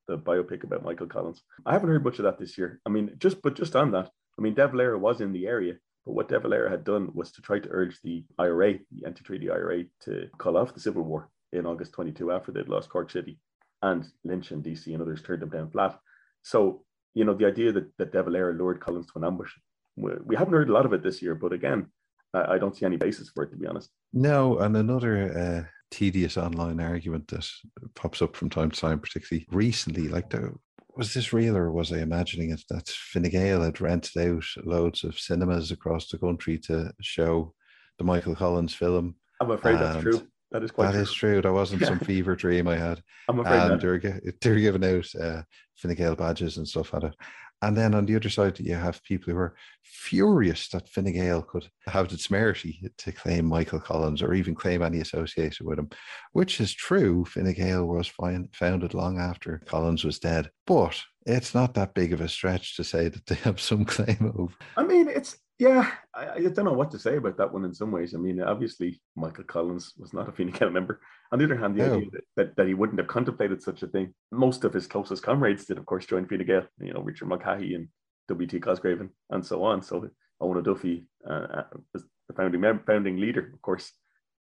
the 0.09 0.19
biopic 0.19 0.65
about 0.65 0.85
Michael 0.85 1.07
Collins. 1.07 1.43
I 1.65 1.73
haven't 1.73 1.91
heard 1.91 2.05
much 2.05 2.19
of 2.19 2.25
that 2.25 2.39
this 2.39 2.59
year. 2.59 2.81
I 2.85 2.89
mean, 2.89 3.15
just 3.19 3.41
but 3.43 3.55
just 3.55 3.77
on 3.77 3.93
that, 3.93 4.11
I 4.39 4.43
mean, 4.43 4.55
De 4.55 4.67
Valera 4.67 4.99
was 4.99 5.21
in 5.21 5.33
the 5.33 5.47
area, 5.47 5.75
but 6.05 6.13
what 6.13 6.29
De 6.29 6.41
Valera 6.41 6.71
had 6.71 6.85
done 6.85 7.11
was 7.15 7.31
to 7.33 7.43
try 7.43 7.59
to 7.59 7.69
urge 7.71 8.01
the 8.03 8.25
IRA, 8.39 8.79
the 8.91 9.07
anti-treaty 9.07 9.51
IRA, 9.51 9.85
to 10.05 10.29
call 10.39 10.57
off 10.57 10.75
the 10.75 10.81
Civil 10.81 11.03
War 11.03 11.29
in 11.53 11.67
August 11.67 11.93
22 11.93 12.33
after 12.33 12.51
they'd 12.51 12.69
lost 12.69 12.89
Cork 12.89 13.11
City, 13.11 13.39
and 13.83 14.07
Lynch 14.25 14.51
and 14.51 14.65
Deasy 14.65 14.95
and 14.95 15.03
others 15.03 15.23
turned 15.23 15.43
them 15.43 15.51
down 15.51 15.71
flat. 15.71 15.99
So 16.43 16.85
you 17.15 17.25
know, 17.25 17.35
the 17.35 17.47
idea 17.47 17.73
that, 17.73 17.97
that 17.99 18.13
De 18.13 18.23
Valera 18.23 18.55
lured 18.55 18.81
Collins 18.81 19.07
to 19.07 19.19
an 19.19 19.25
ambush, 19.25 19.53
we, 19.97 20.37
haven't 20.37 20.55
heard 20.55 20.71
a 20.71 20.73
lot 20.73 20.87
of 20.87 20.93
it 20.93 21.03
this 21.03 21.21
year, 21.21 21.35
but 21.35 21.53
again, 21.53 21.87
I, 22.33 22.55
I 22.55 22.59
don't 22.59 22.77
see 22.77 22.87
any 22.87 22.97
basis 22.97 23.29
for 23.29 23.43
it 23.43 23.51
to 23.51 23.57
be 23.57 23.67
honest. 23.67 23.91
No, 24.13 24.59
and 24.59 24.77
another. 24.77 25.67
Uh 25.67 25.78
tedious 25.91 26.37
online 26.37 26.81
argument 26.81 27.29
that 27.29 27.49
pops 27.95 28.23
up 28.23 28.37
from 28.37 28.51
time 28.51 28.71
to 28.71 28.81
time, 28.81 28.99
particularly 28.99 29.47
recently. 29.51 30.09
Like, 30.09 30.31
the, 30.31 30.53
was 30.97 31.15
this 31.15 31.33
real 31.33 31.57
or 31.57 31.71
was 31.71 31.93
I 31.93 31.99
imagining 31.99 32.51
it? 32.51 32.63
That 32.71 32.89
Fine 32.89 33.25
Gael 33.31 33.63
had 33.63 33.81
rented 33.81 34.17
out 34.19 34.45
loads 34.65 35.05
of 35.05 35.19
cinemas 35.19 35.71
across 35.71 36.09
the 36.09 36.19
country 36.19 36.59
to 36.61 36.93
show 37.01 37.55
the 37.99 38.05
Michael 38.05 38.35
Collins 38.35 38.75
film. 38.75 39.15
I'm 39.41 39.51
afraid 39.51 39.79
that's 39.79 40.03
true. 40.03 40.27
That 40.51 40.65
is 40.65 40.71
quite 40.71 40.87
That 40.87 40.93
true. 40.93 41.03
is 41.03 41.13
true. 41.13 41.43
That 41.43 41.53
wasn't 41.53 41.85
some 41.85 41.99
fever 42.01 42.35
dream 42.35 42.67
I 42.69 42.77
had. 42.77 43.03
I'm 43.29 43.39
afraid 43.41 43.71
and 43.73 43.81
they 43.81 43.87
were, 43.87 43.99
they 43.99 44.51
were 44.51 44.57
giving 44.57 44.85
out 44.85 45.07
uh, 45.21 45.43
Fine 45.77 45.95
Gael 45.95 46.17
badges 46.17 46.57
and 46.57 46.67
stuff 46.67 46.95
at 46.95 47.05
it. 47.05 47.15
And 47.61 47.77
then 47.77 47.95
on 47.95 48.07
the 48.07 48.15
other 48.15 48.31
side, 48.31 48.61
you 48.61 48.75
have 48.75 49.03
people 49.03 49.33
who 49.33 49.39
are 49.39 49.57
furious 49.83 50.69
that 50.69 50.89
Fine 50.89 51.13
Gael 51.13 51.43
could 51.43 51.69
have 51.87 52.09
the 52.09 52.17
temerity 52.17 52.91
to 52.99 53.13
claim 53.13 53.47
Michael 53.47 53.81
Collins 53.81 54.23
or 54.23 54.33
even 54.35 54.55
claim 54.55 54.81
any 54.81 55.01
association 55.01 55.67
with 55.67 55.79
him, 55.79 55.89
which 56.33 56.61
is 56.61 56.73
true. 56.73 57.25
Fine 57.25 57.53
Gael 57.55 57.87
was 57.87 58.09
founded 58.53 58.95
long 58.95 59.19
after 59.19 59.61
Collins 59.67 60.05
was 60.05 60.21
dead. 60.21 60.51
But 60.67 61.03
it's 61.27 61.55
not 61.55 61.75
that 61.75 61.95
big 61.95 62.13
of 62.13 62.21
a 62.21 62.29
stretch 62.29 62.77
to 62.77 62.85
say 62.85 63.09
that 63.09 63.27
they 63.27 63.35
have 63.37 63.61
some 63.61 63.85
claim 63.87 64.33
over. 64.39 64.55
I 64.77 64.85
mean, 64.85 65.09
it's 65.09 65.37
yeah, 65.59 65.91
I, 66.15 66.31
I, 66.31 66.41
don't 66.41 66.65
know 66.65 66.73
what 66.73 66.91
to 66.93 66.99
say 66.99 67.17
about 67.17 67.37
that 67.39 67.53
one 67.53 67.65
in 67.65 67.75
some 67.75 67.91
ways. 67.91 68.15
I 68.15 68.19
mean, 68.19 68.41
obviously, 68.41 69.01
Michael 69.17 69.45
Collins 69.45 69.95
was 69.99 70.13
not 70.13 70.29
a 70.29 70.33
Fine 70.33 70.51
Gael 70.51 70.71
member. 70.71 71.01
On 71.33 71.39
the 71.39 71.45
other 71.45 71.57
hand, 71.57 71.75
the 71.75 71.87
no. 71.87 71.95
idea 71.97 72.11
that, 72.13 72.25
that, 72.37 72.57
that, 72.57 72.69
he 72.69 72.75
wouldn't 72.75 72.99
have 72.99 73.09
contemplated 73.09 73.63
such 73.63 73.83
a 73.83 73.89
thing, 73.89 74.15
most 74.31 74.65
of 74.65 74.73
his 74.73 74.87
closest 74.87 75.23
comrades 75.23 75.65
did, 75.65 75.79
of 75.79 75.87
course, 75.87 76.07
join 76.07 76.27
Fine 76.27 76.47
Gael, 76.47 76.67
you 76.81 76.93
know, 76.93 77.01
Richard 77.01 77.29
Mulcahy 77.29 77.75
and 77.75 77.89
W.T. 78.29 78.61
Cosgraven 78.61 79.11
and 79.31 79.45
so 79.45 79.65
on. 79.65 79.83
So 79.83 80.09
Eoin 80.41 80.59
O'Duffy 80.59 81.07
uh, 81.29 81.33
uh, 81.33 81.65
was 81.93 82.05
the 82.29 82.35
founding, 82.35 82.63
founding 82.87 83.17
leader, 83.17 83.51
of 83.53 83.61
course, 83.63 83.93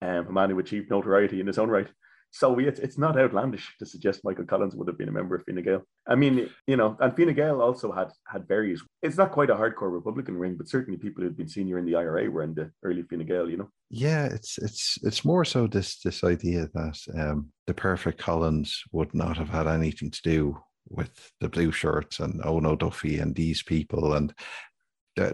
um, 0.03 0.27
a 0.27 0.33
man 0.33 0.51
who 0.51 0.59
achieved 0.59 0.91
notoriety 0.91 1.41
in 1.41 1.47
his 1.47 1.59
own 1.59 1.71
right. 1.71 1.89
So 2.37 2.59
it's, 2.59 2.78
it's 2.80 2.99
not 2.99 3.18
outlandish 3.18 3.74
to 3.78 3.87
suggest 3.87 4.20
Michael 4.22 4.45
Collins 4.45 4.74
would 4.74 4.89
have 4.89 4.99
been 4.99 5.09
a 5.09 5.12
member 5.12 5.37
of 5.37 5.45
Fine 5.45 5.62
Gael. 5.62 5.82
I 6.07 6.16
mean, 6.16 6.51
you 6.66 6.76
know, 6.76 6.95
and 7.01 7.16
Fine 7.16 7.32
Gael 7.32 7.62
also 7.62 7.91
had 7.91 8.09
had 8.26 8.47
various. 8.47 8.82
It's 9.01 9.16
not 9.16 9.32
quite 9.32 9.49
a 9.49 9.55
hardcore 9.55 9.91
Republican 9.91 10.37
ring, 10.37 10.57
but 10.57 10.68
certainly 10.68 10.99
people 10.99 11.24
who'd 11.24 11.37
been 11.37 11.49
senior 11.49 11.78
in 11.78 11.87
the 11.87 11.95
IRA 11.95 12.30
were 12.30 12.43
in 12.43 12.53
the 12.53 12.70
early 12.82 13.05
Fine 13.05 13.24
Gael. 13.24 13.49
You 13.49 13.57
know. 13.57 13.70
Yeah, 13.89 14.26
it's 14.26 14.59
it's 14.59 14.99
it's 15.03 15.24
more 15.24 15.47
so 15.47 15.66
this 15.66 15.99
this 16.01 16.22
idea 16.24 16.68
that 16.74 16.99
um, 17.18 17.53
the 17.66 17.72
perfect 17.72 18.18
Collins 18.18 18.82
would 18.93 19.14
not 19.14 19.39
have 19.39 19.49
had 19.49 19.66
anything 19.66 20.11
to 20.11 20.22
do 20.22 20.59
with 20.91 21.32
the 21.41 21.49
blue 21.49 21.72
shirts 21.72 22.20
and 22.20 22.43
Eoin 22.43 22.78
Duffy 22.78 23.18
and 23.18 23.34
these 23.34 23.62
people 23.62 24.12
and 24.12 24.32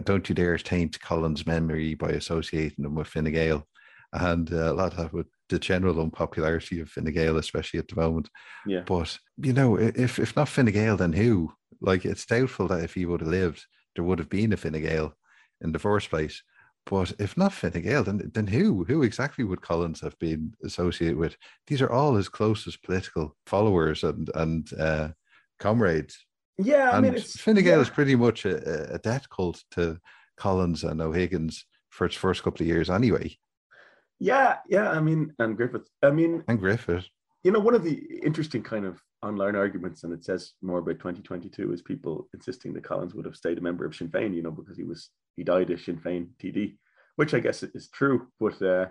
don't 0.05 0.29
you 0.29 0.35
dare 0.35 0.57
taint 0.57 0.99
Collins' 1.01 1.45
memory 1.45 1.93
by 1.93 2.09
associating 2.11 2.83
them 2.83 2.95
with 2.95 3.07
Fine 3.07 3.31
Gael. 3.33 3.67
And 4.13 4.51
uh, 4.53 4.71
a 4.71 4.73
lot 4.73 4.91
of 4.93 4.97
that 4.97 5.13
would 5.13 5.27
the 5.49 5.59
general 5.59 5.99
unpopularity 5.99 6.79
of 6.79 6.89
Fine 6.89 7.11
Gael, 7.13 7.37
especially 7.37 7.79
at 7.79 7.87
the 7.87 7.95
moment. 7.95 8.29
Yeah. 8.65 8.81
But 8.85 9.17
you 9.37 9.53
know, 9.53 9.75
if 9.77 10.19
if 10.19 10.35
not 10.35 10.49
Fine 10.49 10.67
Gael, 10.67 10.97
then 10.97 11.13
who? 11.13 11.51
Like 11.81 12.05
it's 12.05 12.25
doubtful 12.25 12.67
that 12.69 12.83
if 12.83 12.93
he 12.93 13.05
would 13.05 13.21
have 13.21 13.29
lived, 13.29 13.65
there 13.95 14.05
would 14.05 14.19
have 14.19 14.29
been 14.29 14.53
a 14.53 14.57
Fine 14.57 14.81
Gael 14.81 15.13
in 15.61 15.71
the 15.71 15.79
first 15.79 16.09
place. 16.09 16.41
But 16.85 17.13
if 17.19 17.37
not 17.37 17.53
Fine 17.53 17.81
Gael, 17.81 18.03
then 18.03 18.31
then 18.33 18.47
who? 18.47 18.83
Who 18.85 19.03
exactly 19.03 19.43
would 19.43 19.61
Collins 19.61 20.01
have 20.01 20.17
been 20.19 20.53
associated 20.63 21.17
with? 21.17 21.35
These 21.67 21.81
are 21.81 21.91
all 21.91 22.15
his 22.15 22.29
closest 22.29 22.83
political 22.83 23.35
followers 23.45 24.03
and 24.03 24.29
and 24.35 24.71
uh, 24.79 25.09
comrades. 25.59 26.25
Yeah, 26.57 26.91
I 26.91 26.97
and 26.97 27.05
mean, 27.05 27.15
it's, 27.15 27.39
Fine 27.39 27.55
Gael 27.55 27.65
yeah. 27.65 27.81
is 27.81 27.89
pretty 27.89 28.15
much 28.15 28.45
a, 28.45 28.93
a 28.93 28.99
death 28.99 29.27
cult 29.29 29.63
to 29.71 29.97
Collins 30.37 30.83
and 30.83 31.01
O'Higgins 31.01 31.65
for 31.89 32.05
its 32.05 32.15
first 32.15 32.43
couple 32.43 32.63
of 32.63 32.67
years, 32.67 32.89
anyway. 32.89 33.37
Yeah, 34.19 34.57
yeah. 34.67 34.89
I 34.89 34.99
mean, 34.99 35.33
and 35.39 35.57
Griffith. 35.57 35.87
I 36.01 36.11
mean, 36.11 36.43
and 36.47 36.59
Griffith. 36.59 37.05
You 37.43 37.51
know, 37.51 37.59
one 37.59 37.75
of 37.75 37.83
the 37.83 38.01
interesting 38.23 38.63
kind 38.63 38.85
of 38.85 39.01
online 39.21 39.55
arguments, 39.55 40.03
and 40.03 40.13
it 40.13 40.23
says 40.23 40.53
more 40.61 40.79
about 40.79 40.99
2022, 40.99 41.73
is 41.73 41.81
people 41.81 42.29
insisting 42.33 42.73
that 42.73 42.85
Collins 42.85 43.13
would 43.13 43.25
have 43.25 43.35
stayed 43.35 43.57
a 43.57 43.61
member 43.61 43.85
of 43.85 43.95
Sinn 43.95 44.09
Féin, 44.09 44.33
you 44.33 44.41
know, 44.41 44.51
because 44.51 44.77
he 44.77 44.83
was 44.83 45.09
he 45.35 45.43
died 45.43 45.71
as 45.71 45.83
Sinn 45.83 45.97
Féin 45.97 46.27
TD, 46.41 46.77
which 47.15 47.33
I 47.33 47.39
guess 47.39 47.63
is 47.63 47.89
true. 47.89 48.27
But 48.39 48.61
uh, 48.61 48.87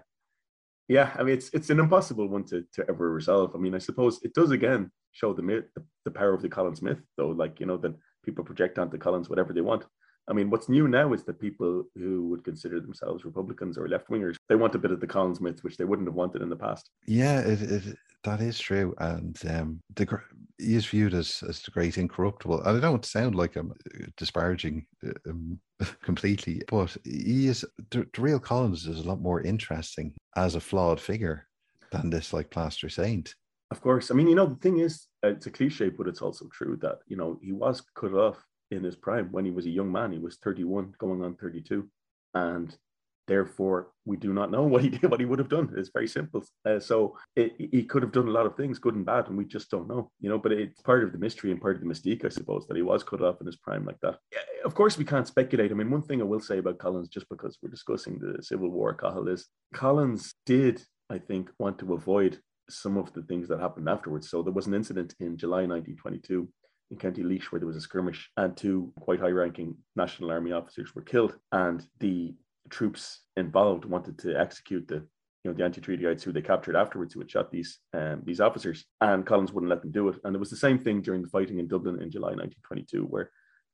yeah, 0.88 1.14
I 1.18 1.22
mean, 1.22 1.34
it's 1.34 1.50
it's 1.54 1.70
an 1.70 1.80
impossible 1.80 2.28
one 2.28 2.44
to 2.46 2.64
to 2.74 2.84
ever 2.88 3.10
resolve. 3.10 3.52
I 3.54 3.58
mean, 3.58 3.74
I 3.74 3.78
suppose 3.78 4.20
it 4.22 4.34
does 4.34 4.50
again 4.50 4.90
show 5.12 5.32
the 5.32 5.42
myth, 5.42 5.64
the, 5.74 5.84
the 6.04 6.10
power 6.10 6.34
of 6.34 6.42
the 6.42 6.48
Collins 6.48 6.82
myth, 6.82 7.00
though. 7.16 7.28
Like 7.28 7.60
you 7.60 7.66
know 7.66 7.78
that 7.78 7.94
people 8.24 8.44
project 8.44 8.78
onto 8.78 8.98
Collins 8.98 9.30
whatever 9.30 9.52
they 9.52 9.60
want. 9.60 9.84
I 10.28 10.32
mean, 10.32 10.50
what's 10.50 10.68
new 10.68 10.86
now 10.86 11.12
is 11.12 11.24
that 11.24 11.40
people 11.40 11.84
who 11.96 12.28
would 12.28 12.44
consider 12.44 12.80
themselves 12.80 13.24
Republicans 13.24 13.76
or 13.76 13.88
left 13.88 14.08
wingers, 14.08 14.36
they 14.48 14.54
want 14.54 14.74
a 14.74 14.78
bit 14.78 14.92
of 14.92 15.00
the 15.00 15.06
Collins 15.06 15.40
myth, 15.40 15.62
which 15.62 15.76
they 15.76 15.84
wouldn't 15.84 16.08
have 16.08 16.14
wanted 16.14 16.42
in 16.42 16.48
the 16.48 16.56
past. 16.56 16.90
Yeah, 17.06 17.40
it, 17.40 17.62
it, 17.62 17.96
that 18.24 18.40
is 18.40 18.58
true. 18.58 18.94
And 18.98 19.36
um, 19.50 19.80
the, 19.94 20.06
he 20.58 20.76
is 20.76 20.86
viewed 20.86 21.14
as, 21.14 21.42
as 21.48 21.60
the 21.62 21.72
great 21.72 21.98
incorruptible. 21.98 22.62
And 22.62 22.76
I 22.76 22.80
don't 22.80 23.04
sound 23.04 23.34
like 23.34 23.56
I'm 23.56 23.72
uh, 23.72 24.06
disparaging 24.16 24.86
uh, 25.04 25.30
um, 25.30 25.58
completely, 26.02 26.62
but 26.68 26.96
he 27.04 27.48
is 27.48 27.64
the, 27.90 28.06
the 28.14 28.20
real 28.20 28.38
Collins 28.38 28.86
is 28.86 29.00
a 29.00 29.08
lot 29.08 29.20
more 29.20 29.40
interesting 29.40 30.14
as 30.36 30.54
a 30.54 30.60
flawed 30.60 31.00
figure 31.00 31.48
than 31.90 32.10
this 32.10 32.32
like 32.32 32.50
plaster 32.50 32.88
saint. 32.88 33.34
Of 33.72 33.80
course. 33.80 34.10
I 34.10 34.14
mean, 34.14 34.28
you 34.28 34.34
know, 34.34 34.46
the 34.46 34.56
thing 34.56 34.78
is, 34.78 35.06
it's 35.22 35.46
a 35.46 35.50
cliche, 35.50 35.88
but 35.88 36.06
it's 36.06 36.20
also 36.20 36.46
true 36.52 36.78
that, 36.82 36.98
you 37.06 37.16
know, 37.16 37.38
he 37.42 37.52
was 37.52 37.82
cut 37.94 38.12
off 38.12 38.44
in 38.72 38.84
his 38.84 38.96
prime 38.96 39.28
when 39.30 39.44
he 39.44 39.50
was 39.50 39.66
a 39.66 39.70
young 39.70 39.90
man. 39.90 40.12
He 40.12 40.18
was 40.18 40.36
31, 40.36 40.94
going 40.98 41.22
on 41.22 41.34
32. 41.34 41.88
And 42.34 42.76
therefore 43.28 43.92
we 44.04 44.16
do 44.16 44.32
not 44.32 44.50
know 44.50 44.62
what 44.72 44.82
he 44.82 44.88
did 44.88 45.10
what 45.10 45.20
he 45.20 45.26
would 45.26 45.38
have 45.38 45.48
done. 45.48 45.72
It's 45.76 45.90
very 45.92 46.08
simple. 46.08 46.44
Uh, 46.68 46.80
so 46.80 47.16
he 47.36 47.84
could 47.84 48.02
have 48.02 48.12
done 48.12 48.28
a 48.28 48.32
lot 48.32 48.46
of 48.46 48.56
things 48.56 48.78
good 48.78 48.94
and 48.94 49.06
bad 49.06 49.28
and 49.28 49.36
we 49.36 49.44
just 49.44 49.70
don't 49.70 49.88
know 49.88 50.10
you 50.20 50.28
know 50.28 50.38
but 50.38 50.52
it's 50.52 50.80
part 50.82 51.04
of 51.04 51.12
the 51.12 51.18
mystery 51.18 51.50
and 51.50 51.60
part 51.60 51.76
of 51.76 51.82
the 51.82 51.88
mystique 51.88 52.24
i 52.24 52.28
suppose 52.28 52.66
that 52.66 52.76
he 52.76 52.82
was 52.82 53.02
cut 53.02 53.22
off 53.22 53.40
in 53.40 53.46
his 53.46 53.56
prime 53.56 53.84
like 53.84 54.00
that. 54.00 54.18
Of 54.64 54.74
course 54.74 54.98
we 54.98 55.04
can't 55.04 55.26
speculate. 55.26 55.70
I 55.70 55.74
mean 55.74 55.90
one 55.90 56.02
thing 56.02 56.20
i 56.20 56.24
will 56.24 56.40
say 56.40 56.58
about 56.58 56.78
collins 56.78 57.08
just 57.08 57.28
because 57.28 57.58
we're 57.62 57.70
discussing 57.70 58.18
the 58.18 58.42
civil 58.42 58.70
war 58.70 58.94
Cathal, 58.94 59.28
is 59.28 59.48
collins 59.74 60.34
did 60.46 60.82
i 61.10 61.18
think 61.18 61.50
want 61.58 61.78
to 61.78 61.94
avoid 61.94 62.38
some 62.68 62.96
of 62.96 63.12
the 63.12 63.22
things 63.22 63.48
that 63.48 63.60
happened 63.60 63.88
afterwards. 63.88 64.30
So 64.30 64.42
there 64.42 64.52
was 64.52 64.66
an 64.66 64.74
incident 64.74 65.14
in 65.20 65.36
july 65.36 65.66
1922 65.66 66.48
in 66.92 66.98
County 66.98 67.22
Laois 67.22 67.50
where 67.50 67.58
there 67.58 67.66
was 67.66 67.76
a 67.76 67.80
skirmish 67.80 68.30
and 68.36 68.56
two 68.56 68.92
quite 69.00 69.18
high 69.18 69.30
ranking 69.30 69.74
National 69.96 70.30
Army 70.30 70.52
officers 70.52 70.94
were 70.94 71.02
killed. 71.02 71.36
And 71.50 71.84
the 71.98 72.34
troops 72.68 73.22
involved 73.36 73.84
wanted 73.84 74.18
to 74.20 74.38
execute 74.38 74.86
the 74.86 75.02
you 75.42 75.50
know 75.50 75.56
the 75.56 75.64
anti-treatyites 75.64 76.22
who 76.22 76.30
they 76.30 76.40
captured 76.40 76.76
afterwards 76.76 77.12
who 77.12 77.20
had 77.20 77.30
shot 77.30 77.50
these 77.50 77.80
um, 77.94 78.22
these 78.24 78.40
officers 78.40 78.84
and 79.00 79.26
Collins 79.26 79.52
wouldn't 79.52 79.70
let 79.70 79.82
them 79.82 79.90
do 79.90 80.08
it 80.08 80.16
and 80.22 80.36
it 80.36 80.38
was 80.38 80.50
the 80.50 80.56
same 80.56 80.78
thing 80.78 81.02
during 81.02 81.20
the 81.20 81.28
fighting 81.28 81.58
in 81.58 81.66
Dublin 81.66 82.00
in 82.00 82.12
July 82.12 82.28
1922 82.28 83.04
where 83.06 83.28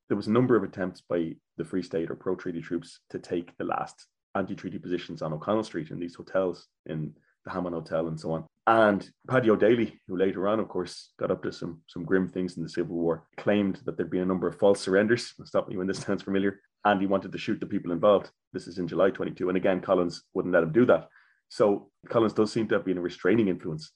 there 0.08 0.16
was 0.16 0.28
a 0.28 0.32
number 0.32 0.56
of 0.56 0.62
attempts 0.62 1.02
by 1.02 1.34
the 1.58 1.64
Free 1.64 1.82
State 1.82 2.10
or 2.10 2.14
pro-treaty 2.14 2.62
troops 2.62 3.00
to 3.10 3.18
take 3.18 3.54
the 3.58 3.64
last 3.64 4.06
anti-treaty 4.34 4.78
positions 4.78 5.20
on 5.20 5.34
O'Connell 5.34 5.62
Street 5.62 5.90
in 5.90 5.98
these 5.98 6.14
hotels 6.14 6.68
in 6.86 7.12
the 7.44 7.50
Hammond 7.50 7.74
Hotel 7.74 8.08
and 8.08 8.18
so 8.18 8.32
on. 8.32 8.46
And 8.68 9.10
Paddy 9.26 9.48
O'Daly, 9.48 9.98
who 10.06 10.18
later 10.18 10.46
on, 10.46 10.60
of 10.60 10.68
course, 10.68 11.14
got 11.18 11.30
up 11.30 11.42
to 11.42 11.50
some 11.50 11.80
some 11.86 12.04
grim 12.04 12.28
things 12.28 12.58
in 12.58 12.62
the 12.62 12.68
Civil 12.68 12.96
War, 12.96 13.26
claimed 13.38 13.80
that 13.86 13.96
there'd 13.96 14.10
been 14.10 14.20
a 14.20 14.26
number 14.26 14.46
of 14.46 14.58
false 14.58 14.78
surrenders. 14.78 15.32
Stop 15.44 15.70
me 15.70 15.78
when 15.78 15.86
this 15.86 16.00
sounds 16.06 16.22
familiar 16.22 16.60
and 16.84 17.00
he 17.00 17.06
wanted 17.06 17.32
to 17.32 17.38
shoot 17.38 17.60
the 17.60 17.66
people 17.66 17.92
involved. 17.92 18.30
This 18.52 18.66
is 18.66 18.76
in 18.76 18.86
July 18.86 19.08
22. 19.08 19.48
And 19.48 19.56
again, 19.56 19.80
Collins 19.80 20.24
wouldn't 20.34 20.52
let 20.52 20.64
him 20.64 20.72
do 20.72 20.84
that. 20.84 21.08
So 21.48 21.90
Collins 22.10 22.34
does 22.34 22.52
seem 22.52 22.68
to 22.68 22.74
have 22.74 22.84
been 22.84 22.98
a 22.98 23.00
restraining 23.00 23.48
influence 23.48 23.90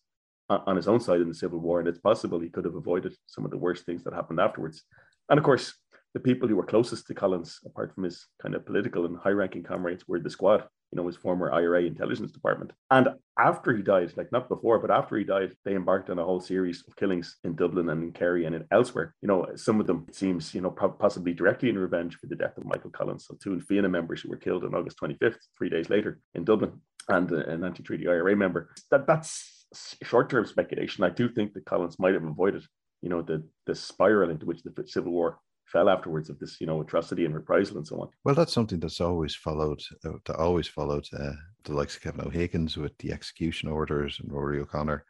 on, 0.49 0.63
on 0.67 0.77
his 0.77 0.89
own 0.89 1.01
side 1.01 1.21
in 1.21 1.29
the 1.29 1.35
Civil 1.35 1.59
War. 1.59 1.81
And 1.81 1.87
it's 1.87 2.01
possible 2.01 2.41
he 2.41 2.49
could 2.49 2.65
have 2.65 2.75
avoided 2.75 3.15
some 3.27 3.45
of 3.45 3.51
the 3.51 3.59
worst 3.59 3.85
things 3.85 4.03
that 4.05 4.15
happened 4.15 4.41
afterwards. 4.41 4.85
And 5.29 5.39
of 5.39 5.45
course, 5.45 5.75
the 6.15 6.21
people 6.21 6.49
who 6.49 6.57
were 6.57 6.65
closest 6.65 7.07
to 7.09 7.15
Collins, 7.15 7.61
apart 7.67 7.95
from 7.95 8.05
his 8.05 8.27
kind 8.41 8.55
of 8.55 8.65
political 8.65 9.05
and 9.05 9.19
high 9.19 9.31
ranking 9.31 9.65
comrades, 9.65 10.09
were 10.09 10.19
the 10.19 10.31
squad 10.31 10.65
you 10.93 10.97
know, 10.97 11.07
his 11.07 11.17
former 11.17 11.51
IRA 11.51 11.85
intelligence 11.85 12.33
department. 12.33 12.71
And 12.91 13.09
after 13.39 13.75
he 13.75 13.83
died, 13.83 14.13
like 14.17 14.31
not 14.31 14.49
before, 14.49 14.79
but 14.79 14.91
after 14.91 15.17
he 15.17 15.25
died, 15.25 15.57
they 15.65 15.75
embarked 15.75 16.11
on 16.11 16.19
a 16.19 16.25
whole 16.25 16.41
series 16.41 16.85
of 16.87 16.95
killings 16.97 17.39
in 17.45 17.57
Dublin 17.57 17.89
and 17.89 18.03
in 18.03 18.13
Kerry 18.13 18.45
and 18.45 18.65
elsewhere. 18.71 19.15
You 19.23 19.29
know, 19.29 19.47
some 19.57 19.81
of 19.81 19.87
them 19.87 20.05
it 20.09 20.15
seems, 20.15 20.55
you 20.55 20.61
know, 20.61 20.71
possibly 20.71 21.33
directly 21.33 21.71
in 21.71 21.79
revenge 21.79 22.17
for 22.17 22.27
the 22.27 22.37
death 22.37 22.59
of 22.59 22.67
Michael 22.67 22.91
Collins. 22.91 23.27
So 23.27 23.37
two 23.43 23.59
Fianna 23.61 23.89
members 23.89 24.21
who 24.21 24.29
were 24.29 24.37
killed 24.37 24.65
on 24.65 24.75
August 24.75 24.99
25th, 25.03 25.39
three 25.57 25.71
days 25.71 25.89
later 25.89 26.21
in 26.35 26.45
Dublin, 26.45 26.73
and 27.09 27.31
an 27.33 27.65
anti-treaty 27.65 28.07
IRA 28.07 28.37
member. 28.37 28.71
That 28.91 29.07
that's 29.07 29.67
short-term 30.03 30.45
speculation. 30.45 31.05
I 31.05 31.11
do 31.11 31.31
think 31.31 31.55
that 31.55 31.65
Collins 31.65 31.99
might 31.99 32.13
have 32.13 32.25
avoided, 32.25 32.65
you 33.01 33.09
know, 33.09 33.23
the 33.23 33.43
the 33.65 33.75
spiral 33.75 34.31
into 34.31 34.45
which 34.45 34.63
the 34.63 34.75
Civil 34.87 35.13
War 35.13 35.39
fell 35.73 35.89
afterwards 35.89 36.29
of 36.29 36.39
this, 36.39 36.61
you 36.61 36.67
know, 36.67 36.81
atrocity 36.81 37.25
and 37.25 37.35
reprisal 37.35 37.79
and 37.79 37.87
so 37.87 38.01
on. 38.01 38.09
Well, 38.25 38.35
that's 38.35 38.53
something 38.53 38.79
that's 38.79 39.01
always 39.01 39.35
followed, 39.35 39.81
uh, 40.05 40.13
that 40.27 40.37
always 40.37 40.69
followed 40.69 41.07
uh, 41.19 41.33
the 41.65 41.73
likes 41.73 41.97
of 41.97 42.03
Kevin 42.03 42.27
O'Higgins 42.27 42.77
with 42.77 42.97
the 42.99 43.13
execution 43.13 43.69
orders 43.69 44.21
and 44.21 44.33
Rory 44.33 44.61
O'Connor 44.61 45.05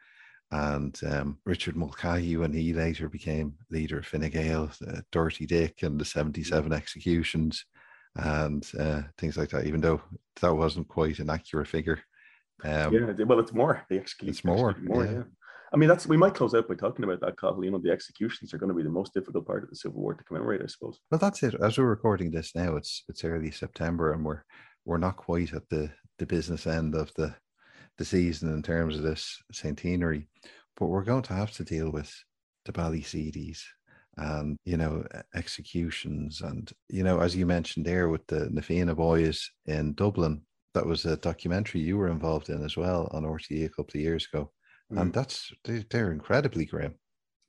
and 0.51 0.99
um, 1.09 1.37
Richard 1.45 1.75
Mulcahy 1.75 2.37
when 2.37 2.53
he 2.53 2.73
later 2.73 3.09
became 3.09 3.55
leader 3.71 3.99
of 3.99 4.05
Fine 4.05 4.29
Gael, 4.29 4.71
uh, 4.87 5.01
Dirty 5.11 5.45
Dick 5.45 5.81
and 5.81 5.99
the 5.99 6.05
77 6.05 6.69
mm. 6.69 6.75
executions 6.75 7.65
and 8.15 8.63
uh, 8.79 9.01
things 9.17 9.35
like 9.35 9.49
that, 9.49 9.65
even 9.65 9.81
though 9.81 10.01
that 10.41 10.53
wasn't 10.53 10.87
quite 10.87 11.17
an 11.19 11.31
accurate 11.31 11.67
figure. 11.67 11.99
Um, 12.63 12.93
yeah, 12.93 13.25
well, 13.25 13.39
it's 13.39 13.53
more. 13.53 13.83
They 13.89 13.97
execute. 13.97 14.29
It's 14.29 14.45
more. 14.45 14.75
more 14.81 15.05
yeah. 15.05 15.11
yeah. 15.11 15.23
I 15.73 15.77
mean, 15.77 15.89
that's 15.89 16.05
we 16.05 16.17
might 16.17 16.35
close 16.35 16.53
out 16.53 16.67
by 16.67 16.75
talking 16.75 17.03
about 17.03 17.19
that, 17.21 17.37
Cathal. 17.39 17.65
You 17.65 17.71
know, 17.71 17.79
the 17.79 17.91
executions 17.91 18.53
are 18.53 18.59
going 18.59 18.69
to 18.69 18.75
be 18.75 18.83
the 18.83 18.89
most 18.89 19.13
difficult 19.13 19.47
part 19.47 19.63
of 19.63 19.69
the 19.69 19.75
Civil 19.75 20.01
War 20.01 20.13
to 20.13 20.23
commemorate, 20.23 20.61
I 20.61 20.67
suppose. 20.67 20.99
Well, 21.09 21.17
that's 21.17 21.41
it. 21.41 21.55
As 21.61 21.77
we're 21.77 21.85
recording 21.85 22.29
this 22.29 22.53
now, 22.55 22.75
it's 22.75 23.03
it's 23.09 23.23
early 23.23 23.49
September, 23.49 24.13
and 24.13 24.23
we're 24.23 24.43
we're 24.85 24.97
not 24.99 25.17
quite 25.17 25.53
at 25.53 25.67
the 25.69 25.89
the 26.19 26.27
business 26.27 26.67
end 26.67 26.93
of 26.93 27.11
the 27.15 27.33
the 27.97 28.05
season 28.05 28.53
in 28.53 28.61
terms 28.61 28.97
of 28.97 29.03
this 29.03 29.41
centenary, 29.51 30.27
but 30.77 30.87
we're 30.87 31.03
going 31.03 31.23
to 31.23 31.33
have 31.33 31.51
to 31.53 31.63
deal 31.63 31.89
with 31.89 32.13
the 32.65 32.71
Ballyseedies 32.71 33.61
and 34.17 34.57
you 34.65 34.77
know 34.77 35.03
executions 35.33 36.41
and 36.41 36.71
you 36.87 37.03
know 37.03 37.19
as 37.19 37.35
you 37.35 37.47
mentioned 37.47 37.83
there 37.83 38.09
with 38.09 38.25
the 38.27 38.47
Na 38.51 38.61
Fianna 38.61 38.93
boys 38.93 39.49
in 39.65 39.93
Dublin 39.93 40.41
that 40.75 40.85
was 40.85 41.05
a 41.05 41.17
documentary 41.17 41.81
you 41.81 41.97
were 41.97 42.09
involved 42.09 42.49
in 42.49 42.63
as 42.63 42.77
well 42.77 43.09
on 43.11 43.23
RTE 43.23 43.65
a 43.65 43.69
couple 43.69 43.95
of 43.95 44.01
years 44.01 44.27
ago 44.31 44.51
mm. 44.93 45.01
and 45.01 45.13
that's 45.13 45.51
they're 45.89 46.11
incredibly 46.11 46.65
grim. 46.65 46.95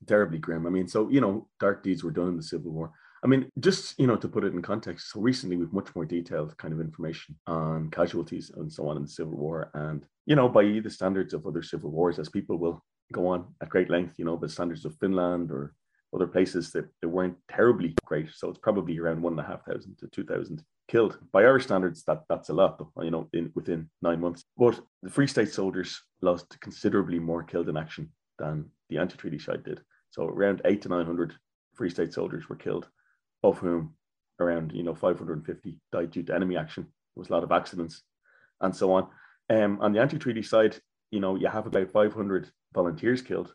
Terribly 0.07 0.39
grim. 0.39 0.67
I 0.67 0.69
mean 0.69 0.87
so 0.87 1.09
you 1.09 1.21
know 1.21 1.47
dark 1.59 1.83
deeds 1.83 2.03
were 2.03 2.11
done 2.11 2.29
in 2.29 2.37
the 2.37 2.43
civil 2.43 2.71
war. 2.71 2.91
I 3.23 3.27
mean 3.27 3.49
just 3.59 3.97
you 3.99 4.07
know 4.07 4.17
to 4.17 4.27
put 4.27 4.43
it 4.43 4.53
in 4.53 4.61
context 4.61 5.11
so 5.11 5.19
recently 5.19 5.57
we've 5.57 5.73
much 5.73 5.95
more 5.95 6.05
detailed 6.05 6.57
kind 6.57 6.73
of 6.73 6.79
information 6.79 7.35
on 7.47 7.89
casualties 7.89 8.51
and 8.55 8.71
so 8.71 8.87
on 8.87 8.97
in 8.97 9.03
the 9.03 9.09
civil 9.09 9.37
war. 9.37 9.71
And 9.73 10.05
you 10.25 10.35
know 10.35 10.49
by 10.49 10.63
the 10.63 10.89
standards 10.89 11.33
of 11.33 11.45
other 11.45 11.63
civil 11.63 11.91
wars 11.91 12.19
as 12.19 12.29
people 12.29 12.57
will 12.57 12.83
go 13.13 13.27
on 13.27 13.45
at 13.61 13.69
great 13.69 13.89
length 13.89 14.15
you 14.17 14.25
know 14.25 14.35
the 14.35 14.49
standards 14.49 14.83
of 14.83 14.95
finland 14.97 15.51
or 15.51 15.75
other 16.13 16.27
places 16.27 16.71
that 16.71 16.87
they 17.01 17.07
weren't 17.07 17.37
terribly 17.49 17.93
great. 18.05 18.29
So 18.33 18.49
it's 18.49 18.59
probably 18.59 18.99
around 18.99 19.21
one 19.21 19.33
and 19.33 19.39
a 19.39 19.43
half 19.43 19.65
thousand 19.65 19.97
to 19.99 20.07
two 20.07 20.23
thousand 20.23 20.63
killed. 20.87 21.17
By 21.31 21.45
our 21.45 21.59
standards 21.59 22.03
that 22.03 22.23
that's 22.29 22.49
a 22.49 22.53
lot 22.53 22.77
though, 22.77 23.03
you 23.03 23.11
know 23.11 23.29
in 23.33 23.51
within 23.55 23.89
nine 24.01 24.21
months. 24.21 24.43
But 24.57 24.79
the 25.03 25.09
free 25.09 25.27
state 25.27 25.51
soldiers 25.51 26.01
lost 26.21 26.59
considerably 26.61 27.19
more 27.19 27.43
killed 27.43 27.69
in 27.69 27.77
action 27.77 28.11
than 28.39 28.65
the 28.89 28.97
anti-treaty 28.97 29.39
side 29.39 29.63
did. 29.63 29.81
So 30.11 30.25
around 30.25 30.61
eight 30.65 30.81
to 30.83 30.89
900 30.89 31.33
free 31.73 31.89
state 31.89 32.13
soldiers 32.13 32.47
were 32.47 32.55
killed 32.55 32.87
of 33.43 33.57
whom 33.57 33.95
around 34.39 34.71
you 34.73 34.83
know 34.83 34.95
550 34.95 35.79
died 35.91 36.11
due 36.11 36.23
to 36.23 36.35
enemy 36.35 36.57
action. 36.57 36.83
There 36.83 37.21
was 37.21 37.29
a 37.29 37.33
lot 37.33 37.43
of 37.43 37.51
accidents 37.51 38.03
and 38.61 38.75
so 38.75 38.93
on. 38.93 39.07
Um, 39.49 39.79
on 39.81 39.91
the 39.91 40.01
anti-treaty 40.01 40.43
side 40.43 40.77
you 41.11 41.19
know 41.19 41.35
you 41.35 41.47
have 41.47 41.67
about 41.67 41.91
500 41.91 42.49
volunteers 42.73 43.21
killed 43.21 43.53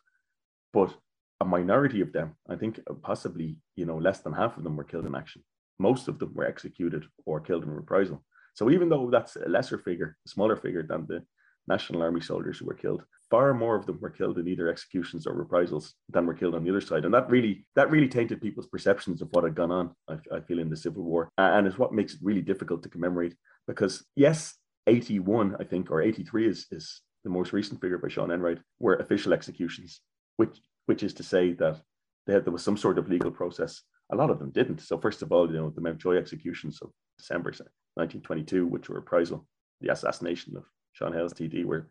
but 0.73 0.95
a 1.41 1.45
minority 1.45 2.01
of 2.01 2.11
them 2.17 2.27
i 2.53 2.55
think 2.55 2.73
uh, 2.89 2.93
possibly 3.09 3.49
you 3.79 3.85
know 3.85 3.97
less 4.07 4.19
than 4.21 4.33
half 4.41 4.57
of 4.57 4.63
them 4.63 4.75
were 4.77 4.89
killed 4.91 5.07
in 5.09 5.15
action 5.15 5.41
most 5.81 6.07
of 6.07 6.19
them 6.19 6.31
were 6.35 6.45
executed 6.45 7.05
or 7.25 7.41
killed 7.41 7.63
in 7.63 7.71
reprisal. 7.71 8.23
So 8.53 8.69
even 8.69 8.87
though 8.89 9.09
that's 9.09 9.35
a 9.35 9.49
lesser 9.49 9.77
figure, 9.77 10.17
a 10.25 10.29
smaller 10.29 10.55
figure 10.55 10.83
than 10.83 11.07
the 11.07 11.23
National 11.67 12.03
Army 12.03 12.21
soldiers 12.21 12.59
who 12.59 12.65
were 12.65 12.83
killed, 12.85 13.03
far 13.29 13.53
more 13.53 13.75
of 13.75 13.85
them 13.85 13.99
were 13.99 14.09
killed 14.09 14.37
in 14.37 14.47
either 14.47 14.69
executions 14.69 15.25
or 15.25 15.33
reprisals 15.33 15.95
than 16.09 16.25
were 16.25 16.33
killed 16.33 16.55
on 16.55 16.63
the 16.63 16.69
other 16.69 16.81
side. 16.81 17.05
And 17.05 17.13
that 17.13 17.29
really 17.29 17.65
that 17.75 17.89
really 17.89 18.09
tainted 18.09 18.41
people's 18.41 18.67
perceptions 18.67 19.21
of 19.21 19.29
what 19.31 19.45
had 19.45 19.55
gone 19.55 19.71
on, 19.71 19.95
I, 20.07 20.15
I 20.37 20.39
feel, 20.41 20.59
in 20.59 20.69
the 20.69 20.77
Civil 20.77 21.03
War. 21.03 21.29
And 21.37 21.65
is 21.65 21.77
what 21.77 21.93
makes 21.93 22.13
it 22.13 22.19
really 22.21 22.41
difficult 22.41 22.83
to 22.83 22.89
commemorate. 22.89 23.35
Because 23.67 24.05
yes, 24.15 24.55
81, 24.87 25.55
I 25.59 25.63
think, 25.63 25.89
or 25.89 26.01
83 26.01 26.47
is, 26.47 26.67
is 26.71 27.01
the 27.23 27.29
most 27.29 27.53
recent 27.53 27.79
figure 27.79 27.99
by 27.99 28.09
Sean 28.09 28.31
Enright, 28.31 28.59
were 28.79 28.95
official 28.95 29.33
executions, 29.33 30.01
which 30.37 30.59
which 30.91 31.03
is 31.03 31.13
to 31.13 31.23
say 31.23 31.53
that 31.53 31.81
there 32.27 32.41
was 32.51 32.63
some 32.63 32.75
sort 32.75 32.97
of 32.97 33.07
legal 33.07 33.31
process 33.31 33.83
a 34.11 34.15
lot 34.15 34.29
of 34.29 34.39
them 34.39 34.51
didn't. 34.51 34.81
So 34.81 34.97
first 34.97 35.21
of 35.21 35.31
all, 35.31 35.49
you 35.49 35.57
know, 35.57 35.69
the 35.69 35.79
Mountjoy 35.79 36.17
executions 36.17 36.81
of 36.81 36.89
December 37.17 37.51
1922, 37.51 38.67
which 38.67 38.89
were 38.89 38.95
reprisal, 38.95 39.47
the 39.79 39.91
assassination 39.91 40.57
of 40.57 40.65
Sean 40.91 41.13
Hales 41.13 41.33
TD, 41.33 41.63
were 41.63 41.87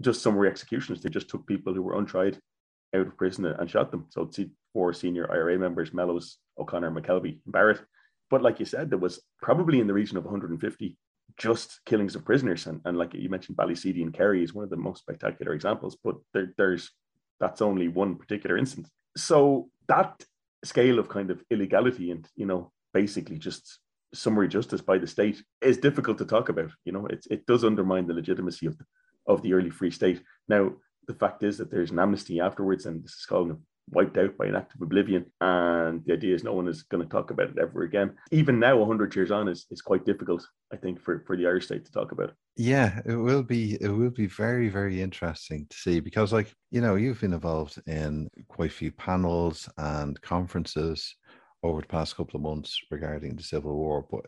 just 0.00 0.22
summary 0.22 0.48
executions. 0.48 1.02
They 1.02 1.10
just 1.10 1.28
took 1.28 1.46
people 1.46 1.74
who 1.74 1.82
were 1.82 1.98
untried 1.98 2.38
out 2.94 3.06
of 3.06 3.18
prison 3.18 3.44
and 3.44 3.70
shot 3.70 3.90
them. 3.90 4.06
So 4.08 4.30
four 4.72 4.94
senior 4.94 5.30
IRA 5.30 5.58
members, 5.58 5.92
Mellows, 5.92 6.38
O'Connor, 6.58 6.92
McKelvey, 6.92 7.40
Barrett. 7.46 7.82
But 8.30 8.42
like 8.42 8.58
you 8.58 8.66
said, 8.66 8.88
there 8.88 8.98
was 8.98 9.20
probably 9.42 9.80
in 9.80 9.86
the 9.86 9.94
region 9.94 10.16
of 10.16 10.24
150 10.24 10.96
just 11.36 11.80
killings 11.84 12.16
of 12.16 12.24
prisoners. 12.24 12.66
And, 12.66 12.80
and 12.86 12.96
like 12.96 13.12
you 13.12 13.28
mentioned, 13.28 13.58
Ballyseedy 13.58 14.02
and 14.02 14.14
Kerry 14.14 14.42
is 14.42 14.54
one 14.54 14.64
of 14.64 14.70
the 14.70 14.76
most 14.76 15.00
spectacular 15.00 15.52
examples, 15.52 15.98
but 16.02 16.16
there, 16.32 16.54
there's 16.56 16.90
that's 17.40 17.62
only 17.62 17.88
one 17.88 18.16
particular 18.16 18.56
instance. 18.56 18.90
So 19.16 19.68
that 19.88 20.24
scale 20.64 20.98
of 20.98 21.08
kind 21.08 21.30
of 21.30 21.42
illegality 21.50 22.10
and 22.10 22.28
you 22.34 22.46
know 22.46 22.72
basically 22.92 23.38
just 23.38 23.78
summary 24.14 24.48
justice 24.48 24.80
by 24.80 24.98
the 24.98 25.06
state 25.06 25.42
is 25.60 25.78
difficult 25.78 26.18
to 26.18 26.24
talk 26.24 26.48
about 26.48 26.70
you 26.84 26.92
know 26.92 27.06
it, 27.06 27.26
it 27.30 27.46
does 27.46 27.64
undermine 27.64 28.06
the 28.06 28.14
legitimacy 28.14 28.66
of 28.66 28.76
the, 28.78 28.84
of 29.26 29.42
the 29.42 29.52
early 29.52 29.70
free 29.70 29.90
state 29.90 30.22
now 30.48 30.72
the 31.06 31.14
fact 31.14 31.42
is 31.42 31.58
that 31.58 31.70
there's 31.70 31.90
an 31.90 31.98
amnesty 31.98 32.40
afterwards 32.40 32.86
and 32.86 33.04
this 33.04 33.12
is 33.12 33.26
called 33.26 33.60
wiped 33.90 34.18
out 34.18 34.36
by 34.36 34.46
an 34.46 34.56
act 34.56 34.74
of 34.74 34.82
oblivion 34.82 35.24
and 35.40 36.02
the 36.04 36.12
idea 36.12 36.34
is 36.34 36.42
no 36.42 36.52
one 36.52 36.66
is 36.68 36.82
going 36.84 37.02
to 37.02 37.08
talk 37.08 37.30
about 37.30 37.50
it 37.50 37.58
ever 37.60 37.82
again 37.82 38.12
even 38.32 38.58
now 38.58 38.76
100 38.76 39.14
years 39.14 39.30
on 39.30 39.48
is, 39.48 39.66
is 39.70 39.80
quite 39.80 40.04
difficult 40.04 40.46
i 40.72 40.76
think 40.76 41.00
for, 41.00 41.22
for 41.26 41.36
the 41.36 41.46
irish 41.46 41.66
state 41.66 41.84
to 41.84 41.92
talk 41.92 42.12
about 42.12 42.32
yeah 42.56 43.00
it 43.06 43.14
will 43.14 43.42
be 43.42 43.78
it 43.80 43.88
will 43.88 44.10
be 44.10 44.26
very 44.26 44.68
very 44.68 45.00
interesting 45.00 45.66
to 45.70 45.76
see 45.76 46.00
because 46.00 46.32
like 46.32 46.52
you 46.70 46.80
know 46.80 46.96
you've 46.96 47.20
been 47.20 47.32
involved 47.32 47.80
in 47.86 48.28
quite 48.48 48.70
a 48.70 48.74
few 48.74 48.90
panels 48.90 49.68
and 49.78 50.20
conferences 50.20 51.14
over 51.66 51.80
the 51.80 51.86
past 51.86 52.16
couple 52.16 52.36
of 52.36 52.42
months 52.42 52.78
regarding 52.90 53.36
the 53.36 53.42
Civil 53.42 53.74
War. 53.74 54.06
But 54.10 54.26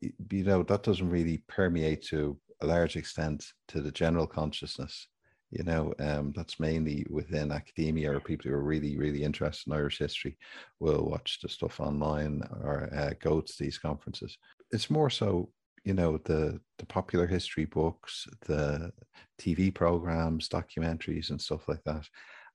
you 0.00 0.44
know 0.44 0.62
that 0.64 0.82
doesn't 0.82 1.08
really 1.08 1.42
permeate 1.48 2.02
to 2.06 2.38
a 2.60 2.66
large 2.66 2.96
extent 2.96 3.44
to 3.68 3.80
the 3.80 3.92
general 3.92 4.26
consciousness. 4.26 5.08
You 5.52 5.64
know, 5.64 5.92
um, 5.98 6.32
that's 6.34 6.58
mainly 6.58 7.06
within 7.10 7.52
academia 7.52 8.12
or 8.16 8.20
people 8.20 8.50
who 8.50 8.56
are 8.56 8.62
really, 8.62 8.96
really 8.96 9.22
interested 9.22 9.70
in 9.70 9.76
Irish 9.76 9.98
history 9.98 10.38
will 10.80 11.10
watch 11.10 11.40
the 11.42 11.48
stuff 11.48 11.78
online 11.78 12.42
or 12.62 12.88
uh, 12.94 13.12
go 13.20 13.42
to 13.42 13.52
these 13.58 13.76
conferences. 13.76 14.38
It's 14.70 14.88
more 14.88 15.10
so, 15.10 15.50
you 15.84 15.92
know, 15.92 16.16
the 16.24 16.58
the 16.78 16.86
popular 16.86 17.26
history 17.26 17.66
books, 17.66 18.26
the 18.46 18.92
TV 19.38 19.70
programs, 19.70 20.48
documentaries, 20.48 21.28
and 21.30 21.40
stuff 21.40 21.68
like 21.68 21.84
that. 21.84 22.08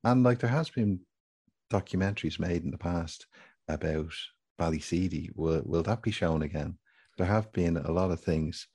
And 0.04 0.24
like 0.24 0.40
there 0.40 0.50
has 0.50 0.70
been 0.72 1.02
documentaries 1.72 2.40
made 2.40 2.64
in 2.64 2.72
the 2.72 2.78
past 2.80 3.28
about 3.68 4.12
Ballyseedy. 4.60 5.30
Will 5.36 5.62
will 5.66 5.84
that 5.84 6.02
be 6.02 6.12
shown 6.12 6.42
again? 6.42 6.80
There 7.18 7.28
have 7.28 7.52
been 7.52 7.78
a 7.78 7.92
lot 7.92 8.12
of 8.12 8.22
things 8.22 8.68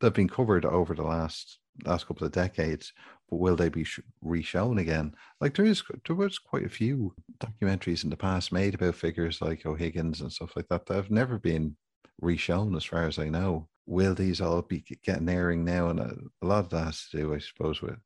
that 0.00 0.08
have 0.08 0.14
been 0.14 0.28
covered 0.28 0.66
over 0.66 0.94
the 0.94 1.02
last 1.02 1.59
last 1.84 2.06
couple 2.06 2.26
of 2.26 2.32
decades, 2.32 2.92
but 3.28 3.36
will 3.36 3.56
they 3.56 3.68
be 3.68 3.84
sh- 3.84 4.00
re-shown 4.20 4.78
again? 4.78 5.14
Like 5.40 5.54
there 5.54 5.66
is, 5.66 5.82
there 6.06 6.16
was 6.16 6.38
quite 6.38 6.64
a 6.64 6.68
few 6.68 7.14
documentaries 7.38 8.04
in 8.04 8.10
the 8.10 8.16
past 8.16 8.52
made 8.52 8.74
about 8.74 8.94
figures 8.94 9.40
like 9.40 9.66
O'Higgins 9.66 10.20
and 10.20 10.32
stuff 10.32 10.52
like 10.56 10.68
that 10.68 10.86
that 10.86 10.94
have 10.94 11.10
never 11.10 11.38
been 11.38 11.76
re-shown, 12.20 12.76
as 12.76 12.84
far 12.84 13.06
as 13.06 13.18
I 13.18 13.28
know. 13.28 13.68
Will 13.86 14.14
these 14.14 14.40
all 14.40 14.62
be 14.62 14.84
getting 15.04 15.28
airing 15.28 15.64
now? 15.64 15.88
And 15.88 16.00
a, 16.00 16.16
a 16.42 16.46
lot 16.46 16.64
of 16.64 16.70
that 16.70 16.84
has 16.84 17.08
to 17.10 17.16
do, 17.16 17.34
I 17.34 17.38
suppose, 17.38 17.82
with 17.82 17.98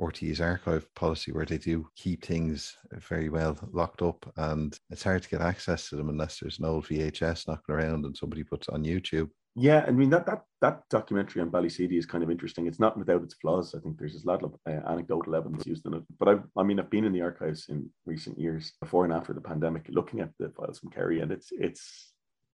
RTÉ's 0.00 0.40
archive 0.40 0.92
policy 0.94 1.32
where 1.32 1.44
they 1.44 1.58
do 1.58 1.88
keep 1.96 2.24
things 2.24 2.76
very 2.92 3.28
well 3.28 3.56
locked 3.72 4.02
up 4.02 4.30
and 4.36 4.78
it's 4.90 5.02
hard 5.02 5.22
to 5.22 5.28
get 5.28 5.40
access 5.40 5.88
to 5.88 5.96
them 5.96 6.08
unless 6.08 6.38
there's 6.38 6.58
an 6.58 6.64
old 6.64 6.86
VHS 6.86 7.48
knocking 7.48 7.74
around 7.74 8.04
and 8.04 8.16
somebody 8.16 8.44
puts 8.44 8.68
on 8.68 8.84
YouTube. 8.84 9.30
Yeah, 9.56 9.84
I 9.86 9.90
mean 9.90 10.10
that 10.10 10.26
that 10.26 10.42
that 10.60 10.82
documentary 10.90 11.42
on 11.42 11.50
Ballyseedy 11.50 11.98
is 11.98 12.06
kind 12.06 12.22
of 12.22 12.30
interesting. 12.30 12.66
It's 12.66 12.78
not 12.78 12.96
without 12.96 13.22
its 13.22 13.34
flaws. 13.34 13.74
I 13.74 13.80
think 13.80 13.98
there's 13.98 14.22
a 14.22 14.26
lot 14.26 14.42
of 14.42 14.54
uh, 14.66 14.80
anecdotal 14.88 15.34
evidence 15.34 15.66
used 15.66 15.86
in 15.86 15.94
it. 15.94 16.02
But 16.18 16.28
I've, 16.28 16.42
I 16.56 16.62
mean, 16.62 16.78
I've 16.78 16.90
been 16.90 17.04
in 17.04 17.12
the 17.12 17.22
archives 17.22 17.66
in 17.68 17.90
recent 18.06 18.38
years, 18.38 18.72
before 18.80 19.04
and 19.04 19.12
after 19.12 19.32
the 19.32 19.40
pandemic, 19.40 19.86
looking 19.88 20.20
at 20.20 20.30
the 20.38 20.50
files 20.50 20.78
from 20.78 20.90
Kerry, 20.90 21.20
and 21.20 21.32
it's 21.32 21.48
it's 21.50 22.12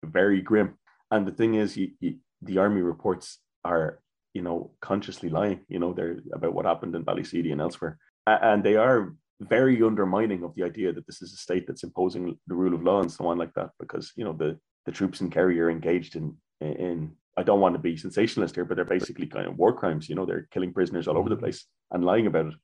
very 0.04 0.40
grim. 0.40 0.78
And 1.10 1.26
the 1.26 1.32
thing 1.32 1.54
is, 1.54 1.76
you, 1.76 1.90
you, 2.00 2.16
the 2.42 2.58
army 2.58 2.82
reports 2.82 3.38
are 3.64 4.00
you 4.32 4.42
know, 4.42 4.70
consciously 4.80 5.28
lying, 5.28 5.60
you 5.68 5.80
know, 5.80 5.92
they're 5.92 6.18
about 6.32 6.54
what 6.54 6.64
happened 6.64 6.94
in 6.94 7.04
Ballyseedy 7.04 7.50
and 7.50 7.60
elsewhere. 7.60 7.98
And 8.26 8.62
they 8.62 8.76
are 8.76 9.14
very 9.40 9.82
undermining 9.82 10.44
of 10.44 10.54
the 10.54 10.62
idea 10.62 10.92
that 10.92 11.06
this 11.06 11.20
is 11.20 11.32
a 11.32 11.36
state 11.36 11.66
that's 11.66 11.82
imposing 11.82 12.38
the 12.46 12.54
rule 12.54 12.74
of 12.74 12.84
law 12.84 13.00
and 13.00 13.10
so 13.10 13.26
on 13.26 13.38
like 13.38 13.52
that, 13.54 13.70
because, 13.80 14.12
you 14.14 14.24
know, 14.24 14.32
the, 14.32 14.58
the 14.86 14.92
troops 14.92 15.20
in 15.20 15.30
Kerry 15.30 15.60
are 15.60 15.70
engaged 15.70 16.14
in, 16.14 16.36
in, 16.60 17.12
I 17.36 17.42
don't 17.42 17.60
want 17.60 17.74
to 17.74 17.80
be 17.80 17.96
sensationalist 17.96 18.54
here, 18.54 18.64
but 18.64 18.76
they're 18.76 18.84
basically 18.84 19.26
kind 19.26 19.46
of 19.46 19.56
war 19.56 19.72
crimes, 19.72 20.08
you 20.08 20.14
know, 20.14 20.26
they're 20.26 20.48
killing 20.50 20.72
prisoners 20.72 21.08
all 21.08 21.18
over 21.18 21.28
the 21.28 21.36
place 21.36 21.64
and 21.90 22.04
lying 22.04 22.26
about 22.26 22.46
it. 22.46 22.54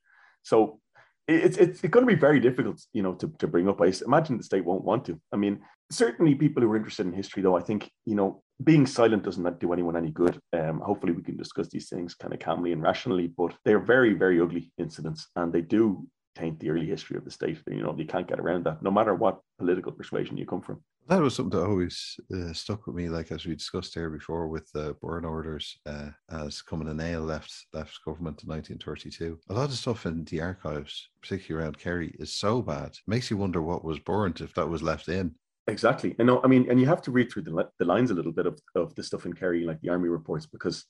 So 0.42 0.80
it's, 1.28 1.56
it's, 1.56 1.82
it's 1.82 1.92
going 1.92 2.06
to 2.06 2.14
be 2.14 2.18
very 2.18 2.40
difficult, 2.40 2.80
you 2.92 3.02
know, 3.02 3.14
to, 3.14 3.32
to 3.38 3.46
bring 3.46 3.68
up. 3.68 3.80
I 3.80 3.92
imagine 4.04 4.36
the 4.36 4.44
state 4.44 4.64
won't 4.64 4.84
want 4.84 5.04
to. 5.06 5.20
I 5.32 5.36
mean, 5.36 5.60
certainly 5.90 6.34
people 6.34 6.62
who 6.62 6.70
are 6.70 6.76
interested 6.76 7.06
in 7.06 7.12
history, 7.12 7.42
though, 7.42 7.56
I 7.56 7.62
think, 7.62 7.90
you 8.04 8.14
know, 8.14 8.42
being 8.62 8.86
silent 8.86 9.24
doesn't 9.24 9.58
do 9.58 9.72
anyone 9.72 9.96
any 9.96 10.10
good. 10.10 10.38
Um, 10.52 10.80
hopefully, 10.80 11.12
we 11.12 11.22
can 11.22 11.36
discuss 11.36 11.68
these 11.68 11.88
things 11.88 12.14
kind 12.14 12.32
of 12.32 12.40
calmly 12.40 12.72
and 12.72 12.82
rationally, 12.82 13.26
but 13.26 13.54
they're 13.64 13.80
very, 13.80 14.14
very 14.14 14.40
ugly 14.40 14.70
incidents 14.78 15.28
and 15.36 15.52
they 15.52 15.60
do 15.60 16.06
taint 16.36 16.60
the 16.60 16.70
early 16.70 16.86
history 16.86 17.16
of 17.16 17.24
the 17.24 17.30
state. 17.30 17.58
You 17.66 17.82
know, 17.82 17.94
you 17.96 18.06
can't 18.06 18.28
get 18.28 18.40
around 18.40 18.64
that, 18.64 18.82
no 18.82 18.90
matter 18.90 19.14
what 19.14 19.40
political 19.58 19.92
persuasion 19.92 20.36
you 20.36 20.46
come 20.46 20.62
from. 20.62 20.82
That 21.08 21.22
was 21.22 21.36
something 21.36 21.56
that 21.56 21.66
always 21.66 22.18
uh, 22.34 22.52
stuck 22.52 22.86
with 22.86 22.96
me, 22.96 23.08
like 23.08 23.30
as 23.30 23.46
we 23.46 23.54
discussed 23.54 23.94
here 23.94 24.10
before 24.10 24.48
with 24.48 24.68
the 24.72 24.90
uh, 24.90 24.92
burn 25.00 25.24
orders, 25.24 25.78
uh, 25.86 26.08
as 26.30 26.62
Cumann 26.62 26.96
na 26.96 27.04
nGaedheal 27.04 27.24
left 27.24 27.66
left 27.72 28.00
government 28.04 28.42
in 28.42 28.48
1932. 28.48 29.38
A 29.48 29.54
lot 29.54 29.70
of 29.70 29.76
stuff 29.76 30.04
in 30.04 30.24
the 30.24 30.40
archives, 30.40 31.08
particularly 31.22 31.64
around 31.64 31.78
Kerry, 31.78 32.16
is 32.18 32.34
so 32.34 32.60
bad. 32.60 32.88
It 32.88 32.98
makes 33.06 33.30
you 33.30 33.36
wonder 33.36 33.62
what 33.62 33.84
was 33.84 34.00
burnt 34.00 34.40
if 34.40 34.52
that 34.54 34.68
was 34.68 34.82
left 34.82 35.08
in. 35.08 35.36
Exactly. 35.68 36.16
And 36.18 36.26
no, 36.26 36.40
I 36.42 36.48
mean, 36.48 36.68
and 36.68 36.80
you 36.80 36.86
have 36.86 37.02
to 37.02 37.12
read 37.12 37.30
through 37.30 37.42
the, 37.42 37.68
the 37.78 37.84
lines 37.84 38.10
a 38.10 38.14
little 38.14 38.32
bit 38.32 38.46
of, 38.46 38.58
of 38.74 38.92
the 38.96 39.02
stuff 39.04 39.26
in 39.26 39.32
Kerry, 39.32 39.64
like 39.64 39.80
the 39.82 39.90
army 39.90 40.08
reports, 40.08 40.46
because 40.46 40.86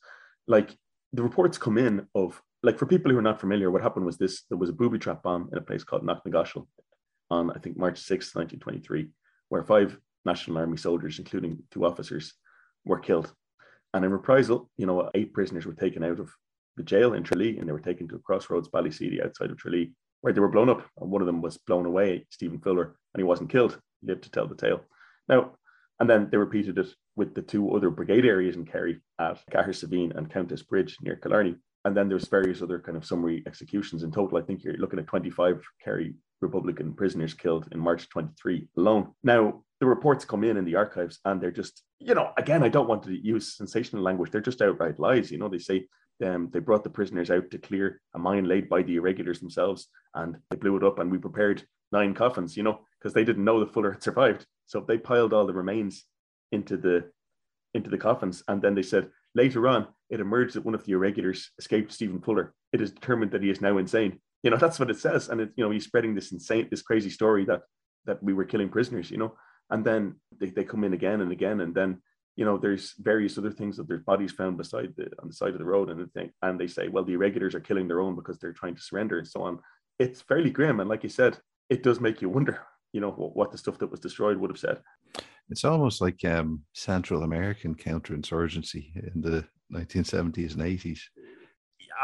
like 0.49 0.75
the 1.13 1.23
reports 1.23 1.59
come 1.59 1.77
in 1.77 2.07
of 2.15 2.41
like 2.63 2.79
for 2.79 2.87
people 2.87 3.11
who 3.11 3.19
are 3.19 3.23
not 3.23 3.41
familiar, 3.41 3.71
what 3.71 3.83
happened 3.83 4.07
was 4.07 4.17
this: 4.17 4.45
there 4.49 4.59
was 4.59 4.71
a 4.71 4.75
booby 4.75 4.99
trap 4.99 5.23
bomb 5.23 5.51
in 5.53 5.59
a 5.59 5.63
place 5.63 5.85
called 5.85 6.07
Knocknagoshel 6.07 6.67
on 7.31 7.51
I 7.51 7.59
think 7.59 7.77
March 7.77 7.99
6, 7.99 8.35
1923, 8.35 9.09
where 9.49 9.63
five 9.63 9.99
National 10.25 10.59
Army 10.59 10.77
soldiers, 10.77 11.19
including 11.19 11.63
two 11.71 11.85
officers, 11.85 12.35
were 12.85 12.99
killed. 12.99 13.33
And 13.95 14.05
in 14.05 14.13
reprisal, 14.13 14.71
you 14.77 14.87
know, 14.87 15.11
eight 15.15 15.33
prisoners 15.33 15.67
were 15.67 15.75
taken 15.75 16.05
out 16.05 16.19
of 16.21 16.31
the 16.77 16.83
jail 16.83 17.15
in 17.15 17.23
Tralee 17.23 17.59
and 17.59 17.69
they 17.69 17.73
were 17.73 17.81
taken 17.81 18.09
to 18.09 18.19
Crossroads, 18.19 18.69
Ballyseedy, 18.69 19.25
outside 19.25 19.51
of 19.51 19.57
Tralee, 19.57 19.93
where 20.21 20.33
they 20.33 20.41
were 20.41 20.49
blown 20.49 20.69
up. 20.69 20.87
And 21.01 21.11
one 21.11 21.23
of 21.23 21.27
them 21.27 21.41
was 21.41 21.57
blown 21.57 21.87
away, 21.87 22.27
Stephen 22.31 22.61
Fuller, 22.61 22.97
and 23.15 23.21
he 23.21 23.25
wasn't 23.25 23.51
killed 23.51 23.81
He 24.01 24.09
lived 24.09 24.25
to 24.25 24.31
tell 24.31 24.47
the 24.47 24.55
tale. 24.55 24.81
Now, 25.29 25.57
and 25.99 26.11
then 26.11 26.29
they 26.31 26.37
repeated 26.37 26.79
it 26.79 26.89
with 27.15 27.35
the 27.35 27.43
two 27.43 27.75
other 27.75 27.89
brigade 27.89 28.27
areas 28.27 28.57
in 28.57 28.67
Kerry 28.67 29.01
at 29.19 29.43
Cahir 29.51 29.73
and 30.17 30.31
Countess 30.31 30.63
Bridge 30.63 30.97
near 31.01 31.17
Killarney. 31.17 31.57
And 31.87 31.97
then 31.97 32.09
there's 32.09 32.27
various 32.27 32.63
other 32.63 32.81
kind 32.81 32.97
of 32.97 33.07
summary 33.07 33.45
executions. 33.47 34.03
In 34.03 34.11
total, 34.11 34.39
I 34.39 34.43
think 34.43 34.65
you're 34.65 34.77
looking 34.77 34.99
at 34.99 35.07
25 35.07 35.63
Kerry 35.85 36.17
Republican 36.41 36.93
prisoners 36.93 37.33
killed 37.33 37.69
in 37.71 37.79
March 37.79 38.09
23 38.09 38.67
alone. 38.77 39.13
Now, 39.23 39.63
the 39.79 39.87
reports 39.87 40.25
come 40.25 40.43
in 40.43 40.57
in 40.57 40.65
the 40.65 40.75
archives 40.75 41.21
and 41.25 41.41
they're 41.41 41.53
just, 41.53 41.85
you 42.01 42.13
know, 42.17 42.33
again, 42.37 42.65
I 42.65 42.71
don't 42.71 42.89
want 42.89 43.05
to 43.05 43.15
use 43.15 43.57
sensational 43.57 44.03
language. 44.03 44.33
They're 44.33 44.41
just 44.41 44.63
outright 44.63 44.99
lies. 44.99 45.31
You 45.31 45.39
know, 45.39 45.49
they 45.49 45.61
say 45.61 45.87
um, 46.25 46.51
they 46.53 46.59
brought 46.59 46.83
the 46.83 46.91
prisoners 46.91 47.31
out 47.31 47.53
to 47.53 47.59
clear 47.59 48.01
a 48.17 48.19
mine 48.19 48.47
laid 48.47 48.69
by 48.69 48.83
the 48.83 48.97
irregulars 48.97 49.39
themselves 49.39 49.87
and 50.17 50.39
they 50.51 50.57
blew 50.57 50.77
it 50.77 50.83
up 50.83 50.99
and 50.99 51.09
we 51.09 51.19
prepared 51.19 51.63
nine 51.93 52.15
coffins, 52.15 52.57
you 52.57 52.65
know, 52.65 52.81
because 52.99 53.15
they 53.15 53.23
didn't 53.23 53.45
know 53.45 53.61
the 53.61 53.71
Fuller 53.71 53.93
had 53.93 54.03
survived. 54.03 54.45
So 54.67 54.81
they 54.81 54.99
piled 54.99 55.33
all 55.33 55.47
the 55.47 55.55
remains 55.55 56.05
into 56.51 56.77
the 56.77 57.13
into 57.75 57.91
the 57.91 57.99
coffins, 57.99 58.43
and 58.49 58.61
then 58.61 58.75
they 58.75 58.83
said 58.83 59.11
later 59.37 59.69
on 59.69 59.87
it 60.11 60.21
emerged 60.21 60.55
that 60.55 60.65
one 60.65 60.75
of 60.75 60.85
the 60.85 60.93
irregulars 60.93 61.51
escaped 61.59 61.93
Stephen 61.93 62.21
Fuller. 62.21 62.55
It 62.73 62.81
is 62.81 62.93
determined 62.93 63.33
that 63.33 63.43
he 63.43 63.51
is 63.51 63.61
now 63.61 63.79
insane. 63.79 64.21
You 64.43 64.51
know, 64.51 64.57
that's 64.61 64.79
what 64.79 64.91
it 64.91 64.99
says, 64.99 65.29
and 65.29 65.41
it, 65.41 65.51
you 65.57 65.65
know 65.65 65.71
he's 65.71 65.85
spreading 65.85 66.15
this 66.15 66.33
insane, 66.33 66.69
this 66.71 66.83
crazy 66.83 67.11
story 67.11 67.45
that 67.47 67.63
that 68.07 68.23
we 68.23 68.33
were 68.33 68.45
killing 68.45 68.69
prisoners. 68.69 69.11
You 69.11 69.19
know, 69.19 69.35
and 69.71 69.85
then 69.85 70.17
they, 70.39 70.51
they 70.51 70.65
come 70.65 70.85
in 70.85 70.95
again 70.95 71.21
and 71.21 71.33
again, 71.33 71.61
and 71.61 71.75
then 71.75 72.01
you 72.37 72.45
know 72.45 72.57
there's 72.57 72.95
various 72.99 73.37
other 73.39 73.51
things 73.51 73.77
that 73.77 73.89
there's 73.89 74.03
bodies 74.03 74.33
found 74.33 74.57
beside 74.57 74.95
the 74.97 75.11
on 75.21 75.29
the 75.29 75.35
side 75.35 75.53
of 75.53 75.59
the 75.59 75.65
road, 75.65 75.91
and 75.91 76.09
they 76.15 76.31
and 76.43 76.59
they 76.59 76.69
say, 76.69 76.89
well, 76.89 77.05
the 77.05 77.15
irregulars 77.15 77.55
are 77.55 77.61
killing 77.61 77.89
their 77.89 78.01
own 78.01 78.15
because 78.15 78.39
they're 78.39 78.53
trying 78.53 78.77
to 78.77 78.83
surrender 78.83 79.19
and 79.19 79.29
so 79.29 79.43
on. 79.43 79.59
It's 79.99 80.21
fairly 80.21 80.51
grim, 80.51 80.81
and 80.81 80.89
like 80.89 81.03
you 81.03 81.09
said, 81.09 81.39
it 81.69 81.83
does 81.83 82.01
make 82.01 82.23
you 82.23 82.29
wonder, 82.29 82.61
you 82.93 83.01
know, 83.01 83.11
what, 83.11 83.35
what 83.35 83.51
the 83.51 83.59
stuff 83.59 83.79
that 83.79 83.91
was 83.91 84.01
destroyed 84.01 84.37
would 84.37 84.51
have 84.51 84.59
said. 84.59 84.81
It's 85.49 85.65
almost 85.65 86.01
like 86.01 86.25
um, 86.25 86.63
Central 86.75 87.23
American 87.23 87.75
counterinsurgency 87.75 89.15
in 89.15 89.21
the 89.21 89.47
1970s 89.73 90.53
and 90.53 90.63
80s. 90.63 91.01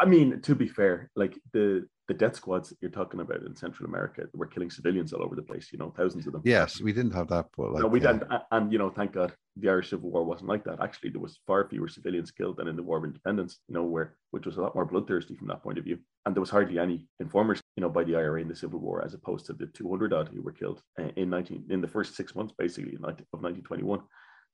I 0.00 0.06
mean, 0.06 0.40
to 0.42 0.54
be 0.54 0.68
fair, 0.68 1.10
like 1.16 1.38
the 1.52 1.86
the 2.08 2.14
death 2.14 2.36
squads 2.36 2.74
you're 2.80 2.90
talking 2.90 3.20
about 3.20 3.42
in 3.42 3.54
Central 3.54 3.88
America 3.88 4.24
were 4.34 4.46
killing 4.46 4.70
civilians 4.70 5.12
all 5.12 5.22
over 5.22 5.36
the 5.36 5.42
place, 5.42 5.68
you 5.72 5.78
know, 5.78 5.94
thousands 5.96 6.26
of 6.26 6.32
them. 6.32 6.42
Yes, 6.44 6.80
we 6.80 6.92
didn't 6.92 7.12
have 7.12 7.28
that, 7.28 7.46
but 7.56 7.72
like, 7.72 7.82
no, 7.82 7.88
we 7.88 8.00
didn't. 8.00 8.24
And, 8.50 8.72
you 8.72 8.78
know, 8.78 8.90
thank 8.90 9.12
God 9.12 9.32
the 9.56 9.68
Irish 9.68 9.90
Civil 9.90 10.10
War 10.10 10.24
wasn't 10.24 10.48
like 10.48 10.64
that. 10.64 10.82
Actually, 10.82 11.10
there 11.10 11.20
was 11.20 11.38
far 11.46 11.68
fewer 11.68 11.88
civilians 11.88 12.30
killed 12.30 12.56
than 12.56 12.68
in 12.68 12.76
the 12.76 12.82
War 12.82 12.98
of 12.98 13.04
Independence, 13.04 13.60
you 13.68 13.74
know, 13.74 13.84
where 13.84 14.16
which 14.30 14.46
was 14.46 14.56
a 14.56 14.60
lot 14.60 14.74
more 14.74 14.84
bloodthirsty 14.84 15.36
from 15.36 15.46
that 15.48 15.62
point 15.62 15.78
of 15.78 15.84
view. 15.84 15.98
And 16.26 16.34
there 16.34 16.40
was 16.40 16.50
hardly 16.50 16.78
any 16.78 17.06
informers, 17.20 17.60
you 17.76 17.80
know, 17.80 17.88
by 17.88 18.04
the 18.04 18.16
IRA 18.16 18.40
in 18.40 18.48
the 18.48 18.56
Civil 18.56 18.80
War, 18.80 19.02
as 19.04 19.14
opposed 19.14 19.46
to 19.46 19.52
the 19.52 19.66
200 19.66 20.12
odd 20.12 20.28
who 20.28 20.42
were 20.42 20.52
killed 20.52 20.82
uh, 21.00 21.08
in 21.16 21.30
19 21.30 21.66
in 21.70 21.80
the 21.80 21.88
first 21.88 22.14
six 22.14 22.34
months, 22.34 22.54
basically, 22.56 22.94
of 22.94 23.00
1921. 23.00 24.00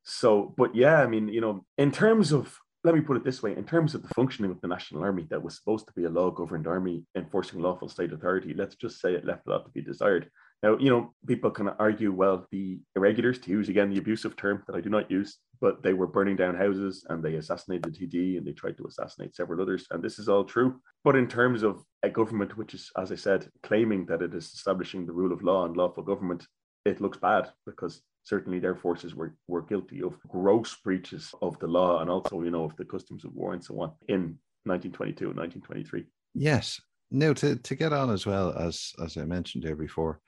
So, 0.05 0.55
but 0.57 0.75
yeah, 0.75 1.03
I 1.03 1.07
mean, 1.07 1.29
you 1.29 1.41
know, 1.41 1.65
in 1.77 1.91
terms 1.91 2.33
of 2.33 2.57
let 2.85 2.95
me 2.95 3.01
put 3.01 3.17
it 3.17 3.25
this 3.25 3.43
way 3.43 3.57
in 3.57 3.65
terms 3.65 3.95
of 3.95 4.03
the 4.03 4.15
functioning 4.15 4.51
of 4.51 4.61
the 4.61 4.69
National 4.69 5.03
Army, 5.03 5.27
that 5.31 5.43
was 5.43 5.57
supposed 5.57 5.87
to 5.89 5.93
be 5.95 6.05
a 6.05 6.11
law 6.11 6.31
governed 6.31 6.67
army 6.67 7.05
enforcing 7.17 7.61
lawful 7.61 7.89
state 7.89 8.13
authority, 8.13 8.55
let's 8.55 8.77
just 8.77 9.01
say 9.01 9.15
it 9.15 9.25
left 9.25 9.47
a 9.47 9.51
lot 9.51 9.65
to 9.65 9.71
be 9.73 9.83
desired. 9.83 10.31
Now, 10.63 10.77
you 10.77 10.91
know, 10.91 11.15
people 11.27 11.51
can 11.51 11.69
argue, 11.69 12.13
well, 12.13 12.47
the 12.51 12.81
irregulars, 12.97 13.39
to 13.41 13.51
use 13.51 13.69
again 13.69 13.91
the 13.91 13.99
abusive 13.99 14.37
term 14.37 14.65
that 14.67 14.75
I 14.75 14.81
do 14.81 14.91
not 14.91 15.11
use, 15.11 15.39
but 15.61 15.83
they 15.83 15.93
were 15.93 16.09
burning 16.09 16.35
down 16.35 16.57
houses 16.57 17.05
and 17.09 17.23
they 17.23 17.35
assassinated 17.35 17.95
TD 17.95 18.37
and 18.39 18.47
they 18.47 18.53
tried 18.53 18.77
to 18.79 18.87
assassinate 18.87 19.37
several 19.37 19.61
others. 19.63 19.87
And 19.91 20.03
this 20.03 20.19
is 20.19 20.29
all 20.29 20.45
true. 20.45 20.81
But 21.05 21.15
in 21.15 21.29
terms 21.29 21.63
of 21.63 21.85
a 22.03 22.11
government 22.11 22.57
which 22.57 22.75
is, 22.75 22.91
as 22.97 23.13
I 23.13 23.15
said, 23.15 23.49
claiming 23.63 24.07
that 24.07 24.23
it 24.23 24.35
is 24.35 24.47
establishing 24.47 25.07
the 25.07 25.13
rule 25.13 25.33
of 25.33 25.43
law 25.43 25.65
and 25.65 25.77
lawful 25.77 26.03
government, 26.03 26.45
it 26.85 27.01
looks 27.01 27.19
bad 27.19 27.51
because 27.65 28.03
certainly 28.25 28.59
their 28.59 28.75
forces 28.75 29.15
were, 29.15 29.37
were 29.47 29.63
guilty 29.63 30.03
of 30.03 30.19
gross 30.27 30.77
breaches 30.83 31.33
of 31.41 31.57
the 31.61 31.69
law 31.69 32.01
and 32.01 32.11
also, 32.11 32.43
you 32.43 32.51
know, 32.51 32.65
of 32.65 32.77
the 32.77 32.85
customs 32.85 33.25
of 33.25 33.33
war 33.33 33.53
and 33.53 33.65
so 33.65 33.81
on 33.81 33.93
in 34.09 34.39
1922 34.65 35.31
and 35.31 35.37
1923. 35.37 36.05
Yes. 36.35 36.81
Now, 37.11 37.33
to, 37.35 37.57
to 37.57 37.75
get 37.75 37.93
on 37.93 38.11
as 38.11 38.27
well, 38.27 38.53
as, 38.59 38.93
as 39.03 39.17
I 39.17 39.25
mentioned 39.25 39.65
there 39.65 39.77
before, 39.77 40.21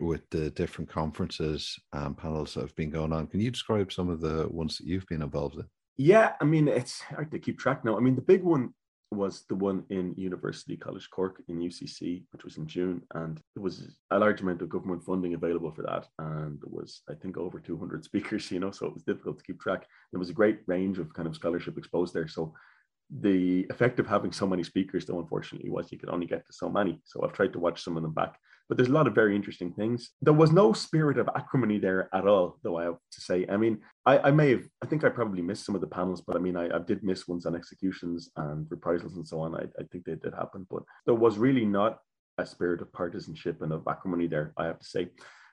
with 0.00 0.22
the 0.30 0.50
different 0.50 0.90
conferences 0.90 1.78
and 1.92 2.16
panels 2.16 2.54
that 2.54 2.60
have 2.60 2.76
been 2.76 2.90
going 2.90 3.12
on. 3.12 3.26
Can 3.26 3.40
you 3.40 3.50
describe 3.50 3.92
some 3.92 4.08
of 4.08 4.20
the 4.20 4.46
ones 4.50 4.78
that 4.78 4.86
you've 4.86 5.06
been 5.06 5.22
involved 5.22 5.56
in? 5.56 5.64
Yeah, 5.96 6.32
I 6.40 6.44
mean, 6.44 6.68
it's 6.68 7.00
hard 7.00 7.30
to 7.30 7.38
keep 7.38 7.58
track 7.58 7.84
now. 7.84 7.96
I 7.96 8.00
mean, 8.00 8.16
the 8.16 8.22
big 8.22 8.42
one 8.42 8.74
was 9.12 9.44
the 9.48 9.54
one 9.54 9.84
in 9.88 10.14
University 10.16 10.76
College 10.76 11.08
Cork 11.10 11.42
in 11.48 11.60
UCC, 11.60 12.24
which 12.32 12.44
was 12.44 12.56
in 12.56 12.66
June, 12.66 13.02
and 13.14 13.40
there 13.54 13.62
was 13.62 13.96
a 14.10 14.18
large 14.18 14.40
amount 14.40 14.62
of 14.62 14.68
government 14.68 15.04
funding 15.04 15.34
available 15.34 15.70
for 15.70 15.82
that, 15.82 16.06
and 16.18 16.60
there 16.60 16.70
was, 16.70 17.02
I 17.08 17.14
think, 17.14 17.36
over 17.36 17.60
200 17.60 18.04
speakers. 18.10 18.50
You 18.50 18.60
know, 18.60 18.72
so 18.72 18.86
it 18.86 18.94
was 18.94 19.04
difficult 19.04 19.38
to 19.38 19.44
keep 19.44 19.60
track. 19.60 19.86
There 20.12 20.18
was 20.18 20.30
a 20.30 20.34
great 20.34 20.60
range 20.66 20.98
of 20.98 21.14
kind 21.14 21.28
of 21.28 21.34
scholarship 21.34 21.78
exposed 21.78 22.14
there, 22.14 22.28
so 22.28 22.52
the 23.10 23.66
effect 23.70 24.00
of 24.00 24.06
having 24.06 24.32
so 24.32 24.46
many 24.46 24.64
speakers, 24.64 25.06
though, 25.06 25.20
unfortunately, 25.20 25.70
was 25.70 25.92
you 25.92 25.98
could 25.98 26.10
only 26.10 26.26
get 26.26 26.44
to 26.46 26.52
so 26.52 26.68
many. 26.68 27.00
So 27.04 27.22
I've 27.22 27.32
tried 27.32 27.52
to 27.52 27.60
watch 27.60 27.82
some 27.82 27.96
of 27.96 28.02
them 28.02 28.12
back. 28.12 28.38
But 28.68 28.76
there's 28.76 28.88
a 28.88 28.92
lot 28.92 29.06
of 29.06 29.14
very 29.14 29.36
interesting 29.36 29.72
things. 29.72 30.10
There 30.22 30.32
was 30.32 30.50
no 30.50 30.72
spirit 30.72 31.18
of 31.18 31.28
acrimony 31.36 31.78
there 31.78 32.08
at 32.12 32.26
all, 32.26 32.58
though 32.62 32.78
I 32.78 32.84
have 32.84 32.98
to 33.12 33.20
say. 33.20 33.46
I 33.48 33.56
mean, 33.56 33.78
I, 34.04 34.18
I 34.18 34.30
may 34.32 34.50
have, 34.50 34.64
I 34.82 34.86
think 34.86 35.04
I 35.04 35.08
probably 35.08 35.42
missed 35.42 35.64
some 35.64 35.74
of 35.74 35.80
the 35.80 35.86
panels, 35.86 36.20
but 36.20 36.36
I 36.36 36.40
mean, 36.40 36.56
I, 36.56 36.74
I 36.74 36.78
did 36.78 37.04
miss 37.04 37.28
ones 37.28 37.46
on 37.46 37.54
executions 37.54 38.30
and 38.36 38.66
reprisals 38.68 39.16
and 39.16 39.26
so 39.26 39.40
on. 39.40 39.54
I, 39.54 39.64
I 39.78 39.84
think 39.90 40.04
they 40.04 40.16
did 40.16 40.34
happen, 40.34 40.66
but 40.68 40.82
there 41.04 41.14
was 41.14 41.38
really 41.38 41.64
not 41.64 41.98
a 42.38 42.46
spirit 42.46 42.82
of 42.82 42.92
partisanship 42.92 43.62
and 43.62 43.72
of 43.72 43.86
acrimony 43.88 44.26
there, 44.26 44.52
I 44.56 44.66
have 44.66 44.80
to 44.80 44.86
say. 44.86 45.08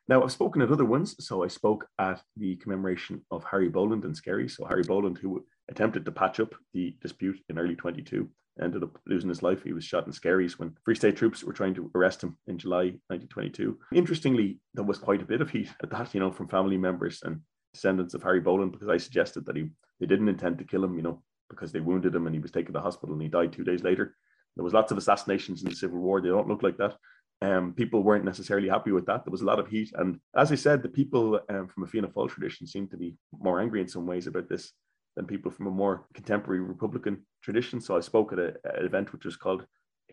Now, 0.10 0.22
I've 0.22 0.32
spoken 0.32 0.62
at 0.62 0.72
other 0.72 0.86
ones. 0.86 1.16
So 1.26 1.44
I 1.44 1.48
spoke 1.48 1.88
at 1.98 2.22
the 2.36 2.58
commemoration 2.58 3.22
of 3.32 3.44
Harry 3.46 3.70
Boland 3.70 4.04
and 4.04 4.16
Skerries. 4.16 4.58
So 4.58 4.66
Harry 4.66 4.84
Boland, 4.84 5.18
who 5.18 5.46
attempted 5.70 6.06
to 6.06 6.12
patch 6.12 6.40
up 6.40 6.54
the 6.74 6.96
dispute 7.02 7.40
in 7.50 7.58
early 7.58 7.76
22, 7.76 8.30
ended 8.62 8.84
up 8.84 9.00
losing 9.08 9.30
his 9.30 9.44
life. 9.44 9.64
He 9.64 9.74
was 9.74 9.84
shot 9.84 10.06
in 10.06 10.14
Skerries 10.14 10.60
when 10.60 10.76
Free 10.84 10.96
State 10.96 11.18
troops 11.18 11.44
were 11.44 11.54
trying 11.54 11.74
to 11.76 11.90
arrest 11.96 12.24
him 12.24 12.38
in 12.48 12.58
July 12.58 12.94
1922. 13.08 13.78
Interestingly, 13.94 14.60
there 14.74 14.84
was 14.84 14.98
quite 14.98 15.22
a 15.22 15.26
bit 15.26 15.42
of 15.42 15.50
heat 15.50 15.70
at 15.82 15.90
that, 15.90 16.14
you 16.14 16.20
know, 16.20 16.32
from 16.32 16.48
family 16.48 16.78
members 16.78 17.22
and 17.24 17.42
descendants 17.74 18.14
of 18.14 18.24
Harry 18.24 18.40
Boland, 18.40 18.72
because 18.72 18.90
I 18.90 18.98
suggested 18.98 19.46
that 19.46 19.56
he 19.56 19.70
they 20.00 20.06
didn't 20.06 20.30
intend 20.30 20.58
to 20.58 20.66
kill 20.66 20.84
him, 20.84 20.98
you 20.98 21.04
know, 21.04 21.22
because 21.50 21.72
they 21.72 21.80
wounded 21.80 22.14
him 22.14 22.26
and 22.26 22.36
he 22.36 22.42
was 22.42 22.52
taken 22.52 22.74
to 22.74 22.82
hospital 22.82 23.14
and 23.14 23.22
he 23.22 23.30
died 23.30 23.54
two 23.54 23.64
days 23.64 23.84
later. 23.84 24.16
There 24.56 24.64
was 24.64 24.74
lots 24.74 24.92
of 24.92 24.98
assassinations 24.98 25.64
in 25.64 25.70
the 25.70 25.76
Civil 25.76 26.00
War. 26.00 26.22
They 26.22 26.30
don't 26.30 26.48
look 26.48 26.64
like 26.64 26.78
that. 26.78 26.96
Um, 27.42 27.74
people 27.74 28.04
weren't 28.04 28.26
necessarily 28.26 28.70
happy 28.70 28.92
with 28.92 29.06
that. 29.08 29.26
There 29.26 29.32
was 29.32 29.42
a 29.42 29.46
lot 29.46 29.60
of 29.60 29.68
heat. 29.68 29.92
And 29.96 30.20
as 30.36 30.52
I 30.52 30.56
said, 30.56 30.82
the 30.82 30.90
people 30.90 31.40
um, 31.50 31.68
from 31.68 31.84
a 31.84 31.88
Fianna 31.88 32.08
Fáil 32.08 32.30
tradition 32.30 32.68
seem 32.68 32.88
to 32.88 32.98
be 32.98 33.16
more 33.38 33.60
angry 33.60 33.82
in 33.82 33.88
some 33.88 34.06
ways 34.06 34.28
about 34.28 34.48
this 34.48 34.72
than 35.16 35.26
people 35.26 35.52
from 35.52 35.68
a 35.68 35.72
more 35.72 36.06
contemporary 36.14 36.62
Republican 36.62 37.26
tradition. 37.42 37.80
So 37.80 37.96
I 37.98 38.02
spoke 38.02 38.34
at 38.34 38.40
a, 38.40 38.54
an 38.78 38.86
event 38.86 39.14
which 39.14 39.26
was 39.26 39.36
called 39.36 39.66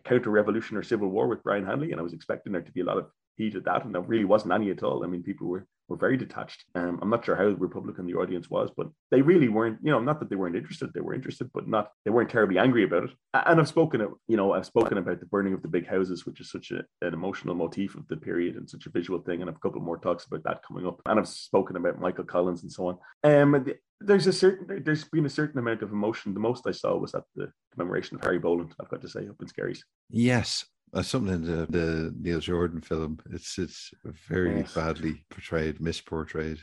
Counter 0.05 0.29
Revolution 0.29 0.77
or 0.77 0.83
Civil 0.83 1.09
War 1.09 1.27
with 1.27 1.43
Brian 1.43 1.65
Hanley, 1.65 1.91
and 1.91 1.99
I 1.99 2.03
was 2.03 2.13
expecting 2.13 2.53
there 2.53 2.61
to 2.61 2.71
be 2.71 2.81
a 2.81 2.85
lot 2.85 2.97
of 2.97 3.07
heat 3.35 3.55
at 3.55 3.65
that, 3.65 3.85
and 3.85 3.93
there 3.93 4.01
really 4.01 4.25
wasn't 4.25 4.53
any 4.53 4.71
at 4.71 4.83
all. 4.83 5.03
I 5.03 5.07
mean, 5.07 5.23
people 5.23 5.47
were 5.47 5.65
were 5.91 5.97
very 5.97 6.17
detached. 6.17 6.63
Um, 6.73 6.99
I'm 7.01 7.09
not 7.09 7.25
sure 7.25 7.35
how 7.35 7.49
Republican 7.49 8.07
the 8.07 8.15
audience 8.15 8.49
was, 8.49 8.71
but 8.75 8.87
they 9.11 9.21
really 9.21 9.49
weren't. 9.49 9.77
You 9.83 9.91
know, 9.91 9.99
not 9.99 10.19
that 10.19 10.29
they 10.29 10.35
weren't 10.35 10.55
interested; 10.55 10.91
they 10.93 11.01
were 11.01 11.13
interested, 11.13 11.51
but 11.53 11.67
not 11.67 11.91
they 12.05 12.11
weren't 12.11 12.29
terribly 12.29 12.57
angry 12.57 12.83
about 12.83 13.03
it. 13.03 13.11
And 13.33 13.59
I've 13.59 13.67
spoken, 13.67 14.07
you 14.27 14.37
know, 14.37 14.53
I've 14.53 14.65
spoken 14.65 14.97
about 14.97 15.19
the 15.19 15.25
burning 15.27 15.53
of 15.53 15.61
the 15.61 15.67
big 15.67 15.87
houses, 15.87 16.25
which 16.25 16.39
is 16.41 16.49
such 16.49 16.71
a, 16.71 16.83
an 17.05 17.13
emotional 17.13 17.53
motif 17.55 17.95
of 17.95 18.07
the 18.07 18.17
period 18.17 18.55
and 18.55 18.69
such 18.69 18.85
a 18.87 18.91
visual 18.91 19.19
thing. 19.19 19.41
And 19.41 19.49
I've 19.49 19.57
a 19.57 19.59
couple 19.59 19.81
more 19.81 19.97
talks 19.97 20.25
about 20.25 20.43
that 20.45 20.61
coming 20.65 20.87
up. 20.87 21.01
And 21.05 21.19
I've 21.19 21.27
spoken 21.27 21.75
about 21.75 21.99
Michael 21.99 22.23
Collins 22.23 22.63
and 22.63 22.71
so 22.71 22.87
on. 22.87 22.97
Um, 23.23 23.65
there's 23.99 24.27
a 24.27 24.33
certain 24.33 24.83
there's 24.83 25.03
been 25.03 25.25
a 25.25 25.29
certain 25.29 25.59
amount 25.59 25.83
of 25.83 25.91
emotion. 25.91 26.33
The 26.33 26.39
most 26.39 26.65
I 26.65 26.71
saw 26.71 26.97
was 26.97 27.13
at 27.13 27.23
the 27.35 27.51
commemoration 27.73 28.15
of 28.15 28.23
Harry 28.23 28.39
Boland. 28.39 28.73
I've 28.79 28.89
got 28.89 29.01
to 29.01 29.09
say, 29.09 29.27
up 29.27 29.41
in 29.41 29.47
Skerries. 29.47 29.83
Yes, 30.09 30.65
uh, 30.93 31.01
something 31.01 31.33
in 31.33 31.45
the, 31.45 31.65
the 31.69 32.15
Neil 32.19 32.39
Jordan 32.39 32.81
film. 32.81 33.19
It's 33.31 33.57
it's 33.57 33.91
very 34.03 34.59
yes. 34.59 34.73
badly 34.73 35.23
portrayed, 35.29 35.79
misportrayed. 35.79 36.59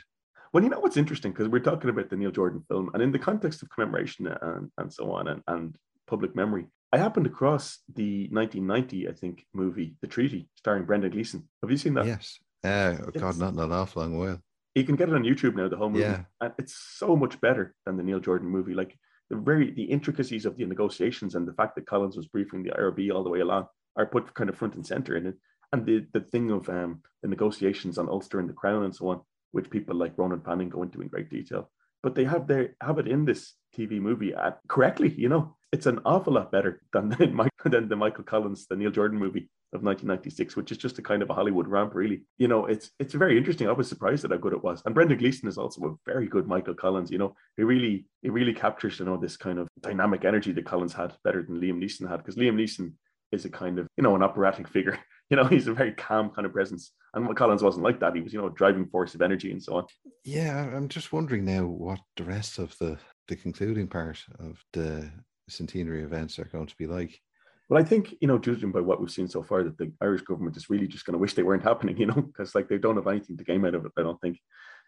Well, 0.52 0.64
you 0.64 0.70
know 0.70 0.80
what's 0.80 0.96
interesting 0.96 1.32
because 1.32 1.48
we're 1.48 1.60
talking 1.60 1.90
about 1.90 2.08
the 2.08 2.16
Neil 2.16 2.30
Jordan 2.30 2.62
film, 2.68 2.90
and 2.94 3.02
in 3.02 3.12
the 3.12 3.18
context 3.18 3.62
of 3.62 3.70
commemoration 3.70 4.26
and, 4.26 4.70
and 4.78 4.92
so 4.92 5.12
on, 5.12 5.28
and, 5.28 5.42
and 5.46 5.76
public 6.06 6.34
memory, 6.34 6.66
I 6.92 6.98
happened 6.98 7.26
across 7.26 7.80
the 7.94 8.28
1990, 8.30 9.08
I 9.08 9.12
think, 9.12 9.44
movie 9.52 9.96
The 10.00 10.06
Treaty, 10.06 10.48
starring 10.54 10.84
Brendan 10.84 11.10
Gleeson. 11.10 11.46
Have 11.62 11.70
you 11.70 11.76
seen 11.76 11.94
that? 11.94 12.06
Yes. 12.06 12.38
Uh, 12.64 12.96
oh 13.06 13.10
God, 13.10 13.38
not 13.38 13.52
in 13.52 13.60
an 13.60 13.72
awful 13.72 14.02
long 14.02 14.18
while. 14.18 14.40
You 14.74 14.84
can 14.84 14.96
get 14.96 15.08
it 15.08 15.14
on 15.14 15.24
YouTube 15.24 15.54
now, 15.54 15.68
the 15.68 15.76
whole 15.76 15.90
movie, 15.90 16.04
yeah. 16.04 16.22
and 16.40 16.52
it's 16.58 16.76
so 16.76 17.14
much 17.14 17.40
better 17.40 17.74
than 17.84 17.96
the 17.96 18.02
Neil 18.02 18.20
Jordan 18.20 18.48
movie. 18.48 18.74
Like 18.74 18.96
the 19.28 19.36
very 19.36 19.70
the 19.72 19.84
intricacies 19.84 20.46
of 20.46 20.56
the 20.56 20.64
negotiations 20.64 21.34
and 21.34 21.46
the 21.46 21.52
fact 21.52 21.74
that 21.74 21.86
Collins 21.86 22.16
was 22.16 22.26
briefing 22.26 22.62
the 22.62 22.70
IRB 22.70 23.12
all 23.12 23.24
the 23.24 23.30
way 23.30 23.40
along 23.40 23.66
are 23.98 24.06
put 24.06 24.32
kind 24.34 24.48
of 24.48 24.56
front 24.56 24.74
and 24.76 24.86
center 24.86 25.16
in 25.16 25.26
it. 25.26 25.36
And 25.72 25.84
the, 25.84 26.06
the 26.12 26.20
thing 26.20 26.50
of 26.50 26.68
um, 26.70 27.02
the 27.22 27.28
negotiations 27.28 27.98
on 27.98 28.08
Ulster 28.08 28.40
and 28.40 28.48
the 28.48 28.54
Crown 28.54 28.84
and 28.84 28.94
so 28.94 29.08
on, 29.08 29.20
which 29.52 29.68
people 29.68 29.96
like 29.96 30.16
Ronan 30.16 30.40
Fanning 30.40 30.70
go 30.70 30.82
into 30.82 31.02
in 31.02 31.08
great 31.08 31.28
detail. 31.28 31.70
But 32.02 32.14
they 32.14 32.24
have 32.24 32.46
their 32.46 32.76
have 32.80 32.98
it 32.98 33.08
in 33.08 33.24
this 33.24 33.54
TV 33.76 34.00
movie 34.00 34.32
at, 34.32 34.60
correctly. 34.68 35.12
You 35.18 35.28
know, 35.28 35.56
it's 35.72 35.86
an 35.86 36.00
awful 36.06 36.34
lot 36.34 36.52
better 36.52 36.80
than 36.92 37.08
the, 37.10 37.50
than 37.64 37.88
the 37.88 37.96
Michael 37.96 38.24
Collins, 38.24 38.66
the 38.66 38.76
Neil 38.76 38.92
Jordan 38.92 39.18
movie 39.18 39.50
of 39.74 39.82
1996, 39.82 40.56
which 40.56 40.72
is 40.72 40.78
just 40.78 40.98
a 40.98 41.02
kind 41.02 41.22
of 41.22 41.28
a 41.28 41.34
Hollywood 41.34 41.68
ramp, 41.68 41.94
really. 41.94 42.22
You 42.38 42.48
know, 42.48 42.66
it's 42.66 42.92
it's 42.98 43.14
very 43.14 43.36
interesting. 43.36 43.68
I 43.68 43.72
was 43.72 43.88
surprised 43.88 44.24
at 44.24 44.30
how 44.30 44.38
good 44.38 44.52
it 44.52 44.62
was. 44.62 44.80
And 44.86 44.94
Brendan 44.94 45.18
Gleeson 45.18 45.48
is 45.48 45.58
also 45.58 45.84
a 45.86 46.10
very 46.10 46.28
good 46.28 46.46
Michael 46.46 46.74
Collins. 46.74 47.10
You 47.10 47.18
know, 47.18 47.34
he 47.56 47.64
really 47.64 48.06
he 48.22 48.30
really 48.30 48.54
captures 48.54 48.98
you 48.98 49.04
know 49.04 49.16
this 49.16 49.36
kind 49.36 49.58
of 49.58 49.68
dynamic 49.80 50.24
energy 50.24 50.52
that 50.52 50.64
Collins 50.64 50.94
had 50.94 51.14
better 51.24 51.42
than 51.42 51.60
Liam 51.60 51.82
Neeson 51.82 52.08
had 52.08 52.18
because 52.18 52.36
Liam 52.36 52.54
Neeson 52.54 52.92
is 53.32 53.44
a 53.44 53.50
kind 53.50 53.78
of 53.78 53.86
you 53.96 54.02
know 54.02 54.16
an 54.16 54.22
operatic 54.22 54.68
figure. 54.68 54.98
You 55.30 55.36
know, 55.36 55.44
he's 55.44 55.66
a 55.66 55.74
very 55.74 55.92
calm 55.92 56.30
kind 56.30 56.46
of 56.46 56.54
presence, 56.54 56.90
and 57.12 57.36
Collins 57.36 57.62
wasn't 57.62 57.84
like 57.84 58.00
that. 58.00 58.14
He 58.14 58.22
was 58.22 58.32
you 58.32 58.40
know 58.40 58.46
a 58.46 58.54
driving 58.54 58.86
force 58.86 59.14
of 59.14 59.20
energy 59.20 59.52
and 59.52 59.62
so 59.62 59.76
on. 59.76 59.84
Yeah, 60.24 60.58
I'm 60.74 60.88
just 60.88 61.12
wondering 61.12 61.44
now 61.44 61.66
what 61.66 62.00
the 62.16 62.24
rest 62.24 62.58
of 62.58 62.74
the 62.78 62.96
the 63.26 63.36
concluding 63.36 63.88
part 63.88 64.24
of 64.38 64.64
the 64.72 65.10
centenary 65.46 66.02
events 66.02 66.38
are 66.38 66.46
going 66.46 66.66
to 66.66 66.76
be 66.78 66.86
like. 66.86 67.20
Well, 67.68 67.78
I 67.78 67.84
think 67.84 68.14
you 68.22 68.26
know, 68.26 68.38
judging 68.38 68.72
by 68.72 68.80
what 68.80 69.02
we've 69.02 69.10
seen 69.10 69.28
so 69.28 69.42
far, 69.42 69.64
that 69.64 69.76
the 69.76 69.92
Irish 70.00 70.22
government 70.22 70.56
is 70.56 70.70
really 70.70 70.86
just 70.86 71.04
going 71.04 71.12
to 71.12 71.18
wish 71.18 71.34
they 71.34 71.42
weren't 71.42 71.62
happening. 71.70 71.98
You 71.98 72.06
know, 72.06 72.22
because 72.22 72.54
like 72.54 72.70
they 72.70 72.78
don't 72.78 72.96
have 72.96 73.06
anything 73.06 73.36
to 73.36 73.44
gain 73.44 73.66
out 73.66 73.74
of 73.74 73.84
it. 73.84 73.92
I 73.98 74.02
don't 74.02 74.20
think. 74.22 74.40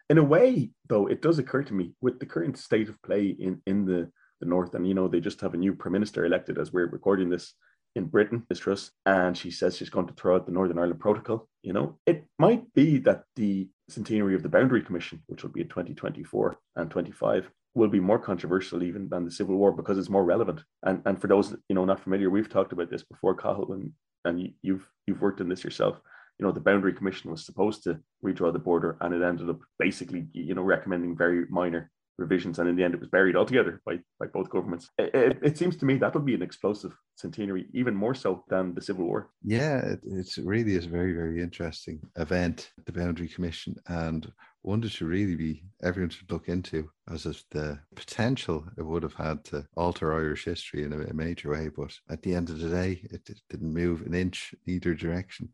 In 0.09 0.17
a 0.17 0.23
way, 0.23 0.71
though, 0.89 1.05
it 1.05 1.21
does 1.21 1.37
occur 1.37 1.61
to 1.61 1.73
me 1.75 1.93
with 2.01 2.19
the 2.19 2.25
current 2.25 2.57
state 2.57 2.89
of 2.89 2.99
play 3.03 3.27
in 3.27 3.61
in 3.67 3.85
the 3.85 4.11
the 4.39 4.47
north, 4.47 4.73
and 4.73 4.87
you 4.87 4.93
know, 4.93 5.07
they 5.07 5.19
just 5.19 5.39
have 5.41 5.53
a 5.53 5.57
new 5.57 5.73
prime 5.73 5.93
minister 5.93 6.25
elected 6.25 6.57
as 6.57 6.73
we're 6.73 6.87
recording 6.87 7.29
this 7.29 7.53
in 7.95 8.05
Britain, 8.05 8.45
Liz 8.49 8.59
Truss, 8.59 8.91
and 9.05 9.37
she 9.37 9.51
says 9.51 9.75
she's 9.75 9.89
going 9.89 10.07
to 10.07 10.13
throw 10.13 10.35
out 10.35 10.45
the 10.45 10.51
Northern 10.51 10.79
Ireland 10.79 10.99
Protocol. 10.99 11.47
You 11.63 11.73
know, 11.73 11.97
it 12.05 12.25
might 12.39 12.73
be 12.73 12.97
that 12.99 13.23
the 13.35 13.69
centenary 13.89 14.35
of 14.35 14.43
the 14.43 14.49
Boundary 14.49 14.81
Commission, 14.81 15.21
which 15.27 15.43
will 15.43 15.51
be 15.51 15.61
in 15.61 15.67
2024 15.67 16.57
and 16.77 16.89
25, 16.89 17.49
will 17.75 17.89
be 17.89 17.99
more 17.99 18.19
controversial 18.19 18.83
even 18.83 19.09
than 19.09 19.25
the 19.25 19.31
Civil 19.31 19.55
War 19.55 19.71
because 19.71 19.97
it's 19.97 20.09
more 20.09 20.25
relevant. 20.25 20.61
And 20.83 21.01
and 21.05 21.19
for 21.19 21.27
those 21.27 21.55
you 21.69 21.75
know 21.75 21.85
not 21.85 21.99
familiar, 21.99 22.29
we've 22.29 22.49
talked 22.49 22.73
about 22.73 22.89
this 22.89 23.03
before, 23.03 23.35
Cathal, 23.35 23.73
and 23.73 23.91
and 24.25 24.51
you've 24.61 24.87
you've 25.07 25.21
worked 25.21 25.41
in 25.41 25.49
this 25.49 25.63
yourself. 25.63 25.99
You 26.39 26.45
know, 26.45 26.51
the 26.51 26.59
Boundary 26.59 26.93
Commission 26.93 27.29
was 27.29 27.45
supposed 27.45 27.83
to 27.83 27.99
redraw 28.25 28.51
the 28.51 28.59
border, 28.59 28.97
and 29.01 29.13
it 29.13 29.21
ended 29.21 29.49
up 29.49 29.59
basically 29.77 30.27
you 30.33 30.55
know 30.55 30.63
recommending 30.63 31.15
very 31.17 31.45
minor 31.49 31.91
revisions, 32.17 32.59
and 32.59 32.69
in 32.69 32.75
the 32.75 32.83
end, 32.83 32.93
it 32.93 32.99
was 32.99 33.09
buried 33.09 33.35
altogether 33.35 33.81
by, 33.85 33.99
by 34.19 34.27
both 34.27 34.49
governments. 34.49 34.89
It, 34.97 35.13
it, 35.13 35.39
it 35.41 35.57
seems 35.57 35.75
to 35.77 35.85
me 35.85 35.97
that'll 35.97 36.21
be 36.21 36.35
an 36.35 36.41
explosive 36.41 36.95
centenary, 37.21 37.67
even 37.73 37.95
more 37.95 38.15
so 38.15 38.43
than 38.49 38.73
the 38.73 38.81
Civil 38.81 39.05
War. 39.05 39.29
Yeah, 39.43 39.79
it, 39.79 39.99
it's 40.05 40.37
really 40.37 40.75
is 40.75 40.85
a 40.85 40.89
very, 40.89 41.13
very 41.13 41.41
interesting 41.41 41.99
event, 42.17 42.71
the 42.85 42.91
Boundary 42.91 43.27
Commission, 43.27 43.75
and 43.87 44.31
one 44.63 44.81
that 44.81 44.91
should 44.91 45.07
really 45.07 45.35
be 45.35 45.63
everyone 45.83 46.09
should 46.09 46.31
look 46.31 46.47
into 46.47 46.89
as 47.11 47.25
of 47.25 47.43
the 47.49 47.79
potential 47.95 48.63
it 48.77 48.83
would 48.83 49.03
have 49.03 49.13
had 49.13 49.43
to 49.43 49.65
alter 49.75 50.13
Irish 50.13 50.45
history 50.45 50.83
in 50.83 50.93
a, 50.93 50.99
a 50.99 51.13
major 51.13 51.51
way. 51.51 51.69
But 51.75 51.97
at 52.09 52.21
the 52.21 52.35
end 52.35 52.49
of 52.49 52.59
the 52.59 52.69
day, 52.69 53.01
it, 53.11 53.27
it, 53.27 53.41
didn't 53.49 53.73
move 53.73 54.01
an 54.01 54.13
inch 54.13 54.53
either 54.67 54.93
direction. 54.93 55.49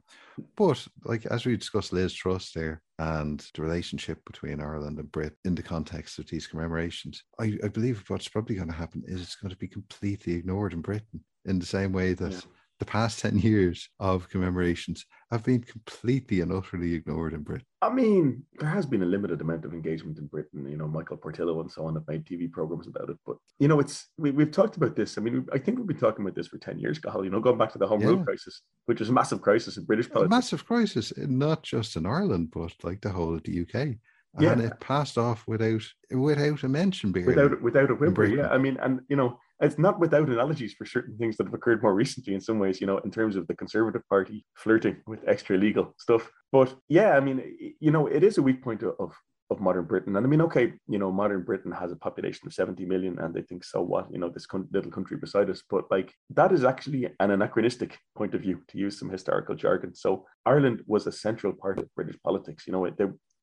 But 0.55 0.85
like 1.05 1.25
as 1.27 1.45
we 1.45 1.55
discussed 1.55 1.93
Liz 1.93 2.13
Truss 2.13 2.51
there 2.51 2.81
and 2.99 3.45
the 3.53 3.61
relationship 3.61 4.23
between 4.25 4.59
Ireland 4.59 4.99
and 4.99 5.11
Britain 5.11 5.37
in 5.45 5.55
the 5.55 5.63
context 5.63 6.19
of 6.19 6.27
these 6.27 6.47
commemorations, 6.47 7.23
I, 7.39 7.57
I 7.63 7.69
believe 7.69 8.03
what's 8.07 8.27
probably 8.27 8.55
going 8.55 8.69
to 8.69 8.73
happen 8.73 9.03
is 9.07 9.21
it's 9.21 9.35
going 9.35 9.51
to 9.51 9.57
be 9.57 9.67
completely 9.67 10.33
ignored 10.33 10.73
in 10.73 10.81
Britain 10.81 11.23
in 11.47 11.59
the 11.59 11.65
same 11.65 11.91
way 11.91 12.13
that 12.13 12.31
yeah 12.31 12.39
the 12.79 12.85
past 12.85 13.19
10 13.19 13.39
years 13.39 13.89
of 13.99 14.29
commemorations 14.29 15.05
have 15.31 15.43
been 15.43 15.61
completely 15.61 16.41
and 16.41 16.51
utterly 16.51 16.93
ignored 16.93 17.33
in 17.33 17.41
Britain. 17.41 17.65
I 17.81 17.89
mean, 17.89 18.43
there 18.59 18.69
has 18.69 18.85
been 18.85 19.01
a 19.01 19.05
limited 19.05 19.41
amount 19.41 19.65
of 19.65 19.73
engagement 19.73 20.19
in 20.19 20.27
Britain. 20.27 20.67
You 20.69 20.77
know, 20.77 20.87
Michael 20.87 21.17
Portillo 21.17 21.59
and 21.61 21.71
so 21.71 21.85
on 21.85 21.95
have 21.95 22.07
made 22.07 22.25
TV 22.25 22.51
programs 22.51 22.87
about 22.87 23.09
it. 23.09 23.17
But, 23.25 23.37
you 23.59 23.67
know, 23.67 23.79
it's 23.79 24.07
we, 24.17 24.31
have 24.31 24.51
talked 24.51 24.77
about 24.77 24.95
this. 24.95 25.17
I 25.17 25.21
mean, 25.21 25.45
I 25.51 25.57
think 25.57 25.77
we've 25.77 25.87
been 25.87 25.97
talking 25.97 26.23
about 26.23 26.35
this 26.35 26.47
for 26.47 26.57
10 26.57 26.79
years, 26.79 26.99
Cathal, 26.99 27.23
you 27.23 27.31
know, 27.31 27.39
going 27.39 27.57
back 27.57 27.71
to 27.73 27.79
the 27.79 27.87
Home 27.87 28.01
yeah. 28.01 28.07
Rule 28.07 28.23
crisis, 28.23 28.61
which 28.85 29.01
is 29.01 29.09
a 29.09 29.13
massive 29.13 29.41
crisis 29.41 29.77
in 29.77 29.85
British 29.85 30.09
politics. 30.09 30.33
A 30.33 30.35
massive 30.35 30.65
crisis, 30.65 31.11
eh, 31.17 31.25
not 31.27 31.63
just 31.63 31.95
in 31.95 32.05
Ireland, 32.05 32.49
but 32.53 32.73
like 32.83 33.01
the 33.01 33.09
whole 33.09 33.33
of 33.33 33.43
the 33.43 33.61
UK. 33.61 33.97
Yeah. 34.39 34.51
And 34.51 34.61
it 34.61 34.79
passed 34.79 35.17
off 35.17 35.45
without 35.47 35.81
without 36.11 36.61
a 36.61 36.69
mention, 36.69 37.11
barely, 37.11 37.29
without 37.29 37.61
without 37.61 37.89
a 37.89 37.95
whimper. 37.95 38.25
Yeah, 38.25 38.49
I 38.49 38.59
mean, 38.59 38.77
and 38.79 38.99
you 39.09 39.15
know, 39.15 39.39
it's 39.61 39.77
not 39.77 39.99
without 39.99 40.29
analogies 40.29 40.73
for 40.73 40.85
certain 40.85 41.17
things 41.17 41.37
that 41.37 41.47
have 41.47 41.53
occurred 41.53 41.81
more 41.81 41.95
recently 41.95 42.33
in 42.33 42.41
some 42.41 42.59
ways, 42.59 42.79
you 42.79 42.87
know, 42.87 42.99
in 42.99 43.11
terms 43.11 43.35
of 43.35 43.47
the 43.47 43.55
Conservative 43.55 44.07
Party 44.09 44.45
flirting 44.55 44.97
with 45.07 45.19
extra 45.27 45.57
legal 45.57 45.95
stuff. 45.97 46.29
But 46.51 46.75
yeah, 46.87 47.17
I 47.17 47.19
mean, 47.19 47.41
you 47.79 47.91
know, 47.91 48.07
it 48.07 48.23
is 48.23 48.37
a 48.37 48.41
weak 48.41 48.63
point 48.63 48.83
of, 48.83 49.15
of 49.49 49.59
modern 49.59 49.85
Britain. 49.85 50.15
And 50.15 50.25
I 50.25 50.29
mean, 50.29 50.41
okay, 50.41 50.73
you 50.87 50.99
know, 50.99 51.11
modern 51.11 51.43
Britain 51.43 51.71
has 51.71 51.91
a 51.91 51.95
population 51.95 52.47
of 52.47 52.53
70 52.53 52.85
million 52.85 53.17
and 53.19 53.33
they 53.33 53.41
think, 53.41 53.63
so 53.63 53.81
what, 53.81 54.07
you 54.11 54.19
know, 54.19 54.29
this 54.29 54.45
little 54.71 54.91
country 54.91 55.17
beside 55.17 55.49
us. 55.49 55.63
But 55.67 55.85
like, 55.89 56.13
that 56.31 56.51
is 56.51 56.63
actually 56.63 57.09
an 57.19 57.31
anachronistic 57.31 57.97
point 58.15 58.35
of 58.35 58.41
view, 58.41 58.61
to 58.67 58.77
use 58.77 58.99
some 58.99 59.09
historical 59.09 59.55
jargon. 59.55 59.95
So 59.95 60.25
Ireland 60.45 60.83
was 60.85 61.07
a 61.07 61.11
central 61.11 61.53
part 61.53 61.79
of 61.79 61.93
British 61.95 62.17
politics. 62.23 62.65
You 62.67 62.73
know, 62.73 62.85
it, 62.85 62.99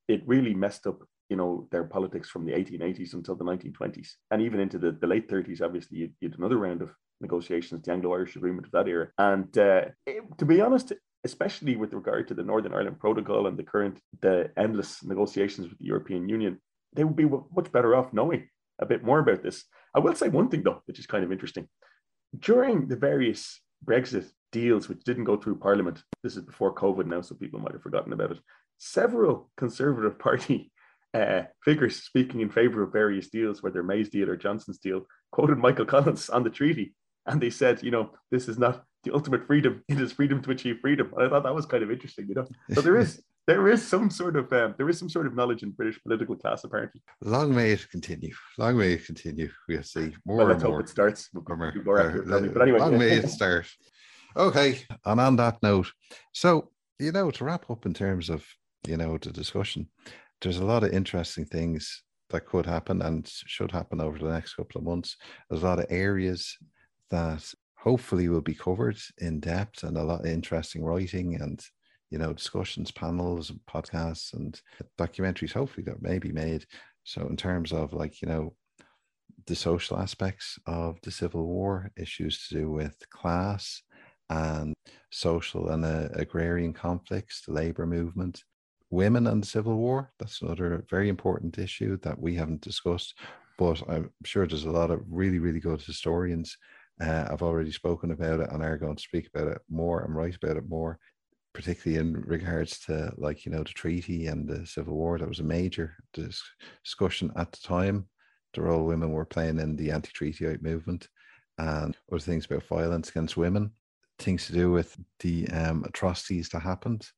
it 0.06 0.22
really 0.26 0.54
messed 0.54 0.86
up 0.86 1.00
you 1.28 1.36
know 1.36 1.68
their 1.70 1.84
politics 1.84 2.28
from 2.28 2.44
the 2.44 2.52
1880s 2.52 3.14
until 3.14 3.34
the 3.34 3.44
1920s 3.44 4.08
and 4.30 4.42
even 4.42 4.60
into 4.60 4.78
the, 4.78 4.92
the 4.92 5.06
late 5.06 5.28
30s 5.28 5.62
obviously 5.62 5.98
you, 5.98 6.10
you 6.20 6.28
had 6.28 6.38
another 6.38 6.58
round 6.58 6.82
of 6.82 6.90
negotiations 7.20 7.82
the 7.82 7.92
anglo-irish 7.92 8.36
agreement 8.36 8.66
of 8.66 8.72
that 8.72 8.88
era. 8.88 9.08
And 9.18 9.56
uh, 9.56 9.86
it, 10.06 10.22
to 10.38 10.44
be 10.44 10.60
honest 10.60 10.92
especially 11.24 11.76
with 11.76 11.94
regard 11.94 12.28
to 12.28 12.34
the 12.34 12.42
northern 12.42 12.74
ireland 12.74 12.98
protocol 12.98 13.46
and 13.46 13.56
the 13.58 13.62
current 13.62 13.98
the 14.20 14.50
endless 14.56 15.02
negotiations 15.02 15.68
with 15.68 15.78
the 15.78 15.86
european 15.86 16.28
union 16.28 16.60
they 16.92 17.04
would 17.04 17.16
be 17.16 17.24
much 17.24 17.72
better 17.72 17.96
off 17.96 18.12
knowing 18.12 18.48
a 18.80 18.86
bit 18.86 19.04
more 19.04 19.20
about 19.20 19.42
this. 19.42 19.64
I 19.94 20.00
will 20.00 20.14
say 20.14 20.28
one 20.28 20.48
thing 20.48 20.62
though 20.62 20.82
which 20.86 20.98
is 20.98 21.06
kind 21.06 21.24
of 21.24 21.32
interesting. 21.32 21.68
During 22.38 22.88
the 22.88 22.96
various 22.96 23.60
brexit 23.84 24.26
deals 24.50 24.88
which 24.88 25.04
didn't 25.04 25.24
go 25.24 25.36
through 25.36 25.56
parliament 25.58 26.02
this 26.22 26.36
is 26.36 26.42
before 26.42 26.74
covid 26.74 27.06
now 27.06 27.20
so 27.20 27.34
people 27.34 27.60
might 27.60 27.72
have 27.72 27.82
forgotten 27.82 28.12
about 28.12 28.30
it 28.30 28.38
several 28.78 29.50
conservative 29.56 30.18
party 30.26 30.72
uh, 31.14 31.42
figures 31.64 32.02
speaking 32.02 32.40
in 32.40 32.50
favor 32.50 32.82
of 32.82 32.92
various 32.92 33.28
deals, 33.28 33.62
whether 33.62 33.82
May's 33.82 34.08
deal 34.08 34.28
or 34.28 34.36
Johnson's 34.36 34.78
deal, 34.78 35.06
quoted 35.30 35.58
Michael 35.58 35.86
Collins 35.86 36.28
on 36.28 36.42
the 36.42 36.50
treaty. 36.50 36.94
And 37.26 37.40
they 37.40 37.50
said, 37.50 37.82
you 37.82 37.90
know, 37.90 38.10
this 38.30 38.48
is 38.48 38.58
not 38.58 38.84
the 39.04 39.14
ultimate 39.14 39.46
freedom, 39.46 39.82
it 39.88 40.00
is 40.00 40.12
freedom 40.12 40.42
to 40.42 40.50
achieve 40.50 40.78
freedom. 40.80 41.12
And 41.16 41.26
I 41.26 41.28
thought 41.28 41.44
that 41.44 41.54
was 41.54 41.66
kind 41.66 41.82
of 41.82 41.90
interesting, 41.90 42.26
you 42.28 42.34
know. 42.34 42.46
So 42.72 42.80
there 42.80 42.96
is 42.96 43.22
there 43.46 43.68
is 43.68 43.86
some 43.86 44.10
sort 44.10 44.36
of 44.36 44.52
um, 44.52 44.74
there 44.76 44.88
is 44.88 44.98
some 44.98 45.08
sort 45.08 45.26
of 45.26 45.34
knowledge 45.34 45.62
in 45.62 45.70
British 45.70 46.02
political 46.02 46.36
class 46.36 46.64
apparently. 46.64 47.02
Long 47.22 47.54
may 47.54 47.72
it 47.72 47.88
continue. 47.90 48.34
Long 48.58 48.78
may 48.78 48.94
it 48.94 49.06
continue. 49.06 49.50
We'll 49.68 49.82
see 49.82 50.14
more 50.24 50.38
well, 50.38 50.46
let's 50.48 50.62
and 50.62 50.72
hope 50.72 50.82
it 50.82 50.88
starts. 50.88 51.28
We'll, 51.32 51.44
more, 51.56 51.72
more 51.84 52.24
but 52.26 52.62
anyway, 52.62 52.78
long 52.78 52.98
may 52.98 53.10
it 53.10 53.28
start. 53.38 53.66
Okay, 54.36 54.80
and 55.04 55.20
on 55.20 55.36
that 55.36 55.62
note, 55.62 55.92
so 56.32 56.70
you 56.98 57.12
know, 57.12 57.30
to 57.30 57.44
wrap 57.44 57.70
up 57.70 57.86
in 57.86 57.94
terms 57.94 58.30
of 58.30 58.44
you 58.86 58.96
know 58.96 59.18
the 59.18 59.30
discussion, 59.30 59.88
there's 60.44 60.58
a 60.58 60.64
lot 60.64 60.84
of 60.84 60.92
interesting 60.92 61.46
things 61.46 62.02
that 62.28 62.46
could 62.46 62.66
happen 62.66 63.00
and 63.02 63.26
should 63.26 63.72
happen 63.72 64.00
over 64.00 64.18
the 64.18 64.30
next 64.30 64.54
couple 64.54 64.78
of 64.78 64.84
months. 64.84 65.16
There's 65.48 65.62
a 65.62 65.66
lot 65.66 65.78
of 65.78 65.86
areas 65.88 66.56
that 67.10 67.42
hopefully 67.78 68.28
will 68.28 68.42
be 68.42 68.54
covered 68.54 68.98
in 69.18 69.40
depth 69.40 69.82
and 69.82 69.96
a 69.96 70.02
lot 70.02 70.20
of 70.20 70.26
interesting 70.26 70.84
writing 70.84 71.40
and 71.40 71.60
you 72.10 72.18
know 72.18 72.32
discussions 72.32 72.90
panels 72.90 73.50
and 73.50 73.60
podcasts 73.68 74.32
and 74.34 74.60
documentaries 74.98 75.52
hopefully 75.52 75.84
that 75.84 76.00
may 76.00 76.18
be 76.18 76.32
made 76.32 76.64
so 77.02 77.26
in 77.26 77.36
terms 77.36 77.72
of 77.72 77.92
like 77.92 78.22
you 78.22 78.28
know 78.28 78.54
the 79.46 79.54
social 79.54 79.98
aspects 79.98 80.58
of 80.66 80.98
the 81.02 81.10
civil 81.10 81.44
war 81.44 81.90
issues 81.96 82.46
to 82.46 82.54
do 82.54 82.70
with 82.70 82.96
class 83.10 83.82
and 84.30 84.72
social 85.10 85.68
and 85.70 85.84
uh, 85.84 86.08
agrarian 86.14 86.72
conflicts 86.72 87.42
the 87.42 87.52
labor 87.52 87.84
movement 87.84 88.42
women 88.94 89.26
and 89.26 89.42
the 89.42 89.46
Civil 89.46 89.76
War. 89.76 90.12
That's 90.18 90.40
another 90.40 90.84
very 90.88 91.08
important 91.08 91.58
issue 91.58 91.98
that 92.02 92.18
we 92.18 92.34
haven't 92.34 92.60
discussed, 92.60 93.18
but 93.58 93.82
I'm 93.88 94.10
sure 94.24 94.46
there's 94.46 94.64
a 94.64 94.70
lot 94.70 94.90
of 94.90 95.02
really, 95.08 95.38
really 95.38 95.60
good 95.60 95.82
historians. 95.82 96.56
Uh, 97.00 97.26
I've 97.30 97.42
already 97.42 97.72
spoken 97.72 98.12
about 98.12 98.40
it 98.40 98.50
and 98.50 98.62
are 98.62 98.78
going 98.78 98.96
to 98.96 99.02
speak 99.02 99.28
about 99.34 99.48
it 99.48 99.60
more 99.68 100.02
and 100.02 100.14
write 100.14 100.36
about 100.36 100.56
it 100.56 100.68
more, 100.68 100.98
particularly 101.52 102.00
in 102.00 102.22
regards 102.22 102.78
to 102.86 103.12
like, 103.16 103.44
you 103.44 103.52
know, 103.52 103.64
the 103.64 103.70
treaty 103.70 104.28
and 104.28 104.48
the 104.48 104.64
Civil 104.66 104.94
War. 104.94 105.18
That 105.18 105.28
was 105.28 105.40
a 105.40 105.44
major 105.44 105.96
discussion 106.12 107.32
at 107.36 107.52
the 107.52 107.58
time. 107.66 108.08
The 108.54 108.62
role 108.62 108.84
women 108.84 109.10
were 109.10 109.24
playing 109.24 109.58
in 109.58 109.74
the 109.74 109.90
anti-treaty 109.90 110.58
movement 110.60 111.08
and 111.58 111.96
other 112.10 112.20
things 112.20 112.46
about 112.46 112.62
violence 112.64 113.08
against 113.08 113.36
women, 113.36 113.72
things 114.20 114.46
to 114.46 114.52
do 114.52 114.70
with 114.70 114.96
the 115.20 115.48
um, 115.48 115.84
atrocities 115.84 116.48
that 116.50 116.60
happened 116.60 117.08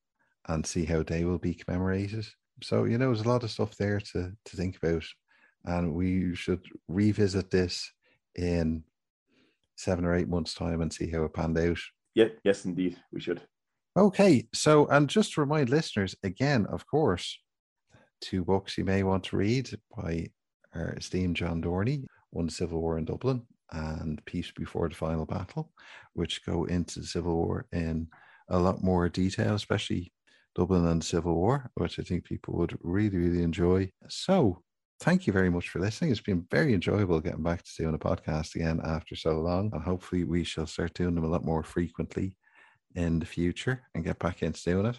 and 0.49 0.65
see 0.67 0.85
how 0.85 1.03
they 1.03 1.25
will 1.25 1.39
be 1.39 1.55
commemorated. 1.55 2.27
So, 2.63 2.85
you 2.85 2.99
know, 2.99 3.07
there's 3.07 3.27
a 3.27 3.29
lot 3.29 3.43
of 3.43 3.51
stuff 3.51 3.77
there 3.77 4.01
to, 4.01 4.33
to 4.45 4.57
think 4.57 4.77
about. 4.77 5.05
And 5.65 5.95
we 5.95 6.35
should 6.35 6.65
revisit 6.89 7.51
this 7.51 7.91
in 8.37 8.85
seven 9.77 10.05
or 10.05 10.15
eight 10.15 10.29
months' 10.29 10.55
time 10.55 10.81
and 10.81 10.93
see 10.93 11.11
how 11.11 11.25
it 11.25 11.35
panned 11.35 11.59
out. 11.59 11.79
Yeah, 12.15 12.29
yes, 12.45 12.65
indeed, 12.65 12.97
we 13.13 13.21
should. 13.21 13.43
Okay, 13.97 14.47
so 14.53 14.87
and 14.87 15.09
just 15.09 15.33
to 15.35 15.41
remind 15.41 15.71
listeners 15.71 16.15
again, 16.23 16.67
of 16.67 16.87
course, 16.87 17.39
two 18.21 18.45
books 18.45 18.79
you 18.79 18.85
may 18.85 19.03
want 19.03 19.25
to 19.25 19.37
read 19.37 19.71
by 19.97 20.29
our 20.75 20.95
esteemed 20.95 21.37
John 21.37 21.63
Dorney, 21.63 22.05
One 22.31 22.49
Civil 22.49 22.81
War 22.81 22.99
in 22.99 23.05
Dublin 23.05 23.43
and 23.73 24.25
Peace 24.25 24.53
Before 24.55 24.89
the 24.89 24.95
Final 24.95 25.27
Battle, 25.27 25.73
which 26.13 26.45
go 26.45 26.65
into 26.65 27.01
the 27.01 27.07
Civil 27.07 27.35
War 27.35 27.67
in 27.73 28.09
a 28.49 28.59
lot 28.59 28.85
more 28.85 29.09
detail, 29.09 29.55
especially 29.55 30.13
Dublin 30.57 30.87
and 30.87 31.05
Civil 31.05 31.35
War, 31.35 31.71
which 31.75 31.99
I 31.99 32.03
think 32.03 32.25
people 32.25 32.55
would 32.57 32.79
really, 32.83 33.19
really 33.19 33.43
enjoy. 33.43 33.91
So, 34.09 34.63
thank 35.01 35.27
you 35.27 35.33
very 35.33 35.51
much 35.51 35.69
for 35.69 35.81
listening. 35.81 36.11
It's 36.11 36.21
been 36.21 36.47
very 36.51 36.73
enjoyable 36.73 37.21
getting 37.21 37.43
back 37.43 37.63
to 37.63 37.71
doing 37.77 37.95
a 37.95 37.99
podcast 37.99 38.55
again 38.55 38.81
after 38.83 39.15
so 39.15 39.39
long. 39.41 39.71
And 39.75 39.83
hopefully, 39.83 40.25
we 40.25 40.45
shall 40.45 40.67
start 40.67 40.95
doing 40.95 41.15
them 41.15 41.25
a 41.25 41.29
lot 41.29 41.45
more 41.45 41.63
frequently 41.63 42.35
in 42.95 43.19
the 43.19 43.27
future 43.27 43.83
and 43.95 44.03
get 44.03 44.19
back 44.19 44.43
into 44.43 44.63
doing 44.65 44.87
it. 44.87 44.99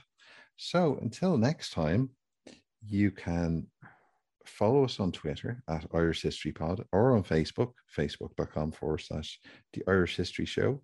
So, 0.57 0.99
until 1.01 1.37
next 1.37 1.71
time, 1.71 2.11
you 2.85 3.09
can 3.09 3.65
follow 4.45 4.83
us 4.83 4.99
on 4.99 5.11
Twitter 5.11 5.63
at 5.67 5.87
Irish 5.91 6.21
History 6.21 6.51
Pod 6.51 6.85
or 6.91 7.15
on 7.15 7.23
Facebook, 7.23 7.71
facebook.com 7.97 8.73
forward 8.73 8.99
slash 8.99 9.39
the 9.73 9.83
Irish 9.87 10.17
History 10.17 10.45
Show. 10.45 10.83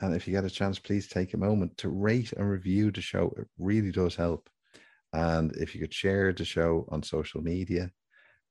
And 0.00 0.14
if 0.14 0.26
you 0.26 0.32
get 0.32 0.44
a 0.44 0.50
chance, 0.50 0.78
please 0.78 1.06
take 1.06 1.34
a 1.34 1.38
moment 1.38 1.76
to 1.78 1.88
rate 1.88 2.32
and 2.32 2.48
review 2.48 2.90
the 2.90 3.02
show. 3.02 3.34
It 3.36 3.46
really 3.58 3.92
does 3.92 4.16
help. 4.16 4.48
And 5.12 5.54
if 5.56 5.74
you 5.74 5.80
could 5.80 5.92
share 5.92 6.32
the 6.32 6.44
show 6.44 6.86
on 6.90 7.02
social 7.02 7.42
media 7.42 7.90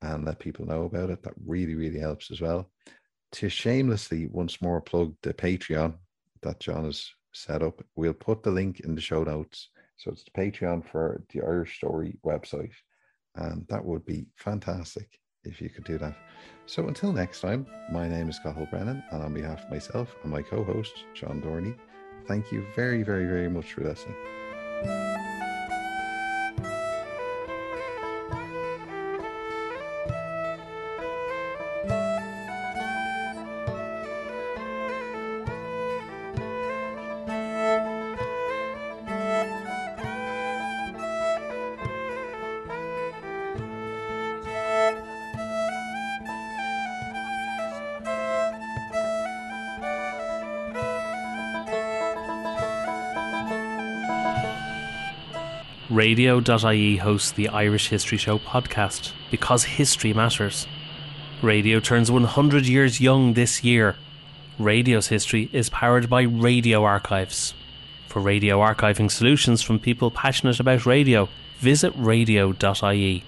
and 0.02 0.26
let 0.26 0.40
people 0.40 0.66
know 0.66 0.84
about 0.84 1.10
it, 1.10 1.24
that 1.24 1.34
really, 1.46 1.76
really 1.76 2.00
helps 2.00 2.30
as 2.32 2.42
well. 2.42 2.70
To 3.34 3.50
shamelessly 3.50 4.28
once 4.28 4.62
more 4.62 4.82
plug 4.82 5.16
the 5.24 5.34
Patreon 5.34 5.96
that 6.42 6.60
John 6.60 6.86
has 6.86 7.10
set 7.34 7.64
up, 7.64 7.82
we'll 7.96 8.14
put 8.14 8.44
the 8.44 8.52
link 8.52 8.82
in 8.82 8.96
the 8.96 9.02
show 9.02 9.24
notes. 9.24 9.70
So 9.98 10.12
it's 10.12 10.24
the 10.24 10.32
Patreon 10.32 10.86
for 10.90 11.24
the 11.34 11.42
Irish 11.42 11.78
Story 11.78 12.18
website. 12.26 12.74
And 13.36 13.66
that 13.70 13.84
would 13.84 14.06
be 14.06 14.28
fantastic 14.36 15.20
if 15.50 15.62
you 15.62 15.70
could 15.70 15.84
do 15.84 15.98
that. 15.98 16.16
So 16.66 16.88
until 16.88 17.12
next 17.12 17.42
time, 17.42 17.66
my 17.92 18.08
name 18.08 18.30
is 18.30 18.40
Cathal 18.40 18.68
Brennan, 18.70 19.04
and 19.12 19.24
on 19.24 19.34
behalf 19.34 19.64
of 19.64 19.72
myself 19.72 20.16
and 20.24 20.32
my 20.32 20.42
co 20.42 20.64
host, 20.64 20.94
Sean 21.14 21.42
Dorney, 21.42 21.76
thank 22.28 22.52
you 22.52 22.66
very, 22.76 23.04
very, 23.04 23.26
very 23.26 23.50
much 23.50 23.74
for 23.74 23.82
listening. 23.82 24.16
Radio.ie 56.20 56.98
hosts 56.98 57.32
the 57.32 57.48
Irish 57.48 57.88
History 57.88 58.18
Show 58.18 58.40
podcast 58.40 59.14
because 59.32 59.64
history 59.64 60.12
matters. 60.12 60.68
Radio 61.42 61.80
turns 61.80 62.12
100 62.12 62.66
years 62.66 63.00
young 63.00 63.36
this 63.36 63.64
year. 63.64 63.96
Radio's 64.58 65.08
history 65.08 65.50
is 65.54 65.70
powered 65.70 66.10
by 66.10 66.24
Radio 66.24 66.84
Archives. 66.84 67.54
For 68.10 68.20
radio 68.22 68.60
archiving 68.60 69.10
solutions 69.10 69.62
from 69.62 69.80
people 69.80 70.12
passionate 70.12 70.60
about 70.60 70.86
radio, 70.86 71.30
visit 71.60 71.94
radio.ie. 71.96 73.24